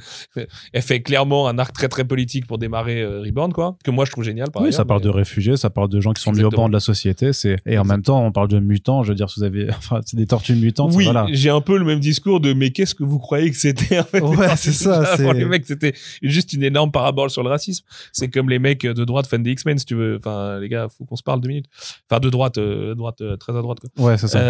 elle 0.72 0.82
fait 0.82 1.00
clairement 1.00 1.48
un 1.48 1.58
arc 1.58 1.72
très 1.72 1.88
très 1.88 2.04
politique 2.04 2.46
pour 2.46 2.58
démarrer 2.58 3.00
euh, 3.00 3.22
Reborn, 3.22 3.52
quoi. 3.52 3.76
Que 3.82 3.90
moi 3.90 4.04
je 4.04 4.10
trouve 4.10 4.24
génial, 4.24 4.50
par 4.50 4.60
Oui, 4.62 4.68
ailleurs, 4.68 4.76
ça 4.76 4.84
parle 4.84 5.00
mais- 5.00 5.06
de 5.06 5.10
réfugiés, 5.10 5.56
ça 5.56 5.70
parle 5.70 5.88
de 5.88 6.00
gens 6.00 6.12
qui 6.12 6.20
sont 6.22 6.32
mis 6.32 6.44
au 6.44 6.50
banc 6.50 6.68
de 6.68 6.74
la 6.74 6.80
société. 6.80 7.32
C'est 7.32 7.56
et 7.64 7.78
en 7.78 7.84
même 7.84 8.02
temps, 8.02 8.24
on 8.24 8.30
parle 8.30 8.48
de 8.48 8.58
mutants. 8.58 9.02
Je 9.02 9.08
veux 9.08 9.14
dire, 9.14 9.30
si 9.30 9.40
vous 9.40 9.44
avez, 9.44 9.68
enfin, 9.76 10.00
c'est 10.04 10.16
des 10.16 10.26
tortues 10.26 10.54
mutantes. 10.54 10.92
Oui, 10.94 11.04
voilà. 11.04 11.26
j'ai 11.30 11.48
un 11.50 11.62
peu 11.62 11.78
le 11.78 11.84
même 11.84 12.00
discours 12.00 12.40
de 12.40 12.52
mais 12.52 12.70
qu'est-ce 12.70 12.94
que 12.94 13.04
vous 13.04 13.18
croyez 13.18 13.50
que 13.50 13.56
c'était 13.56 13.98
en 13.98 14.04
fait, 14.04 14.20
Ouais, 14.20 14.48
c'est 14.56 14.72
ça, 14.72 15.16
Pour 15.16 15.32
les 15.32 15.44
mecs, 15.46 15.64
c'était 15.66 15.94
juste 16.20 16.52
une 16.52 16.62
énorme 16.62 16.90
parabole 16.92 17.30
sur 17.30 17.42
le 17.42 17.48
racisme. 17.48 17.84
C'est 18.12 18.28
comme 18.28 18.50
les 18.50 18.58
mecs 18.58 18.82
de 18.86 19.04
droite 19.04 19.26
fans 19.26 19.38
des 19.38 19.52
X-Men, 19.52 19.78
si 19.78 19.86
tu 19.86 19.94
veux. 19.94 20.16
Enfin, 20.18 20.58
les 20.60 20.68
gars, 20.68 20.88
faut 20.88 21.04
qu'on 21.06 21.16
se 21.16 21.22
parle 21.22 21.40
deux 21.40 21.48
minutes. 21.48 21.66
Enfin, 22.10 22.20
de 22.20 22.28
droite, 22.28 22.58
euh, 22.58 22.94
droite, 22.94 23.20
euh, 23.22 23.36
très 23.36 23.56
à 23.56 23.62
droite, 23.62 23.78
quoi. 23.80 24.04
Ouais, 24.06 24.18
c'est 24.18 24.28
ça. 24.28 24.40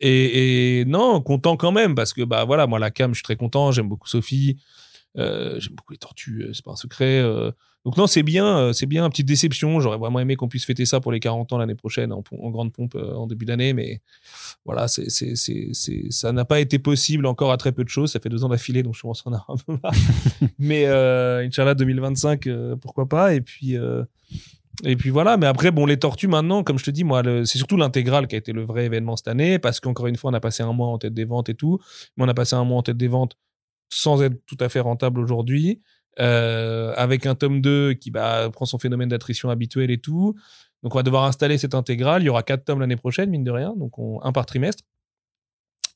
Et, 0.00 0.80
et 0.80 0.84
non, 0.84 1.20
content 1.20 1.56
quand 1.56 1.72
même 1.72 1.94
parce 1.94 2.12
que 2.12 2.22
bah 2.22 2.44
voilà, 2.44 2.66
moi 2.66 2.78
la 2.78 2.90
cam, 2.90 3.12
je 3.12 3.16
suis 3.16 3.24
très 3.24 3.36
content, 3.36 3.72
j'aime 3.72 3.88
beaucoup 3.88 4.08
Sophie. 4.08 4.58
Euh, 5.18 5.58
J'aime 5.58 5.74
beaucoup 5.74 5.92
les 5.92 5.98
tortues, 5.98 6.42
euh, 6.42 6.52
c'est 6.52 6.64
pas 6.64 6.72
un 6.72 6.76
secret. 6.76 7.20
euh. 7.20 7.50
Donc 7.84 7.96
non, 7.96 8.08
c'est 8.08 8.24
bien, 8.24 8.72
c'est 8.72 8.86
bien, 8.86 9.08
petite 9.08 9.28
déception. 9.28 9.78
J'aurais 9.78 9.96
vraiment 9.96 10.18
aimé 10.18 10.34
qu'on 10.34 10.48
puisse 10.48 10.64
fêter 10.64 10.84
ça 10.84 10.98
pour 10.98 11.12
les 11.12 11.20
40 11.20 11.52
ans 11.52 11.58
l'année 11.58 11.76
prochaine 11.76 12.12
en, 12.12 12.20
grande 12.50 12.72
pompe 12.72 12.96
en 12.96 13.28
début 13.28 13.44
d'année, 13.44 13.74
mais 13.74 14.00
voilà, 14.64 14.88
c'est, 14.88 15.08
c'est, 15.08 15.36
c'est, 15.36 16.10
ça 16.10 16.32
n'a 16.32 16.44
pas 16.44 16.58
été 16.58 16.80
possible 16.80 17.26
encore 17.26 17.52
à 17.52 17.56
très 17.58 17.70
peu 17.70 17.84
de 17.84 17.88
choses. 17.88 18.10
Ça 18.10 18.18
fait 18.18 18.28
deux 18.28 18.42
ans 18.42 18.48
d'affilée, 18.48 18.82
donc 18.82 18.96
je 18.96 19.06
à 19.06 19.10
en 19.26 19.32
avoir 19.32 19.50
un 19.50 19.56
peu 19.56 19.78
marre. 19.80 19.94
mais 20.58 20.86
euh, 20.86 21.46
Inch'Allah 21.46 21.76
2025, 21.76 22.48
euh, 22.48 22.74
pourquoi 22.74 23.08
pas. 23.08 23.34
Et 23.34 23.40
puis, 23.40 23.76
et 24.84 24.96
puis 24.96 25.10
voilà. 25.10 25.36
Mais 25.36 25.46
après, 25.46 25.70
bon, 25.70 25.86
les 25.86 25.98
tortues 25.98 26.28
maintenant, 26.28 26.62
comme 26.62 26.78
je 26.78 26.84
te 26.84 26.90
dis, 26.90 27.04
moi, 27.04 27.22
c'est 27.44 27.58
surtout 27.58 27.76
l'intégrale 27.76 28.26
qui 28.26 28.34
a 28.34 28.38
été 28.38 28.52
le 28.52 28.64
vrai 28.64 28.84
événement 28.86 29.16
cette 29.16 29.28
année, 29.28 29.58
parce 29.58 29.80
qu'encore 29.80 30.06
une 30.06 30.16
fois, 30.16 30.30
on 30.30 30.34
a 30.34 30.40
passé 30.40 30.62
un 30.62 30.72
mois 30.72 30.88
en 30.88 30.98
tête 30.98 31.14
des 31.14 31.24
ventes 31.24 31.48
et 31.48 31.54
tout, 31.54 31.78
mais 32.16 32.24
on 32.24 32.28
a 32.28 32.34
passé 32.34 32.54
un 32.56 32.64
mois 32.64 32.78
en 32.78 32.82
tête 32.82 32.96
des 32.96 33.08
ventes 33.08 33.34
sans 33.88 34.22
être 34.22 34.36
tout 34.46 34.56
à 34.60 34.68
fait 34.68 34.80
rentable 34.80 35.20
aujourd'hui. 35.20 35.80
euh, 36.18 36.94
avec 36.96 37.26
un 37.26 37.34
tome 37.34 37.60
2 37.60 37.92
qui 37.92 38.10
bah, 38.10 38.48
prend 38.50 38.64
son 38.64 38.78
phénomène 38.78 39.10
d'attrition 39.10 39.50
habituel 39.50 39.90
et 39.90 39.98
tout. 39.98 40.34
Donc 40.82 40.94
on 40.94 40.98
va 40.98 41.02
devoir 41.02 41.24
installer 41.24 41.58
cette 41.58 41.74
intégrale. 41.74 42.22
Il 42.22 42.24
y 42.24 42.28
aura 42.30 42.42
quatre 42.42 42.64
tomes 42.64 42.80
l'année 42.80 42.96
prochaine, 42.96 43.28
mine 43.28 43.44
de 43.44 43.50
rien, 43.50 43.74
donc 43.76 43.98
on- 43.98 44.18
un 44.22 44.32
par 44.32 44.46
trimestre. 44.46 44.82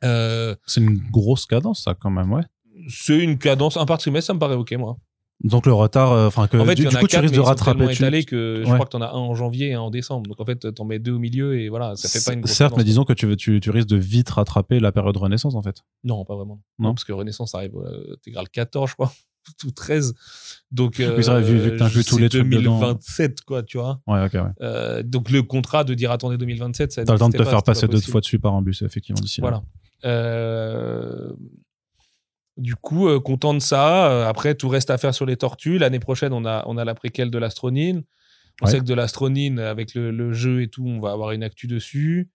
Euh, 0.05 0.55
C'est 0.67 0.81
une 0.83 0.99
grosse 1.11 1.47
cadence, 1.47 1.85
ça, 1.85 1.95
quand 1.99 2.11
même, 2.11 2.31
ouais. 2.33 2.43
c'est 2.89 3.19
une 3.19 3.39
cadence, 3.39 3.77
un 3.79 3.87
par 3.87 3.97
trimestre, 3.99 4.27
ça 4.29 4.35
me 4.35 4.39
paraît 4.39 4.55
ok, 4.57 4.73
moi. 4.73 4.97
Donc 5.43 5.65
le 5.65 5.73
retard, 5.73 6.13
euh, 6.13 6.27
enfin 6.27 6.47
que 6.49 6.59
en 6.59 6.67
fait, 6.67 6.75
du, 6.75 6.87
du 6.87 6.95
coup 6.97 7.07
tu 7.07 7.17
risques 7.19 7.35
de 7.35 7.41
rattraper. 7.41 7.87
tu- 7.87 7.93
étalés 7.95 8.25
que 8.25 8.63
je 8.63 8.65
crois 8.75 8.85
que 8.85 8.91
t'en 8.91 9.01
as 9.01 9.09
un 9.09 9.13
en 9.19 9.35
janvier 9.35 9.69
et 9.69 9.75
un 9.75 9.81
en 9.81 9.91
décembre. 9.91 10.29
Donc 10.29 10.39
en 10.41 10.45
fait, 10.45 10.75
t'en 10.75 10.85
mets 10.85 10.99
deux 10.99 11.13
au 11.13 11.19
milieu 11.19 11.59
et 11.59 11.69
voilà, 11.71 11.97
ça 11.97 12.09
fait 12.11 12.23
pas 12.25 12.35
une 12.35 12.47
Certes, 12.47 12.75
mais 12.77 12.85
disons 12.85 13.05
que 13.05 13.15
tu, 13.15 13.27
veux- 13.27 13.37
tu, 13.37 13.59
tu 13.61 13.71
risques 13.71 13.89
de 13.89 13.97
vite 13.97 14.29
rattraper 14.31 14.81
la 14.81 14.93
période 14.93 15.17
Renaissance, 15.17 15.55
en 15.55 15.63
fait. 15.63 15.77
Non, 16.05 16.25
pas 16.27 16.37
vraiment. 16.37 16.61
Non. 16.79 16.93
Parce 16.95 17.05
que 17.05 17.13
Renaissance 17.13 17.55
arrive 17.55 17.75
euh, 17.77 18.15
intégrale 18.15 18.49
14, 18.51 18.91
je 18.91 18.95
crois, 18.95 19.13
ou 19.67 19.71
13. 19.71 20.15
Donc, 20.71 21.01
euh, 21.01 21.17
vu- 21.41 21.59
vu 21.59 21.71
que 21.71 21.77
t'inclus 21.79 22.05
tous 22.05 22.17
c'est 22.17 22.21
les 22.21 22.29
trucs 22.29 22.49
dedans. 22.51 22.79
2027, 22.79 23.41
quoi, 23.41 23.63
tu 23.63 23.79
vois. 23.79 24.01
Ouais, 24.07 24.23
ok, 24.25 24.35
ouais. 24.35 24.41
Euh, 24.61 25.03
donc 25.03 25.31
le 25.31 25.43
contrat 25.43 25.85
de 25.85 25.95
dire 25.95 26.11
attendez 26.11 26.37
2027, 26.37 26.93
ça 26.93 27.05
T'as 27.05 27.15
le 27.15 27.19
temps 27.19 27.29
de 27.31 27.33
te 27.39 27.43
pas, 27.43 27.49
faire 27.49 27.63
passer 27.63 27.89
deux 27.89 27.99
fois 28.01 28.21
dessus 28.21 28.39
par 28.39 28.53
un 28.55 28.61
bus, 28.61 28.83
effectivement, 28.83 29.21
d'ici 29.23 29.41
là. 29.41 29.49
Voilà. 29.49 29.63
Euh, 30.05 31.33
Du 32.61 32.77
coup, 32.77 33.09
euh, 33.09 33.21
content 33.21 33.55
de 33.55 33.59
ça. 33.59 34.11
Euh, 34.11 34.27
Après, 34.29 34.55
tout 34.55 34.69
reste 34.69 34.91
à 34.91 34.99
faire 34.99 35.15
sur 35.15 35.25
les 35.27 35.37
tortues. 35.37 35.79
L'année 35.79 35.99
prochaine, 36.01 36.33
on 36.33 36.45
a, 36.45 36.63
on 36.67 36.77
a 36.77 36.85
la 36.85 36.95
préquelle 36.95 37.31
de 37.31 37.39
l'astronine. 37.39 38.03
On 38.61 38.67
Ouais. 38.67 38.71
sait 38.73 38.79
que 38.81 38.85
de 38.85 38.93
l'astronine, 38.95 39.59
avec 39.59 39.95
le, 39.95 40.11
le 40.11 40.33
jeu 40.35 40.61
et 40.63 40.69
tout, 40.69 40.85
on 40.87 41.01
va 41.01 41.13
avoir 41.13 41.31
une 41.33 41.43
actu 41.43 41.67
dessus. 41.67 42.29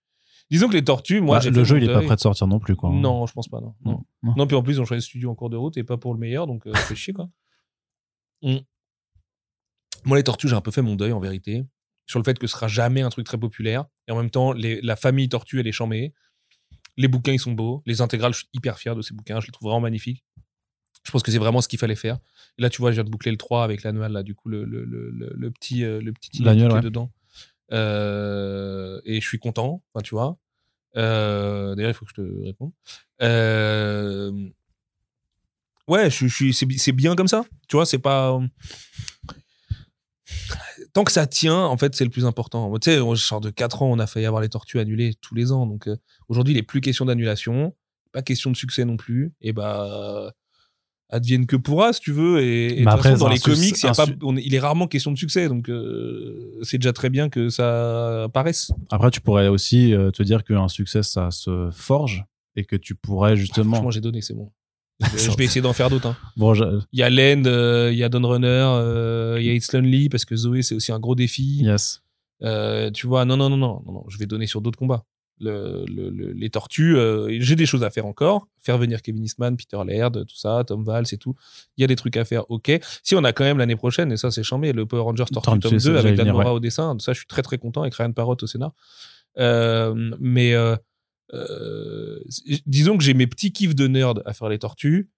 Disons 0.50 0.68
que 0.68 0.72
les 0.74 0.82
tortues, 0.84 1.20
moi, 1.20 1.38
Bah, 1.38 1.50
le 1.50 1.64
jeu, 1.64 1.78
il 1.78 1.88
est 1.88 1.92
pas 1.92 2.02
prêt 2.02 2.16
de 2.16 2.20
sortir 2.20 2.46
non 2.48 2.58
plus, 2.58 2.74
quoi. 2.74 2.90
Non, 2.90 3.26
je 3.26 3.32
pense 3.32 3.48
pas, 3.48 3.60
non. 3.60 3.74
Non, 3.84 4.02
Non. 4.24 4.34
non 4.36 4.46
puis 4.48 4.56
en 4.56 4.62
plus, 4.62 4.80
on 4.80 4.84
choisit 4.84 5.04
le 5.04 5.08
studio 5.08 5.30
en 5.30 5.34
cours 5.36 5.50
de 5.50 5.56
route 5.56 5.76
et 5.76 5.84
pas 5.84 5.96
pour 5.96 6.12
le 6.14 6.18
meilleur, 6.20 6.46
donc 6.48 6.66
euh, 6.66 6.74
fait 6.74 6.94
chier, 6.96 7.12
quoi. 7.12 7.28
Mm. 8.42 8.56
Moi, 10.04 10.16
les 10.16 10.22
tortues, 10.24 10.48
j'ai 10.48 10.54
un 10.56 10.60
peu 10.60 10.70
fait 10.70 10.82
mon 10.82 10.94
deuil, 10.94 11.12
en 11.12 11.20
vérité, 11.20 11.64
sur 12.06 12.18
le 12.18 12.24
fait 12.24 12.38
que 12.38 12.46
ce 12.46 12.52
sera 12.52 12.68
jamais 12.68 13.02
un 13.02 13.08
truc 13.08 13.26
très 13.26 13.38
populaire. 13.38 13.84
Et 14.08 14.12
en 14.12 14.16
même 14.16 14.30
temps, 14.30 14.52
les- 14.52 14.80
la 14.82 14.94
famille 14.96 15.28
tortue, 15.28 15.58
elle 15.60 15.66
est 15.66 15.72
chambée. 15.72 16.12
Les 16.96 17.08
bouquins, 17.08 17.32
ils 17.32 17.38
sont 17.40 17.52
beaux. 17.52 17.82
Les 17.86 18.00
intégrales, 18.00 18.32
je 18.32 18.38
suis 18.38 18.48
hyper 18.54 18.78
fier 18.78 18.94
de 18.96 19.02
ces 19.02 19.14
bouquins. 19.14 19.40
Je 19.40 19.46
les 19.46 19.52
trouve 19.52 19.68
vraiment 19.68 19.80
magnifiques. 19.80 20.24
Je 21.04 21.10
pense 21.12 21.22
que 21.22 21.30
c'est 21.30 21.38
vraiment 21.38 21.60
ce 21.60 21.68
qu'il 21.68 21.78
fallait 21.78 21.94
faire. 21.94 22.18
Et 22.58 22.62
là, 22.62 22.70
tu 22.70 22.78
vois, 22.80 22.90
je 22.90 22.96
viens 22.96 23.04
de 23.04 23.10
boucler 23.10 23.30
le 23.30 23.36
3 23.36 23.62
avec 23.64 23.82
l'annual, 23.82 24.10
là, 24.12 24.22
du 24.22 24.34
coup, 24.34 24.48
le, 24.48 24.64
le, 24.64 24.84
le, 24.84 25.10
le- 25.10 25.32
le 25.36 25.50
petit, 25.50 25.84
euh, 25.84 26.00
le 26.00 26.12
petit 26.12 26.30
ouais. 26.76 26.80
dedans. 26.80 27.12
Euh, 27.72 29.00
et 29.04 29.20
je 29.20 29.26
suis 29.26 29.38
content, 29.38 29.82
enfin, 29.92 30.02
tu 30.02 30.14
vois. 30.14 30.38
Euh, 30.96 31.74
D'ailleurs, 31.74 31.90
il 31.90 31.94
faut 31.94 32.06
que 32.06 32.10
je 32.16 32.22
te 32.22 32.44
réponde. 32.44 32.72
Euh, 33.22 34.32
ouais, 35.88 36.10
je, 36.10 36.26
je 36.26 36.34
suis, 36.34 36.54
c'est 36.54 36.66
bi- 36.66 36.78
c'est 36.78 36.92
bien 36.92 37.14
comme 37.14 37.28
ça. 37.28 37.44
Tu 37.68 37.76
vois, 37.76 37.86
c'est 37.86 37.98
pas. 37.98 38.40
Tant 40.92 41.04
que 41.04 41.12
ça 41.12 41.26
tient, 41.26 41.58
en 41.64 41.76
fait, 41.76 41.94
c'est 41.94 42.04
le 42.04 42.10
plus 42.10 42.24
important. 42.26 42.72
Tu 42.78 42.90
sais, 42.90 43.00
on 43.00 43.14
sort 43.16 43.40
de 43.40 43.50
4 43.50 43.82
ans, 43.82 43.90
on 43.90 43.98
a 43.98 44.06
failli 44.06 44.26
avoir 44.26 44.42
les 44.42 44.48
tortues 44.48 44.78
annulées 44.80 45.14
tous 45.20 45.34
les 45.34 45.52
ans. 45.52 45.66
Donc 45.66 45.86
euh, 45.88 45.96
aujourd'hui, 46.28 46.54
il 46.54 46.56
n'est 46.56 46.62
plus 46.62 46.80
question 46.80 47.04
d'annulation, 47.04 47.74
pas 48.12 48.22
question 48.22 48.50
de 48.50 48.56
succès 48.56 48.84
non 48.84 48.96
plus. 48.96 49.32
Et 49.40 49.52
bah. 49.52 50.32
Advienne 51.08 51.46
que 51.46 51.54
pourra, 51.54 51.92
si 51.92 52.00
tu 52.00 52.10
veux. 52.10 52.40
Et, 52.42 52.66
et 52.66 52.68
de 52.70 52.74
Mais 52.78 52.80
toute 52.80 52.88
après, 52.94 53.10
façon, 53.12 53.26
dans 53.26 53.30
les 53.30 53.38
comics, 53.38 53.78
il, 53.78 53.84
y 53.84 53.86
a 53.86 53.90
un 53.90 53.94
pas, 53.94 54.06
su- 54.06 54.18
on 54.24 54.36
est- 54.36 54.42
il 54.44 54.52
est 54.56 54.58
rarement 54.58 54.88
question 54.88 55.12
de 55.12 55.16
succès. 55.16 55.48
Donc, 55.48 55.68
euh, 55.68 56.58
c'est 56.64 56.78
déjà 56.78 56.92
très 56.92 57.10
bien 57.10 57.28
que 57.28 57.48
ça 57.48 58.24
apparaisse. 58.24 58.72
Après, 58.90 59.12
tu 59.12 59.20
pourrais 59.20 59.46
aussi 59.46 59.94
euh, 59.94 60.10
te 60.10 60.24
dire 60.24 60.42
qu'un 60.42 60.66
succès, 60.66 61.04
ça 61.04 61.30
se 61.30 61.70
forge 61.70 62.24
et 62.56 62.64
que 62.64 62.74
tu 62.74 62.96
pourrais 62.96 63.36
justement. 63.36 63.74
Franchement, 63.74 63.92
j'ai 63.92 64.00
donné, 64.00 64.20
c'est 64.20 64.34
bon. 64.34 64.50
Je 65.00 65.36
vais 65.36 65.44
essayer 65.44 65.60
d'en 65.60 65.72
faire 65.74 65.90
d'autres. 65.90 66.06
hein. 66.08 66.16
bon, 66.36 66.54
je- 66.54 66.80
Il 66.92 66.98
y 66.98 67.02
a 67.02 67.10
Land, 67.10 67.44
euh, 67.46 67.90
il 67.92 67.98
y 67.98 68.02
a 68.04 68.08
Don 68.08 68.26
Runner, 68.26 68.46
euh, 68.48 69.36
il 69.38 69.44
y 69.46 69.50
a 69.50 69.52
It's 69.52 69.72
Lonely 69.72 70.08
parce 70.08 70.24
que 70.24 70.34
Zoé 70.36 70.62
c'est 70.62 70.74
aussi 70.74 70.90
un 70.92 70.98
gros 71.00 71.14
défi. 71.14 71.62
yes. 71.62 72.02
Euh, 72.42 72.90
tu 72.90 73.06
vois, 73.06 73.24
non, 73.24 73.36
non, 73.36 73.48
non, 73.50 73.56
non, 73.56 73.82
non, 73.86 73.92
non, 73.92 74.04
je 74.08 74.18
vais 74.18 74.26
donner 74.26 74.46
sur 74.46 74.60
d'autres 74.60 74.78
combats. 74.78 75.04
Le, 75.38 75.84
le- 75.86 76.08
le- 76.08 76.32
les 76.32 76.48
tortues, 76.48 76.96
j'ai 77.40 77.56
des 77.56 77.66
choses 77.66 77.82
à 77.84 77.90
faire 77.90 78.06
encore. 78.06 78.46
Faire 78.58 78.78
venir 78.78 79.02
Kevin 79.02 79.22
Eastman, 79.22 79.54
Peter 79.56 79.76
Laird, 79.86 80.24
tout 80.26 80.36
ça, 80.36 80.64
Tom 80.66 80.82
Valls 80.82 81.04
et 81.12 81.18
tout. 81.18 81.34
Il 81.76 81.82
y 81.82 81.84
a 81.84 81.86
des 81.86 81.96
trucs 81.96 82.16
à 82.16 82.24
faire, 82.24 82.50
ok. 82.50 82.78
Si 83.02 83.14
on 83.14 83.22
a 83.24 83.34
quand 83.34 83.44
même 83.44 83.58
l'année 83.58 83.76
prochaine, 83.76 84.12
et 84.12 84.16
ça 84.16 84.30
c'est 84.30 84.42
chambé, 84.42 84.72
le 84.72 84.86
Power 84.86 85.02
Rangers 85.02 85.24
Tortue 85.30 85.58
c'est- 85.78 85.88
2 85.90 85.96
avec 85.98 86.14
Dan 86.14 86.30
Mora 86.30 86.44
ouais. 86.44 86.50
au 86.52 86.60
dessin, 86.60 86.96
ça 87.00 87.12
je 87.12 87.18
suis 87.18 87.26
très 87.26 87.42
très 87.42 87.58
content 87.58 87.82
avec 87.82 87.94
Ryan 87.94 88.12
Parrott 88.12 88.42
au 88.42 88.46
scénar. 88.46 88.72
Mais 90.18 90.54
disons 92.66 92.96
que 92.96 93.04
j'ai 93.04 93.14
mes 93.14 93.26
petits 93.26 93.52
kiffs 93.52 93.74
de 93.74 93.86
nerd 93.86 94.22
à 94.26 94.32
faire 94.32 94.48
les 94.48 94.58
tortues. 94.58 95.10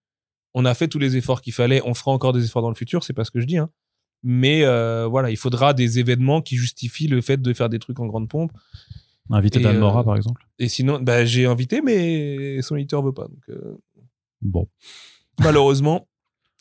On 0.55 0.65
a 0.65 0.75
fait 0.75 0.89
tous 0.89 0.99
les 0.99 1.17
efforts 1.17 1.43
qu'il 1.43 1.53
fallait. 1.53 1.83
On 1.85 1.95
fera 1.95 2.11
encore 2.11 2.33
des 2.33 2.45
efforts 2.45 2.63
dans 2.63 2.71
le 2.71 2.75
futur, 2.75 3.05
c'est 3.05 3.13
pas 3.13 3.25
ce 3.25 3.31
que 3.31 3.41
je 3.41 3.47
dis. 3.47 3.59
Hein. 3.59 3.71
Mais 4.23 4.65
euh, 4.65 5.07
voilà, 5.07 5.31
il 5.31 5.37
faudra 5.37 5.75
des 5.75 5.99
événements 5.99 6.41
qui 6.43 6.57
justifient 6.57 7.07
le 7.09 7.21
fait 7.21 7.41
de 7.41 7.53
faire 7.53 7.69
des 7.69 7.79
trucs 7.79 8.01
en 8.01 8.07
grande 8.07 8.29
pompe. 8.29 8.51
Inviter 9.31 9.61
Dan 9.61 9.77
euh, 9.77 9.81
Mora, 9.81 10.03
par 10.05 10.17
exemple. 10.17 10.47
Et 10.59 10.69
sinon, 10.69 10.99
bah, 11.01 11.25
j'ai 11.27 11.45
invité, 11.47 11.83
mais 11.83 12.61
son 12.63 12.77
éditeur 12.77 13.03
veut 13.03 13.13
pas. 13.13 13.29
Donc, 13.29 13.43
euh, 13.51 13.77
Bon. 14.41 14.69
malheureusement, 15.39 16.09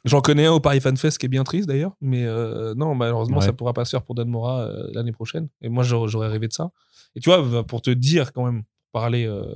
j'en 0.03 0.19
connais 0.21 0.45
un 0.47 0.51
au 0.51 0.59
Paris 0.59 0.81
Fan 0.81 0.97
Fest 0.97 1.17
qui 1.17 1.25
est 1.25 1.29
bien 1.29 1.43
triste 1.45 1.67
d'ailleurs. 1.67 1.95
Mais 2.01 2.25
euh, 2.25 2.75
non, 2.75 2.93
malheureusement, 2.93 3.37
Ouais. 3.37 3.45
ça 3.45 3.53
pourra 3.53 3.73
pas 3.73 3.85
se 3.85 3.91
faire 3.91 4.03
pour 4.03 4.13
Dan 4.15 4.27
Mora 4.29 4.63
euh, 4.67 4.89
l'année 4.93 5.13
prochaine. 5.13 5.47
Et 5.61 5.69
moi, 5.69 5.83
j'aurais 5.83 6.27
rêvé 6.27 6.47
de 6.49 6.53
ça. 6.53 6.71
Et 7.15 7.21
tu 7.21 7.29
vois, 7.29 7.65
pour 7.65 7.81
te 7.81 7.89
dire 7.89 8.33
quand 8.33 8.45
même, 8.45 8.63
parler 8.91 9.25
euh, 9.25 9.53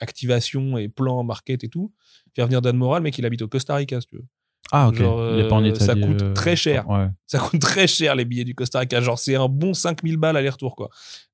activation 0.00 0.76
et 0.78 0.88
plan, 0.88 1.22
market 1.22 1.64
et 1.64 1.68
tout, 1.68 1.92
faire 2.34 2.46
venir 2.46 2.62
Dan 2.62 2.76
Mora, 2.76 2.98
le 2.98 3.04
mec, 3.04 3.16
il 3.18 3.26
habite 3.26 3.42
au 3.42 3.48
Costa 3.48 3.74
Rica, 3.74 4.00
si 4.00 4.06
tu 4.08 4.16
veux. 4.16 4.24
Ah, 4.70 4.88
ok. 4.88 4.96
Genre, 4.96 5.34
il 5.34 5.40
est 5.40 5.48
pas 5.48 5.56
en 5.56 5.64
euh, 5.64 5.68
Italie. 5.68 5.84
ça 5.84 5.94
coûte 5.94 6.22
euh, 6.22 6.32
très 6.32 6.56
cher. 6.56 6.88
Ouais. 6.88 7.08
Ça 7.26 7.38
coûte 7.38 7.60
très 7.60 7.86
cher 7.86 8.14
les 8.14 8.24
billets 8.24 8.44
du 8.44 8.54
Costa 8.54 8.78
Rica. 8.78 9.00
Genre, 9.00 9.18
c'est 9.18 9.34
un 9.34 9.48
bon 9.48 9.74
5000 9.74 10.16
balles 10.16 10.36
aller-retour, 10.36 10.76
quoi. 10.76 10.88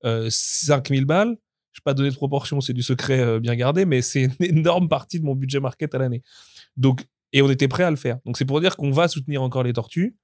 Euh, 0.05 0.29
5000 0.31 1.05
balles, 1.05 1.37
je 1.73 1.81
vais 1.81 1.85
pas 1.85 1.95
donner 1.95 2.11
de 2.11 2.17
proportion, 2.17 2.61
c'est 2.61 2.73
du 2.73 2.83
secret 2.83 3.39
bien 3.41 3.55
gardé, 3.55 3.85
mais 3.85 4.03
c'est 4.03 4.23
une 4.25 4.35
énorme 4.41 4.89
partie 4.89 5.21
de 5.21 5.25
mon 5.25 5.35
budget 5.35 5.61
market 5.61 5.95
à 5.95 5.99
l'année. 5.99 6.23
Donc, 6.77 7.07
et 7.33 7.43
on 7.43 7.51
était 7.51 7.69
prêt 7.69 7.85
à 7.85 7.91
le 7.91 7.97
faire. 7.97 8.19
Donc, 8.25 8.39
c'est 8.39 8.45
pour 8.45 8.61
dire 8.61 8.77
qu'on 8.77 8.91
va 8.91 9.07
soutenir 9.07 9.43
encore 9.43 9.63
les 9.63 9.73
tortues, 9.73 10.17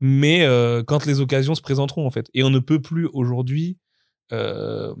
mais 0.00 0.46
quand 0.86 1.04
les 1.04 1.20
occasions 1.20 1.54
se 1.54 1.60
présenteront, 1.60 2.06
en 2.06 2.10
fait. 2.10 2.30
Et 2.32 2.42
on 2.44 2.50
ne 2.50 2.60
peut 2.60 2.80
plus 2.80 3.08
aujourd'hui 3.12 3.76
euh, 4.32 4.94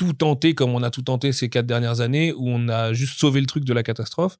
tout 0.00 0.14
tenter 0.14 0.54
comme 0.54 0.70
on 0.70 0.82
a 0.82 0.90
tout 0.90 1.02
tenté 1.02 1.30
ces 1.30 1.50
quatre 1.50 1.66
dernières 1.66 2.00
années, 2.00 2.32
où 2.32 2.48
on 2.48 2.68
a 2.70 2.94
juste 2.94 3.18
sauvé 3.18 3.38
le 3.38 3.46
truc 3.46 3.64
de 3.64 3.74
la 3.74 3.82
catastrophe. 3.82 4.38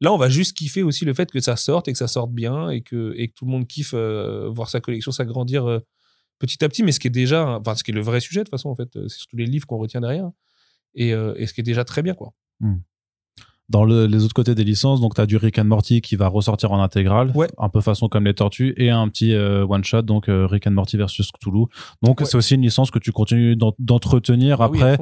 Là, 0.00 0.12
on 0.12 0.16
va 0.16 0.28
juste 0.28 0.56
kiffer 0.56 0.84
aussi 0.84 1.04
le 1.04 1.14
fait 1.14 1.32
que 1.32 1.40
ça 1.40 1.56
sorte 1.56 1.88
et 1.88 1.92
que 1.92 1.98
ça 1.98 2.06
sorte 2.06 2.30
bien 2.30 2.70
et 2.70 2.80
que, 2.80 3.12
et 3.16 3.26
que 3.26 3.34
tout 3.34 3.44
le 3.44 3.50
monde 3.50 3.66
kiffe 3.66 3.90
euh, 3.92 4.48
voir 4.48 4.70
sa 4.70 4.80
collection 4.80 5.10
s'agrandir 5.10 5.68
euh, 5.68 5.80
petit 6.38 6.64
à 6.64 6.68
petit, 6.68 6.84
mais 6.84 6.92
ce 6.92 7.00
qui 7.00 7.08
est 7.08 7.10
déjà, 7.10 7.58
enfin, 7.58 7.74
ce 7.74 7.82
qui 7.82 7.90
est 7.90 7.94
le 7.94 8.02
vrai 8.02 8.20
sujet 8.20 8.44
de 8.44 8.48
façon, 8.48 8.68
en 8.68 8.76
fait, 8.76 8.94
euh, 8.94 9.08
c'est 9.08 9.18
surtout 9.18 9.36
les 9.36 9.46
livres 9.46 9.66
qu'on 9.66 9.78
retient 9.78 10.00
derrière 10.00 10.30
et, 10.94 11.08
et 11.10 11.46
ce 11.46 11.54
qui 11.54 11.60
est 11.60 11.64
déjà 11.64 11.84
très 11.84 12.02
bien, 12.02 12.14
quoi. 12.14 12.32
Dans 13.70 13.84
le- 13.84 14.06
les 14.06 14.24
autres 14.24 14.34
côtés 14.34 14.54
des 14.54 14.64
licences, 14.64 15.00
donc 15.00 15.14
tu 15.14 15.20
as 15.20 15.26
du 15.26 15.36
Rick 15.36 15.58
and 15.58 15.64
Morty 15.64 16.00
qui 16.02 16.16
va 16.16 16.28
ressortir 16.28 16.72
en 16.72 16.82
intégrale, 16.82 17.30
Ouais. 17.34 17.48
un 17.56 17.68
peu 17.68 17.80
façon 17.80 18.08
comme 18.08 18.24
les 18.24 18.34
tortues, 18.34 18.74
et 18.76 18.90
un 18.90 19.08
petit 19.08 19.32
euh, 19.32 19.64
one 19.66 19.84
shot, 19.84 20.02
donc 20.02 20.28
euh, 20.28 20.46
Rick 20.46 20.66
and 20.66 20.72
Morty 20.72 20.96
versus 20.96 21.30
Cthulhu. 21.30 21.66
Donc 22.02 22.20
Ouais. 22.20 22.26
c'est 22.26 22.36
aussi 22.36 22.56
une 22.56 22.62
licence 22.62 22.90
que 22.90 22.98
tu 22.98 23.12
continues 23.12 23.54
d'en- 23.56 23.74
d'entretenir. 23.78 24.60
Ah 24.60 24.68
oui, 24.68 24.82
Après, 24.82 24.98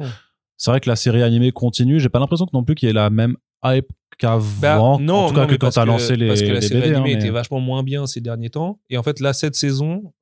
c'est 0.55 0.69
vrai 0.71 0.79
que 0.79 0.87
la 0.89 0.95
série 0.95 1.23
animée 1.23 1.51
continue. 1.51 1.99
J'ai 1.99 2.09
pas 2.09 2.19
l'impression 2.19 2.45
que 2.45 2.51
non 2.53 2.63
plus 2.63 2.75
qu'il 2.75 2.87
y 2.87 2.89
ait 2.91 2.93
la 2.93 3.09
même 3.09 3.35
hype 3.65 3.87
qu'avant. 4.19 4.97
Bah, 4.97 5.03
non, 5.03 5.15
en 5.15 5.27
tout 5.29 5.33
cas 5.35 5.41
non, 5.41 5.47
que 5.47 5.55
quand 5.55 5.69
t'as 5.71 5.85
lancé 5.85 6.15
les, 6.15 6.27
parce 6.27 6.41
que 6.41 6.47
la 6.51 6.61
série 6.61 6.81
BD. 6.81 6.89
hein, 6.91 6.95
animée 6.99 7.15
mais- 7.15 7.19
était 7.21 7.29
vachement 7.31 7.59
moins 7.59 7.81
bien 7.83 8.05
ces 8.05 8.21
derniers 8.21 8.49
temps. 8.51 8.79
Et 8.91 8.97
en 8.97 9.03
fait, 9.03 9.19
là, 9.19 9.33
cette 9.33 9.55
saison 9.55 10.13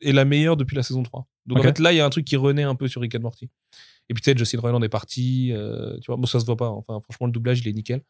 est 0.00 0.12
la 0.12 0.24
meilleure 0.24 0.56
depuis 0.56 0.76
la 0.76 0.82
saison 0.82 1.02
3. 1.02 1.26
Donc 1.46 1.58
en 1.58 1.62
fait, 1.62 1.78
là, 1.80 1.92
il 1.92 1.96
y 1.96 2.00
a 2.00 2.06
un 2.06 2.10
truc 2.10 2.24
qui 2.24 2.36
renaît 2.36 2.62
un 2.62 2.74
peu 2.76 2.86
sur 2.88 3.00
Rick 3.02 3.14
and 3.16 3.20
Morty. 3.20 3.48
Et 4.08 4.14
puis 4.14 4.22
peut-être 4.22 4.38
Justin 4.38 4.60
Roiland 4.60 4.82
est 4.82 4.88
parti. 4.88 5.52
euh, 5.52 5.98
tu 6.00 6.06
vois, 6.06 6.16
bon, 6.16 6.26
ça 6.26 6.40
se 6.40 6.46
voit 6.46 6.56
pas. 6.56 6.68
Enfin, 6.68 7.00
franchement, 7.00 7.26
le 7.26 7.32
doublage, 7.32 7.60
il 7.60 7.68
est 7.68 7.72
nickel. 7.72 8.02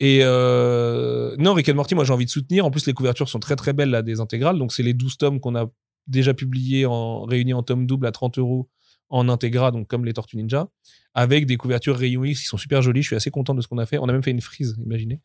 Et 0.00 0.20
euh, 0.22 1.36
non, 1.38 1.52
Rick 1.52 1.68
and 1.68 1.74
Morty, 1.74 1.94
moi, 1.94 2.04
j'ai 2.04 2.12
envie 2.12 2.24
de 2.24 2.30
soutenir. 2.30 2.64
En 2.64 2.70
plus, 2.70 2.86
les 2.86 2.94
couvertures 2.94 3.28
sont 3.28 3.38
très 3.38 3.56
très 3.56 3.72
belles 3.72 3.90
là 3.90 4.02
des 4.02 4.20
intégrales. 4.20 4.58
Donc 4.58 4.72
c'est 4.72 4.82
les 4.82 4.94
12 4.94 5.18
tomes 5.18 5.40
qu'on 5.40 5.54
a 5.54 5.66
déjà 6.06 6.34
publiés 6.34 6.86
en 6.86 7.22
réunis 7.22 7.52
en 7.54 7.62
tome 7.62 7.86
double 7.86 8.06
à 8.06 8.12
30 8.12 8.38
euros 8.38 8.68
en 9.10 9.28
intégra, 9.28 9.70
donc 9.72 9.88
comme 9.88 10.04
les 10.04 10.12
Tortues 10.12 10.36
Ninja, 10.36 10.68
avec 11.14 11.46
des 11.46 11.56
couvertures 11.56 11.96
Rayon 11.96 12.24
X 12.24 12.40
qui 12.40 12.46
sont 12.46 12.56
super 12.56 12.80
jolies. 12.80 13.02
Je 13.02 13.08
suis 13.08 13.16
assez 13.16 13.30
content 13.30 13.54
de 13.54 13.60
ce 13.60 13.68
qu'on 13.68 13.78
a 13.78 13.86
fait. 13.86 13.98
On 13.98 14.08
a 14.08 14.12
même 14.12 14.22
fait 14.22 14.30
une 14.30 14.40
frise, 14.40 14.76
imaginez. 14.84 15.20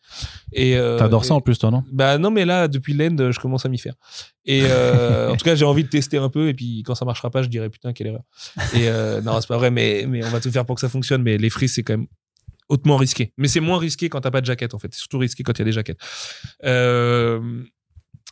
Et 0.51 0.75
euh, 0.75 0.97
T'adores 0.97 1.25
ça 1.25 1.35
en 1.35 1.41
plus, 1.41 1.59
toi, 1.59 1.69
non? 1.69 1.83
Bah 1.91 2.17
non, 2.17 2.31
mais 2.31 2.45
là, 2.45 2.67
depuis 2.67 2.93
l'end, 2.93 3.31
je 3.31 3.39
commence 3.39 3.65
à 3.65 3.69
m'y 3.69 3.77
faire. 3.77 3.93
Et 4.45 4.63
euh, 4.63 5.29
en 5.31 5.35
tout 5.35 5.45
cas, 5.45 5.55
j'ai 5.55 5.65
envie 5.65 5.83
de 5.83 5.89
tester 5.89 6.17
un 6.17 6.29
peu. 6.29 6.49
Et 6.49 6.53
puis, 6.53 6.83
quand 6.83 6.95
ça 6.95 7.05
marchera 7.05 7.29
pas, 7.29 7.43
je 7.43 7.47
dirais 7.47 7.69
putain, 7.69 7.93
quelle 7.93 8.07
erreur. 8.07 8.23
Et 8.73 8.89
euh, 8.89 9.21
non, 9.21 9.39
c'est 9.39 9.47
pas 9.47 9.57
vrai, 9.57 9.69
mais, 9.69 10.05
mais 10.07 10.25
on 10.25 10.29
va 10.29 10.39
tout 10.39 10.51
faire 10.51 10.65
pour 10.65 10.75
que 10.75 10.81
ça 10.81 10.89
fonctionne. 10.89 11.21
Mais 11.21 11.37
les 11.37 11.51
frises, 11.51 11.75
c'est 11.75 11.83
quand 11.83 11.93
même 11.93 12.07
hautement 12.67 12.97
risqué. 12.97 13.31
Mais 13.37 13.47
c'est 13.47 13.59
moins 13.59 13.77
risqué 13.77 14.09
quand 14.09 14.21
t'as 14.21 14.31
pas 14.31 14.41
de 14.41 14.47
jaquette, 14.47 14.73
en 14.73 14.79
fait. 14.79 14.87
C'est 14.91 14.99
surtout 14.99 15.19
risqué 15.19 15.43
quand 15.43 15.53
il 15.53 15.59
y 15.59 15.61
a 15.61 15.65
des 15.65 15.71
jaquettes. 15.71 15.99
Euh, 16.63 17.63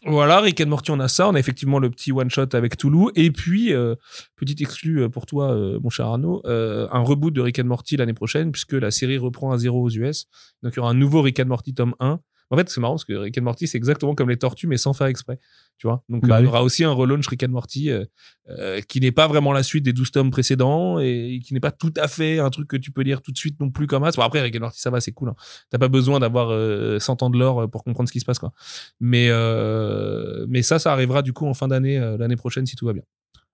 voilà, 0.05 0.41
Rick 0.41 0.59
and 0.59 0.67
Morty, 0.67 0.91
on 0.91 0.99
a 0.99 1.07
ça. 1.07 1.29
On 1.29 1.35
a 1.35 1.39
effectivement 1.39 1.79
le 1.79 1.89
petit 1.89 2.11
one-shot 2.11 2.47
avec 2.53 2.75
Toulouse. 2.77 3.11
Et 3.15 3.31
puis, 3.31 3.73
euh, 3.73 3.95
petit 4.35 4.61
exclu 4.61 5.01
euh, 5.01 5.09
pour 5.09 5.25
toi, 5.25 5.51
euh, 5.51 5.79
mon 5.81 5.89
cher 5.89 6.07
Arnaud, 6.07 6.41
euh, 6.45 6.87
un 6.91 6.99
reboot 6.99 7.33
de 7.33 7.39
Rick 7.39 7.59
and 7.59 7.65
Morty 7.65 7.95
l'année 7.95 8.13
prochaine, 8.13 8.51
puisque 8.51 8.73
la 8.73 8.91
série 8.91 9.17
reprend 9.17 9.51
à 9.51 9.57
zéro 9.57 9.81
aux 9.81 9.89
US. 9.89 10.25
Donc, 10.61 10.73
il 10.73 10.77
y 10.77 10.79
aura 10.79 10.91
un 10.91 10.95
nouveau 10.95 11.21
Rick 11.21 11.39
and 11.39 11.45
Morty 11.45 11.73
tome 11.73 11.95
1. 11.99 12.19
En 12.49 12.57
fait, 12.57 12.69
c'est 12.69 12.81
marrant 12.81 12.93
parce 12.93 13.05
que 13.05 13.13
Rick 13.13 13.37
and 13.37 13.41
Morty, 13.41 13.67
c'est 13.67 13.77
exactement 13.77 14.15
comme 14.15 14.29
les 14.29 14.37
tortues, 14.37 14.67
mais 14.67 14.77
sans 14.77 14.93
faire 14.93 15.07
exprès. 15.07 15.39
Tu 15.77 15.87
vois 15.87 16.03
Donc, 16.09 16.27
Bah 16.27 16.37
euh, 16.37 16.41
il 16.41 16.45
y 16.45 16.47
aura 16.47 16.63
aussi 16.63 16.83
un 16.83 16.91
relaunch 16.91 17.27
Rick 17.27 17.43
and 17.43 17.49
Morty 17.49 17.89
euh, 17.89 18.05
euh, 18.49 18.81
qui 18.81 18.99
n'est 18.99 19.11
pas 19.11 19.27
vraiment 19.27 19.53
la 19.53 19.63
suite 19.63 19.83
des 19.83 19.93
12 19.93 20.11
tomes 20.11 20.31
précédents 20.31 20.99
et 20.99 21.39
qui 21.43 21.53
n'est 21.53 21.59
pas 21.59 21.71
tout 21.71 21.93
à 21.97 22.07
fait 22.07 22.39
un 22.39 22.49
truc 22.49 22.67
que 22.67 22.77
tu 22.77 22.91
peux 22.91 23.01
lire 23.01 23.21
tout 23.21 23.31
de 23.31 23.37
suite 23.37 23.59
non 23.59 23.69
plus 23.71 23.87
comme 23.87 24.03
ça. 24.03 24.11
Bon, 24.15 24.21
après, 24.21 24.41
Rick 24.41 24.55
and 24.55 24.59
Morty, 24.59 24.79
ça 24.79 24.89
va, 24.89 25.01
c'est 25.01 25.11
cool. 25.11 25.29
Hein. 25.29 25.35
T'as 25.69 25.79
pas 25.79 25.87
besoin 25.87 26.19
d'avoir 26.19 26.49
euh, 26.51 26.99
100 26.99 27.23
ans 27.23 27.29
de 27.29 27.37
lore 27.37 27.69
pour 27.69 27.83
comprendre 27.83 28.07
ce 28.07 28.13
qui 28.13 28.19
se 28.19 28.25
passe, 28.25 28.39
quoi. 28.39 28.51
Mais, 28.99 29.27
euh, 29.29 30.45
mais 30.47 30.61
ça, 30.61 30.79
ça 30.79 30.91
arrivera 30.91 31.21
du 31.21 31.33
coup 31.33 31.47
en 31.47 31.53
fin 31.53 31.67
d'année, 31.67 31.99
l'année 32.19 32.35
prochaine, 32.35 32.65
si 32.65 32.75
tout 32.75 32.85
va 32.85 32.93
bien. 32.93 33.03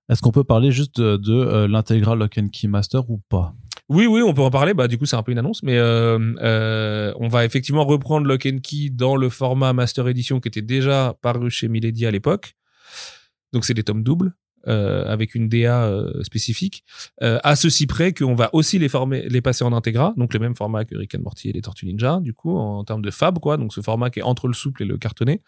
Est-ce 0.10 0.22
qu'on 0.22 0.32
peut 0.32 0.44
parler 0.44 0.72
juste 0.72 1.00
de, 1.00 1.18
de, 1.18 1.66
l'intégral 1.66 2.18
Lock 2.18 2.38
and 2.40 2.48
Key 2.52 2.68
Master 2.68 3.10
ou 3.10 3.22
pas? 3.30 3.54
Oui, 3.90 4.06
oui, 4.06 4.22
on 4.22 4.36
peut 4.36 4.44
en 4.44 4.52
parler. 4.52 4.76
Bah, 4.76 4.88
du 4.88 5.00
coup, 5.00 5.08
c'est 5.08 5.16
un 5.16 5.24
peu 5.24 5.32
une 5.32 5.40
annonce, 5.40 5.64
mais 5.64 5.78
euh, 5.78 6.20
euh, 6.42 7.12
on 7.20 7.28
va 7.28 7.44
effectivement 7.44 7.86
reprendre 7.86 8.28
Lock 8.28 8.46
and 8.46 8.60
Key 8.62 8.90
dans 8.92 9.16
le 9.16 9.30
format 9.30 9.74
Master 9.74 10.08
Edition 10.08 10.40
qui 10.40 10.48
était 10.48 10.62
déjà 10.62 11.16
paru 11.22 11.50
chez 11.50 11.68
Milady 11.68 12.06
à 12.06 12.12
l'époque. 12.12 12.54
Donc, 13.52 13.66
c'est 13.66 13.74
des 13.74 13.84
tomes 13.84 14.04
doubles. 14.04 14.34
Euh, 14.68 15.06
avec 15.06 15.36
une 15.36 15.48
DA 15.48 15.86
euh, 15.86 16.22
spécifique, 16.24 16.84
euh, 17.24 17.40
à 17.44 17.56
ceci 17.56 17.88
près 17.88 18.14
qu'on 18.14 18.36
va 18.36 18.50
aussi 18.54 18.78
les 18.78 18.90
former, 18.90 19.28
les 19.30 19.42
passer 19.42 19.64
en 19.64 19.72
intégra, 19.72 20.14
donc 20.18 20.34
le 20.34 20.40
même 20.40 20.54
format 20.54 20.84
que 20.84 20.98
Rick 20.98 21.16
and 21.16 21.22
Morty 21.22 21.50
et 21.50 21.54
les 21.54 21.62
Tortues 21.62 21.86
Ninja, 21.86 22.20
du 22.20 22.34
coup 22.34 22.58
en 22.58 22.84
termes 22.84 23.02
de 23.02 23.10
fab, 23.10 23.40
quoi, 23.40 23.56
donc 23.56 23.74
ce 23.74 23.80
format 23.80 24.10
qui 24.10 24.20
est 24.20 24.24
entre 24.24 24.48
le 24.48 24.54
souple 24.54 24.84
et 24.84 24.86
le 24.86 24.98
cartonné. 24.98 25.42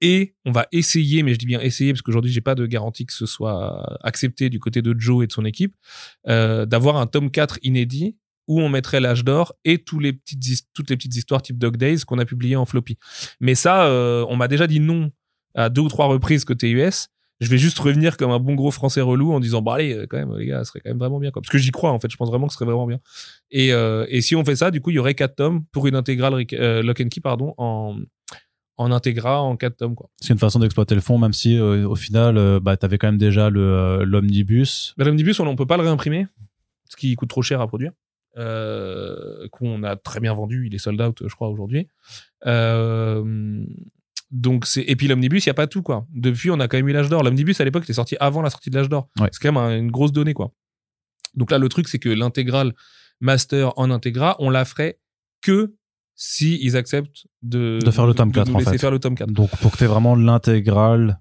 Et 0.00 0.34
on 0.44 0.52
va 0.52 0.66
essayer, 0.72 1.22
mais 1.22 1.32
je 1.32 1.38
dis 1.38 1.46
bien 1.46 1.60
essayer 1.60 1.92
parce 1.92 2.02
qu'aujourd'hui 2.02 2.30
j'ai 2.30 2.40
pas 2.42 2.54
de 2.54 2.66
garantie 2.66 3.06
que 3.06 3.12
ce 3.14 3.24
soit 3.24 3.98
accepté 4.02 4.50
du 4.50 4.60
côté 4.60 4.82
de 4.82 4.94
Joe 4.98 5.24
et 5.24 5.26
de 5.26 5.32
son 5.32 5.44
équipe, 5.44 5.74
d'avoir 6.26 6.96
un 6.96 7.06
tome 7.06 7.30
4 7.30 7.60
inédit 7.62 8.16
où 8.46 8.60
on 8.60 8.68
mettrait 8.68 9.00
l'âge 9.00 9.24
d'or 9.24 9.54
et 9.64 9.78
toutes 9.78 10.02
les 10.02 10.12
petites 10.12 11.16
histoires 11.16 11.40
type 11.40 11.58
Dog 11.58 11.76
Days 11.76 12.00
qu'on 12.06 12.18
a 12.18 12.24
publiées 12.24 12.56
en 12.56 12.66
floppy. 12.66 12.98
Mais 13.40 13.54
ça, 13.54 13.88
on 14.28 14.36
m'a 14.36 14.48
déjà 14.48 14.66
dit 14.66 14.80
non 14.80 15.10
à 15.54 15.68
deux 15.68 15.82
ou 15.82 15.88
trois 15.88 16.06
reprises 16.06 16.44
côté 16.44 16.70
US. 16.70 17.08
Je 17.42 17.50
vais 17.50 17.58
juste 17.58 17.78
revenir 17.78 18.16
comme 18.16 18.30
un 18.30 18.38
bon 18.38 18.54
gros 18.54 18.70
français 18.70 19.00
relou 19.00 19.32
en 19.32 19.40
disant 19.40 19.60
bah 19.62 19.74
allez 19.74 19.92
euh, 19.92 20.06
quand 20.08 20.16
même 20.16 20.34
les 20.38 20.46
gars, 20.46 20.58
ça 20.58 20.64
serait 20.64 20.80
quand 20.80 20.90
même 20.90 20.98
vraiment 20.98 21.18
bien 21.18 21.30
quoi. 21.30 21.42
Parce 21.42 21.50
que 21.50 21.58
j'y 21.58 21.70
crois 21.70 21.90
en 21.90 21.98
fait, 21.98 22.10
je 22.10 22.16
pense 22.16 22.28
vraiment 22.30 22.46
que 22.46 22.52
ce 22.52 22.58
serait 22.58 22.66
vraiment 22.66 22.86
bien. 22.86 23.00
Et, 23.50 23.72
euh, 23.72 24.06
et 24.08 24.20
si 24.22 24.34
on 24.36 24.44
fait 24.44 24.56
ça, 24.56 24.70
du 24.70 24.80
coup 24.80 24.90
il 24.90 24.94
y 24.94 24.98
aurait 24.98 25.14
quatre 25.14 25.36
tomes 25.36 25.64
pour 25.72 25.86
une 25.86 25.96
intégrale 25.96 26.46
euh, 26.54 26.82
Lock 26.82 27.00
and 27.00 27.08
Key 27.08 27.20
pardon 27.20 27.54
en 27.58 27.96
en 28.78 28.90
intégra 28.90 29.42
en 29.42 29.56
quatre 29.56 29.76
tomes 29.76 29.94
quoi. 29.94 30.08
C'est 30.20 30.32
une 30.32 30.38
façon 30.38 30.58
d'exploiter 30.58 30.94
le 30.94 31.02
fond, 31.02 31.18
même 31.18 31.34
si 31.34 31.58
euh, 31.58 31.86
au 31.86 31.94
final, 31.94 32.60
bah, 32.60 32.76
t'avais 32.76 32.96
quand 32.96 33.08
même 33.08 33.18
déjà 33.18 33.50
le, 33.50 34.02
l'omnibus. 34.04 34.94
Bah, 34.96 35.04
L'omnibus, 35.04 35.38
on, 35.40 35.46
on 35.46 35.56
peut 35.56 35.66
pas 35.66 35.76
le 35.76 35.82
réimprimer, 35.82 36.26
ce 36.88 36.96
qui 36.96 37.14
coûte 37.14 37.28
trop 37.28 37.42
cher 37.42 37.60
à 37.60 37.68
produire. 37.68 37.92
Euh, 38.38 39.46
qu'on 39.52 39.82
a 39.82 39.94
très 39.96 40.20
bien 40.20 40.32
vendu, 40.32 40.66
il 40.66 40.74
est 40.74 40.78
sold 40.78 41.00
out, 41.02 41.22
je 41.26 41.34
crois, 41.34 41.48
aujourd'hui. 41.48 41.86
Euh, 42.46 43.62
donc 44.32 44.66
c'est 44.66 44.82
et 44.82 44.96
puis 44.96 45.06
l'omnibus, 45.08 45.44
il 45.44 45.48
y 45.48 45.50
a 45.50 45.54
pas 45.54 45.66
tout 45.68 45.82
quoi. 45.82 46.06
Depuis, 46.12 46.50
on 46.50 46.58
a 46.58 46.66
quand 46.66 46.76
même 46.78 46.88
eu 46.88 46.92
l'âge 46.92 47.08
d'or. 47.08 47.22
L'omnibus 47.22 47.60
à 47.60 47.64
l'époque 47.64 47.84
était 47.84 47.92
sorti 47.92 48.16
avant 48.18 48.42
la 48.42 48.50
sortie 48.50 48.70
de 48.70 48.76
l'âge 48.76 48.88
d'or. 48.88 49.08
Ouais. 49.20 49.28
C'est 49.30 49.40
quand 49.42 49.52
même 49.52 49.62
un- 49.62 49.76
une 49.78 49.90
grosse 49.90 50.10
donnée 50.12 50.32
quoi. 50.34 50.52
Donc 51.34 51.50
là, 51.50 51.58
le 51.58 51.68
truc, 51.68 51.86
c'est 51.88 51.98
que 51.98 52.08
l'intégrale 52.08 52.74
master 53.20 53.72
en 53.78 53.90
intégra, 53.90 54.36
on 54.38 54.50
la 54.50 54.64
ferait 54.64 54.98
que 55.42 55.74
si 56.14 56.58
ils 56.62 56.76
acceptent 56.76 57.26
de 57.42 57.78
De 57.84 57.90
faire 57.90 58.06
le 58.06 58.14
tome 58.14 58.32
4, 58.32 58.48
nous 58.48 58.54
en 58.54 58.58
laisser 58.58 58.72
fait. 58.72 58.78
faire 58.78 58.90
le 58.90 58.98
tome 58.98 59.14
4 59.14 59.30
Donc 59.32 59.50
pour 59.60 59.72
que 59.72 59.76
t'aies 59.78 59.86
vraiment 59.86 60.14
l'intégrale 60.14 61.20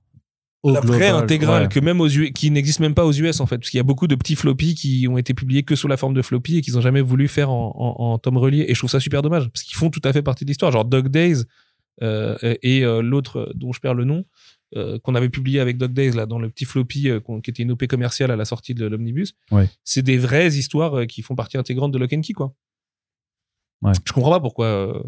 la 0.64 0.80
vraie 0.80 1.09
intégrale 1.09 1.64
ouais. 1.64 1.70
que 1.70 1.80
même 1.80 1.99
aux 2.01 2.07
US, 2.07 2.32
qui 2.34 2.51
n'existe 2.51 2.82
même 2.82 2.93
pas 2.93 3.03
aux 3.05 3.12
US 3.14 3.39
en 3.39 3.47
fait 3.47 3.57
parce 3.57 3.72
qu'il 3.72 3.78
y 3.80 3.82
a 3.82 3.84
beaucoup 3.84 4.05
de 4.05 4.14
petits 4.14 4.36
floppies 4.36 4.76
qui 4.76 5.07
ont 5.09 5.18
été 5.18 5.34
publiés 5.34 5.64
que 5.64 5.76
sous 5.76 5.88
la 5.88 5.97
forme 5.97 6.14
de 6.14 6.22
floppy 6.22 6.57
et 6.57 6.62
qu'ils 6.62 6.78
ont 6.78 6.82
jamais 6.82 7.01
voulu 7.01 7.28
faire 7.28 7.49
en, 7.49 7.74
en, 7.76 8.03
en 8.14 8.18
tome 8.20 8.38
relié 8.38 8.66
et 8.68 8.76
je 8.76 8.80
trouve 8.80 8.89
ça 8.89 8.99
super 8.99 9.24
dommage 9.24 9.49
parce 9.49 9.64
qu'ils 9.64 9.76
font 9.76 9.89
tout 9.89 10.01
à 10.03 10.14
fait 10.14 10.22
partie 10.22 10.45
de 10.45 10.49
l'histoire 10.49 10.72
genre 10.72 10.86
Dog 10.86 11.07
Days 11.07 11.45
et 12.02 12.84
euh, 12.84 13.02
l'autre 13.02 13.52
dont 13.56 13.72
je 13.74 13.80
perds 13.80 13.93
le 13.93 14.06
nom 14.06 14.26
euh, 14.76 14.97
qu'on 14.99 15.16
avait 15.16 15.30
publié 15.30 15.60
avec 15.60 15.78
Dog 15.78 15.93
Days 15.93 16.12
là 16.12 16.26
dans 16.26 16.39
le 16.39 16.49
petit 16.49 16.66
floppy 16.66 17.10
euh, 17.10 17.20
qui 17.43 17.49
était 17.49 17.64
une 17.64 17.72
OP 17.72 17.86
commerciale 17.88 18.32
à 18.32 18.36
la 18.36 18.45
sortie 18.45 18.74
de 18.74 18.86
l'omnibus 18.86 19.34
Ouais. 19.52 19.70
c'est 19.84 20.02
des 20.02 20.18
vraies 20.18 20.47
histoires 20.47 20.99
euh, 20.99 21.06
qui 21.06 21.22
font 21.22 21.36
partie 21.36 21.58
intégrante 21.58 21.91
de 21.91 21.97
Lock 21.97 22.14
and 22.14 22.22
Key 22.22 22.34
quoi 22.34 22.54
Ouais. 23.84 23.93
je 24.08 24.14
comprends 24.14 24.30
pas 24.32 24.39
pourquoi 24.39 24.66
euh, 24.68 25.04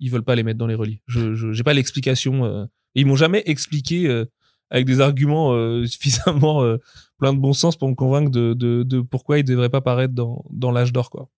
ils 0.00 0.10
veulent 0.10 0.24
pas 0.24 0.34
les 0.34 0.42
mettre 0.42 0.58
dans 0.58 0.66
les 0.66 0.74
reliés 0.74 1.00
je 1.06 1.52
j'ai 1.52 1.62
pas 1.62 1.74
l'explication 1.74 2.44
euh, 2.44 2.64
ils 2.94 3.06
m'ont 3.06 3.16
jamais 3.16 3.42
expliqué 3.46 4.06
euh, 4.08 4.24
avec 4.70 4.86
des 4.86 5.00
arguments 5.00 5.52
euh, 5.52 5.84
suffisamment 5.94 6.62
euh, 6.62 6.78
plein 7.18 7.32
de 7.34 7.38
bon 7.38 7.52
sens 7.52 7.76
pour 7.76 7.88
me 7.88 7.94
convaincre 7.94 8.30
de, 8.30 8.54
de, 8.54 8.82
de 8.82 9.00
pourquoi 9.00 9.38
ils 9.38 9.44
devraient 9.44 9.68
pas 9.70 9.80
paraître 9.82 10.14
dans, 10.14 10.44
dans 10.50 10.70
l'âge 10.72 10.92
d'or 10.92 11.10
quoi. 11.10 11.28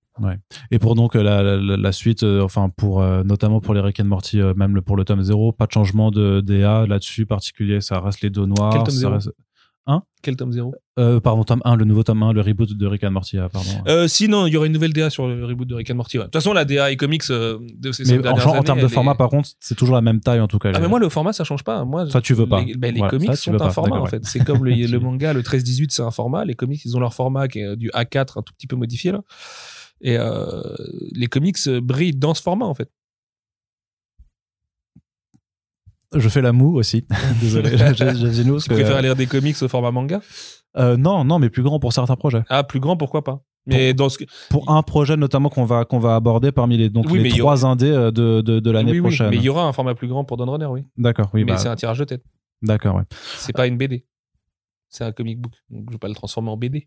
Et 0.70 0.78
pour 0.78 0.94
donc 0.94 1.14
euh, 1.16 1.22
la, 1.22 1.42
la, 1.42 1.76
la 1.76 1.92
suite, 1.92 2.22
euh, 2.22 2.42
enfin 2.42 2.70
pour 2.76 3.02
euh, 3.02 3.22
notamment 3.22 3.60
pour 3.60 3.74
les 3.74 3.80
Rick 3.80 4.00
and 4.00 4.04
Morty, 4.06 4.40
euh, 4.40 4.54
même 4.54 4.74
le, 4.74 4.82
pour 4.82 4.96
le 4.96 5.04
tome 5.04 5.22
0, 5.22 5.52
pas 5.52 5.66
de 5.66 5.72
changement 5.72 6.10
de 6.10 6.40
DA 6.40 6.86
là-dessus 6.86 7.26
particulier, 7.26 7.80
ça 7.80 8.00
reste 8.00 8.20
les 8.22 8.30
dos 8.30 8.46
noirs. 8.46 8.70
Quel 8.72 8.82
tome 8.84 8.90
ça 8.94 9.00
zéro 9.00 9.12
reste- 9.14 9.30
Quel 10.22 10.34
tome 10.36 10.50
0 10.52 10.74
euh, 10.98 11.20
pardon, 11.20 11.44
tome 11.44 11.60
1, 11.64 11.76
le 11.76 11.84
nouveau 11.84 12.02
tome 12.02 12.22
1, 12.22 12.32
le 12.32 12.40
reboot 12.40 12.72
de 12.72 12.86
Rick 12.86 13.04
and 13.04 13.10
Morty, 13.10 13.36
ah, 13.38 13.48
pardon. 13.50 13.68
euh, 13.86 14.08
Si 14.08 14.28
non, 14.28 14.46
il 14.46 14.52
y 14.54 14.56
aurait 14.56 14.66
une 14.66 14.72
nouvelle 14.72 14.92
DA 14.94 15.10
sur 15.10 15.28
le 15.28 15.44
reboot 15.44 15.68
de 15.68 15.74
Rick 15.74 15.90
and 15.90 15.94
Morty. 15.94 16.16
ouais. 16.16 16.24
De 16.24 16.26
toute 16.28 16.32
façon, 16.34 16.52
la 16.54 16.64
DA 16.64 16.90
et 16.90 16.96
comics 16.96 17.22
de 17.28 17.92
ces 17.92 18.04
mais 18.18 18.26
en, 18.26 18.36
genre, 18.36 18.52
en 18.54 18.56
années, 18.56 18.64
termes 18.64 18.80
de 18.80 18.88
format, 18.88 19.12
est- 19.12 19.16
par 19.16 19.28
contre, 19.28 19.50
c'est 19.60 19.74
toujours 19.76 19.94
la 19.94 20.00
même 20.00 20.20
taille 20.20 20.40
en 20.40 20.48
tout 20.48 20.58
cas. 20.58 20.72
Ah 20.74 20.80
mais 20.80 20.88
moi 20.88 20.98
le 20.98 21.08
format 21.10 21.32
ça 21.34 21.44
change 21.44 21.62
pas. 21.62 21.84
Moi 21.84 22.08
Ça, 22.10 22.20
tu 22.22 22.32
veux 22.34 22.48
pas. 22.48 22.62
Les, 22.62 22.74
ben, 22.74 22.94
les 22.94 23.00
Ouais, 23.02 23.08
comics 23.08 23.28
ça, 23.28 23.36
sont 23.36 23.54
un 23.54 23.58
pas. 23.58 23.70
format 23.70 23.96
en 23.98 24.04
ouais. 24.04 24.10
fait. 24.10 24.24
C'est 24.24 24.42
comme 24.42 24.64
le, 24.64 24.72
le 24.90 24.98
manga, 24.98 25.32
le 25.34 25.42
13-18 25.42 25.88
c'est 25.90 26.02
un 26.02 26.10
format. 26.10 26.44
Les 26.46 26.54
comics 26.54 26.82
ils 26.84 26.96
ont 26.96 27.00
leur 27.00 27.12
format 27.14 27.46
qui 27.46 27.60
est 27.60 27.76
du 27.76 27.90
A4 27.90 28.38
un 28.38 28.42
tout 28.42 28.54
petit 28.54 28.66
peu 28.66 28.74
modifié 28.76 29.12
là. 29.12 29.20
Et 30.02 30.16
euh, 30.18 30.62
les 31.12 31.26
comics 31.26 31.56
euh, 31.66 31.80
brillent 31.80 32.14
dans 32.16 32.34
ce 32.34 32.42
format 32.42 32.66
en 32.66 32.74
fait. 32.74 32.90
Je 36.14 36.28
fais 36.28 36.40
la 36.40 36.52
moue 36.52 36.76
aussi. 36.76 37.06
Désolé, 37.40 37.70
nous. 38.44 38.60
Tu 38.60 38.68
préfères 38.70 39.02
lire 39.02 39.16
des 39.16 39.26
comics 39.26 39.60
au 39.62 39.68
format 39.68 39.90
manga? 39.90 40.20
Euh, 40.76 40.96
non, 40.96 41.24
non, 41.24 41.38
mais 41.38 41.50
plus 41.50 41.62
grand 41.62 41.80
pour 41.80 41.92
certains 41.92 42.16
projets. 42.16 42.42
Ah 42.48 42.62
plus 42.64 42.80
grand 42.80 42.96
pourquoi 42.96 43.24
pas? 43.24 43.42
Mais 43.68 43.92
dans 43.94 44.08
ce 44.08 44.18
que- 44.18 44.24
Pour 44.48 44.70
un 44.70 44.82
projet 44.84 45.16
notamment 45.16 45.48
qu'on 45.48 45.64
va 45.64 45.84
qu'on 45.84 45.98
va 45.98 46.14
aborder 46.14 46.52
parmi 46.52 46.76
les 46.76 46.88
donc 46.88 47.06
Oui, 47.10 47.18
les 47.20 47.30
trois 47.30 47.66
indés 47.66 47.90
de 47.90 48.10
de, 48.40 48.60
de 48.60 48.70
l'année 48.70 48.92
oui, 48.92 48.98
oui, 49.00 49.08
prochaine. 49.08 49.30
mais 49.30 49.36
il 49.36 49.42
y 49.42 49.48
aura 49.48 49.64
un 49.64 49.72
format 49.72 49.96
plus 49.96 50.06
grand 50.06 50.24
pour 50.24 50.36
Dawn 50.36 50.48
Runner, 50.50 50.66
oui. 50.66 50.84
D'accord, 50.96 51.28
oui, 51.34 51.44
mais 51.44 51.52
bah, 51.52 51.58
c'est 51.58 51.68
un 51.68 51.74
tirage 51.74 51.98
de 51.98 52.04
tête. 52.04 52.22
d'accord, 52.62 52.94
ouais. 52.94 53.02
C'est 53.38 53.52
pas 53.52 53.66
une 53.66 53.76
BD. 53.76 54.06
C'est 54.88 55.02
un 55.02 55.10
comic 55.10 55.40
book. 55.40 55.52
Donc 55.68 55.86
je 55.88 55.92
vais 55.94 55.98
pas 55.98 56.06
le 56.08 56.14
transformer 56.14 56.50
en 56.50 56.56
BD. 56.56 56.86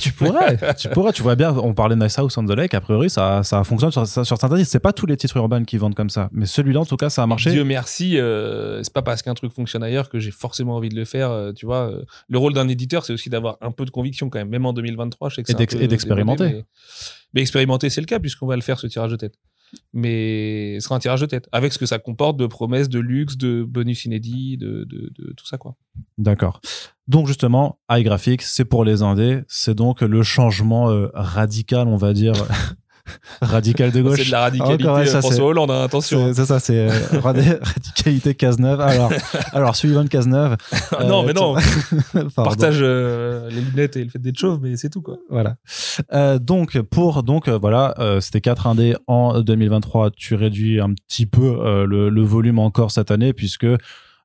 Tu 0.00 0.12
pourrais, 0.12 0.58
tu 0.76 0.88
pourrais, 0.88 1.12
tu 1.12 1.22
vois 1.22 1.34
bien. 1.34 1.56
On 1.56 1.74
parlait 1.74 1.96
de 1.96 2.02
Nice 2.02 2.18
House 2.18 2.36
on 2.36 2.44
the 2.44 2.50
Lake. 2.50 2.74
A 2.74 2.80
priori, 2.80 3.08
ça 3.10 3.42
ça 3.42 3.64
fonctionne 3.64 3.90
sur, 3.90 4.06
sur 4.06 4.26
certains 4.26 4.56
titres. 4.56 4.68
C'est 4.70 4.80
pas 4.80 4.92
tous 4.92 5.06
les 5.06 5.16
titres 5.16 5.36
urbains 5.36 5.64
qui 5.64 5.76
vendent 5.78 5.94
comme 5.94 6.10
ça, 6.10 6.28
mais 6.32 6.46
celui-là 6.46 6.80
en 6.80 6.84
tout 6.84 6.96
cas, 6.96 7.10
ça 7.10 7.22
a 7.22 7.26
marché. 7.26 7.50
Dieu 7.50 7.64
merci, 7.64 8.18
euh, 8.18 8.82
c'est 8.82 8.92
pas 8.92 9.02
parce 9.02 9.22
qu'un 9.22 9.34
truc 9.34 9.52
fonctionne 9.52 9.82
ailleurs 9.82 10.08
que 10.10 10.18
j'ai 10.18 10.30
forcément 10.30 10.76
envie 10.76 10.88
de 10.88 10.96
le 10.96 11.04
faire. 11.04 11.30
euh, 11.30 11.52
tu 11.52 11.66
vois, 11.66 11.90
euh, 11.90 12.02
le 12.28 12.38
rôle 12.38 12.52
d'un 12.52 12.68
éditeur, 12.68 13.04
c'est 13.04 13.12
aussi 13.12 13.30
d'avoir 13.30 13.56
un 13.60 13.70
peu 13.72 13.84
de 13.84 13.90
conviction 13.90 14.28
quand 14.30 14.38
même, 14.38 14.48
même 14.48 14.66
en 14.66 14.72
2023. 14.72 15.30
Je 15.30 15.36
sais 15.36 15.42
que 15.42 15.76
Et 15.76 15.88
d'expérimenter. 15.88 16.44
Mais, 16.44 16.64
mais 17.34 17.40
expérimenter, 17.40 17.90
c'est 17.90 18.00
le 18.00 18.06
cas 18.06 18.18
puisqu'on 18.18 18.46
va 18.46 18.56
le 18.56 18.62
faire 18.62 18.78
ce 18.78 18.86
tirage 18.86 19.10
de 19.10 19.16
tête. 19.16 19.34
Mais 19.92 20.76
ce 20.80 20.84
sera 20.84 20.96
un 20.96 20.98
tirage 20.98 21.20
de 21.20 21.26
tête 21.26 21.48
avec 21.52 21.72
ce 21.72 21.78
que 21.78 21.86
ça 21.86 21.98
comporte 21.98 22.36
de 22.36 22.46
promesses, 22.46 22.88
de 22.88 22.98
luxe, 22.98 23.36
de 23.36 23.64
bonus 23.64 24.04
inédits, 24.04 24.56
de, 24.56 24.84
de, 24.84 25.32
tout 25.36 25.46
ça 25.46 25.58
quoi. 25.58 25.74
D'accord. 26.16 26.60
Donc 27.06 27.26
justement, 27.26 27.78
iGraphics, 27.90 28.42
c'est 28.42 28.64
pour 28.64 28.84
les 28.84 29.02
indés. 29.02 29.42
C'est 29.48 29.74
donc 29.74 30.00
le 30.00 30.22
changement 30.22 30.90
euh, 30.90 31.08
radical, 31.14 31.88
on 31.88 31.96
va 31.96 32.12
dire, 32.12 32.34
radical 33.42 33.92
de 33.92 34.02
gauche. 34.02 34.18
C'est 34.18 34.26
de 34.26 34.30
la 34.32 34.40
radicalité 34.40 34.84
Encore, 34.84 34.96
ouais, 34.96 35.02
euh, 35.02 35.06
ça, 35.06 35.20
François 35.20 35.36
c'est- 35.36 35.42
Hollande, 35.42 35.70
hein, 35.70 35.82
attention. 35.84 36.32
C'est 36.34 36.44
ça, 36.44 36.60
c'est 36.60 36.78
euh, 36.78 36.90
radi- 37.20 37.58
radicalité 37.60 38.34
Cazeneuve. 38.34 38.80
Alors, 38.80 39.12
alors 39.52 39.76
Sullivan 39.76 40.08
Cazeneuve. 40.08 40.56
Ah 40.96 41.04
non, 41.08 41.22
mais 41.24 41.32
non, 41.32 41.54
partage 42.34 42.78
euh, 42.80 43.48
les 43.50 43.60
lunettes 43.60 43.96
et 43.96 44.04
le 44.04 44.10
fait 44.10 44.18
d'être 44.18 44.38
chauve, 44.38 44.60
mais 44.62 44.76
c'est 44.76 44.90
tout 44.90 45.02
quoi. 45.02 45.16
Voilà. 45.30 45.56
Euh, 46.12 46.38
donc 46.38 46.80
pour 46.80 47.22
donc 47.22 47.48
euh, 47.48 47.58
voilà, 47.58 47.94
euh, 47.98 48.20
c'était 48.20 48.40
4 48.40 48.66
indés 48.66 48.94
en 49.06 49.40
2023. 49.40 50.10
Tu 50.10 50.34
réduis 50.34 50.80
un 50.80 50.92
petit 50.94 51.26
peu 51.26 51.60
euh, 51.60 51.86
le, 51.86 52.08
le 52.08 52.22
volume 52.22 52.58
encore 52.58 52.90
cette 52.90 53.10
année 53.10 53.32
puisque 53.32 53.64
Euh, 53.64 53.76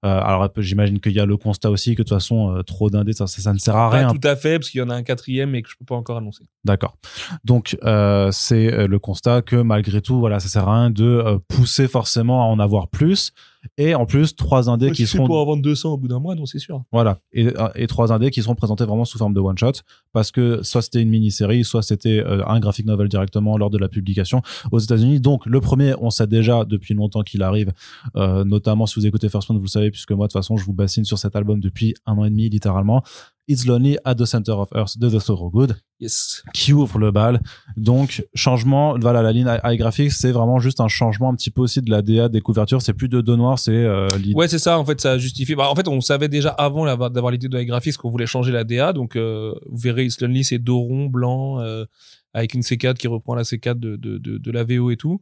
alors 0.03 0.49
j'imagine 0.57 0.99
qu'il 0.99 1.13
y 1.13 1.19
a 1.19 1.25
le 1.25 1.37
constat 1.37 1.69
aussi 1.69 1.95
que 1.95 2.01
de 2.01 2.07
toute 2.07 2.17
façon 2.17 2.55
euh, 2.55 2.63
trop 2.63 2.89
d'indés 2.89 3.13
ça, 3.13 3.27
ça, 3.27 3.41
ça 3.41 3.53
ne 3.53 3.57
sert 3.57 3.75
à 3.75 3.89
rien. 3.89 4.07
Pas 4.07 4.13
tout 4.13 4.27
à 4.27 4.35
fait 4.35 4.59
parce 4.59 4.69
qu'il 4.69 4.79
y 4.79 4.83
en 4.83 4.89
a 4.89 4.95
un 4.95 5.03
quatrième 5.03 5.55
et 5.55 5.61
que 5.61 5.69
je 5.69 5.75
peux 5.77 5.85
pas 5.85 5.95
encore 5.95 6.17
annoncer. 6.17 6.43
D'accord. 6.65 6.97
Donc 7.43 7.77
euh, 7.83 8.29
c'est 8.31 8.71
euh, 8.71 8.87
le 8.87 8.99
constat 8.99 9.41
que 9.41 9.55
malgré 9.55 10.01
tout 10.01 10.19
voilà 10.19 10.39
ça 10.39 10.49
sert 10.49 10.67
à 10.67 10.81
rien 10.81 10.89
de 10.89 11.05
euh, 11.05 11.37
pousser 11.47 11.87
forcément 11.87 12.43
à 12.43 12.45
en 12.45 12.59
avoir 12.59 12.89
plus 12.89 13.31
et 13.77 13.95
en 13.95 14.05
plus 14.05 14.35
trois 14.35 14.69
indés 14.69 14.87
Ouais, 14.87 14.91
qui 14.91 15.07
seront 15.07 15.25
pour 15.27 15.37
en 15.37 15.45
vendre 15.45 15.61
200 15.61 15.93
au 15.93 15.97
bout 15.97 16.07
d'un 16.07 16.19
mois, 16.19 16.35
non, 16.35 16.45
c'est 16.45 16.59
sûr. 16.59 16.83
voilà 16.91 17.19
et, 17.31 17.47
et 17.75 17.87
trois 17.87 18.11
indés 18.11 18.29
qui 18.31 18.41
seront 18.41 18.55
présentés 18.55 18.83
vraiment 18.85 19.05
sous 19.05 19.17
forme 19.17 19.33
de 19.33 19.39
one 19.39 19.57
shot 19.57 19.71
parce 20.11 20.31
que 20.31 20.61
soit 20.63 20.81
c'était 20.81 21.01
une 21.01 21.09
mini 21.09 21.31
série 21.31 21.63
soit 21.63 21.81
c'était 21.81 22.19
euh, 22.19 22.43
un 22.47 22.59
graphic 22.59 22.85
novel 22.85 23.07
directement 23.07 23.57
lors 23.57 23.69
de 23.69 23.77
la 23.77 23.87
publication 23.87 24.41
aux 24.71 24.79
États-Unis. 24.79 25.19
Donc 25.19 25.45
le 25.45 25.59
premier 25.61 25.93
on 26.01 26.09
sait 26.09 26.27
déjà 26.27 26.65
depuis 26.65 26.93
longtemps 26.93 27.21
qu'il 27.23 27.41
arrive 27.43 27.71
euh, 28.15 28.43
notamment 28.43 28.85
si 28.85 28.99
vous 28.99 29.05
écoutez 29.05 29.29
First 29.29 29.49
One 29.49 29.57
vous 29.57 29.63
le 29.63 29.67
savez 29.69 29.91
puisque 29.91 30.11
moi 30.11 30.27
de 30.27 30.31
toute 30.31 30.39
façon 30.39 30.57
je 30.57 30.65
vous 30.65 30.73
bassine 30.73 31.05
sur 31.05 31.17
cet 31.17 31.35
album 31.35 31.59
depuis 31.59 31.93
un 32.05 32.17
an 32.17 32.25
et 32.25 32.29
demi 32.29 32.49
littéralement. 32.49 33.03
It's 33.47 33.65
Lonely 33.65 33.97
at 34.05 34.15
the 34.15 34.25
Center 34.25 34.53
of 34.53 34.69
Earth 34.73 34.97
de 34.97 35.09
The 35.09 35.23
Thorogood 35.23 35.75
Yes. 35.99 36.43
qui 36.53 36.73
ouvre 36.73 36.99
le 36.99 37.11
bal. 37.11 37.41
Donc, 37.77 38.25
changement, 38.33 38.97
voilà, 38.99 39.21
la 39.21 39.31
ligne 39.31 39.47
high 39.63 39.77
graphics, 39.77 40.11
c'est 40.11 40.31
vraiment 40.31 40.59
juste 40.59 40.81
un 40.81 40.87
changement 40.89 41.29
un 41.29 41.35
petit 41.35 41.51
peu 41.51 41.61
aussi 41.61 41.81
de 41.81 41.89
la 41.89 42.01
DA 42.01 42.27
des 42.29 42.41
couvertures. 42.41 42.81
C'est 42.81 42.93
plus 42.93 43.07
de 43.09 43.21
dos 43.21 43.37
noir, 43.37 43.57
c'est 43.57 43.71
euh, 43.71 44.07
l'idée. 44.17 44.33
Ouais, 44.35 44.47
c'est 44.47 44.59
ça. 44.59 44.77
En 44.79 44.85
fait, 44.85 44.99
ça 44.99 45.17
justifie. 45.17 45.55
Bah, 45.55 45.69
en 45.69 45.75
fait, 45.75 45.87
on 45.87 46.01
savait 46.01 46.27
déjà 46.27 46.49
avant 46.49 46.85
d'avoir 47.09 47.31
l'idée 47.31 47.47
de 47.47 47.57
la 47.57 47.63
graphics 47.63 47.95
qu'on 47.97 48.09
voulait 48.09 48.25
changer 48.25 48.51
la 48.51 48.63
DA. 48.65 48.91
Donc, 48.91 49.15
euh, 49.15 49.53
vous 49.69 49.77
verrez, 49.77 50.05
It's 50.05 50.19
Lonely, 50.19 50.43
c'est 50.43 50.59
dos 50.59 50.79
rond, 50.79 51.05
blanc, 51.05 51.59
euh, 51.61 51.85
avec 52.33 52.53
une 52.55 52.61
C4 52.61 52.95
qui 52.95 53.07
reprend 53.07 53.35
la 53.35 53.43
C4 53.43 53.75
de, 53.79 53.95
de, 53.95 54.17
de, 54.17 54.37
de 54.37 54.51
la 54.51 54.63
VO 54.63 54.89
et 54.91 54.97
tout. 54.97 55.21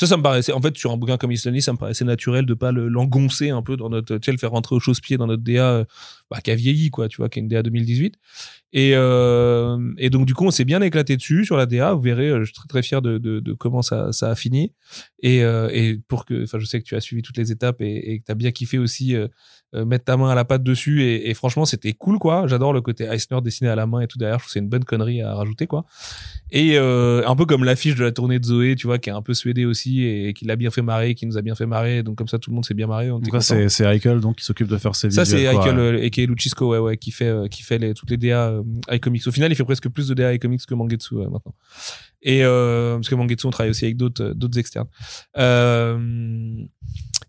Ça, 0.00 0.06
ça 0.06 0.16
me 0.16 0.22
paraissait. 0.22 0.52
En 0.52 0.62
fait, 0.62 0.78
sur 0.78 0.92
un 0.92 0.96
bouquin 0.96 1.18
comme 1.18 1.30
Lonely, 1.30 1.60
ça 1.60 1.74
me 1.74 1.76
paraissait 1.76 2.06
naturel 2.06 2.46
de 2.46 2.54
pas 2.54 2.72
le- 2.72 2.88
l'engoncer 2.88 3.50
un 3.50 3.60
peu 3.60 3.76
dans 3.76 3.90
notre. 3.90 4.16
Tu 4.16 4.24
sais, 4.24 4.32
le 4.32 4.38
faire 4.38 4.50
rentrer 4.50 4.74
au 4.74 4.80
chausse-pied 4.80 5.18
dans 5.18 5.26
notre 5.26 5.42
DA 5.42 5.72
euh, 5.72 5.84
bah, 6.30 6.40
qui 6.40 6.50
a 6.50 6.54
vieilli, 6.54 6.88
quoi, 6.88 7.06
tu 7.06 7.18
vois, 7.18 7.28
qui 7.28 7.38
est 7.38 7.42
une 7.42 7.48
DA 7.48 7.62
2018. 7.62 8.14
Et, 8.72 8.92
euh, 8.94 9.92
et 9.98 10.08
donc, 10.08 10.24
du 10.24 10.32
coup, 10.32 10.46
on 10.46 10.50
s'est 10.50 10.64
bien 10.64 10.80
éclaté 10.80 11.18
dessus 11.18 11.44
sur 11.44 11.58
la 11.58 11.66
DA. 11.66 11.92
Vous 11.92 12.00
verrez, 12.00 12.30
euh, 12.30 12.44
je 12.44 12.50
suis 12.50 12.54
très, 12.66 12.82
fier 12.82 13.02
de, 13.02 13.52
comment 13.58 13.82
ça, 13.82 14.08
a 14.22 14.34
fini. 14.34 14.72
Et, 15.22 15.44
pour 16.08 16.24
que, 16.24 16.44
enfin, 16.44 16.58
je 16.58 16.64
sais 16.64 16.80
que 16.80 16.86
tu 16.86 16.96
as 16.96 17.00
suivi 17.00 17.20
toutes 17.20 17.36
les 17.36 17.52
étapes 17.52 17.82
et, 17.82 18.20
que 18.20 18.24
tu 18.24 18.32
as 18.32 18.34
bien 18.34 18.52
kiffé 18.52 18.78
aussi 18.78 19.14
mettre 19.74 20.04
ta 20.06 20.16
main 20.16 20.30
à 20.30 20.34
la 20.34 20.46
pâte 20.46 20.62
dessus. 20.62 21.02
Et, 21.02 21.28
et 21.28 21.34
franchement, 21.34 21.66
c'était 21.66 21.92
cool, 21.92 22.18
quoi. 22.18 22.46
J'adore 22.46 22.72
le 22.72 22.80
côté 22.80 23.04
Eisner 23.04 23.42
dessiné 23.42 23.68
à 23.68 23.74
la 23.74 23.86
main 23.86 24.00
et 24.00 24.06
tout 24.06 24.16
derrière. 24.16 24.38
Je 24.38 24.44
trouve 24.44 24.48
que 24.48 24.52
c'est 24.54 24.60
une 24.60 24.70
bonne 24.70 24.84
connerie 24.84 25.20
à 25.20 25.34
rajouter, 25.34 25.66
quoi. 25.66 25.84
Et 26.52 26.78
un 26.78 27.36
peu 27.36 27.44
comme 27.44 27.64
l'affiche 27.64 27.96
de 27.96 28.04
la 28.04 28.12
tournée 28.12 28.38
de 28.38 28.46
Zoé, 28.46 28.76
tu 28.76 28.86
vois, 28.86 28.98
qui 28.98 29.10
est 29.10 29.12
un 29.12 29.22
peu 29.22 29.34
suédée 29.34 29.66
aussi 29.66 29.89
et, 30.06 30.32
qui 30.32 30.44
l'a 30.44 30.56
bien 30.56 30.70
fait 30.70 30.82
marrer, 30.82 31.14
qui 31.14 31.26
nous 31.26 31.36
a 31.38 31.42
bien 31.42 31.54
fait 31.54 31.66
marrer. 31.66 32.02
Donc, 32.02 32.16
comme 32.16 32.28
ça, 32.28 32.38
tout 32.38 32.50
le 32.50 32.54
monde 32.54 32.64
s'est 32.64 32.74
bien 32.74 32.86
marré. 32.86 33.08
Donc, 33.08 33.26
ça, 33.30 33.40
c'est, 33.40 33.68
c'est 33.68 33.84
Heikel, 33.84 34.20
donc, 34.20 34.36
qui 34.36 34.44
s'occupe 34.44 34.68
de 34.68 34.76
faire 34.76 34.94
ces 34.94 35.10
Ça, 35.10 35.24
c'est 35.24 35.36
visuels, 35.36 35.54
quoi. 35.54 35.66
Heikel 35.66 35.78
euh, 35.78 36.08
et 36.24 36.26
Lucisco, 36.26 36.70
ouais, 36.70 36.78
ouais, 36.78 36.96
qui 36.96 37.10
fait, 37.10 37.26
euh, 37.26 37.48
qui 37.48 37.62
fait 37.62 37.78
les, 37.78 37.94
toutes 37.94 38.10
les 38.10 38.16
DA 38.16 38.48
euh, 38.48 38.62
iComics. 38.90 39.26
Au 39.26 39.32
final, 39.32 39.50
il 39.52 39.54
fait 39.54 39.64
presque 39.64 39.88
plus 39.88 40.08
de 40.08 40.14
DA 40.14 40.34
iComics 40.34 40.64
que 40.66 40.74
Mangetsu 40.74 41.14
maintenant. 41.16 41.54
Et 42.22 42.44
euh, 42.44 42.96
parce 42.96 43.08
que 43.08 43.14
Mangetsu, 43.14 43.46
on 43.46 43.50
travaille 43.50 43.70
aussi 43.70 43.84
avec 43.84 43.96
d'autres, 43.96 44.32
d'autres 44.34 44.58
externes. 44.58 44.88
Euh, 45.38 45.98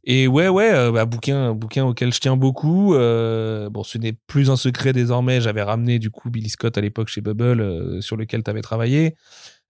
et 0.03 0.27
ouais, 0.27 0.47
ouais, 0.47 0.91
bah, 0.91 1.05
bouquin, 1.05 1.53
bouquin 1.53 1.85
auquel 1.85 2.13
je 2.13 2.19
tiens 2.19 2.35
beaucoup. 2.35 2.95
Euh, 2.95 3.69
bon, 3.69 3.83
ce 3.83 3.97
n'est 3.97 4.13
plus 4.13 4.49
un 4.49 4.55
secret 4.55 4.93
désormais. 4.93 5.41
J'avais 5.41 5.61
ramené 5.61 5.99
du 5.99 6.09
coup 6.09 6.31
Billy 6.31 6.49
Scott 6.49 6.77
à 6.77 6.81
l'époque 6.81 7.07
chez 7.07 7.21
Bubble, 7.21 7.61
euh, 7.61 8.01
sur 8.01 8.17
lequel 8.17 8.43
tu 8.43 8.49
avais 8.49 8.61
travaillé. 8.61 9.15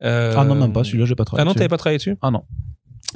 Euh, 0.03 0.33
Ah 0.37 0.45
non, 0.45 0.55
même 0.55 0.71
pas, 0.71 0.83
celui-là, 0.83 1.05
j'ai 1.05 1.15
pas 1.15 1.25
travaillé. 1.25 1.41
Ah 1.41 1.45
non, 1.45 1.53
t'avais 1.53 1.67
pas 1.67 1.77
travaillé 1.77 1.97
dessus? 1.97 2.17
Ah 2.21 2.31
non. 2.31 2.43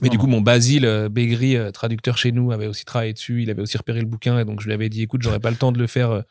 Mais 0.01 0.09
du 0.09 0.17
coup, 0.17 0.27
mon 0.27 0.41
Basile 0.41 0.85
euh, 0.85 1.09
Bégri, 1.09 1.55
euh, 1.55 1.71
traducteur 1.71 2.17
chez 2.17 2.31
nous, 2.31 2.51
avait 2.51 2.67
aussi 2.67 2.85
travaillé 2.85 3.13
dessus. 3.13 3.43
Il 3.43 3.49
avait 3.49 3.61
aussi 3.61 3.77
repéré 3.77 3.99
le 3.99 4.05
bouquin 4.05 4.39
et 4.39 4.45
donc 4.45 4.61
je 4.61 4.65
lui 4.65 4.73
avais 4.73 4.89
dit, 4.89 5.01
écoute, 5.01 5.21
j'aurais 5.21 5.39
pas 5.39 5.51
le 5.51 5.57
temps 5.57 5.71
de 5.71 5.77
le 5.77 5.87
faire 5.87 6.11
euh, 6.11 6.21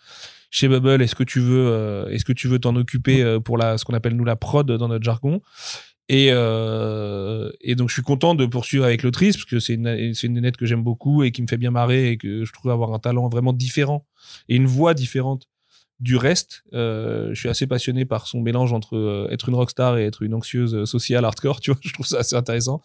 chez 0.50 0.68
Bubble. 0.68 1.02
Est-ce 1.02 1.14
que 1.14 1.24
tu 1.24 1.40
veux, 1.40 2.06
est-ce 2.10 2.24
que 2.24 2.32
tu 2.32 2.48
veux 2.48 2.58
t'en 2.58 2.76
occuper 2.76 3.38
pour 3.44 3.58
la, 3.58 3.78
ce 3.78 3.84
qu'on 3.84 3.94
appelle 3.94 4.14
nous 4.14 4.24
la 4.24 4.36
prod 4.36 4.70
dans 4.70 4.88
notre 4.88 5.04
jargon? 5.04 5.40
Et, 6.08 6.28
euh, 6.32 7.50
et 7.62 7.76
donc 7.76 7.88
je 7.88 7.94
suis 7.94 8.02
content 8.02 8.34
de 8.34 8.44
poursuivre 8.44 8.84
avec 8.84 9.02
l'autrice 9.02 9.36
parce 9.36 9.46
que 9.46 9.58
c'est 9.58 9.74
une, 9.74 10.12
c'est 10.12 10.26
une 10.26 10.34
nénette 10.34 10.56
que 10.58 10.66
j'aime 10.66 10.82
beaucoup 10.82 11.22
et 11.22 11.32
qui 11.32 11.40
me 11.40 11.46
fait 11.46 11.56
bien 11.56 11.70
marrer 11.70 12.10
et 12.10 12.18
que 12.18 12.44
je 12.44 12.52
trouve 12.52 12.70
avoir 12.70 12.92
un 12.92 12.98
talent 12.98 13.28
vraiment 13.28 13.54
différent 13.54 14.06
et 14.48 14.56
une 14.56 14.66
voix 14.66 14.92
différente 14.92 15.48
du 16.00 16.16
reste. 16.16 16.62
Euh, 16.74 17.30
je 17.32 17.40
suis 17.40 17.48
assez 17.48 17.66
passionné 17.66 18.04
par 18.04 18.26
son 18.26 18.42
mélange 18.42 18.74
entre 18.74 18.96
euh, 18.96 19.28
être 19.30 19.48
une 19.48 19.54
rockstar 19.54 19.96
et 19.96 20.04
être 20.04 20.22
une 20.22 20.34
anxieuse 20.34 20.84
sociale 20.84 21.24
hardcore. 21.24 21.60
Tu 21.60 21.70
vois, 21.70 21.80
je 21.82 21.92
trouve 21.94 22.06
ça 22.06 22.18
assez 22.18 22.36
intéressant. 22.36 22.82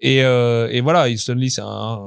Et, 0.00 0.22
euh, 0.24 0.68
et 0.70 0.80
voilà, 0.80 1.08
Easton 1.08 1.34
Lee, 1.34 1.50
c'est 1.50 1.60
un, 1.62 1.98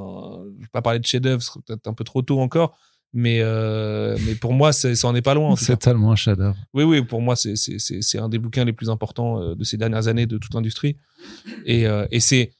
je 0.58 0.62
vais 0.64 0.70
pas 0.72 0.82
parler 0.82 1.00
de 1.00 1.06
chef-d'œuvre, 1.06 1.42
ce 1.42 1.48
serait 1.50 1.60
peut-être 1.66 1.88
un 1.88 1.94
peu 1.94 2.04
trop 2.04 2.22
tôt 2.24 2.40
encore, 2.40 2.76
mais 3.14 3.40
euh, 3.42 4.18
mais 4.26 4.34
pour 4.36 4.54
moi, 4.54 4.74
c'est- 4.74 4.96
ça 4.96 5.08
en 5.08 5.14
est 5.16 5.22
pas 5.22 5.36
loin. 5.36 5.56
C'est 5.56 5.78
tellement 5.78 6.12
un 6.12 6.16
chef-d'œuvre. 6.16 6.58
Oui, 6.74 6.84
oui, 6.84 7.04
pour 7.04 7.22
moi, 7.22 7.36
c'est 7.36 7.56
c'est 7.56 7.78
c'est 7.80 8.02
c'est 8.02 8.18
un 8.18 8.30
des 8.30 8.40
bouquins 8.40 8.66
les 8.66 8.74
plus 8.74 8.90
importants 8.90 9.40
euh, 9.40 9.54
de 9.56 9.64
ces 9.64 9.78
dernières 9.78 10.08
années 10.08 10.26
de 10.26 10.38
toute 10.40 10.54
l'industrie. 10.56 10.96
Et 11.66 11.86
euh, 11.86 12.08
et 12.10 12.20
c'est 12.20 12.52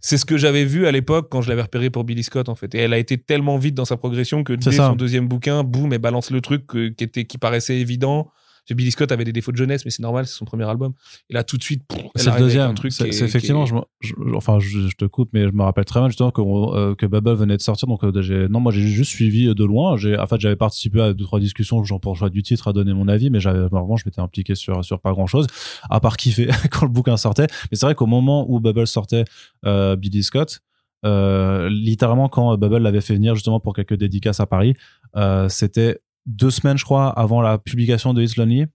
c'est 0.00 0.16
ce 0.16 0.24
que 0.24 0.38
j'avais 0.38 0.64
vu 0.64 0.86
à 0.86 0.92
l'époque 0.92 1.28
quand 1.30 1.42
je 1.42 1.50
l'avais 1.50 1.62
repéré 1.62 1.90
pour 1.90 2.04
Billy 2.04 2.22
Scott 2.22 2.48
en 2.48 2.54
fait. 2.54 2.74
Et 2.74 2.78
elle 2.78 2.94
a 2.94 2.98
été 2.98 3.18
tellement 3.18 3.58
vite 3.58 3.74
dans 3.74 3.84
sa 3.84 3.98
progression 3.98 4.44
que 4.44 4.54
C'est 4.54 4.70
dès 4.70 4.76
ça. 4.76 4.86
son 4.88 4.96
deuxième 4.96 5.28
bouquin, 5.28 5.62
boum, 5.62 5.92
elle 5.92 5.98
balance 5.98 6.30
le 6.30 6.40
truc 6.40 6.66
qui 6.96 7.04
était 7.04 7.24
qui 7.26 7.36
paraissait 7.36 7.78
évident. 7.78 8.30
Billy 8.70 8.90
Scott 8.90 9.10
avait 9.12 9.24
des 9.24 9.32
défauts 9.32 9.52
de 9.52 9.56
jeunesse, 9.56 9.84
mais 9.84 9.90
c'est 9.90 10.02
normal, 10.02 10.26
c'est 10.26 10.34
son 10.36 10.44
premier 10.44 10.64
album. 10.68 10.92
Et 11.28 11.34
là, 11.34 11.42
tout 11.44 11.56
de 11.56 11.62
suite, 11.62 11.82
C'est 12.14 12.30
le 12.32 12.38
deuxième. 12.38 12.74
truc 12.74 12.92
C'est 12.92 13.08
effectivement, 13.08 13.64
est- 13.64 13.72
je, 14.00 14.14
enfin, 14.34 14.58
je, 14.60 14.88
je 14.88 14.96
te 14.96 15.04
coupe, 15.04 15.30
mais 15.32 15.42
je 15.48 15.52
me 15.52 15.62
rappelle 15.62 15.84
très 15.84 16.00
bien 16.00 16.08
justement 16.08 16.30
que, 16.30 16.40
euh, 16.40 16.94
que 16.94 17.06
Bubble 17.06 17.34
venait 17.34 17.56
de 17.56 17.62
sortir. 17.62 17.88
Donc, 17.88 18.04
euh, 18.04 18.48
non, 18.48 18.60
moi, 18.60 18.72
j'ai 18.72 18.82
juste 18.86 19.10
suivi 19.10 19.54
de 19.54 19.64
loin. 19.64 19.96
J'ai, 19.96 20.18
en 20.18 20.26
fait, 20.26 20.40
j'avais 20.40 20.56
participé 20.56 21.00
à 21.00 21.12
deux, 21.12 21.24
trois 21.24 21.40
discussions, 21.40 21.82
genre 21.84 22.00
pour 22.00 22.12
le 22.12 22.18
choix 22.18 22.30
du 22.30 22.42
titre, 22.42 22.68
à 22.68 22.72
donner 22.72 22.94
mon 22.94 23.08
avis, 23.08 23.30
mais 23.30 23.40
j'avais, 23.40 23.60
vraiment, 23.68 23.96
je 23.96 24.04
m'étais 24.06 24.20
impliqué 24.20 24.54
sur, 24.54 24.84
sur 24.84 25.00
pas 25.00 25.12
grand 25.12 25.26
chose, 25.26 25.46
à 25.88 26.00
part 26.00 26.16
kiffer 26.16 26.48
quand 26.70 26.82
le 26.86 26.92
bouquin 26.92 27.16
sortait. 27.16 27.46
Mais 27.70 27.76
c'est 27.76 27.86
vrai 27.86 27.94
qu'au 27.94 28.06
moment 28.06 28.46
où 28.48 28.60
Bubble 28.60 28.86
sortait, 28.86 29.24
euh, 29.66 29.96
Billy 29.96 30.22
Scott, 30.22 30.60
euh, 31.06 31.68
littéralement, 31.70 32.28
quand 32.28 32.56
Bubble 32.58 32.78
l'avait 32.78 33.00
fait 33.00 33.14
venir 33.14 33.34
justement 33.34 33.58
pour 33.60 33.74
quelques 33.74 33.94
dédicaces 33.96 34.40
à 34.40 34.46
Paris, 34.46 34.74
euh, 35.16 35.48
c'était 35.48 36.00
deux 36.26 36.50
semaines, 36.50 36.78
je 36.78 36.84
crois, 36.84 37.08
avant 37.08 37.42
la 37.42 37.58
publication 37.58 38.14
de 38.14 38.22
It's 38.22 38.36
Lonely. 38.36 38.66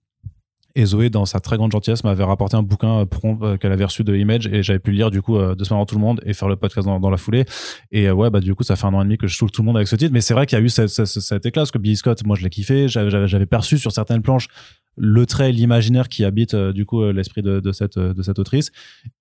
Et 0.78 0.84
Zoé, 0.84 1.08
dans 1.08 1.24
sa 1.24 1.40
très 1.40 1.56
grande 1.56 1.72
gentillesse, 1.72 2.04
m'avait 2.04 2.22
rapporté 2.22 2.54
un 2.54 2.62
bouquin 2.62 3.00
euh, 3.00 3.06
prompt 3.06 3.42
euh, 3.42 3.56
qu'elle 3.56 3.72
avait 3.72 3.86
reçu 3.86 4.04
de 4.04 4.14
Image 4.14 4.46
et 4.46 4.62
j'avais 4.62 4.78
pu 4.78 4.90
le 4.90 4.98
lire 4.98 5.10
du 5.10 5.22
coup 5.22 5.38
euh, 5.38 5.54
deux 5.54 5.64
semaines 5.64 5.78
avant 5.78 5.86
tout 5.86 5.94
le 5.94 6.02
monde 6.02 6.20
et 6.26 6.34
faire 6.34 6.48
le 6.48 6.56
podcast 6.56 6.86
dans, 6.86 7.10
la 7.10 7.16
foulée. 7.16 7.46
Et 7.92 8.10
ouais, 8.10 8.28
bah 8.28 8.40
du 8.40 8.54
coup, 8.54 8.62
ça 8.62 8.76
fait 8.76 8.86
un 8.86 8.92
an 8.92 9.00
et 9.00 9.04
demi 9.04 9.16
que 9.16 9.26
je 9.26 9.34
saoule 9.34 9.50
tout 9.50 9.62
le 9.62 9.66
monde 9.66 9.76
avec 9.76 9.88
ce 9.88 9.96
titre. 9.96 10.12
Mais 10.12 10.20
c'est 10.20 10.34
vrai 10.34 10.44
qu'il 10.44 10.58
y 10.58 10.60
a 10.60 10.64
eu 10.64 10.68
cette, 10.68 10.88
cette, 10.88 11.06
cet 11.06 11.46
éclat 11.46 11.62
parce 11.62 11.70
que 11.70 11.78
Billy 11.78 11.96
Scott, 11.96 12.22
moi 12.26 12.36
je 12.36 12.42
l'ai 12.42 12.50
kiffé. 12.50 12.88
J'avais 12.88 13.46
perçu 13.46 13.78
sur 13.78 13.90
certaines 13.90 14.20
planches 14.20 14.48
le 14.98 15.26
trait, 15.26 15.52
l'imaginaire 15.52 16.08
qui 16.08 16.24
habite 16.24 16.54
euh, 16.54 16.72
du 16.72 16.86
coup 16.86 17.02
euh, 17.02 17.12
l'esprit 17.12 17.42
de, 17.42 17.60
de 17.60 17.72
cette 17.72 17.96
euh, 17.98 18.14
de 18.14 18.22
cette 18.22 18.38
autrice. 18.38 18.70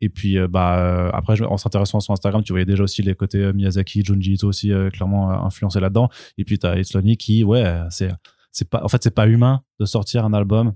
Et 0.01 0.09
puis 0.09 0.37
euh, 0.37 0.47
bah 0.47 1.09
après, 1.13 1.41
en 1.41 1.57
s'intéressant 1.57 1.97
à 1.97 2.01
son 2.01 2.13
Instagram, 2.13 2.43
tu 2.43 2.53
voyais 2.53 2.65
déjà 2.65 2.83
aussi 2.83 3.01
les 3.01 3.13
côtés 3.15 3.51
Miyazaki, 3.53 4.03
Junji 4.05 4.33
Ito 4.33 4.47
aussi 4.47 4.71
clairement 4.93 5.31
influencés 5.45 5.79
là-dedans. 5.79 6.09
Et 6.37 6.45
puis 6.45 6.57
t'as 6.59 6.77
It's 6.77 6.93
Lonely 6.93 7.17
qui, 7.17 7.43
ouais, 7.43 7.65
c'est 7.89 8.09
c'est 8.51 8.69
pas 8.69 8.81
en 8.83 8.87
fait 8.87 9.03
c'est 9.03 9.13
pas 9.13 9.27
humain 9.27 9.61
de 9.79 9.85
sortir 9.85 10.23
un 10.25 10.33
album 10.33 10.73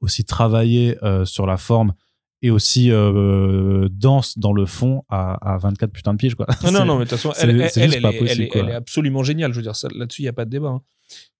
aussi 0.00 0.24
travaillé 0.24 0.96
sur 1.24 1.46
la 1.46 1.56
forme 1.56 1.92
et 2.42 2.50
aussi 2.50 2.90
euh, 2.90 3.88
dense 3.90 4.38
dans 4.38 4.52
le 4.52 4.66
fond 4.66 5.04
à, 5.08 5.54
à 5.54 5.56
24 5.58 5.90
putains 5.90 6.12
de 6.12 6.18
piges 6.18 6.34
quoi. 6.34 6.46
Non, 6.70 6.84
non, 6.84 6.94
mais 6.98 7.04
de 7.04 7.10
toute 7.10 7.18
façon, 7.18 7.32
elle, 7.40 7.60
est, 7.60 7.76
elle 7.78 7.94
est- 7.94 8.48
quoi. 8.48 8.60
elle 8.60 8.68
est 8.70 8.74
absolument 8.74 9.22
géniale. 9.22 9.52
Je 9.52 9.56
veux 9.56 9.62
dire, 9.62 9.72
là-dessus, 9.94 10.20
il 10.22 10.24
n'y 10.26 10.28
a 10.28 10.32
pas 10.34 10.44
de 10.44 10.50
débat. 10.50 10.68
hein. 10.68 10.82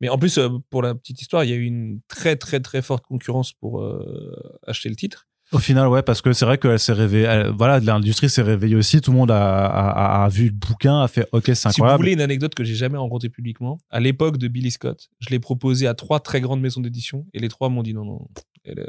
Mais 0.00 0.08
en 0.08 0.18
plus, 0.18 0.38
euh, 0.38 0.48
pour 0.70 0.82
la 0.82 0.94
petite 0.94 1.20
histoire, 1.20 1.44
il 1.44 1.50
y 1.50 1.52
a 1.52 1.56
eu 1.56 1.64
une 1.64 2.00
très, 2.08 2.36
très, 2.36 2.60
très 2.60 2.82
forte 2.82 3.04
concurrence 3.06 3.52
pour 3.52 3.80
euh, 3.82 4.32
acheter 4.66 4.88
le 4.88 4.96
titre. 4.96 5.26
Au 5.52 5.58
final, 5.60 5.86
ouais, 5.86 6.02
parce 6.02 6.22
que 6.22 6.32
c'est 6.32 6.44
vrai 6.44 6.58
qu'elle 6.58 6.78
s'est 6.80 6.92
réveillée. 6.92 7.44
voilà, 7.56 7.78
l'industrie 7.78 8.28
s'est 8.28 8.42
réveillée 8.42 8.74
aussi. 8.74 9.00
Tout 9.00 9.12
le 9.12 9.16
monde 9.16 9.30
a, 9.30 9.66
a, 9.66 9.90
a- 10.22 10.24
a 10.24 10.28
vu 10.28 10.46
le 10.46 10.50
bouquin, 10.50 11.00
a 11.02 11.06
fait 11.06 11.28
OK, 11.30 11.44
c'est 11.46 11.54
Si 11.54 11.62
vous 11.66 11.68
incroyable. 11.70 12.02
voulez 12.02 12.12
une 12.14 12.20
anecdote 12.20 12.52
que 12.54 12.64
j'ai 12.64 12.74
jamais 12.74 12.98
rencontrée 12.98 13.28
publiquement, 13.28 13.78
à 13.90 14.00
l'époque 14.00 14.38
de 14.38 14.48
Billy 14.48 14.72
Scott, 14.72 15.08
je 15.20 15.30
l'ai 15.30 15.38
proposé 15.38 15.86
à 15.86 15.94
trois 15.94 16.18
très 16.18 16.40
grandes 16.40 16.60
maisons 16.60 16.80
d'édition 16.80 17.26
et 17.32 17.38
les 17.38 17.48
trois 17.48 17.68
m'ont 17.68 17.84
dit 17.84 17.94
non, 17.94 18.04
non, 18.04 18.26
elle, 18.64 18.80
euh, 18.80 18.86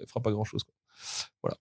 elle 0.00 0.06
fera 0.08 0.20
pas 0.22 0.30
grand-chose. 0.30 0.62
quoi. 0.64 1.58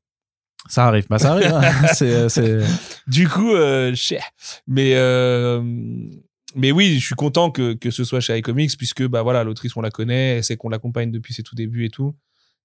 Ça 0.70 0.88
arrive, 0.88 1.08
bah 1.10 1.18
ça 1.20 1.32
arrive. 1.34 1.54
hein. 1.54 2.62
Du 3.08 3.30
coup, 3.30 3.54
euh, 3.54 3.94
cher. 3.96 4.24
Mais, 4.66 4.96
euh, 4.96 5.62
mais 6.58 6.72
oui, 6.72 7.00
je 7.00 7.06
suis 7.06 7.16
content 7.16 7.52
que, 7.52 7.74
que 7.74 7.92
ce 7.92 8.04
soit 8.04 8.20
chez 8.20 8.38
iComics 8.38 8.78
puisque 8.78 9.06
bah 9.08 9.22
voilà, 9.22 9.44
l'autrice 9.44 9.76
on 9.78 9.82
la 9.82 9.92
connaît, 9.92 10.38
elle 10.38 10.44
sait 10.44 10.58
qu'on 10.58 10.70
l'accompagne 10.70 11.12
depuis 11.12 11.34
ses 11.34 11.44
tout 11.44 11.56
débuts 11.56 11.86
et 11.86 11.90
tout, 11.90 12.16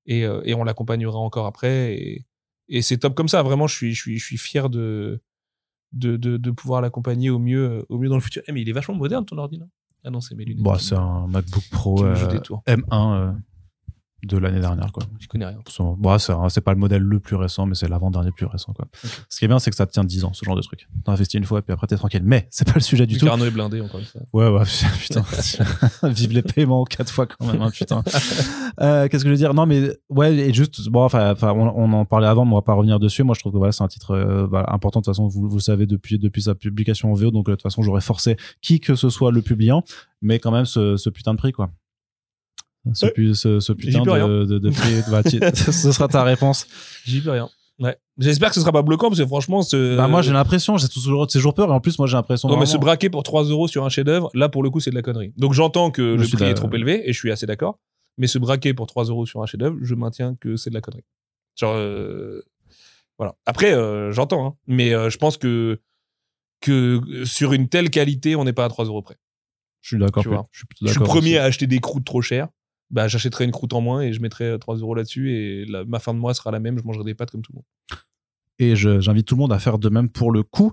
et, 0.07 0.24
euh, 0.24 0.40
et 0.45 0.55
on 0.55 0.64
l'accompagnera 0.64 1.18
encore 1.18 1.47
après. 1.47 1.95
Et, 1.95 2.26
et 2.68 2.82
c'est 2.82 2.99
top 2.99 3.14
comme 3.14 3.28
ça. 3.28 3.43
Vraiment, 3.43 3.66
je 3.66 3.74
suis, 3.74 3.95
je 3.95 4.01
suis, 4.01 4.18
je 4.18 4.24
suis 4.24 4.38
fier 4.38 4.68
de 4.70 5.20
de, 5.93 6.16
de, 6.16 6.38
de 6.38 6.51
pouvoir 6.51 6.80
l'accompagner 6.80 7.28
au 7.28 7.38
mieux, 7.38 7.84
au 7.90 7.99
mieux 7.99 8.09
dans 8.09 8.14
le 8.14 8.22
futur. 8.22 8.43
Eh, 8.49 8.53
mais 8.53 8.62
il 8.62 8.68
est 8.68 8.72
vachement 8.72 8.95
moderne 8.95 9.26
ton 9.26 9.36
ordi, 9.36 9.59
non 9.59 9.68
Ah 10.05 10.11
non, 10.11 10.22
c'est 10.22 10.34
mes 10.34 10.45
lunettes. 10.47 10.62
Bon, 10.62 10.74
qui- 10.74 10.84
c'est 10.86 10.95
un 10.95 11.26
MacBook 11.26 11.64
Pro 11.70 11.97
qui 11.97 12.03
me 12.05 12.09
euh, 12.09 12.14
jouent 12.16 12.26
des 12.28 12.40
tours. 12.40 12.62
M1. 12.66 13.36
De 14.23 14.37
l'année 14.39 14.61
dernière, 14.61 14.93
quoi. 14.93 15.03
Je 15.18 15.27
connais 15.27 15.47
rien. 15.47 15.59
Bon, 15.79 15.97
bah, 15.99 16.18
c'est 16.18 16.61
pas 16.61 16.73
le 16.73 16.79
modèle 16.79 17.03
le 17.03 17.18
plus 17.18 17.37
récent, 17.37 17.66
mais 17.66 17.75
c'est 17.75 17.89
l'avant-dernier 17.89 18.31
plus 18.31 18.47
récent, 18.47 18.73
quoi. 18.73 18.87
Ce 19.29 19.39
qui 19.39 19.45
est 19.45 19.49
bien, 19.49 19.59
c'est 19.59 19.70
que 19.70 19.77
ça 19.77 19.87
tient 19.87 20.05
10 20.05 20.25
ans, 20.25 20.33
ce 20.33 20.45
genre 20.45 20.55
de 20.55 20.61
truc. 20.62 20.89
T'en 21.05 21.12
investis 21.12 21.39
une 21.39 21.45
fois, 21.45 21.59
et 21.59 21.62
puis 21.62 21.73
après, 21.73 21.87
t'es 21.89 21.97
tranquille. 21.97 22.23
Mais 22.25 22.47
c'est 22.51 22.66
pas 22.66 22.75
le 22.75 22.81
sujet 22.81 23.07
du 23.07 23.14
Vu 23.14 23.20
tout. 23.20 23.27
qu'Arnaud 23.27 23.45
est 23.47 23.51
blindé, 23.51 23.81
encore 23.81 23.99
une 24.01 24.07
fois. 24.07 24.20
Ouais, 24.33 24.49
ouais, 24.49 24.64
putain. 25.01 25.25
Vive 26.09 26.33
les 26.33 26.43
paiements 26.43 26.85
quatre 26.85 27.11
fois 27.11 27.27
quand 27.27 27.45
même, 27.47 27.62
hein, 27.62 27.70
putain. 27.70 28.03
Euh, 28.81 29.07
Qu'est-ce 29.07 29.25
que 29.25 29.29
je 29.29 29.33
veux 29.35 29.39
dire? 29.39 29.53
Non, 29.53 29.66
mais 29.66 29.91
ouais, 30.09 30.35
et 30.35 30.55
juste, 30.55 30.89
bon, 30.89 31.05
enfin, 31.05 31.35
on, 31.43 31.51
on 31.77 31.93
en 31.93 32.05
parlait 32.07 32.27
avant, 32.27 32.47
mais 32.47 32.53
on 32.53 32.57
va 32.57 32.62
pas 32.62 32.73
revenir 32.73 32.99
dessus. 32.99 33.23
Moi, 33.23 33.35
je 33.35 33.41
trouve 33.41 33.53
que 33.53 33.59
voilà, 33.59 33.70
c'est 33.70 33.85
un 33.85 33.89
titre 33.89 34.12
euh, 34.12 34.47
voilà, 34.47 34.73
important. 34.73 35.01
De 35.01 35.05
toute 35.05 35.12
façon, 35.14 35.29
vous, 35.29 35.47
vous 35.47 35.57
le 35.57 35.62
savez 35.62 35.85
depuis 35.87 36.18
depuis 36.18 36.43
sa 36.43 36.55
publication 36.55 37.12
en 37.12 37.14
VO, 37.14 37.31
donc 37.31 37.49
euh, 37.49 37.53
de 37.53 37.57
toute 37.57 37.62
façon, 37.62 37.83
j'aurais 37.83 38.01
forcé 38.01 38.37
qui 38.62 38.81
que 38.81 38.95
ce 38.95 39.11
soit 39.11 39.31
le 39.31 39.43
publiant, 39.43 39.85
mais 40.23 40.39
quand 40.39 40.51
même 40.53 40.64
ce, 40.64 40.97
ce 40.97 41.11
putain 41.11 41.33
de 41.33 41.39
prix, 41.39 41.53
quoi. 41.53 41.70
Ce, 42.95 43.07
Ouais. 43.07 43.12
pu- 43.12 43.35
ce, 43.35 43.61
ce 43.61 43.72
putain 43.72 44.03
de, 44.03 44.45
de, 44.45 44.59
de 44.59 44.70
prix. 44.70 44.95
Bah, 45.11 45.22
ce 45.55 45.93
sera 45.93 46.09
ta 46.09 46.24
réponse. 46.24 46.66
J'y 47.05 47.20
peux 47.20 47.30
rien. 47.30 47.49
Ouais. 47.78 47.97
J'espère 48.18 48.49
que 48.51 48.55
ce 48.57 48.61
sera 48.61 48.72
pas 48.72 48.83
bloquant 48.83 49.09
parce 49.09 49.20
que 49.20 49.26
franchement, 49.26 49.62
ce. 49.62 49.97
Bah, 49.97 50.09
moi, 50.09 50.20
j'ai 50.22 50.33
l'impression, 50.33 50.76
j'ai 50.76 50.89
toujours, 50.89 51.26
toujours 51.26 51.55
peur, 51.55 51.68
et 51.68 51.72
en 51.72 51.80
plus, 51.80 51.99
moi, 51.99 52.07
j'ai 52.09 52.16
l'impression. 52.16 52.49
Non, 52.49 52.59
mais 52.59 52.66
se 52.66 52.76
braquer 52.76 53.09
pour 53.11 53.22
3 53.22 53.45
euros 53.45 53.66
sur 53.68 53.85
un 53.85 53.89
chef-d'œuvre, 53.89 54.30
là, 54.35 54.49
pour 54.49 54.62
le 54.62 54.70
coup, 54.70 54.80
c'est 54.80 54.91
de 54.91 54.95
la 54.97 55.03
connerie. 55.03 55.33
Donc, 55.37 55.53
j'entends 55.53 55.91
que 55.91 56.16
Je 56.18 56.22
le 56.22 56.28
prix 56.37 56.45
est 56.47 56.55
trop 56.55 56.70
élevé 56.72 57.09
et 57.09 57.12
je 57.12 57.18
suis 57.18 57.30
assez 57.33 57.47
d'accord. 57.47 57.78
Mais 58.18 58.26
se 58.26 58.39
braquer 58.39 58.74
pour 58.74 58.87
3 58.87 59.05
euros 59.05 59.26
sur 59.26 59.43
un 59.43 59.47
chef-d'œuvre, 59.47 59.76
je 59.80 59.95
maintiens 59.95 60.35
que 60.39 60.57
c'est 60.57 60.70
de 60.70 60.74
la 60.74 60.80
connerie. 60.80 61.05
Genre, 61.57 61.74
euh, 61.74 62.43
voilà. 63.18 63.35
Après, 63.47 63.72
euh, 63.72 64.12
j'entends, 64.12 64.47
hein. 64.47 64.55
Mais 64.66 64.93
euh, 64.95 65.09
je 65.09 65.16
pense 65.18 65.37
que, 65.39 65.80
que 66.61 67.01
sur 67.24 67.53
une 67.53 67.68
telle 67.68 67.91
qualité, 67.91 68.37
on 68.37 68.45
n'est 68.45 68.53
pas 68.53 68.64
à 68.64 68.68
3 68.68 68.85
euros 68.85 69.03
près. 69.03 69.16
Je 69.80 69.89
suis 69.89 69.99
d'accord. 69.99 70.22
Je 70.53 70.59
suis 70.91 70.99
premier 71.01 71.30
aussi. 71.30 71.37
à 71.39 71.45
acheter 71.45 71.66
des 71.66 71.78
croûtes 71.80 72.05
trop 72.05 72.22
chères. 72.22 72.49
Bah, 72.93 73.09
j'achèterai 73.09 73.45
une 73.45 73.51
croûte 73.53 73.72
en 73.72 73.80
moins 73.80 74.03
et 74.03 74.12
je 74.12 74.20
mettrai 74.20 74.45
euh, 74.45 74.59
3 74.59 74.76
euros 74.76 74.95
là-dessus 74.95 75.32
et 75.32 75.64
la- 75.64 75.84
ma 75.84 75.99
fin 75.99 76.12
de 76.14 76.18
mois 76.18 76.34
sera 76.34 76.51
la 76.51 76.61
même. 76.61 76.78
Je 76.78 76.84
mangerai 76.84 77.05
des 77.05 77.14
pâtes 77.14 77.30
comme 77.30 77.43
tout 77.43 77.53
le 77.53 77.57
monde. 77.57 77.64
et 78.59 78.76
j'invite 78.76 79.26
tout 79.26 79.34
le 79.34 79.40
monde 79.40 79.53
à 79.53 79.59
faire 79.59 79.78
de 79.78 79.88
même 79.88 80.09
pour 80.09 80.30
le 80.30 80.43
coup. 80.45 80.72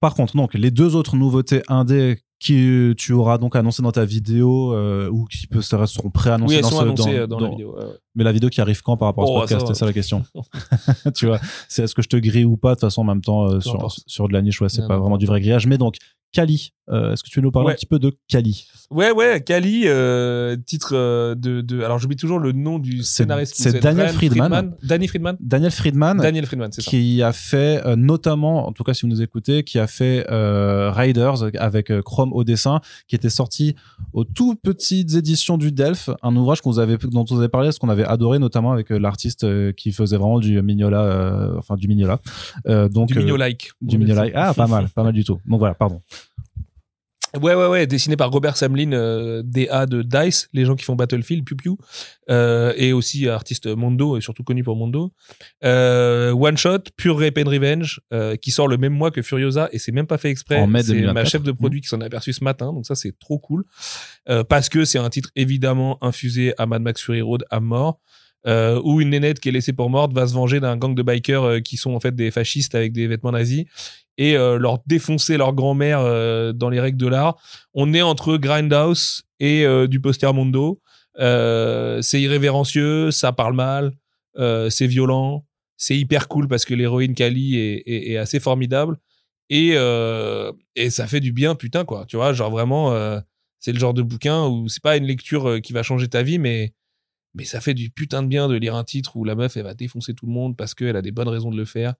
Par 0.00 0.14
contre, 0.14 0.36
donc 0.36 0.52
les 0.54 0.70
deux 0.70 0.94
autres 0.96 1.16
nouveautés 1.16 1.62
indé 1.68 2.18
qui 2.40 2.92
tu 2.98 3.12
auras 3.12 3.38
donc 3.38 3.56
annoncé 3.56 3.82
dans 3.82 3.92
ta 3.92 4.04
vidéo 4.04 4.74
euh, 4.74 5.08
ou 5.08 5.24
qui 5.24 5.46
peut 5.46 5.62
seront 5.62 6.10
préannoncées 6.10 6.56
Oui, 6.56 6.60
dans, 6.62 6.68
ce- 6.70 6.84
dans- 6.84 7.08
euh, 7.08 7.26
dans, 7.26 7.38
la 7.40 7.48
vidéo. 7.50 7.74
ouais, 7.78 7.84
ouais. 7.84 7.92
Mais 8.14 8.24
la 8.24 8.32
vidéo 8.32 8.48
qui 8.50 8.60
arrive 8.60 8.80
quand 8.82 8.96
par 8.96 9.08
rapport 9.08 9.28
Oh, 9.30 9.38
à 9.42 9.46
ce 9.46 9.54
ça 9.54 9.56
podcast, 9.58 9.72
c'est 9.74 9.78
ça 9.80 9.86
la 9.86 9.92
question. 9.92 10.24
tu 11.16 11.26
vois, 11.26 11.40
c'est 11.68 11.82
est-ce 11.84 11.94
que 11.94 12.02
je 12.02 12.08
te 12.08 12.16
grille 12.16 12.44
ou 12.44 12.56
pas 12.56 12.70
de 12.70 12.74
toute 12.74 12.80
façon 12.82 13.00
en 13.02 13.04
même 13.04 13.22
temps 13.22 13.44
euh, 13.50 13.60
sur, 13.60 13.90
sur 14.06 14.28
de 14.28 14.32
la 14.32 14.42
niche, 14.42 14.60
ouais, 14.60 14.68
c'est 14.68 14.86
pas 14.86 14.98
vraiment 14.98 15.18
du 15.18 15.26
vrai 15.26 15.40
grillage. 15.40 15.66
Mais 15.66 15.78
donc 15.78 15.96
Kali, 16.32 16.72
euh, 16.90 17.12
est-ce 17.12 17.22
que 17.22 17.28
tu 17.28 17.38
veux 17.38 17.44
nous 17.44 17.52
parler 17.52 17.66
Ouais. 17.68 17.72
un 17.74 17.76
petit 17.76 17.86
peu 17.86 18.00
de 18.00 18.12
Kali? 18.26 18.66
Ouais, 18.90 19.12
ouais, 19.12 19.40
Kali, 19.40 19.82
euh, 19.86 20.56
titre 20.66 20.92
de, 21.36 21.60
de. 21.60 21.80
Alors, 21.82 22.00
j'oublie 22.00 22.16
toujours 22.16 22.40
le 22.40 22.50
nom 22.50 22.80
du 22.80 23.04
scénariste. 23.04 23.54
c'est. 23.56 23.78
Daniel 23.80 24.08
Friedman. 24.08 24.74
Danny 24.82 25.06
Friedman. 25.06 25.36
Daniel 25.38 25.70
Friedman. 25.70 26.16
Daniel 26.18 26.44
Friedman, 26.46 26.70
c'est 26.72 26.82
ça. 26.82 26.90
qui 26.90 27.22
a 27.22 27.32
fait 27.32 27.84
notamment, 27.96 28.66
en 28.66 28.72
tout 28.72 28.82
cas 28.82 28.94
si 28.94 29.02
vous 29.02 29.08
nous 29.08 29.22
écoutez, 29.22 29.62
qui 29.62 29.78
a 29.78 29.86
fait 29.86 30.26
Riders 30.28 31.44
avec 31.56 31.92
Chrome 32.02 32.32
au 32.32 32.42
dessin, 32.42 32.80
qui 33.06 33.14
était 33.14 33.30
sorti 33.30 33.76
aux 34.12 34.24
tout 34.24 34.56
petites 34.56 35.14
éditions 35.14 35.56
du 35.56 35.70
Delph, 35.70 36.10
un 36.22 36.34
ouvrage 36.34 36.60
qu'on 36.62 36.70
vous 36.72 36.78
avait, 36.80 36.96
dont 36.96 37.24
on 37.30 37.34
vous 37.34 37.38
avait 37.40 37.48
parlé, 37.48 37.68
parce 37.68 37.78
qu'on 37.78 37.88
avait 37.90 38.03
adoré 38.04 38.38
notamment 38.38 38.72
avec 38.72 38.90
euh, 38.90 38.98
l'artiste 38.98 39.44
euh, 39.44 39.72
qui 39.72 39.92
faisait 39.92 40.16
vraiment 40.16 40.38
du 40.38 40.60
Mignola, 40.60 41.02
euh, 41.02 41.58
enfin 41.58 41.76
du 41.76 41.88
Mignola. 41.88 42.20
Donc, 42.90 43.08
Du 43.08 43.18
Migno-like. 43.18 43.72
du 43.80 43.98
Mignola. 43.98 44.26
Ah, 44.34 44.54
pas 44.54 44.66
mal, 44.66 44.88
pas 44.88 45.02
mal 45.02 45.12
du 45.12 45.24
tout. 45.24 45.38
Donc 45.46 45.58
voilà, 45.58 45.74
pardon. 45.74 46.00
Ouais, 47.42 47.54
ouais, 47.54 47.66
ouais, 47.66 47.86
dessiné 47.86 48.16
par 48.16 48.30
Robert 48.30 48.56
Samlin, 48.56 48.92
euh, 48.92 49.42
DA 49.44 49.86
de 49.86 50.02
DICE, 50.02 50.48
les 50.52 50.64
gens 50.64 50.76
qui 50.76 50.84
font 50.84 50.94
Battlefield, 50.94 51.44
Piu 51.44 51.56
Piu, 51.56 51.72
euh, 52.30 52.72
et 52.76 52.92
aussi 52.92 53.28
artiste 53.28 53.66
Mondo, 53.66 54.16
et 54.16 54.20
surtout 54.20 54.44
connu 54.44 54.62
pour 54.62 54.76
Mondo. 54.76 55.12
Euh, 55.64 56.32
One 56.32 56.56
Shot, 56.56 56.90
Pure 56.96 57.18
Rape 57.18 57.38
and 57.38 57.50
Revenge, 57.50 58.00
euh, 58.12 58.36
qui 58.36 58.50
sort 58.50 58.68
le 58.68 58.76
même 58.76 58.92
mois 58.92 59.10
que 59.10 59.20
Furiosa, 59.20 59.68
et 59.72 59.78
c'est 59.78 59.92
même 59.92 60.06
pas 60.06 60.18
fait 60.18 60.30
exprès. 60.30 60.56
C'est 60.56 60.92
2024. 60.92 61.14
ma 61.14 61.24
chef 61.24 61.42
de 61.42 61.52
produit 61.52 61.80
qui 61.80 61.88
s'en 61.88 62.00
est 62.00 62.06
aperçu 62.06 62.32
ce 62.32 62.44
matin, 62.44 62.72
donc 62.72 62.86
ça 62.86 62.94
c'est 62.94 63.18
trop 63.18 63.38
cool. 63.38 63.64
Euh, 64.28 64.44
parce 64.44 64.68
que 64.68 64.84
c'est 64.84 64.98
un 64.98 65.10
titre 65.10 65.30
évidemment 65.34 65.98
infusé 66.02 66.54
à 66.58 66.66
Mad 66.66 66.82
Max 66.82 67.02
Fury 67.02 67.20
Road 67.20 67.44
à 67.50 67.60
mort. 67.60 68.00
Euh, 68.46 68.78
où 68.84 69.00
une 69.00 69.08
nénette 69.08 69.40
qui 69.40 69.48
est 69.48 69.52
laissée 69.52 69.72
pour 69.72 69.88
morte 69.88 70.12
va 70.12 70.26
se 70.26 70.34
venger 70.34 70.60
d'un 70.60 70.76
gang 70.76 70.94
de 70.94 71.02
bikers 71.02 71.42
euh, 71.42 71.60
qui 71.60 71.78
sont 71.78 71.94
en 71.94 72.00
fait 72.00 72.14
des 72.14 72.30
fascistes 72.30 72.74
avec 72.74 72.92
des 72.92 73.06
vêtements 73.06 73.32
nazis 73.32 73.64
et 74.18 74.36
euh, 74.36 74.58
leur 74.58 74.78
défoncer 74.86 75.36
leur 75.36 75.52
grand-mère 75.54 76.00
euh, 76.00 76.52
dans 76.52 76.70
les 76.70 76.80
règles 76.80 76.98
de 76.98 77.08
l'art. 77.08 77.36
On 77.74 77.92
est 77.94 78.02
entre 78.02 78.36
Grindhouse 78.36 79.22
et 79.40 79.64
euh, 79.66 79.86
du 79.86 80.00
poster 80.00 80.32
Mondo. 80.32 80.80
C'est 81.18 82.20
irrévérencieux, 82.20 83.10
ça 83.10 83.32
parle 83.32 83.54
mal, 83.54 83.92
c'est 84.36 84.86
violent, 84.86 85.46
c'est 85.76 85.96
hyper 85.96 86.26
cool 86.28 86.48
parce 86.48 86.64
que 86.64 86.74
l'héroïne 86.74 87.14
Kali 87.14 87.56
est, 87.56 87.82
est- 87.86 88.16
assez 88.16 88.40
formidable 88.40 88.96
et, 89.48 89.74
et 90.74 90.90
ça 90.90 91.06
fait 91.06 91.20
du 91.20 91.30
bien, 91.32 91.54
putain, 91.54 91.84
quoi. 91.84 92.04
Tu 92.06 92.16
vois, 92.16 92.32
genre 92.32 92.50
vraiment, 92.50 92.92
c'est 93.60 93.72
le 93.72 93.78
genre 93.78 93.94
de 93.94 94.02
bouquin 94.02 94.46
où 94.48 94.68
c'est 94.68 94.82
pas 94.82 94.96
une 94.96 95.04
lecture 95.04 95.60
qui 95.62 95.72
va 95.72 95.84
changer 95.84 96.08
ta 96.08 96.22
vie, 96.24 96.38
mais, 96.40 96.74
mais 97.34 97.44
ça 97.44 97.60
fait 97.60 97.74
du 97.74 97.90
putain 97.90 98.22
de 98.22 98.28
bien 98.28 98.48
de 98.48 98.56
lire 98.56 98.74
un 98.74 98.82
titre 98.84 99.16
où 99.16 99.24
la 99.24 99.36
meuf, 99.36 99.56
elle 99.56 99.62
va 99.64 99.74
défoncer 99.74 100.14
tout 100.14 100.26
le 100.26 100.32
monde 100.32 100.56
parce 100.56 100.74
qu'elle 100.74 100.96
a 100.96 101.02
des 101.02 101.12
bonnes 101.12 101.28
raisons 101.28 101.50
de 101.52 101.56
le 101.56 101.64
faire 101.64 101.94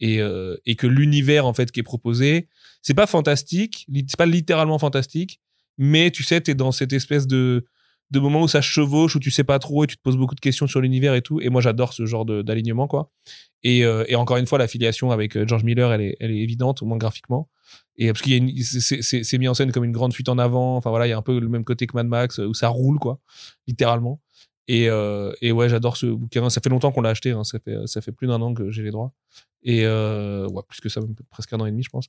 et, 0.00 0.20
euh, 0.20 0.56
et 0.66 0.76
que 0.76 0.86
l'univers 0.86 1.46
en 1.46 1.54
fait 1.54 1.70
qui 1.70 1.80
est 1.80 1.84
proposé, 1.84 2.48
c'est 2.82 2.94
pas 2.94 3.06
fantastique, 3.06 3.86
c'est 3.92 4.16
pas 4.16 4.26
littéralement 4.26 4.78
fantastique, 4.78 5.40
mais 5.76 6.10
tu 6.10 6.22
sais, 6.22 6.40
t'es 6.40 6.54
dans 6.54 6.72
cette 6.72 6.92
espèce 6.92 7.26
de 7.26 7.64
de 8.10 8.20
moment 8.20 8.42
où 8.42 8.48
ça 8.48 8.60
chevauche, 8.60 9.16
où 9.16 9.20
tu 9.20 9.30
sais 9.30 9.44
pas 9.44 9.58
trop 9.58 9.84
et 9.84 9.86
tu 9.86 9.96
te 9.96 10.02
poses 10.02 10.16
beaucoup 10.16 10.34
de 10.34 10.40
questions 10.40 10.66
sur 10.66 10.80
l'univers 10.80 11.14
et 11.14 11.22
tout. 11.22 11.40
Et 11.40 11.50
moi, 11.50 11.60
j'adore 11.60 11.92
ce 11.92 12.06
genre 12.06 12.24
d'alignement, 12.24 12.86
quoi. 12.86 13.10
Et, 13.62 13.84
euh, 13.84 14.04
et 14.08 14.16
encore 14.16 14.36
une 14.36 14.46
fois, 14.46 14.58
l'affiliation 14.58 15.10
avec 15.10 15.36
euh, 15.36 15.46
George 15.46 15.64
Miller, 15.64 15.92
elle 15.92 16.00
est, 16.00 16.16
elle 16.20 16.30
est 16.30 16.38
évidente, 16.38 16.82
au 16.82 16.86
moins 16.86 16.96
graphiquement. 16.96 17.50
Et 17.96 18.06
parce 18.06 18.22
qu'il 18.22 18.64
c'est 18.64 19.38
mis 19.38 19.48
en 19.48 19.54
scène 19.54 19.72
comme 19.72 19.84
une 19.84 19.92
grande 19.92 20.14
fuite 20.14 20.28
en 20.28 20.38
avant. 20.38 20.76
Enfin 20.76 20.90
voilà, 20.90 21.06
il 21.06 21.10
y 21.10 21.12
a 21.12 21.18
un 21.18 21.22
peu 21.22 21.38
le 21.38 21.48
même 21.48 21.64
côté 21.64 21.86
que 21.86 21.94
Mad 21.94 22.06
Max, 22.06 22.38
euh, 22.38 22.46
où 22.46 22.54
ça 22.54 22.68
roule, 22.68 22.98
quoi, 22.98 23.20
littéralement. 23.66 24.20
Et, 24.68 24.88
euh, 24.90 25.32
et 25.40 25.50
ouais, 25.50 25.68
j'adore 25.68 25.96
ce 25.96 26.06
bouquin. 26.06 26.48
Ça 26.50 26.60
fait 26.62 26.68
longtemps 26.68 26.92
qu'on 26.92 27.00
l'a 27.00 27.10
acheté. 27.10 27.30
hein. 27.32 27.42
Ça 27.44 27.58
fait 27.58 27.76
ça 27.86 28.00
fait 28.02 28.12
plus 28.12 28.26
d'un 28.26 28.40
an 28.42 28.52
que 28.54 28.70
j'ai 28.70 28.82
les 28.82 28.90
droits. 28.90 29.12
Et 29.62 29.84
euh, 29.84 30.46
ouais, 30.48 30.62
plus 30.68 30.80
que 30.80 30.88
ça, 30.88 31.00
presque 31.30 31.52
un 31.54 31.60
an 31.60 31.66
et 31.66 31.70
demi, 31.70 31.82
je 31.82 31.88
pense. 31.90 32.06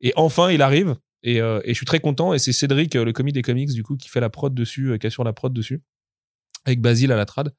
Et 0.00 0.12
enfin, 0.16 0.50
il 0.50 0.60
arrive. 0.60 0.96
Et, 1.22 1.40
euh, 1.40 1.60
et 1.64 1.70
je 1.70 1.74
suis 1.74 1.86
très 1.86 2.00
content. 2.00 2.34
Et 2.34 2.38
c'est 2.38 2.52
Cédric, 2.52 2.96
euh, 2.96 3.04
le 3.04 3.12
commis 3.12 3.32
des 3.32 3.42
comics, 3.42 3.70
du 3.72 3.82
coup, 3.82 3.96
qui 3.96 4.08
fait 4.08 4.20
la 4.20 4.28
prod 4.30 4.52
dessus, 4.52 4.90
euh, 4.90 4.98
qui 4.98 5.06
assure 5.06 5.22
la 5.24 5.32
prod 5.32 5.52
dessus, 5.52 5.82
avec 6.64 6.80
Basile 6.80 7.12
à 7.12 7.16
la 7.16 7.26
trad. 7.26 7.54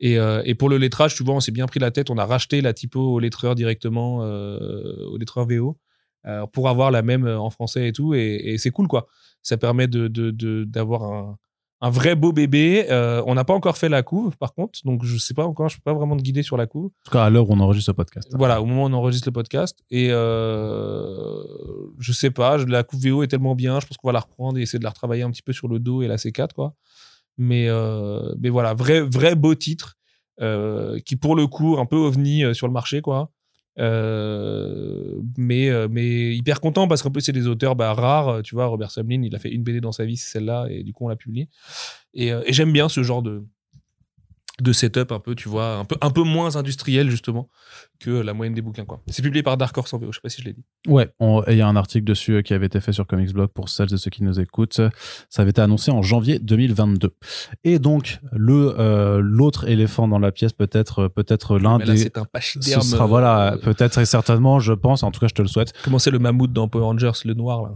Et, 0.00 0.18
euh, 0.18 0.42
et 0.44 0.54
pour 0.54 0.68
le 0.68 0.78
lettrage, 0.78 1.14
tu 1.14 1.22
vois, 1.24 1.34
on 1.34 1.40
s'est 1.40 1.52
bien 1.52 1.66
pris 1.66 1.80
la 1.80 1.90
tête. 1.90 2.10
On 2.10 2.18
a 2.18 2.24
racheté 2.26 2.60
la 2.60 2.72
typo 2.72 3.00
au 3.00 3.18
lettreur 3.20 3.54
directement, 3.54 4.22
euh, 4.24 5.04
au 5.10 5.16
lettreur 5.18 5.46
VO, 5.46 5.78
euh, 6.26 6.46
pour 6.46 6.68
avoir 6.68 6.90
la 6.90 7.02
même 7.02 7.26
en 7.26 7.50
français 7.50 7.88
et 7.88 7.92
tout. 7.92 8.14
Et, 8.14 8.40
et 8.52 8.58
c'est 8.58 8.70
cool, 8.70 8.88
quoi. 8.88 9.06
Ça 9.42 9.56
permet 9.58 9.86
de 9.88 10.08
de- 10.08 10.30
de- 10.30 10.64
d'avoir 10.64 11.02
un, 11.04 11.38
un 11.82 11.90
vrai 11.90 12.14
beau 12.14 12.32
bébé. 12.32 12.86
Euh, 12.90 13.22
on 13.26 13.34
n'a 13.34 13.44
pas 13.44 13.52
encore 13.52 13.76
fait 13.76 13.88
la 13.88 14.04
couve, 14.04 14.36
par 14.38 14.54
contre. 14.54 14.78
Donc, 14.84 15.04
je 15.04 15.18
sais 15.18 15.34
pas 15.34 15.44
encore, 15.44 15.68
je 15.68 15.76
peux 15.76 15.82
pas 15.82 15.92
vraiment 15.92 16.16
te 16.16 16.22
guider 16.22 16.44
sur 16.44 16.56
la 16.56 16.66
couve. 16.66 16.86
En 16.86 17.04
tout 17.04 17.10
cas, 17.10 17.24
à 17.24 17.30
l'heure 17.30 17.50
où 17.50 17.52
on 17.52 17.60
enregistre 17.60 17.90
ce 17.90 17.96
podcast. 17.96 18.30
Voilà, 18.34 18.62
au 18.62 18.66
moment 18.66 18.84
où 18.84 18.86
on 18.86 18.92
enregistre 18.92 19.28
le 19.28 19.32
podcast. 19.32 19.80
Et 19.90 20.08
euh, 20.10 21.42
je 21.98 22.12
sais 22.12 22.30
pas, 22.30 22.56
la 22.56 22.84
coupe 22.84 23.00
VO 23.00 23.24
est 23.24 23.28
tellement 23.28 23.56
bien, 23.56 23.80
je 23.80 23.86
pense 23.86 23.96
qu'on 23.96 24.08
va 24.08 24.12
la 24.12 24.20
reprendre 24.20 24.58
et 24.58 24.62
essayer 24.62 24.78
de 24.78 24.84
la 24.84 24.90
retravailler 24.90 25.24
un 25.24 25.30
petit 25.32 25.42
peu 25.42 25.52
sur 25.52 25.66
le 25.66 25.80
dos 25.80 26.02
et 26.02 26.06
la 26.06 26.16
C4, 26.16 26.52
quoi. 26.54 26.74
Mais, 27.36 27.66
euh, 27.68 28.32
mais 28.38 28.48
voilà, 28.48 28.74
vrai, 28.74 29.00
vrai 29.00 29.34
beau 29.34 29.56
titre, 29.56 29.96
euh, 30.40 31.00
qui 31.00 31.16
pour 31.16 31.34
le 31.34 31.48
coup, 31.48 31.78
un 31.80 31.86
peu 31.86 31.96
ovni 31.96 32.54
sur 32.54 32.68
le 32.68 32.72
marché, 32.72 33.00
quoi. 33.00 33.32
Euh, 33.78 35.20
mais, 35.36 35.70
euh, 35.70 35.88
mais 35.90 36.36
hyper 36.36 36.60
content 36.60 36.88
parce 36.88 37.02
qu'en 37.02 37.10
plus, 37.10 37.22
c'est 37.22 37.32
des 37.32 37.46
auteurs 37.46 37.76
bah, 37.76 37.92
rares. 37.94 38.42
Tu 38.42 38.54
vois, 38.54 38.66
Robert 38.66 38.90
Samlin, 38.90 39.22
il 39.22 39.34
a 39.34 39.38
fait 39.38 39.50
une 39.50 39.62
BD 39.62 39.80
dans 39.80 39.92
sa 39.92 40.04
vie, 40.04 40.16
c'est 40.16 40.30
celle-là, 40.30 40.66
et 40.70 40.82
du 40.82 40.92
coup, 40.92 41.04
on 41.04 41.08
l'a 41.08 41.16
publié. 41.16 41.48
Euh, 42.18 42.42
et 42.46 42.52
j'aime 42.52 42.72
bien 42.72 42.88
ce 42.88 43.02
genre 43.02 43.22
de, 43.22 43.44
de 44.60 44.72
setup 44.72 45.12
un 45.12 45.18
peu, 45.18 45.34
tu 45.34 45.48
vois, 45.48 45.76
un 45.76 45.84
peu, 45.84 45.96
un 46.00 46.10
peu 46.10 46.22
moins 46.22 46.56
industriel, 46.56 47.10
justement 47.10 47.48
que 47.98 48.10
la 48.10 48.34
moyenne 48.34 48.54
des 48.54 48.60
bouquins. 48.60 48.84
quoi. 48.84 49.00
C'est 49.06 49.22
publié 49.22 49.42
par 49.42 49.56
Dark 49.56 49.76
Horse 49.76 49.94
en 49.94 49.98
VO, 49.98 50.12
je 50.12 50.16
sais 50.16 50.20
pas 50.22 50.28
si 50.28 50.42
je 50.42 50.46
l'ai 50.46 50.52
dit. 50.52 50.64
Ouais, 50.88 51.10
il 51.48 51.56
y 51.56 51.60
a 51.60 51.66
un 51.66 51.76
article 51.76 52.04
dessus 52.04 52.34
euh, 52.34 52.42
qui 52.42 52.52
avait 52.52 52.66
été 52.66 52.80
fait 52.80 52.92
sur 52.92 53.06
Comics 53.06 53.32
Blog 53.32 53.48
pour 53.48 53.68
celles 53.68 53.92
et 53.94 53.96
ceux 53.96 54.10
qui 54.10 54.22
nous 54.22 54.40
écoutent. 54.40 54.80
Ça 55.30 55.42
avait 55.42 55.50
été 55.50 55.60
annoncé 55.60 55.90
en 55.90 56.02
janvier 56.02 56.38
2022. 56.38 57.14
Et 57.64 57.78
donc 57.78 58.18
le 58.32 58.74
euh, 58.78 59.20
l'autre 59.22 59.68
éléphant 59.68 60.08
dans 60.08 60.18
la 60.18 60.32
pièce, 60.32 60.52
peut-être 60.52 61.08
peut-être 61.08 61.58
l'un 61.58 61.78
des. 61.78 61.96
c'est 61.96 62.18
un 62.18 62.26
Ce 62.40 62.80
sera 62.80 63.04
euh, 63.04 63.06
voilà, 63.06 63.56
peut-être 63.62 63.98
et 63.98 64.04
certainement, 64.04 64.60
je 64.60 64.72
pense. 64.72 65.02
En 65.02 65.10
tout 65.10 65.20
cas, 65.20 65.28
je 65.28 65.34
te 65.34 65.42
le 65.42 65.48
souhaite. 65.48 65.72
Comment 65.84 65.98
c'est 65.98 66.10
le 66.10 66.18
mammouth 66.18 66.52
dans 66.52 66.68
Power 66.68 66.84
Rangers, 66.84 67.12
le 67.24 67.34
noir, 67.34 67.62
là? 67.62 67.70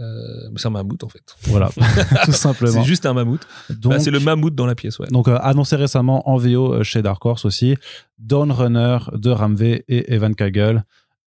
Euh, 0.00 0.48
C'est 0.56 0.66
un 0.68 0.70
mammouth, 0.70 1.04
en 1.04 1.08
fait. 1.08 1.22
Voilà, 1.42 1.68
tout 2.24 2.32
simplement. 2.32 2.72
C'est 2.72 2.84
juste 2.84 3.04
un 3.06 3.12
mammouth. 3.12 3.46
Donc, 3.68 3.92
Bah, 3.92 4.00
c'est 4.00 4.10
le 4.10 4.20
mammouth 4.20 4.54
dans 4.54 4.66
la 4.66 4.74
pièce, 4.74 4.98
ouais. 4.98 5.08
donc 5.08 5.28
euh, 5.28 5.38
annoncé 5.42 5.76
récemment 5.76 6.28
en 6.28 6.36
VO 6.36 6.72
euh, 6.74 6.82
chez 6.82 7.02
Dark 7.02 7.24
Horse 7.26 7.44
aussi, 7.44 7.76
Dawn 8.18 8.50
Runner 8.50 8.98
de 9.12 9.30
Ramvé 9.30 9.84
et 9.88 10.12
Evan 10.14 10.34
Kagel. 10.34 10.84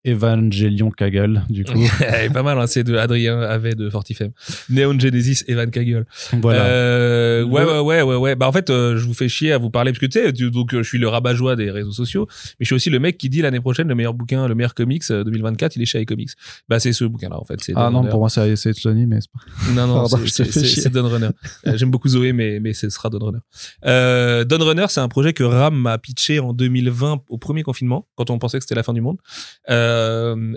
Evangelion 0.05 0.91
Kaggle, 0.91 1.43
du 1.49 1.65
coup. 1.65 1.79
pas 2.33 2.43
mal, 2.43 2.57
hein, 2.59 2.67
c'est 2.67 2.83
de 2.83 2.95
Adrien 2.95 3.39
Avet 3.41 3.75
de 3.75 3.89
Fortifem. 3.89 4.31
Neon 4.69 4.97
Genesis, 4.99 5.43
Evan 5.47 5.69
Kaggle. 5.69 6.05
voilà. 6.41 6.63
Euh, 6.65 7.43
ouais, 7.43 7.63
ouais, 7.65 7.79
ouais, 7.79 8.01
ouais, 8.01 8.15
ouais. 8.15 8.35
Bah, 8.35 8.47
en 8.47 8.51
fait, 8.51 8.69
euh, 8.69 8.97
je 8.97 9.05
vous 9.05 9.13
fais 9.13 9.27
chier 9.27 9.51
à 9.51 9.57
vous 9.57 9.69
parler, 9.69 9.91
parce 9.91 9.99
que 9.99 10.05
tu 10.05 10.19
sais, 10.19 10.31
donc, 10.49 10.73
euh, 10.73 10.83
je 10.83 10.87
suis 10.87 10.97
le 10.99 11.07
rabat-joie 11.07 11.55
des 11.55 11.69
réseaux 11.69 11.91
sociaux, 11.91 12.27
mais 12.59 12.63
je 12.63 12.65
suis 12.67 12.75
aussi 12.75 12.89
le 12.89 12.99
mec 12.99 13.17
qui 13.17 13.29
dit 13.29 13.41
l'année 13.41 13.59
prochaine, 13.59 13.87
le 13.87 13.95
meilleur 13.95 14.13
bouquin, 14.13 14.47
le 14.47 14.55
meilleur 14.55 14.73
comics 14.73 15.03
euh, 15.11 15.23
2024, 15.23 15.75
il 15.75 15.81
est 15.81 15.85
chez 15.85 16.01
iComics. 16.01 16.31
Bah, 16.69 16.79
c'est 16.79 16.93
ce 16.93 17.03
bouquin-là, 17.03 17.37
en 17.37 17.43
fait. 17.43 17.59
ah 17.75 17.89
non, 17.89 17.99
Runner. 17.99 18.09
pour 18.09 18.19
moi, 18.19 18.29
c'est 18.29 18.55
Sony, 18.73 19.05
mais 19.05 19.19
c'est 19.21 19.31
pas. 19.31 19.73
Non, 19.73 19.87
non, 19.87 20.05
c'est- 20.27 20.89
Dawn 20.89 21.05
Runner. 21.07 21.29
Euh, 21.67 21.75
J'aime 21.77 21.91
beaucoup 21.91 22.07
Zoé, 22.07 22.31
mais, 22.33 22.59
mais 22.59 22.73
ce 22.73 22.89
sera 22.89 23.09
Dawn 23.09 23.23
Runner. 23.23 23.39
Euh, 23.85 24.43
Dawn 24.45 24.61
Runner, 24.61 24.85
c'est 24.89 25.01
un 25.01 25.09
projet 25.09 25.33
que 25.33 25.43
Ram 25.43 25.75
m'a 25.75 25.97
pitché 25.97 26.39
en 26.39 26.53
2020 26.53 27.23
au 27.29 27.37
premier 27.37 27.63
confinement, 27.63 28.07
quand 28.15 28.29
on 28.29 28.39
pensait 28.39 28.57
que 28.59 28.63
c'était 28.63 28.75
la 28.75 28.83
fin 28.83 28.93
du 28.93 29.01
monde. 29.01 29.17
Euh, 29.69 29.88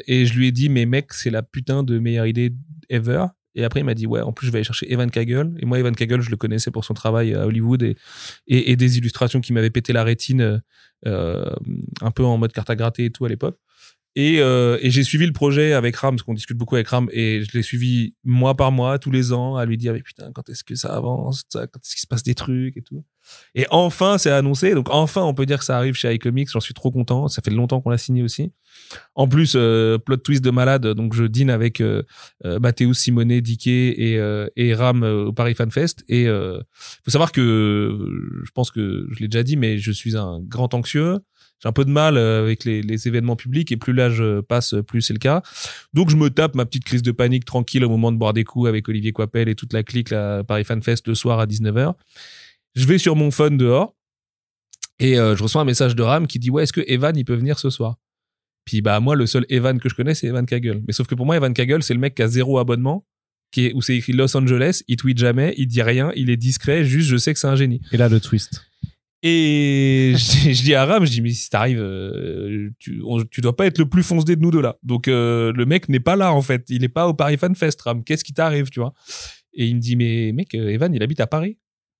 et 0.07 0.27
je 0.27 0.35
lui 0.35 0.49
ai 0.49 0.53
dit, 0.53 0.69
mais 0.69 0.87
mec, 0.87 1.13
c'est 1.13 1.31
la 1.31 1.43
putain 1.43 1.83
de 1.83 1.99
meilleure 1.99 2.27
idée 2.27 2.53
ever. 2.89 3.27
Et 3.55 3.65
après, 3.65 3.81
il 3.81 3.85
m'a 3.85 3.95
dit, 3.95 4.07
ouais, 4.07 4.21
en 4.21 4.33
plus, 4.33 4.47
je 4.47 4.53
vais 4.53 4.59
aller 4.59 4.65
chercher 4.65 4.91
Evan 4.91 5.11
Kagel. 5.11 5.55
Et 5.59 5.67
moi, 5.67 5.79
Evan 5.79 5.95
Kagel, 5.95 6.21
je 6.21 6.31
le 6.31 6.37
connaissais 6.37 6.71
pour 6.71 6.85
son 6.85 6.95
travail 6.95 7.35
à 7.35 7.47
Hollywood 7.47 7.83
et, 8.47 8.77
des 8.77 8.99
illustrations 8.99 9.41
qui 9.41 9.53
m'avaient 9.53 9.71
pété 9.71 9.93
la 9.93 10.05
rétine, 10.05 10.63
euh, 11.07 11.55
un 12.01 12.11
peu 12.11 12.25
en 12.25 12.39
mode 12.39 12.53
carte 12.53 12.71
à 12.71 12.77
gratter 12.77 13.07
et 13.07 13.11
tout 13.11 13.25
à 13.25 13.29
l'époque. 13.29 13.59
Et, 14.15 14.41
euh, 14.41 14.79
et 14.83 14.91
j'ai 14.91 15.05
suivi 15.05 15.27
le 15.27 15.33
projet 15.33 15.73
avec 15.73 15.97
Ram, 15.97 16.15
parce 16.15 16.23
qu'on 16.23 16.35
discute 16.35 16.57
beaucoup 16.57 16.75
avec 16.75 16.89
Ram, 16.89 17.09
et 17.13 17.43
je 17.43 17.57
l'ai 17.57 17.63
suivi 17.63 18.15
mois 18.25 18.57
par 18.57 18.71
mois, 18.71 18.99
tous 18.99 19.11
les 19.11 19.33
ans, 19.33 19.57
à 19.57 19.65
lui 19.65 19.79
dire, 19.79 19.95
mais 19.95 20.03
putain, 20.03 20.31
quand 20.35 20.49
est-ce 20.51 20.65
que 20.65 20.75
ça 20.75 20.95
avance, 20.95 21.45
quand 21.53 21.63
est-ce 21.63 21.95
qu'il 21.95 22.01
se 22.01 22.07
passe 22.07 22.23
des 22.23 22.35
trucs 22.35 22.77
et 22.77 22.83
tout. 22.83 23.05
Et 23.55 23.67
enfin, 23.71 24.19
c'est 24.19 24.31
annoncé, 24.31 24.75
donc 24.75 24.89
enfin, 24.91 25.23
on 25.23 25.33
peut 25.33 25.47
dire 25.47 25.59
que 25.59 25.65
ça 25.65 25.77
arrive 25.77 25.95
chez 25.95 26.13
iComics, 26.13 26.51
j'en 26.51 26.61
suis 26.61 26.75
trop 26.75 26.91
content, 26.91 27.29
ça 27.29 27.41
fait 27.41 27.51
longtemps 27.51 27.81
qu'on 27.81 27.91
l'a 27.91 27.99
signé 27.99 28.23
aussi. 28.23 28.53
En 29.15 29.29
plus, 29.29 29.55
euh, 29.57 29.97
plot 29.99 30.17
twist 30.19 30.45
de 30.45 30.51
malade, 30.51 30.87
donc 30.89 31.15
je 31.15 31.25
dîne 31.25 31.49
avec 31.51 31.81
euh, 31.81 32.03
euh, 32.45 32.59
Mathéus, 32.59 32.99
Simonet, 32.99 33.41
Dickey 33.41 33.95
et, 33.97 34.19
euh, 34.19 34.49
et 34.57 34.75
Ram 34.75 35.05
euh, 35.05 35.27
au 35.27 35.33
Paris 35.33 35.55
Fan 35.55 35.71
Fest, 35.71 36.05
et 36.09 36.27
faut 36.27 37.11
savoir 37.11 37.33
que, 37.33 37.97
je 38.45 38.51
pense 38.51 38.71
que 38.71 39.07
je 39.11 39.21
l'ai 39.21 39.29
déjà 39.29 39.43
dit, 39.43 39.57
mais 39.57 39.79
je 39.79 39.93
suis 39.93 40.17
un 40.17 40.41
grand 40.41 40.75
anxieux, 40.75 41.19
j'ai 41.63 41.69
un 41.69 41.73
peu 41.73 41.85
de 41.85 41.91
mal 41.91 42.17
euh, 42.17 42.43
avec 42.43 42.65
les, 42.65 42.83
les 42.83 43.07
événements 43.07 43.37
publics 43.37 43.71
et 43.71 43.77
plus 43.77 43.93
l'âge 43.93 44.21
euh, 44.21 44.43
passe, 44.43 44.75
plus 44.87 45.01
c'est 45.01 45.13
le 45.13 45.19
cas. 45.19 45.43
Donc 45.95 46.11
je 46.11 46.17
me 46.17 46.29
tape 46.29 46.55
ma 46.55 46.67
petite 46.67 46.85
crise 46.85 47.03
de 47.03 47.13
panique 47.13 47.45
tranquille 47.45 47.85
au 47.85 47.89
moment 47.89 48.11
de 48.11 48.17
boire 48.17 48.33
des 48.33 48.45
coups 48.45 48.69
avec 48.69 48.89
Olivier 48.89 49.13
Coipel 49.13 49.49
et 49.49 49.55
toute 49.55 49.73
la 49.73 49.83
clique 49.83 50.11
là, 50.11 50.43
Paris 50.43 50.65
Fan 50.65 50.83
Fest 50.83 51.07
le 51.07 51.15
soir 51.15 51.39
à 51.39 51.47
19h. 51.47 51.95
Je 52.75 52.87
vais 52.87 52.99
sur 52.99 53.15
mon 53.15 53.31
phone 53.31 53.57
dehors 53.57 53.95
et 54.99 55.19
euh, 55.19 55.37
je 55.37 55.43
reçois 55.43 55.63
un 55.63 55.67
message 55.67 55.95
de 55.95 56.03
Ram 56.03 56.27
qui 56.27 56.39
dit 56.39 56.51
ouais 56.51 56.65
est-ce 56.65 56.73
que 56.73 56.83
Evan 56.87 57.17
il 57.17 57.25
peut 57.25 57.37
venir 57.37 57.59
ce 57.59 57.71
soir? 57.71 57.97
Puis 58.65 58.81
bah 58.81 58.99
moi 58.99 59.15
le 59.15 59.27
seul 59.27 59.47
Evan 59.49 59.79
que 59.79 59.89
je 59.89 59.95
connais 59.95 60.15
c'est 60.15 60.27
Evan 60.27 60.47
Kagel. 60.47 60.83
Mais 60.87 60.93
sauf 60.93 61.07
que 61.07 61.15
pour 61.15 61.27
moi 61.27 61.37
Evan 61.37 61.55
Kagel 61.55 61.83
c'est 61.85 61.95
le 61.95 62.01
mec 62.01 62.17
qui 62.17 62.23
a 62.23 62.29
zéro 62.29 62.59
abonnement 62.59 63.07
qui 63.53 63.67
est, 63.67 63.75
où 63.75 63.83
c'est 63.83 63.95
écrit 63.95 64.15
Los 64.15 64.35
Angeles, 64.35 64.83
il 64.89 64.97
tweet 64.97 65.19
jamais, 65.19 65.55
il 65.59 65.67
dit 65.67 65.83
rien, 65.83 66.11
il 66.17 66.31
est 66.31 66.39
discret, 66.39 66.85
juste 66.85 67.11
je 67.11 67.19
sais 67.19 67.35
que 67.35 67.39
c'est 67.39 67.49
un 67.49 67.55
génie. 67.55 67.83
Et 67.93 67.99
là, 67.99 68.09
le 68.09 68.19
twist. 68.19 68.65
Et 69.23 70.15
je, 70.17 70.31
dis- 70.31 70.55
je 70.55 70.63
dis 70.63 70.75
à 70.75 70.85
Ram, 70.85 71.05
je 71.05 71.11
dis, 71.11 71.21
mais 71.21 71.31
si 71.31 71.49
t'arrives, 71.49 71.81
euh, 71.81 72.71
tu, 72.79 73.01
on- 73.05 73.23
tu 73.25 73.41
dois 73.41 73.55
pas 73.57 73.67
être 73.67 73.79
le 73.79 73.89
plus 73.89 74.03
foncé 74.03 74.35
de 74.37 74.41
nous 74.41 74.51
deux 74.51 74.61
là. 74.63 74.77
Donc 74.83 75.07
euh, 75.09 75.53
le 75.55 75.65
mec 75.67 75.89
n'est 75.89 76.01
pas 76.01 76.17
là 76.17 76.33
en 76.33 76.43
fait. 76.43 76.65
Il 76.69 76.83
est 76.85 76.89
pas 76.89 77.07
au 77.09 77.15
Paris 77.15 77.37
Fan 77.39 77.55
Fest, 77.55 77.81
Ram. 77.83 78.03
Qu'est-ce 78.05 78.25
qui 78.25 78.33
t'arrive, 78.33 78.71
tu 78.71 78.81
vois? 78.81 78.95
Et 79.55 79.67
il 79.67 79.77
me 79.77 79.81
dit, 79.81 79.97
mais 79.97 80.33
mec, 80.33 80.55
euh, 80.55 80.71
Evan, 80.71 80.93
il 80.95 81.03
habite 81.03 81.21
à 81.21 81.27
Paris. 81.27 81.59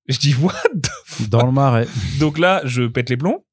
Je 0.09 0.19
dis, 0.19 0.35
what 0.35 0.55
the 0.83 1.29
Dans 1.29 1.47
le 1.47 1.53
marais. 1.53 1.87
donc 2.19 2.39
là, 2.39 2.61
je 2.65 2.83
pète 2.85 3.09
les 3.11 3.17
plombs. 3.17 3.45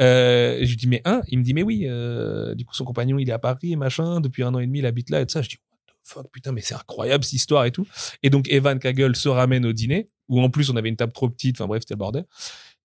Euh, 0.00 0.58
je 0.62 0.68
lui 0.70 0.76
dis, 0.76 0.86
mais 0.86 1.02
un 1.04 1.20
Il 1.28 1.38
me 1.40 1.44
dit, 1.44 1.52
mais 1.52 1.62
oui, 1.62 1.82
euh, 1.86 2.54
du 2.54 2.64
coup, 2.64 2.74
son 2.74 2.84
compagnon, 2.84 3.18
il 3.18 3.28
est 3.28 3.32
à 3.32 3.38
Paris, 3.38 3.76
machin, 3.76 4.20
depuis 4.20 4.42
un 4.42 4.54
an 4.54 4.58
et 4.60 4.66
demi, 4.66 4.78
il 4.78 4.86
habite 4.86 5.10
là 5.10 5.20
et 5.20 5.26
tout 5.26 5.32
ça. 5.32 5.42
Je 5.42 5.48
dis, 5.50 5.56
what 5.70 5.76
the 5.86 5.92
fuck, 6.02 6.30
putain, 6.32 6.52
mais 6.52 6.62
c'est 6.62 6.74
incroyable 6.74 7.24
cette 7.24 7.34
histoire 7.34 7.66
et 7.66 7.72
tout. 7.72 7.86
Et 8.22 8.30
donc, 8.30 8.50
Evan 8.50 8.78
Kagel 8.78 9.14
se 9.16 9.28
ramène 9.28 9.66
au 9.66 9.72
dîner, 9.74 10.08
où 10.28 10.40
en 10.40 10.48
plus, 10.48 10.70
on 10.70 10.76
avait 10.76 10.88
une 10.88 10.96
table 10.96 11.12
trop 11.12 11.28
petite, 11.28 11.56
enfin 11.60 11.66
bref, 11.66 11.82
c'était 11.82 11.94
le 11.94 11.98
bordel. 11.98 12.24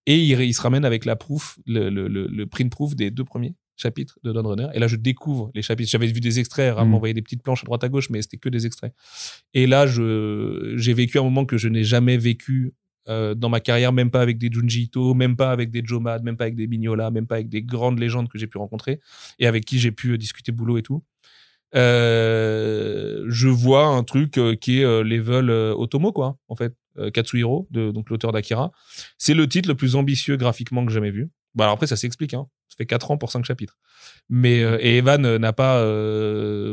Et 0.05 0.17
il, 0.23 0.39
il 0.41 0.53
se 0.53 0.61
ramène 0.61 0.85
avec 0.85 1.05
la 1.05 1.15
proof, 1.15 1.59
le, 1.65 1.89
le, 1.89 2.07
le, 2.07 2.27
le 2.27 2.45
print 2.45 2.71
proof 2.71 2.95
des 2.95 3.09
deux 3.11 3.23
premiers 3.23 3.55
chapitres 3.75 4.19
de 4.23 4.31
Dawn 4.31 4.45
Runner. 4.45 4.67
Et 4.73 4.79
là, 4.79 4.87
je 4.87 4.95
découvre 4.97 5.49
les 5.55 5.61
chapitres. 5.61 5.89
J'avais 5.89 6.07
vu 6.07 6.19
des 6.19 6.39
extraits, 6.39 6.75
Ram 6.75 6.87
Mm. 6.87 6.91
m'envoyait 6.91 7.13
des 7.13 7.21
petites 7.21 7.41
planches 7.41 7.63
à 7.63 7.65
droite 7.65 7.83
à 7.83 7.89
gauche, 7.89 8.09
mais 8.09 8.21
c'était 8.21 8.37
que 8.37 8.49
des 8.49 8.65
extraits. 8.65 8.93
Et 9.53 9.65
là, 9.65 9.87
j'ai 9.87 10.93
vécu 10.93 11.17
un 11.17 11.23
moment 11.23 11.45
que 11.45 11.57
je 11.57 11.69
n'ai 11.69 11.83
jamais 11.83 12.17
vécu 12.17 12.73
euh, 13.09 13.33
dans 13.35 13.49
ma 13.49 13.59
carrière, 13.59 13.91
même 13.91 14.11
pas 14.11 14.21
avec 14.21 14.37
des 14.37 14.49
Junji 14.51 14.83
Ito, 14.83 15.13
même 15.13 15.35
pas 15.35 15.51
avec 15.51 15.71
des 15.71 15.81
Joe 15.83 16.01
Mad, 16.01 16.23
même 16.23 16.37
pas 16.37 16.45
avec 16.45 16.55
des 16.55 16.67
Mignola, 16.67 17.09
même 17.11 17.27
pas 17.27 17.35
avec 17.35 17.49
des 17.49 17.61
grandes 17.63 17.99
légendes 17.99 18.29
que 18.29 18.37
j'ai 18.37 18.47
pu 18.47 18.57
rencontrer 18.57 18.99
et 19.39 19.47
avec 19.47 19.65
qui 19.65 19.79
j'ai 19.79 19.91
pu 19.91 20.11
euh, 20.11 20.17
discuter 20.17 20.51
boulot 20.51 20.77
et 20.77 20.83
tout. 20.83 21.03
Euh, 21.75 23.25
je 23.27 23.47
vois 23.47 23.87
un 23.87 24.03
truc 24.03 24.39
qui 24.61 24.81
est 24.81 25.03
level 25.03 25.49
Otomo, 25.49 26.11
quoi, 26.11 26.37
en 26.47 26.55
fait. 26.55 26.73
Euh, 26.99 27.09
Katsuhiro, 27.09 27.67
de, 27.71 27.91
donc 27.91 28.09
l'auteur 28.09 28.31
d'Akira. 28.31 28.71
C'est 29.17 29.33
le 29.33 29.47
titre 29.47 29.67
le 29.67 29.75
plus 29.75 29.95
ambitieux 29.95 30.37
graphiquement 30.37 30.85
que 30.85 30.91
j'ai 30.91 30.95
jamais 30.95 31.11
vu. 31.11 31.29
Bah 31.55 31.65
alors 31.65 31.73
après, 31.73 31.87
ça 31.87 31.95
s'explique. 31.95 32.33
Hein. 32.33 32.47
Ça 32.69 32.75
fait 32.77 32.85
4 32.85 33.11
ans 33.11 33.17
pour 33.17 33.31
5 33.31 33.45
chapitres. 33.45 33.77
Mais 34.29 34.63
euh, 34.63 34.77
et 34.79 34.97
Evan 34.97 35.25
euh, 35.25 35.39
n'a 35.39 35.53
pas 35.53 35.83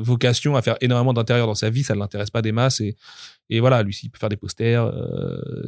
vocation 0.01 0.57
à 0.57 0.63
faire 0.63 0.77
énormément 0.81 1.13
d'intérieur 1.13 1.47
dans 1.47 1.55
sa 1.55 1.71
vie. 1.71 1.83
Ça 1.83 1.95
ne 1.95 2.01
l'intéresse 2.01 2.31
pas 2.31 2.43
des 2.43 2.53
masses. 2.53 2.81
Et, 2.81 3.61
voilà, 3.61 3.83
lui, 3.83 3.99
il 4.03 4.11
peut 4.11 4.19
faire 4.19 4.29
des 4.29 4.37
posters. 4.37 4.91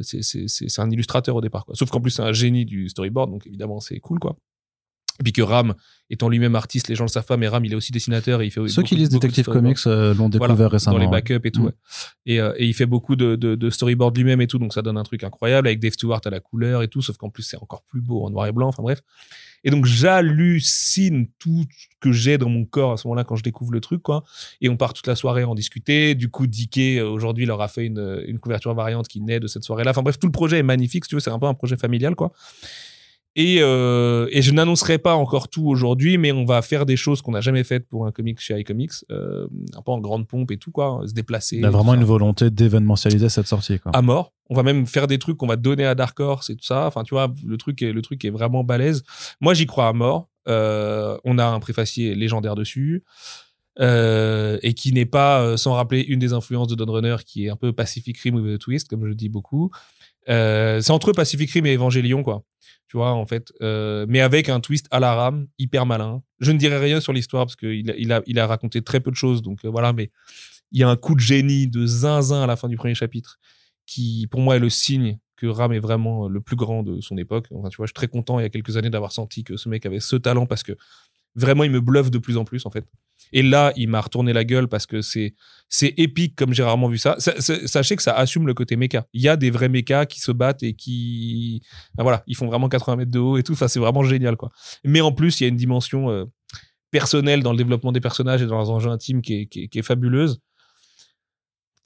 c'est- 0.01 0.79
un 0.79 0.89
illustrateur 0.89 1.35
au 1.35 1.41
départ. 1.41 1.65
Sauf 1.73 1.89
qu'en 1.89 2.01
plus, 2.01 2.11
c'est 2.11 2.21
un 2.23 2.33
génie 2.33 2.65
du 2.65 2.89
storyboard. 2.89 3.31
Donc 3.31 3.45
évidemment, 3.47 3.79
c'est 3.79 3.99
cool. 3.99 4.19
quoi. 4.19 4.37
Et 5.19 5.23
puis 5.23 5.31
que 5.31 5.43
Ram, 5.43 5.75
étant 6.09 6.27
lui-même 6.27 6.55
artiste, 6.55 6.87
les 6.87 6.95
gens 6.95 7.03
le 7.03 7.09
savent 7.09 7.25
pas, 7.25 7.37
mais 7.37 7.47
Ram, 7.47 7.63
il 7.65 7.71
est 7.71 7.75
aussi 7.75 7.91
dessinateur. 7.91 8.41
Et 8.41 8.47
il 8.47 8.51
fait 8.51 8.67
Ceux 8.67 8.81
qui 8.81 8.95
lisent 8.95 9.09
Detective. 9.09 9.45
Comics 9.45 9.77
euh, 9.85 10.13
l'ont 10.15 10.27
découvert 10.27 10.55
Voilà, 10.55 10.69
récemment. 10.69 10.97
dans 10.97 11.03
les 11.03 11.09
backups 11.09 11.45
et 11.47 11.51
tout. 11.51 11.61
Mm. 11.61 11.65
ouais. 11.65 11.71
Et, 12.25 12.39
euh, 12.39 12.53
et 12.57 12.65
il 12.65 12.73
fait 12.73 12.87
beaucoup 12.87 13.15
de, 13.15 13.35
de, 13.35 13.53
de 13.55 13.69
storyboard 13.69 14.17
lui-même 14.17 14.41
et 14.41 14.47
tout, 14.47 14.57
donc 14.57 14.73
ça 14.73 14.81
donne 14.81 14.97
un 14.97 15.03
truc 15.03 15.23
incroyable 15.23 15.67
avec 15.67 15.79
Dave 15.79 15.91
Stewart 15.93 16.21
à 16.25 16.29
la 16.31 16.39
couleur 16.39 16.81
et 16.81 16.87
tout, 16.87 17.01
sauf 17.01 17.17
qu'en 17.17 17.29
plus 17.29 17.43
c'est 17.43 17.57
encore 17.57 17.83
plus 17.83 18.01
beau 18.01 18.23
en 18.25 18.31
noir 18.31 18.47
et 18.47 18.51
blanc. 18.51 18.67
Enfin 18.69 18.81
bref. 18.81 19.01
Et 19.63 19.69
donc 19.69 19.85
j'hallucine 19.85 21.27
tout 21.39 21.63
ce 21.69 21.87
que 22.01 22.11
j'ai 22.11 22.37
dans 22.37 22.49
mon 22.49 22.65
corps 22.65 22.93
à 22.93 22.97
ce 22.97 23.07
moment-là 23.07 23.23
quand 23.23 23.35
je 23.35 23.43
découvre 23.43 23.71
le 23.71 23.79
truc, 23.79 24.01
quoi. 24.01 24.23
Et 24.61 24.69
on 24.69 24.77
part 24.77 24.93
toute 24.93 25.07
la 25.07 25.15
soirée 25.15 25.43
à 25.43 25.47
en 25.49 25.55
discuter. 25.55 26.15
Du 26.15 26.29
coup, 26.29 26.47
Dickey 26.47 26.97
euh, 26.97 27.07
aujourd'hui 27.07 27.45
leur 27.45 27.61
a 27.61 27.67
fait 27.67 27.85
une, 27.85 28.23
une 28.27 28.39
couverture 28.39 28.73
variante 28.73 29.07
qui 29.07 29.21
naît 29.21 29.39
de 29.39 29.47
cette 29.47 29.63
soirée-là. 29.63 29.91
Enfin 29.91 30.01
bref, 30.01 30.19
tout 30.19 30.27
le 30.27 30.31
projet 30.33 30.57
est 30.59 30.63
magnifique. 30.63 31.05
Si 31.05 31.09
tu 31.09 31.15
veux, 31.15 31.21
c'est 31.21 31.29
un 31.31 31.39
peu 31.39 31.45
un 31.45 31.53
projet 31.53 31.77
familial, 31.77 32.15
quoi. 32.15 32.31
Et, 33.35 33.57
euh, 33.61 34.27
et 34.31 34.43
je 34.43 34.51
n'annoncerai 34.51 34.99
pas 34.99 35.15
encore 35.15 35.47
tout 35.47 35.67
aujourd'hui, 35.67 36.17
mais 36.17 36.31
on 36.31 36.45
va 36.45 36.61
faire 36.61 36.85
des 36.85 36.95
choses 36.95 37.21
qu'on 37.21 37.31
n'a 37.31 37.41
jamais 37.41 37.63
faites 37.63 37.87
pour 37.87 38.05
un 38.05 38.11
comic 38.11 38.39
chez 38.39 38.59
iComics, 38.59 38.91
euh, 39.11 39.47
un 39.75 39.81
peu 39.81 39.91
en 39.91 39.99
grande 39.99 40.27
pompe 40.27 40.51
et 40.51 40.57
tout, 40.57 40.71
quoi, 40.71 41.01
se 41.07 41.13
déplacer. 41.13 41.57
Il 41.57 41.65
a 41.65 41.71
vraiment 41.71 41.95
une 41.95 42.03
volonté 42.03 42.51
d'événementialiser 42.51 43.29
cette 43.29 43.47
sortie. 43.47 43.79
Quoi. 43.79 43.91
à 43.95 44.01
mort. 44.01 44.33
On 44.49 44.55
va 44.55 44.61
même 44.61 44.85
faire 44.85 45.07
des 45.07 45.17
trucs 45.17 45.37
qu'on 45.37 45.47
va 45.47 45.55
donner 45.55 45.85
à 45.85 45.95
Dark 45.95 46.19
Horse 46.19 46.51
et 46.51 46.55
tout 46.55 46.65
ça. 46.65 46.85
Enfin, 46.85 47.03
tu 47.03 47.15
vois, 47.15 47.33
le 47.45 47.57
truc 47.57 47.81
est, 47.81 47.91
le 47.91 48.01
truc 48.03 48.23
est 48.23 48.29
vraiment 48.29 48.63
balèze. 48.63 49.03
Moi, 49.41 49.55
j'y 49.55 49.65
crois 49.65 49.87
à 49.87 49.93
mort. 49.93 50.29
Euh, 50.47 51.17
on 51.23 51.39
a 51.39 51.45
un 51.45 51.59
préfacier 51.59 52.13
légendaire 52.13 52.55
dessus. 52.55 53.03
Euh, 53.79 54.59
et 54.61 54.75
qui 54.75 54.93
n'est 54.93 55.07
pas 55.07 55.57
sans 55.57 55.73
rappeler 55.73 56.01
une 56.01 56.19
des 56.19 56.33
influences 56.33 56.67
de 56.67 56.75
Don 56.75 56.91
Runner 56.91 57.15
qui 57.25 57.47
est 57.47 57.49
un 57.49 57.55
peu 57.55 57.73
Pacific 57.73 58.15
Rim 58.19 58.35
with 58.35 58.53
a 58.53 58.57
twist 58.59 58.87
comme 58.87 59.07
je 59.07 59.13
dis 59.13 59.29
beaucoup 59.29 59.71
euh, 60.29 60.79
c'est 60.79 60.91
entre 60.91 61.11
Pacific 61.11 61.49
Rim 61.49 61.65
et 61.65 61.73
Evangelion 61.73 62.21
quoi 62.21 62.43
tu 62.93 62.97
vois 62.97 63.13
en 63.13 63.25
fait 63.25 63.51
euh, 63.63 64.05
mais 64.07 64.21
avec 64.21 64.49
un 64.49 64.59
twist 64.59 64.85
à 64.91 64.99
la 64.99 65.15
rame 65.15 65.47
hyper 65.57 65.87
malin. 65.87 66.21
Je 66.39 66.51
ne 66.51 66.59
dirai 66.59 66.77
rien 66.77 67.01
sur 67.01 67.11
l'histoire 67.11 67.43
parce 67.47 67.55
qu'il 67.55 67.89
a, 67.89 67.95
il 67.97 68.11
a, 68.11 68.21
il 68.27 68.37
a 68.37 68.45
raconté 68.45 68.83
très 68.83 68.99
peu 68.99 69.09
de 69.09 69.15
choses 69.15 69.41
donc 69.41 69.65
euh, 69.65 69.69
voilà 69.69 69.93
mais 69.93 70.11
il 70.71 70.79
y 70.79 70.83
a 70.83 70.89
un 70.89 70.95
coup 70.95 71.15
de 71.15 71.19
génie 71.19 71.67
de 71.67 71.87
zinzin 71.87 72.43
à 72.43 72.45
la 72.45 72.55
fin 72.55 72.69
du 72.69 72.75
premier 72.75 72.93
chapitre 72.93 73.39
qui 73.87 74.27
pour 74.29 74.41
moi 74.41 74.57
est 74.57 74.59
le 74.59 74.69
signe 74.69 75.17
que 75.37 75.47
Ram 75.47 75.73
est 75.73 75.79
vraiment 75.79 76.27
le 76.27 76.39
plus 76.39 76.55
grand 76.55 76.83
de 76.83 77.01
son 77.01 77.17
époque. 77.17 77.47
Enfin 77.49 77.69
tu 77.69 77.77
vois 77.77 77.87
je 77.87 77.89
suis 77.89 77.95
très 77.95 78.07
content 78.07 78.37
il 78.39 78.43
y 78.43 78.45
a 78.45 78.49
quelques 78.49 78.77
années 78.77 78.91
d'avoir 78.91 79.11
senti 79.11 79.43
que 79.43 79.57
ce 79.57 79.69
mec 79.69 79.87
avait 79.87 79.99
ce 79.99 80.15
talent 80.15 80.45
parce 80.45 80.61
que 80.61 80.73
vraiment 81.35 81.63
il 81.63 81.71
me 81.71 81.81
bluffe 81.81 82.11
de 82.11 82.17
plus 82.19 82.37
en 82.37 82.45
plus 82.45 82.65
en 82.65 82.69
fait 82.69 82.85
et 83.31 83.41
là 83.41 83.73
il 83.75 83.87
m'a 83.89 84.01
retourné 84.01 84.33
la 84.33 84.43
gueule 84.43 84.67
parce 84.67 84.85
que 84.85 85.01
c'est 85.01 85.33
c'est 85.69 85.93
épique 85.97 86.35
comme 86.35 86.53
j'ai 86.53 86.61
rarement 86.63 86.87
vu 86.87 86.97
ça. 86.99 87.15
Sa- 87.17 87.39
sa- 87.41 87.65
Sachez 87.67 87.95
que 87.95 88.03
ça 88.03 88.13
assume 88.13 88.45
le 88.45 88.53
côté 88.53 88.75
méca. 88.75 89.07
Il 89.13 89.21
y 89.21 89.27
a 89.27 89.35
des 89.37 89.49
vrais 89.49 89.69
mécas 89.69 90.05
qui 90.05 90.19
se 90.19 90.31
battent 90.31 90.61
et 90.61 90.73
qui 90.75 91.63
voilà, 91.97 92.23
ils 92.27 92.35
font 92.35 92.45
vraiment 92.45 92.69
80 92.69 92.97
mètres 92.97 93.09
de 93.11 93.17
haut 93.17 93.37
et 93.37 93.43
tout. 93.43 93.53
Enfin, 93.53 93.67
c'est 93.67 93.79
vraiment 93.79 94.03
génial 94.03 94.35
quoi. 94.37 94.51
Mais 94.83 95.01
en 95.01 95.11
plus, 95.11 95.39
il 95.39 95.43
y 95.43 95.45
a 95.45 95.49
une 95.49 95.55
dimension 95.55 96.11
euh, 96.11 96.25
personnelle 96.91 97.41
dans 97.41 97.51
le 97.53 97.57
développement 97.57 97.91
des 97.91 98.01
personnages 98.01 98.43
et 98.43 98.45
dans 98.45 98.57
leurs 98.57 98.69
enjeux 98.69 98.91
intimes 98.91 99.21
qui 99.23 99.33
est, 99.33 99.45
qui 99.47 99.63
est- 99.63 99.67
qui 99.67 99.79
est 99.79 99.83
fabuleuse. 99.83 100.39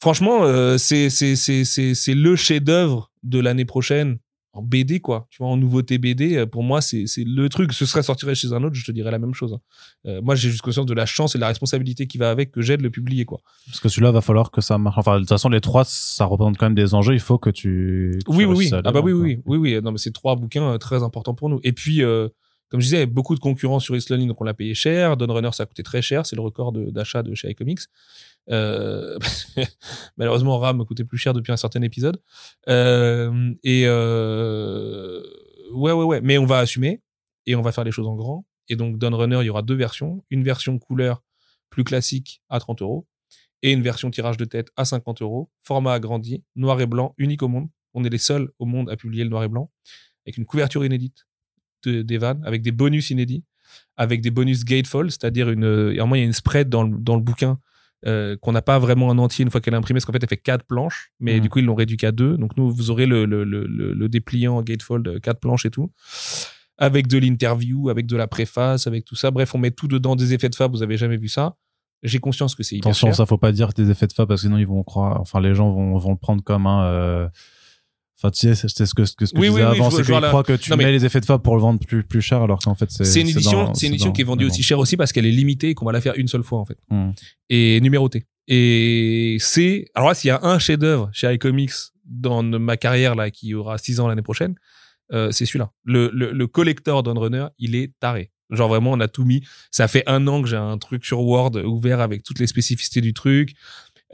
Franchement, 0.01 0.43
euh, 0.43 0.77
c'est 0.77 1.09
c'est 1.09 2.13
le 2.13 2.35
chef-d'œuvre 2.35 3.11
de 3.23 3.39
l'année 3.39 3.65
prochaine 3.65 4.17
en 4.57 4.63
BD 4.63 4.99
quoi. 4.99 5.27
Tu 5.29 5.37
vois, 5.39 5.47
en 5.47 5.57
nouveauté 5.57 5.97
BD, 5.97 6.35
euh, 6.37 6.45
pour 6.45 6.63
moi, 6.63 6.81
c'est 6.81 7.05
le 7.17 7.47
truc. 7.49 7.73
Ce 7.73 7.85
serait 7.85 8.03
sortirait 8.03 8.35
chez 8.35 8.53
un 8.53 8.63
autre, 8.63 8.75
je 8.75 8.83
te 8.85 8.91
dirais 8.91 9.11
la 9.11 9.19
même 9.19 9.33
chose. 9.33 9.53
hein. 9.53 9.59
Euh, 10.07 10.21
moi, 10.21 10.35
j'ai 10.35 10.49
juste 10.49 10.61
conscience 10.61 10.85
de 10.85 10.93
la 10.93 11.05
chance 11.05 11.35
et 11.35 11.37
de 11.37 11.41
la 11.41 11.47
responsabilité 11.47 12.07
qui 12.07 12.17
va 12.17 12.29
avec 12.31 12.51
que 12.51 12.61
j'ai 12.61 12.77
de 12.77 12.83
le 12.83 12.89
publier 12.89 13.25
quoi. 13.25 13.39
Parce 13.67 13.79
que 13.79 13.89
celui-là, 13.89 14.11
va 14.11 14.21
falloir 14.21 14.51
que 14.51 14.61
ça 14.61 14.77
marche. 14.77 14.97
Enfin, 14.97 15.15
de 15.15 15.19
toute 15.19 15.29
façon, 15.29 15.49
les 15.49 15.61
trois, 15.61 15.83
ça 15.85 16.25
représente 16.25 16.57
quand 16.57 16.65
même 16.65 16.75
des 16.75 16.93
enjeux. 16.93 17.13
Il 17.13 17.19
faut 17.19 17.37
que 17.37 17.49
tu. 17.49 18.17
que 18.25 18.31
tu 18.31 18.37
Oui, 18.37 18.45
oui, 18.45 18.55
oui. 18.57 18.69
Ah 18.83 18.91
bah 18.91 19.01
oui, 19.03 19.11
oui, 19.13 19.39
oui, 19.45 19.57
oui. 19.57 19.81
Non, 19.81 19.91
mais 19.91 19.97
c'est 19.97 20.11
trois 20.11 20.35
bouquins 20.35 20.73
euh, 20.73 20.77
très 20.77 21.03
importants 21.03 21.33
pour 21.35 21.49
nous. 21.49 21.59
Et 21.63 21.71
puis, 21.73 22.03
euh, 22.03 22.27
Comme 22.69 22.81
je 22.81 22.85
disais, 22.85 22.97
il 22.97 22.99
y 22.99 23.03
avait 23.03 23.11
beaucoup 23.11 23.33
de 23.33 23.39
concurrents 23.39 23.79
sur 23.79 23.95
East 23.95 24.09
Learning, 24.09 24.27
donc 24.27 24.41
on 24.41 24.43
l'a 24.43 24.53
payé 24.53 24.73
cher. 24.73 25.15
Runner, 25.17 25.49
ça 25.53 25.63
a 25.63 25.65
coûté 25.65 25.83
très 25.83 26.01
cher. 26.01 26.25
C'est 26.25 26.35
le 26.35 26.41
record 26.41 26.73
de- 26.73 26.89
d'achat 26.91 27.23
de, 27.23 27.33
chez 27.33 27.49
iComics. 27.49 27.79
Euh, 28.49 29.17
malheureusement, 30.17 30.57
RAM 30.59 30.85
coûtait 30.85 31.03
plus 31.03 31.17
cher 31.17 31.33
depuis 31.33 31.51
un 31.51 31.57
certain 31.57 31.81
épisode. 31.81 32.21
Euh, 32.69 33.53
et 33.63 33.83
euh, 33.85 35.21
ouais, 35.73 35.91
ouais, 35.91 36.03
ouais. 36.03 36.21
Mais 36.21 36.37
on 36.37 36.45
va 36.45 36.59
assumer 36.59 37.01
et 37.45 37.55
on 37.55 37.61
va 37.61 37.71
faire 37.71 37.83
les 37.83 37.91
choses 37.91 38.07
en 38.07 38.15
grand. 38.15 38.45
Et 38.69 38.75
donc, 38.75 39.01
Runner, 39.01 39.39
il 39.41 39.45
y 39.45 39.49
aura 39.49 39.61
deux 39.61 39.75
versions. 39.75 40.23
Une 40.29 40.43
version 40.43 40.77
couleur 40.79 41.23
plus 41.69 41.83
classique 41.83 42.41
à 42.49 42.59
30 42.59 42.81
euros 42.81 43.07
et 43.61 43.71
une 43.71 43.81
version 43.81 44.09
tirage 44.11 44.37
de 44.37 44.45
tête 44.45 44.69
à 44.75 44.85
50 44.85 45.21
euros. 45.21 45.49
Format 45.63 45.93
agrandi, 45.93 46.43
noir 46.55 46.79
et 46.81 46.85
blanc, 46.85 47.13
unique 47.17 47.43
au 47.43 47.47
monde. 47.47 47.67
On 47.93 48.03
est 48.03 48.09
les 48.09 48.17
seuls 48.17 48.49
au 48.59 48.65
monde 48.65 48.89
à 48.89 48.95
publier 48.95 49.23
le 49.23 49.29
noir 49.29 49.43
et 49.43 49.47
blanc 49.47 49.71
avec 50.25 50.37
une 50.37 50.45
couverture 50.45 50.85
inédite 50.85 51.25
de- 51.83 52.01
d'Evan, 52.01 52.41
avec 52.43 52.61
des 52.61 52.71
bonus 52.71 53.09
inédits, 53.11 53.45
avec 53.95 54.21
des 54.21 54.29
bonus 54.29 54.65
gatefold, 54.65 55.09
c'est-à-dire 55.09 55.49
une, 55.49 55.93
et 55.95 56.01
en 56.01 56.07
moins 56.07 56.17
il 56.17 56.21
y 56.21 56.23
a 56.23 56.27
une 56.27 56.33
spread 56.33 56.67
dans 56.69 56.83
le, 56.83 56.97
dans 56.97 57.15
le 57.15 57.21
bouquin 57.21 57.59
euh, 58.05 58.37
qu'on 58.37 58.51
n'a 58.51 58.61
pas 58.61 58.77
vraiment 58.79 59.07
en 59.07 59.17
entier 59.17 59.43
une 59.43 59.49
fois 59.51 59.59
qu'elle 59.59 59.73
est 59.73 59.77
imprimée, 59.77 59.97
parce 59.97 60.05
qu'en 60.05 60.13
fait 60.13 60.21
elle 60.21 60.29
fait 60.29 60.37
quatre 60.37 60.65
planches, 60.65 61.11
mais 61.19 61.35
Mhm. 61.35 61.39
du 61.41 61.49
coup 61.49 61.59
ils 61.59 61.65
l'ont 61.65 61.75
réduit 61.75 61.97
qu'à 61.97 62.11
deux. 62.11 62.37
Donc 62.37 62.55
nous 62.57 62.69
vous 62.71 62.91
aurez 62.91 63.05
le, 63.07 63.25
le, 63.25 63.43
le, 63.43 63.65
le- 63.67 64.09
dépliant 64.09 64.61
gatefold, 64.61 65.07
euh, 65.07 65.19
quatre 65.19 65.39
planches 65.39 65.65
et 65.65 65.71
tout, 65.71 65.91
avec 66.77 67.07
de 67.07 67.17
l'interview, 67.17 67.89
avec 67.89 68.05
de 68.05 68.15
la 68.15 68.27
préface, 68.27 68.85
avec 68.87 69.03
tout 69.05 69.15
ça. 69.15 69.31
Bref, 69.31 69.55
on 69.55 69.57
met 69.57 69.71
tout 69.71 69.87
dedans, 69.87 70.15
des 70.15 70.33
effets 70.33 70.49
de 70.49 70.55
fab. 70.55 70.71
Vous 70.71 70.83
avez 70.83 70.97
jamais 70.97 71.17
vu 71.17 71.27
ça. 71.27 71.55
J'ai 72.03 72.19
conscience 72.19 72.53
que 72.53 72.61
c'est 72.61 72.75
hyper 72.75 72.89
Attention, 72.89 73.07
cher. 73.07 73.15
ça 73.15 73.25
faut 73.25 73.39
pas 73.39 73.51
dire 73.51 73.69
des 73.73 73.89
effets 73.89 74.05
de 74.05 74.13
fab 74.13 74.27
parce 74.27 74.41
que 74.41 74.47
sinon 74.47 74.59
ils 74.59 74.67
vont 74.67 74.83
croire, 74.83 75.19
enfin 75.19 75.41
les 75.41 75.55
gens 75.55 75.71
vont, 75.71 75.97
vont 75.97 76.11
le 76.11 76.17
prendre 76.17 76.43
comme 76.43 76.67
un. 76.67 76.83
euh, 76.85 77.27
Enfin, 78.19 78.31
tu 78.31 78.39
sais, 78.39 78.55
c'est 78.55 78.67
ce 78.85 78.93
que, 78.95 79.05
ce 79.05 79.13
que, 79.15 79.25
ce 79.27 79.33
que 79.33 79.39
Oui, 79.39 79.45
je 79.47 79.51
disais 79.51 79.63
oui, 79.63 79.67
avant, 79.77 79.91
c'est 79.91 80.01
qu'ils 80.03 80.13
la- 80.15 80.27
croient 80.29 80.43
que 80.43 80.53
tu 80.53 80.71
Non, 80.71 80.77
mais- 80.77 80.85
mets 80.85 80.91
les 80.91 81.05
effets 81.05 81.19
de 81.19 81.25
fab 81.25 81.39
pour 81.41 81.55
le 81.55 81.61
vendre 81.61 81.79
plus, 81.85 82.03
plus 82.03 82.21
cher 82.21 82.41
alors 82.41 82.57
qu'en 82.59 82.73
fait 82.73 82.89
c'est. 82.89 83.03
C'est 83.05 83.21
une 83.21 83.29
édition, 83.29 83.73
c'est 83.75 83.85
une 83.87 83.93
édition 83.93 84.09
dans- 84.09 84.13
qui 84.13 84.21
est 84.21 84.25
vendue 84.25 84.45
aussi 84.45 84.63
cher 84.63 84.79
aussi 84.79 84.97
parce 84.97 85.11
qu'elle 85.11 85.27
est 85.27 85.31
limitée 85.31 85.69
et 85.69 85.73
qu'on 85.75 85.85
va 85.85 85.91
la 85.91 86.01
faire 86.01 86.13
une 86.17 86.27
seule 86.27 86.43
fois 86.43 86.59
en 86.59 86.65
fait. 86.65 86.77
Hmm. 86.89 87.11
et 87.49 87.79
numéroté. 87.81 88.25
Et 88.47 89.37
c'est 89.39 89.85
alors 89.93 90.09
là 90.09 90.15
s'il 90.15 90.29
y 90.29 90.31
a 90.31 90.39
un 90.43 90.57
chef-d'œuvre 90.57 91.09
chez 91.13 91.31
iComics 91.33 91.71
dans 92.05 92.41
ma 92.43 92.75
carrière 92.77 93.13
là 93.15 93.29
qui 93.29 93.53
aura 93.53 93.77
6 93.77 93.99
ans 93.99 94.07
l'année 94.07 94.21
prochaine, 94.21 94.55
euh, 95.13 95.31
c'est 95.31 95.45
celui-là. 95.45 95.71
Le, 95.83 96.09
le, 96.13 96.31
le 96.31 96.47
collector 96.47 97.03
Runner, 97.05 97.47
il 97.59 97.75
est 97.75 97.93
taré. 97.99 98.31
Genre 98.49 98.69
vraiment 98.69 98.91
on 98.93 98.99
a 99.01 99.09
tout 99.09 99.25
mis. 99.25 99.43
Ça 99.71 99.87
fait 99.89 100.03
un 100.07 100.25
an 100.27 100.41
que 100.41 100.47
j'ai 100.47 100.55
un 100.55 100.77
truc 100.77 101.05
sur 101.05 101.19
Word 101.21 101.51
ouvert 101.65 101.99
avec 101.99 102.23
toutes 102.23 102.39
les 102.39 102.47
spécificités 102.47 103.01
du 103.01 103.13
truc. 103.13 103.51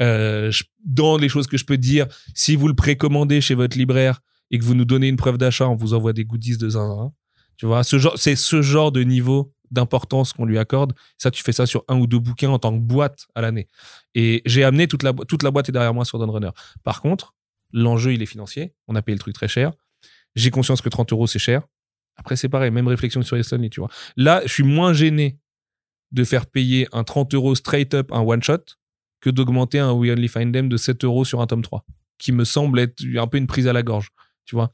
Euh, 0.02 0.50
je- 0.52 0.64
dans 0.86 1.18
les 1.18 1.30
choses 1.30 1.48
que 1.48 1.58
je 1.58 1.66
peux 1.66 1.78
dire, 1.78 2.08
si 2.34 2.56
vous 2.56 2.68
le 2.68 2.74
précommandez 2.74 3.42
chez 3.42 3.56
votre 3.56 3.78
libraire 3.78 4.22
et 4.52 4.58
que 4.60 4.64
vous 4.64 4.74
nous 4.76 4.86
donnez 4.86 5.08
une 5.08 5.16
preuve 5.18 5.38
d'achat, 5.38 5.68
on 5.68 5.76
vous 5.76 5.94
envoie 5.94 6.14
des 6.14 6.26
goodies 6.26 6.58
de 6.58 6.70
zinzin. 6.70 7.12
Tu 7.58 7.66
vois, 7.66 7.84
ce 7.84 8.00
genre, 8.00 8.18
c'est 8.18 8.36
ce 8.36 8.62
genre 8.62 8.92
de 8.92 9.02
niveau 9.04 9.54
d'importance 9.72 10.34
qu'on 10.34 10.46
lui 10.46 10.58
accorde. 10.58 10.94
Ça, 11.18 11.32
tu 11.32 11.42
fais 11.44 11.52
ça 11.52 11.66
sur 11.66 11.84
un 11.88 11.98
ou 12.00 12.08
deux 12.08 12.20
bouquins 12.20 12.50
en 12.50 12.60
tant 12.60 12.72
que 12.74 12.80
boîte 12.84 13.26
à 13.36 13.42
l'année. 13.42 13.68
Et 14.16 14.42
j'ai 14.46 14.64
amené 14.64 14.88
toute 14.88 15.04
la, 15.04 15.14
toute 15.14 15.44
la 15.44 15.52
boîte 15.52 15.70
est 15.70 15.72
derrière 15.72 15.94
moi 15.94 16.06
sur 16.06 16.20
Runner. 16.20 16.50
Par 16.84 17.02
contre, 17.02 17.34
l'enjeu, 17.72 18.14
il 18.14 18.22
est 18.22 18.28
financier. 18.28 18.74
On 18.88 18.96
a 18.96 19.02
payé 19.02 19.16
le 19.16 19.20
truc 19.20 19.34
très 19.34 19.48
cher. 19.48 19.72
J'ai 20.36 20.52
conscience 20.52 20.82
que 20.82 20.90
30 20.90 21.12
euros, 21.14 21.28
c'est 21.28 21.40
cher. 21.40 21.64
Après, 22.16 22.36
c'est 22.36 22.50
pareil, 22.50 22.70
même 22.70 22.88
réflexion 22.88 23.22
sur 23.24 23.44
Stanley, 23.44 23.70
tu 23.70 23.80
vois. 23.80 23.90
Là, 24.16 24.42
je 24.46 24.52
suis 24.52 24.64
moins 24.64 24.94
gêné 24.94 25.40
de 26.12 26.24
faire 26.24 26.46
payer 26.46 26.88
un 26.92 27.04
30 27.04 27.34
euros 27.34 27.56
straight 27.56 27.94
up 27.96 28.12
un 28.12 28.20
one 28.22 28.44
shot 28.44 28.64
que 29.24 29.30
d'augmenter 29.30 29.80
un 29.80 29.94
We 29.94 30.12
Only 30.12 30.28
Find 30.28 30.54
Them 30.54 30.68
de 30.68 30.76
7 30.76 31.06
euros 31.06 31.24
sur 31.24 31.40
un 31.40 31.48
tome 31.48 31.62
3, 31.62 31.86
qui 32.18 32.34
me 32.34 32.44
semble 32.44 32.78
être 32.82 33.02
un 33.18 33.26
peu 33.26 33.38
une 33.38 33.48
prise 33.48 33.70
à 33.70 33.74
la 33.74 33.82
gorge, 33.82 34.10
tu 34.44 34.54
vois. 34.54 34.70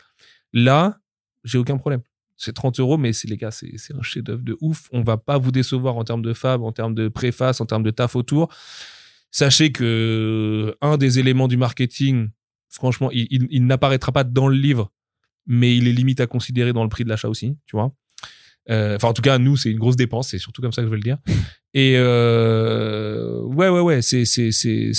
Là, 0.53 0.97
j'ai 1.43 1.59
aucun 1.59 1.77
problème. 1.77 2.01
C'est 2.35 2.53
30 2.53 2.79
euros, 2.79 2.97
mais 2.97 3.11
les 3.25 3.37
gars, 3.37 3.51
c'est 3.51 3.75
un 3.93 4.01
chef-d'œuvre 4.01 4.41
de 4.41 4.57
ouf. 4.59 4.89
On 4.91 5.01
va 5.01 5.17
pas 5.17 5.37
vous 5.37 5.51
décevoir 5.51 5.97
en 5.97 6.03
termes 6.03 6.23
de 6.23 6.33
fab, 6.33 6.63
en 6.63 6.71
termes 6.71 6.95
de 6.95 7.09
préface, 7.09 7.61
en 7.61 7.67
termes 7.67 7.83
de 7.83 7.91
taf 7.91 8.15
autour. 8.15 8.51
Sachez 9.29 9.71
que 9.71 10.75
un 10.81 10.97
des 10.97 11.19
éléments 11.19 11.47
du 11.47 11.57
marketing, 11.57 12.29
franchement, 12.69 13.11
il 13.11 13.67
n'apparaîtra 13.67 14.11
pas 14.11 14.23
dans 14.23 14.47
le 14.47 14.57
livre, 14.57 14.91
mais 15.45 15.77
il 15.77 15.87
est 15.87 15.93
limite 15.93 16.21
à 16.21 16.25
considérer 16.25 16.73
dans 16.73 16.81
le 16.81 16.89
prix 16.89 17.03
de 17.03 17.09
l'achat 17.09 17.29
aussi, 17.29 17.55
tu 17.67 17.75
vois. 17.75 17.93
Euh, 18.69 18.95
Enfin, 18.95 19.09
en 19.09 19.13
tout 19.13 19.21
cas, 19.21 19.37
nous, 19.37 19.57
c'est 19.57 19.71
une 19.71 19.79
grosse 19.79 19.95
dépense. 19.95 20.29
C'est 20.29 20.37
surtout 20.37 20.61
comme 20.61 20.71
ça 20.71 20.81
que 20.81 20.87
je 20.87 20.91
vais 20.91 20.97
le 20.97 21.03
dire. 21.03 21.17
Et 21.73 21.95
euh, 21.97 23.41
ouais, 23.41 23.69
ouais, 23.69 23.79
ouais, 23.79 24.01
c'est, 24.01 24.25
c'est, 24.25 24.51
c'est, 24.51 24.91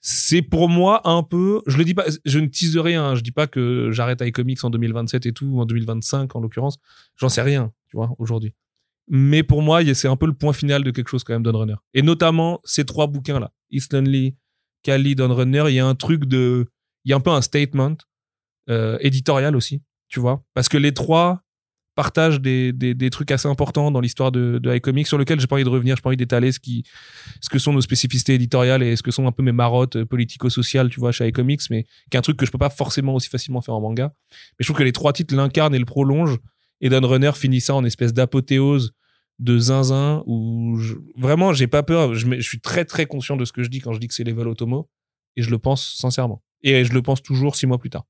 c'est, 0.00 0.42
pour 0.42 0.68
moi 0.68 1.00
un 1.08 1.22
peu. 1.22 1.62
Je 1.66 1.76
le 1.78 1.84
dis 1.84 1.94
pas, 1.94 2.04
je 2.24 2.38
ne 2.38 2.46
tease 2.46 2.76
rien. 2.78 3.14
Je 3.14 3.22
dis 3.22 3.32
pas 3.32 3.46
que 3.46 3.90
j'arrête 3.90 4.20
iComics 4.20 4.64
en 4.64 4.70
2027 4.70 5.26
et 5.26 5.32
tout, 5.32 5.46
ou 5.46 5.60
en 5.60 5.66
2025 5.66 6.34
en 6.34 6.40
l'occurrence. 6.40 6.78
J'en 7.16 7.28
sais 7.28 7.42
rien, 7.42 7.72
tu 7.88 7.96
vois, 7.96 8.14
aujourd'hui. 8.18 8.54
Mais 9.08 9.42
pour 9.42 9.62
moi, 9.62 9.82
c'est 9.94 10.08
un 10.08 10.16
peu 10.16 10.26
le 10.26 10.32
point 10.32 10.52
final 10.52 10.84
de 10.84 10.90
quelque 10.90 11.08
chose 11.08 11.24
quand 11.24 11.38
même, 11.38 11.46
Runner. 11.46 11.74
Et 11.94 12.02
notamment 12.02 12.60
ces 12.64 12.84
trois 12.84 13.08
bouquins 13.08 13.40
là, 13.40 13.52
East 13.70 13.92
Lonely, 13.92 14.36
Kali, 14.82 15.14
Runner. 15.18 15.64
Il 15.68 15.74
y 15.74 15.80
a 15.80 15.86
un 15.86 15.94
truc 15.94 16.24
de, 16.26 16.66
il 17.04 17.10
y 17.10 17.12
a 17.12 17.16
un 17.16 17.20
peu 17.20 17.30
un 17.30 17.42
statement 17.42 17.96
euh, 18.70 18.96
éditorial 19.00 19.56
aussi, 19.56 19.82
tu 20.08 20.20
vois, 20.20 20.44
parce 20.54 20.68
que 20.68 20.78
les 20.78 20.94
trois 20.94 21.41
partagent 21.94 22.40
des, 22.40 22.72
des, 22.72 23.10
trucs 23.10 23.30
assez 23.30 23.48
importants 23.48 23.90
dans 23.90 24.00
l'histoire 24.00 24.32
de, 24.32 24.58
de 24.58 24.74
iComics 24.74 25.06
sur 25.06 25.18
lequel 25.18 25.38
j'ai 25.40 25.46
pas 25.46 25.56
envie 25.56 25.64
de 25.64 25.68
revenir, 25.68 25.96
j'ai 25.96 26.02
pas 26.02 26.08
envie 26.08 26.16
d'étaler 26.16 26.50
ce 26.52 26.58
qui, 26.58 26.84
ce 27.40 27.50
que 27.50 27.58
sont 27.58 27.72
nos 27.72 27.82
spécificités 27.82 28.34
éditoriales 28.34 28.82
et 28.82 28.96
ce 28.96 29.02
que 29.02 29.10
sont 29.10 29.26
un 29.26 29.32
peu 29.32 29.42
mes 29.42 29.52
marottes 29.52 29.96
euh, 29.96 30.06
politico-sociales, 30.06 30.88
tu 30.88 31.00
vois, 31.00 31.12
chez 31.12 31.28
iComics, 31.28 31.62
mais 31.70 31.84
qui 32.10 32.16
est 32.16 32.16
un 32.16 32.22
truc 32.22 32.38
que 32.38 32.46
je 32.46 32.50
peux 32.50 32.58
pas 32.58 32.70
forcément 32.70 33.14
aussi 33.14 33.28
facilement 33.28 33.60
faire 33.60 33.74
en 33.74 33.80
manga. 33.80 34.14
Mais 34.30 34.56
je 34.60 34.66
trouve 34.66 34.78
que 34.78 34.84
les 34.84 34.92
trois 34.92 35.12
titres 35.12 35.34
l'incarnent 35.34 35.74
et 35.74 35.78
le 35.78 35.84
prolongent 35.84 36.38
et 36.80 36.88
Dan 36.88 37.04
Runner 37.04 37.32
finit 37.34 37.60
ça 37.60 37.74
en 37.74 37.84
espèce 37.84 38.14
d'apothéose 38.14 38.92
de 39.38 39.58
zinzin 39.58 40.22
où 40.26 40.76
je- 40.78 40.94
vraiment 41.16 41.52
j'ai 41.52 41.66
pas 41.66 41.82
peur, 41.82 42.14
je, 42.14 42.40
suis 42.40 42.60
très 42.60 42.84
très 42.84 43.06
conscient 43.06 43.36
de 43.36 43.44
ce 43.44 43.52
que 43.52 43.62
je 43.62 43.68
dis 43.68 43.80
quand 43.80 43.92
je 43.92 43.98
dis 43.98 44.08
que 44.08 44.14
c'est 44.14 44.24
level 44.24 44.48
automo 44.48 44.88
et 45.36 45.42
je 45.42 45.50
le 45.50 45.58
pense 45.58 45.94
sincèrement. 45.96 46.42
Et 46.62 46.84
je 46.84 46.92
le 46.92 47.02
pense 47.02 47.22
toujours 47.22 47.56
six 47.56 47.66
mois 47.66 47.78
plus 47.78 47.90
tard. 47.90 48.04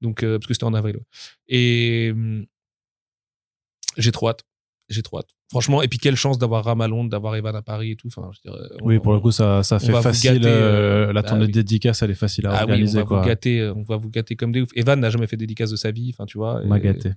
Donc, 0.00 0.22
euh, 0.22 0.38
parce 0.38 0.48
que 0.48 0.54
c'était 0.54 0.64
en 0.64 0.74
avril. 0.74 0.98
Et 1.48 2.10
hum, 2.12 2.46
j'ai 3.96 4.12
trop 4.12 4.28
hâte. 4.28 4.42
J'ai 4.88 5.02
trop 5.02 5.18
hâte. 5.18 5.28
Franchement, 5.50 5.80
et 5.80 5.88
puis 5.88 5.98
quelle 5.98 6.16
chance 6.16 6.38
d'avoir 6.38 6.64
Ram 6.64 6.80
à 6.80 6.88
Londres, 6.88 7.08
d'avoir 7.08 7.36
Evan 7.36 7.54
à 7.54 7.62
Paris 7.62 7.92
et 7.92 7.96
tout. 7.96 8.08
Enfin, 8.08 8.30
je 8.34 8.40
dirais, 8.40 8.58
on- 8.80 8.86
Oui, 8.86 8.98
pour 8.98 9.12
le 9.12 9.20
coup, 9.20 9.30
ça, 9.30 9.62
ça 9.62 9.78
fait 9.78 9.92
facile. 10.02 10.34
gâter, 10.40 10.46
euh, 10.48 11.08
euh, 11.08 11.12
la 11.12 11.22
bah 11.22 11.28
tournée 11.28 11.44
oui. 11.44 11.48
de 11.48 11.52
dédicace, 11.52 12.02
elle 12.02 12.10
est 12.10 12.14
facile 12.14 12.46
à 12.46 12.50
Ah 12.50 12.52
oui, 12.52 12.58
on 12.58 12.62
organiser. 12.64 12.98
va 12.98 13.04
quoi. 13.04 13.20
vous 13.22 13.26
gâter, 13.28 13.60
euh, 13.60 13.74
on 13.74 13.82
va 13.84 13.96
vous 13.96 14.10
gâter 14.10 14.34
comme 14.36 14.50
des 14.52 14.60
ouf. 14.62 14.70
Evan 14.74 14.98
n'a 14.98 15.08
jamais 15.10 15.26
fait 15.26 15.36
dédicace 15.36 15.70
de 15.70 15.76
sa 15.76 15.90
vie, 15.92 16.10
enfin 16.12 16.26
tu 16.26 16.36
vois. 16.36 16.62
M'a 16.64 16.78
et- 16.78 16.80
gâté. 16.82 17.12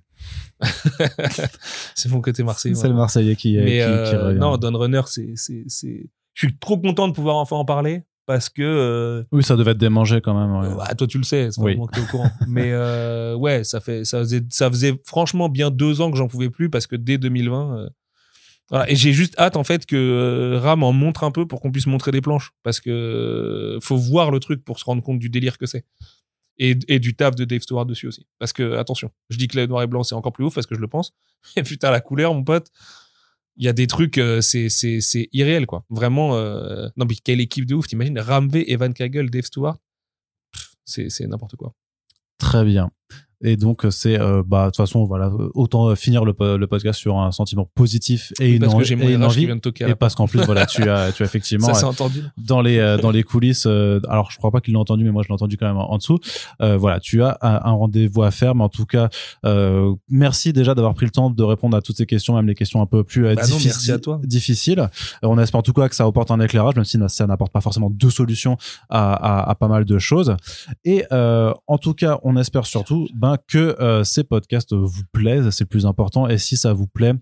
c'est 1.96 2.10
mon 2.10 2.22
côté 2.22 2.44
Marseille. 2.44 2.76
C'est 2.76 2.88
le 2.88 2.94
Marseillais 2.94 3.36
qui, 3.36 3.58
Mais 3.58 3.66
qui, 3.66 3.70
qui 3.78 3.82
euh, 3.82 4.28
revient. 4.28 4.40
non, 4.40 4.58
Don 4.58 4.78
Runner, 4.78 5.02
c'est, 5.08 5.32
c'est, 5.36 5.64
c'est. 5.68 6.10
Je 6.34 6.48
suis 6.48 6.58
trop 6.58 6.78
content 6.78 7.08
de 7.08 7.14
pouvoir 7.14 7.38
enfin 7.38 7.56
en 7.56 7.66
parler 7.66 8.04
parce 8.26 8.50
que. 8.50 8.62
euh, 8.64 9.24
Oui, 9.32 9.44
ça 9.44 9.56
devait 9.56 9.72
être 9.72 9.78
démangé 9.78 10.22
quand 10.22 10.34
même. 10.38 10.70
ouais. 10.72 10.76
bah, 10.78 10.94
toi, 10.96 11.08
tu 11.08 11.18
le 11.18 11.24
sais, 11.24 11.50
c'est 11.52 11.62
Oui. 11.62 11.76
que 11.94 12.02
au 12.02 12.06
courant. 12.06 12.32
Mais 12.48 12.72
euh, 12.72 13.36
ouais, 13.36 13.64
ça 13.64 13.80
fait, 13.80 14.06
ça 14.06 14.20
faisait, 14.20 14.42
ça 14.50 14.70
faisait 14.70 15.00
franchement 15.06 15.50
bien 15.50 15.72
deux 15.72 16.02
ans 16.02 16.12
que 16.12 16.18
j'en 16.18 16.28
pouvais 16.28 16.50
plus 16.50 16.70
parce 16.70 16.88
que 16.88 16.96
dès 16.96 17.18
2020. 17.18 17.78
euh, 17.78 17.90
voilà. 18.72 18.90
Et 18.90 18.96
j'ai 18.96 19.14
juste 19.14 19.38
hâte 19.40 19.58
en 19.58 19.64
fait 19.64 19.86
que 19.86 19.96
euh, 19.96 20.60
Ram 20.60 20.82
en 20.84 20.92
montre 20.92 21.24
un 21.24 21.30
peu 21.32 21.46
pour 21.48 21.62
qu'on 21.62 21.72
puisse 21.72 21.86
montrer 21.88 22.12
des 22.12 22.22
planches 22.22 22.52
parce 22.64 22.80
que 22.80 23.78
faut 23.82 23.96
voir 23.98 24.32
le 24.32 24.40
truc 24.40 24.64
pour 24.66 24.80
se 24.80 24.86
rendre 24.86 25.04
compte 25.04 25.20
du 25.20 25.30
délire 25.30 25.58
que 25.60 25.66
c'est. 25.68 25.86
Et, 26.58 26.76
et 26.88 27.00
du 27.00 27.16
taf 27.16 27.36
de 27.36 27.44
Dave 27.46 27.60
Stewart 27.62 27.86
dessus 27.86 28.08
aussi. 28.08 28.26
Parce 28.40 28.54
que, 28.54 28.78
attention, 28.78 29.12
je 29.30 29.38
dis 29.38 29.48
que 29.50 29.58
le 29.58 29.68
noir 29.68 29.84
et 29.84 29.88
blanc 29.88 30.04
c'est 30.04 30.16
encore 30.16 30.32
plus 30.32 30.46
ouf 30.46 30.56
parce 30.56 30.66
que 30.66 30.74
je 30.74 30.80
le 30.80 30.88
pense. 30.88 31.12
Et 31.58 31.64
putain, 31.64 31.92
la 31.92 32.00
couleur, 32.00 32.34
mon 32.34 32.44
pote, 32.46 32.70
il 33.58 33.66
y 33.66 33.68
a 33.70 33.74
des 33.74 33.88
trucs, 33.88 34.18
euh, 34.18 34.42
c'est, 34.42 34.70
c'est, 34.70 35.02
c'est 35.02 35.30
irréel 35.32 35.66
quoi. 35.66 35.86
Vraiment, 35.90 36.36
euh, 36.36 36.88
non 36.98 37.06
mais 37.08 37.16
quelle 37.16 37.42
équipe 37.42 37.66
de 37.66 37.76
ouf, 37.76 37.88
t'imagines? 37.88 38.20
Ramvé, 38.20 38.72
Evan 38.72 38.94
Kagel, 38.94 39.30
Dave 39.30 39.46
Stewart 39.46 39.78
c'est, 40.86 41.10
c'est 41.10 41.28
n'importe 41.28 41.56
quoi. 41.56 41.74
Très 42.38 42.64
bien. 42.64 42.92
Et 43.48 43.58
donc, 43.58 43.86
c'est, 43.92 44.20
euh, 44.20 44.42
bah, 44.46 44.62
de 44.66 44.66
toute 44.72 44.78
façon, 44.78 45.06
voilà, 45.06 45.32
autant 45.54 45.90
euh, 45.90 45.96
finir 45.96 46.26
le, 46.26 46.34
po- 46.34 46.58
le 46.58 46.68
podcast 46.68 47.00
sur 47.00 47.18
un 47.20 47.32
sentiment 47.32 47.70
positif 47.76 48.34
et 48.40 48.54
une, 48.54 48.60
parce 48.62 48.74
en- 48.74 48.78
que 48.80 48.84
j'ai 48.84 48.96
mon 48.96 49.04
et 49.08 49.16
RH 49.16 49.20
qui 49.20 49.26
envie. 49.26 49.46
vient 49.46 49.56
de 49.56 49.62
toquer 49.62 49.86
à 49.86 49.90
Et 49.90 49.96
parce 49.96 50.16
qu'en 50.16 50.28
plus, 50.28 50.42
voilà, 50.42 50.66
tu 50.66 50.90
as, 50.90 51.12
tu 51.12 51.22
as 51.24 51.26
effectivement, 51.28 51.68
Ça, 51.68 51.74
c'est 51.76 51.86
euh, 51.86 51.90
entendu. 51.90 52.24
dans 52.38 52.62
les, 52.62 52.80
euh, 52.80 52.98
dans 52.98 53.12
les 53.12 53.24
coulisses, 53.24 53.66
euh, 53.68 54.00
alors 54.10 54.32
je 54.32 54.38
crois 54.38 54.52
pas 54.52 54.62
qu'il 54.62 54.74
l'a 54.74 54.80
entendu, 54.80 55.04
mais 55.04 55.12
moi 55.12 55.22
je 55.24 55.28
l'ai 55.28 55.34
entendu 55.34 55.58
quand 55.58 55.68
même 55.68 55.78
en, 55.78 55.92
en 55.92 55.98
dessous. 55.98 56.18
Euh, 56.62 56.76
voilà, 56.78 57.00
tu 57.00 57.22
as 57.24 57.38
un, 57.42 57.56
un 57.64 57.72
rendez-vous 57.74 58.24
à 58.24 58.32
faire, 58.32 58.56
mais 58.56 58.64
en 58.64 58.70
tout 58.70 58.86
cas, 58.86 59.10
euh, 59.46 59.94
merci 60.10 60.52
déjà 60.54 60.74
d'avoir 60.74 60.94
pris 60.96 61.06
le 61.06 61.12
temps 61.12 61.30
de 61.30 61.44
répondre 61.44 61.78
à 61.78 61.82
toutes 61.82 61.98
ces 61.98 62.06
questions, 62.06 62.36
même 62.36 62.48
les 62.48 62.56
questions 62.56 62.82
un 62.82 62.86
peu 62.88 63.04
plus 63.04 63.28
euh, 63.28 63.36
Bah 63.36 63.44
non, 63.48 63.58
diffici- 63.58 63.66
merci 63.66 63.92
à 63.92 64.00
toi. 64.00 64.20
difficiles. 64.24 64.80
Euh, 64.80 64.88
on 65.28 65.38
espère 65.38 65.60
en 65.60 65.64
tout 65.64 65.74
cas 65.74 65.88
que 65.90 65.96
ça 65.96 66.06
apporte 66.06 66.32
un 66.32 66.40
éclairage, 66.40 66.76
même 66.76 66.86
si 66.86 66.98
ça 67.10 67.28
n'apporte 67.28 67.52
pas 67.52 67.62
forcément 67.62 67.90
deux 67.90 68.10
solutions 68.10 68.58
à, 68.90 69.14
à, 69.14 69.50
à 69.52 69.56
pas 69.56 69.68
mal 69.68 69.86
de 69.86 70.00
choses. 70.00 70.36
Et 70.84 71.06
euh, 71.12 71.54
en 71.68 71.78
tout 71.78 71.94
cas, 71.94 72.20
on 72.24 72.36
espère 72.38 72.66
surtout 72.66 73.08
ben, 73.14 73.35
que 73.38 73.76
euh, 73.82 74.04
ces 74.04 74.24
podcasts 74.24 74.74
vous 74.74 75.04
plaisent, 75.12 75.50
c'est 75.52 75.64
le 75.64 75.70
plus 75.70 75.86
important. 75.86 76.28
Et 76.28 76.38
si 76.38 76.58
ça 76.58 76.74
vous 76.74 76.88
plaît, 76.88 77.14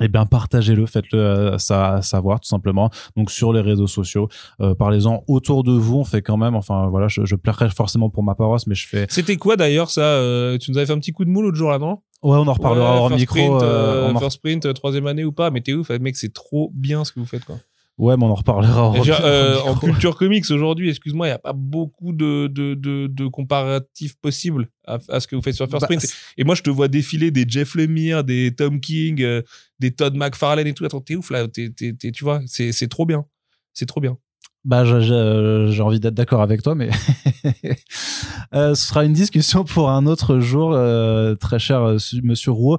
eh 0.00 0.08
bien 0.08 0.24
partagez-le, 0.24 0.86
faites-le 0.86 1.18
euh, 1.18 1.58
ça 1.58 2.00
savoir 2.02 2.40
tout 2.40 2.48
simplement. 2.48 2.90
Donc 3.16 3.30
sur 3.30 3.52
les 3.52 3.60
réseaux 3.60 3.86
sociaux, 3.86 4.28
euh, 4.60 4.74
parlez-en 4.74 5.24
autour 5.28 5.62
de 5.64 5.72
vous. 5.72 5.98
On 5.98 6.04
fait 6.04 6.22
quand 6.22 6.36
même, 6.36 6.54
enfin 6.54 6.88
voilà, 6.88 7.08
je, 7.08 7.24
je 7.24 7.36
forcément 7.74 8.08
pour 8.08 8.22
ma 8.22 8.34
paroisse, 8.34 8.66
mais 8.66 8.74
je 8.74 8.86
fais. 8.86 9.06
C'était 9.10 9.36
quoi 9.36 9.56
d'ailleurs 9.56 9.90
ça 9.90 10.02
euh, 10.02 10.56
Tu 10.58 10.70
nous 10.70 10.78
avais 10.78 10.86
fait 10.86 10.92
un 10.92 10.98
petit 11.00 11.12
coup 11.12 11.24
de 11.24 11.30
moule 11.30 11.44
l'autre 11.46 11.56
jour 11.58 11.70
là, 11.70 11.78
non 11.78 11.98
Ouais, 12.22 12.36
on 12.36 12.46
en 12.46 12.52
reparlera 12.52 12.92
Ouais, 12.94 12.98
hors 13.00 13.10
micro. 13.10 13.34
Sprint, 13.36 13.62
euh, 13.62 13.66
euh, 14.06 14.10
on 14.12 14.16
en- 14.16 14.20
first 14.20 14.36
sprint, 14.38 14.66
euh, 14.66 14.72
troisième 14.74 15.06
année 15.06 15.24
ou 15.24 15.32
pas 15.32 15.50
Mais 15.50 15.60
t'es 15.62 15.72
ouf, 15.72 15.90
mec, 15.90 16.16
c'est 16.16 16.32
trop 16.32 16.70
bien 16.74 17.04
ce 17.04 17.12
que 17.12 17.20
vous 17.20 17.26
faites 17.26 17.44
quoi. 17.44 17.56
Ouais, 18.00 18.16
mais 18.16 18.24
on 18.24 18.30
en 18.30 18.34
reparlera 18.34 18.92
euh, 19.22 19.60
en 19.60 19.74
micro. 19.74 19.86
culture 19.88 20.16
comics 20.16 20.50
aujourd'hui, 20.50 20.88
excuse-moi, 20.88 21.26
il 21.26 21.30
n'y 21.30 21.34
a 21.34 21.38
pas 21.38 21.52
beaucoup 21.52 22.12
de, 22.14 22.46
de, 22.46 22.72
de, 22.72 23.06
de 23.08 23.26
comparatifs 23.26 24.16
possibles 24.20 24.68
à, 24.86 24.98
à 25.10 25.20
ce 25.20 25.26
que 25.26 25.36
vous 25.36 25.42
faites 25.42 25.54
sur 25.54 25.68
First 25.68 25.82
Bah, 25.82 25.86
Sprint. 25.98 26.16
Et 26.38 26.44
moi, 26.44 26.54
je 26.54 26.62
te 26.62 26.70
vois 26.70 26.88
défiler 26.88 27.30
des 27.30 27.44
Jeff 27.46 27.74
Lemire, 27.74 28.24
des 28.24 28.54
Tom 28.56 28.80
King, 28.80 29.20
euh, 29.22 29.42
des 29.80 29.90
Todd 29.90 30.16
McFarlane 30.16 30.66
et 30.66 30.72
tout. 30.72 30.86
Attends, 30.86 31.02
t'es 31.02 31.14
ouf 31.14 31.30
là, 31.30 31.46
t'es- 31.46 31.68
t'es- 31.70 31.92
tu 32.10 32.24
vois, 32.24 32.40
c'est 32.46 32.88
trop 32.88 33.04
bien. 33.04 33.26
C'est 33.74 33.86
trop 33.86 34.00
bien. 34.00 34.16
Bah, 34.64 34.84
j'ai 34.84 35.82
envie 35.82 36.00
d'être 36.00 36.14
d'accord 36.14 36.42
avec 36.42 36.62
toi, 36.62 36.74
mais 36.74 36.90
Euh, 38.52 38.74
ce 38.74 38.88
sera 38.88 39.04
une 39.04 39.12
discussion 39.12 39.64
pour 39.64 39.90
un 39.90 40.06
autre 40.06 40.40
jour, 40.40 40.72
euh, 40.74 41.36
très 41.36 41.58
cher 41.58 41.82
euh, 41.82 41.98
Monsieur 42.24 42.50
Rouault. 42.50 42.78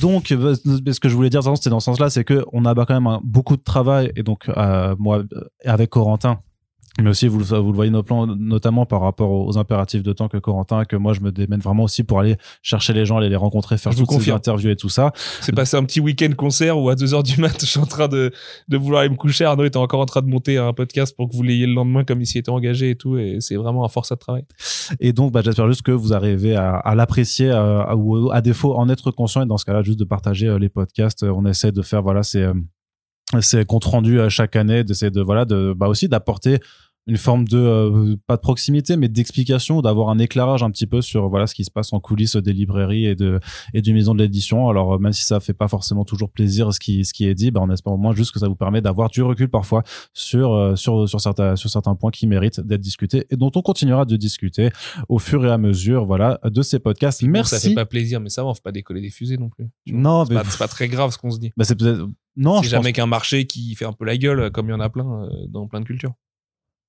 Donc, 0.00 0.30
euh, 0.30 0.54
ce 0.54 1.00
que 1.00 1.08
je 1.08 1.14
voulais 1.14 1.30
dire, 1.30 1.42
c'était 1.42 1.70
dans 1.70 1.80
ce 1.80 1.86
sens-là, 1.86 2.08
c'est 2.08 2.24
que 2.24 2.44
on 2.52 2.64
a 2.64 2.74
quand 2.74 3.00
même 3.00 3.18
beaucoup 3.24 3.56
de 3.56 3.62
travail, 3.62 4.12
et 4.14 4.22
donc 4.22 4.48
euh, 4.48 4.94
moi, 4.98 5.24
euh, 5.32 5.44
avec 5.64 5.90
Corentin. 5.90 6.38
Mais 7.00 7.10
aussi, 7.10 7.28
vous, 7.28 7.38
le- 7.38 7.44
vous 7.44 7.70
le 7.70 7.76
voyez 7.76 7.90
nos 7.92 8.02
plans, 8.02 8.26
notamment 8.26 8.84
par 8.84 9.00
rapport 9.02 9.30
aux 9.30 9.56
impératifs 9.56 10.02
de 10.02 10.12
temps 10.12 10.26
que 10.28 10.36
Corentin, 10.36 10.84
que 10.84 10.96
moi 10.96 11.12
je 11.12 11.20
me 11.20 11.30
démène 11.30 11.60
vraiment 11.60 11.84
aussi 11.84 12.02
pour 12.02 12.18
aller 12.18 12.36
chercher 12.60 12.92
les 12.92 13.06
gens, 13.06 13.18
aller 13.18 13.28
les 13.28 13.36
rencontrer, 13.36 13.78
faire 13.78 13.92
Je 13.92 13.98
toutes 13.98 14.10
ces 14.20 14.30
interviews 14.32 14.70
et 14.70 14.76
tout 14.76 14.88
ça. 14.88 15.12
C'est 15.40 15.54
passé 15.54 15.76
un 15.76 15.84
petit 15.84 16.00
week-end 16.00 16.32
concert 16.36 16.76
où 16.76 16.88
à 16.90 16.96
2h 16.96 17.22
du 17.22 17.40
mat, 17.40 17.56
je 17.60 17.66
suis 17.66 17.78
en 17.78 17.86
train 17.86 18.08
de, 18.08 18.32
de 18.66 18.76
vouloir 18.76 19.02
aller 19.02 19.10
me 19.10 19.14
coucher. 19.16 19.44
Arnaud 19.44 19.64
était 19.64 19.76
encore 19.76 20.00
en 20.00 20.06
train 20.06 20.22
de 20.22 20.26
monter 20.26 20.58
un 20.58 20.72
podcast 20.72 21.14
pour 21.16 21.28
que 21.28 21.36
vous 21.36 21.44
l'ayez 21.44 21.66
le 21.66 21.74
lendemain 21.74 22.02
comme 22.02 22.20
il 22.20 22.26
s'y 22.26 22.38
était 22.38 22.50
engagé 22.50 22.90
et 22.90 22.96
tout. 22.96 23.16
Et 23.16 23.36
c'est 23.40 23.54
vraiment 23.54 23.84
un 23.84 23.88
force 23.88 24.10
à 24.10 24.16
travail. 24.16 24.44
Et 24.98 25.12
donc, 25.12 25.30
bah, 25.30 25.40
j'espère 25.44 25.68
juste 25.68 25.82
que 25.82 25.92
vous 25.92 26.12
arrivez 26.12 26.56
à, 26.56 26.74
à 26.78 26.94
l'apprécier 26.96 27.48
euh, 27.50 27.82
à- 27.82 27.94
ou 27.94 28.32
à 28.32 28.40
défaut 28.40 28.74
en 28.76 28.88
être 28.88 29.12
conscient 29.12 29.42
et 29.42 29.46
dans 29.46 29.56
ce 29.56 29.64
cas-là, 29.66 29.82
juste 29.82 30.00
de 30.00 30.04
partager 30.04 30.48
euh, 30.48 30.58
les 30.58 30.68
podcasts. 30.68 31.22
Euh, 31.22 31.32
On 31.32 31.46
essaie 31.46 31.70
de 31.70 31.82
faire 31.82 32.02
voilà 32.02 32.24
ces, 32.24 32.42
euh, 32.42 32.54
ces 33.40 33.64
comptes 33.64 33.84
rendus 33.84 34.18
euh, 34.18 34.28
chaque 34.28 34.56
année, 34.56 34.84
d'essayer 34.84 35.10
de 35.10 35.20
voilà 35.20 35.44
de 35.44 35.72
bah 35.76 35.86
aussi 35.88 36.08
d'apporter 36.08 36.58
une 37.08 37.16
forme 37.16 37.48
de 37.48 37.58
euh, 37.58 38.16
pas 38.26 38.36
de 38.36 38.40
proximité 38.42 38.96
mais 38.96 39.08
d'explication 39.08 39.80
d'avoir 39.80 40.10
un 40.10 40.18
éclairage 40.18 40.62
un 40.62 40.70
petit 40.70 40.86
peu 40.86 41.00
sur 41.00 41.28
voilà 41.28 41.46
ce 41.46 41.54
qui 41.54 41.64
se 41.64 41.70
passe 41.70 41.92
en 41.92 42.00
coulisses 42.00 42.36
des 42.36 42.52
librairies 42.52 43.06
et 43.06 43.14
de 43.14 43.40
et 43.74 43.82
du 43.82 43.94
maison 43.94 44.14
de 44.14 44.22
l'édition 44.22 44.68
alors 44.68 44.94
euh, 44.94 44.98
même 44.98 45.12
si 45.12 45.24
ça 45.24 45.40
fait 45.40 45.54
pas 45.54 45.68
forcément 45.68 46.04
toujours 46.04 46.30
plaisir 46.30 46.72
ce 46.72 46.78
qui 46.78 47.04
ce 47.04 47.12
qui 47.14 47.26
est 47.26 47.34
dit 47.34 47.50
bah 47.50 47.60
on 47.62 47.70
espère 47.70 47.92
au 47.94 47.96
moins 47.96 48.14
juste 48.14 48.32
que 48.32 48.38
ça 48.38 48.46
vous 48.46 48.56
permet 48.56 48.80
d'avoir 48.82 49.08
du 49.08 49.22
recul 49.22 49.48
parfois 49.48 49.82
sur 50.12 50.52
euh, 50.52 50.76
sur 50.76 51.08
sur 51.08 51.20
certains 51.20 51.56
sur 51.56 51.70
certains 51.70 51.94
points 51.94 52.10
qui 52.10 52.26
méritent 52.26 52.60
d'être 52.60 52.80
discutés 52.80 53.26
et 53.30 53.36
dont 53.36 53.50
on 53.54 53.62
continuera 53.62 54.04
de 54.04 54.16
discuter 54.16 54.70
au 55.08 55.18
fur 55.18 55.44
et 55.46 55.50
à 55.50 55.58
mesure 55.58 56.04
voilà 56.04 56.38
de 56.44 56.62
ces 56.62 56.78
podcasts 56.78 57.24
Bon, 57.24 57.30
merci 57.30 57.56
ça 57.56 57.60
fait 57.60 57.74
pas 57.74 57.86
plaisir, 57.86 58.20
mais 58.20 58.28
ça 58.28 58.42
va, 58.42 58.48
on 58.50 58.54
fait 58.54 58.62
pas 58.62 58.72
décoller 58.72 59.00
des 59.00 59.10
fusées 59.10 59.38
non 59.38 59.48
plus. 59.48 59.66
Non 59.90 60.24
C'est 60.24 60.34
mais 60.34 60.40
pas, 60.58 60.68
très 60.68 60.88
grave 60.88 61.10
ce 61.10 61.18
qu'on 61.18 61.30
se 61.30 61.38
dit. 61.38 61.52
bah, 61.56 61.64
c'est 61.64 61.74
peut-être 61.74 62.06
non 62.36 62.56
c'est 62.56 62.62
pense 62.62 62.68
jamais 62.68 62.92
qu'un 62.92 63.06
marché 63.06 63.46
qui 63.46 63.74
fait 63.74 63.84
un 63.84 63.92
peu 63.92 64.04
la 64.04 64.16
gueule, 64.16 64.50
comme 64.50 64.66
il 64.66 64.70
y 64.70 64.74
en 64.74 64.80
a 64.80 64.88
plein 64.88 65.28
dans 65.48 65.66
plein 65.66 65.80
de 65.80 65.84
cultures. 65.86 66.12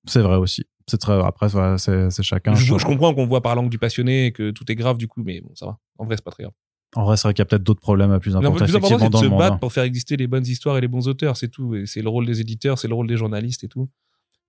C'est 0.06 0.22
vrai 0.22 0.38
aussi 0.38 0.66
c'est 0.90 0.98
très 0.98 1.14
après 1.24 1.48
voilà, 1.48 1.78
c'est 1.78 2.10
c'est 2.10 2.24
chacun 2.24 2.56
Je, 2.56 2.74
comprends 2.84 3.14
qu'on 3.14 3.28
voit 3.28 3.42
par 3.42 3.56
langue 3.56 3.70
du 3.70 3.78
passionné 3.78 4.28
et 4.28 4.32
que 4.32 4.52
tout 4.52 4.70
est 4.72 4.76
grave 4.76 4.98
du 4.98 5.08
coup, 5.08 5.22
mais 5.24 5.40
bon, 5.42 5.52
ça 5.56 5.68
va. 5.68 5.78
En 5.98 6.06
vrai, 6.06 6.18
c'est 6.18 6.24
pas 6.24 6.32
très 6.32 6.44
grave. 6.44 6.54
en 6.96 7.06
vrai 7.06 7.16
c'est 7.16 7.28
vrai 7.28 7.34
qu'il 7.34 7.42
y 7.42 7.44
a 7.44 7.46
peut-être 7.46 7.64
d'autres 7.64 7.82
problèmes 7.82 8.18
plus 8.20 8.32
Le 8.32 8.38
importants 8.38 8.66
plus 8.66 8.76
important, 8.76 9.00
c'est 9.00 9.10
de 9.10 9.18
se 9.18 9.24
le 9.24 9.30
monde 9.30 9.40
battre 9.40 9.54
hein. 9.56 9.60
pour 9.60 9.72
faire 9.72 9.84
exister 9.84 10.18
les 10.18 10.28
bonnes 10.28 10.46
histoires 10.46 10.78
et 10.78 10.82
les 10.82 10.88
bons 10.88 11.08
auteurs, 11.08 11.38
c'est 11.38 11.50
tout. 11.50 11.76
Et 11.76 11.86
c'est 11.86 12.02
le 12.02 12.10
rôle 12.10 12.26
des 12.26 12.42
éditeurs, 12.42 12.80
c'est 12.80 12.88
le 12.88 12.96
rôle 12.96 13.08
des 13.08 13.18
journalistes 13.18 13.64
et 13.64 13.68
tout. 13.68 13.90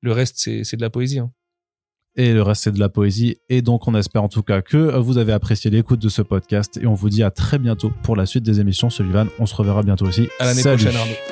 Le 0.01 0.13
reste, 0.13 0.37
c'est 0.39 0.65
c'est 0.65 0.77
de 0.77 0.83
la 0.83 0.91
poésie. 0.91 1.19
hein. 1.19 1.31
et 2.17 2.33
le 2.33 2.43
reste 2.43 2.65
c'est 2.65 2.73
de 2.73 2.81
la 2.81 2.89
poésie 2.89 3.37
et 3.49 3.61
donc 3.63 3.87
on 3.87 3.95
espère 3.95 4.23
en 4.23 4.29
tout 4.29 4.43
cas 4.43 4.63
que 4.63 4.99
vous 4.99 5.19
avez 5.19 5.33
apprécié 5.33 5.71
l'écoute 5.71 6.01
de 6.01 6.09
ce 6.09 6.23
podcast 6.23 6.79
et 6.83 6.87
on 6.87 6.95
vous 6.95 7.11
dit 7.11 7.23
à 7.23 7.31
très 7.31 7.59
bientôt 7.59 7.93
pour 8.03 8.17
la 8.17 8.27
suite 8.27 8.43
des 8.43 8.59
émissions 8.61 8.91
Sullivan 8.91 9.29
on 9.39 9.47
se 9.47 9.55
reverra 9.55 9.83
bientôt 9.83 10.07
aussi 10.07 10.29
À 10.41 10.47
l'année 10.47 10.63
Salut. 10.63 10.83
prochaine, 10.83 11.01
Arnaud. 11.01 11.30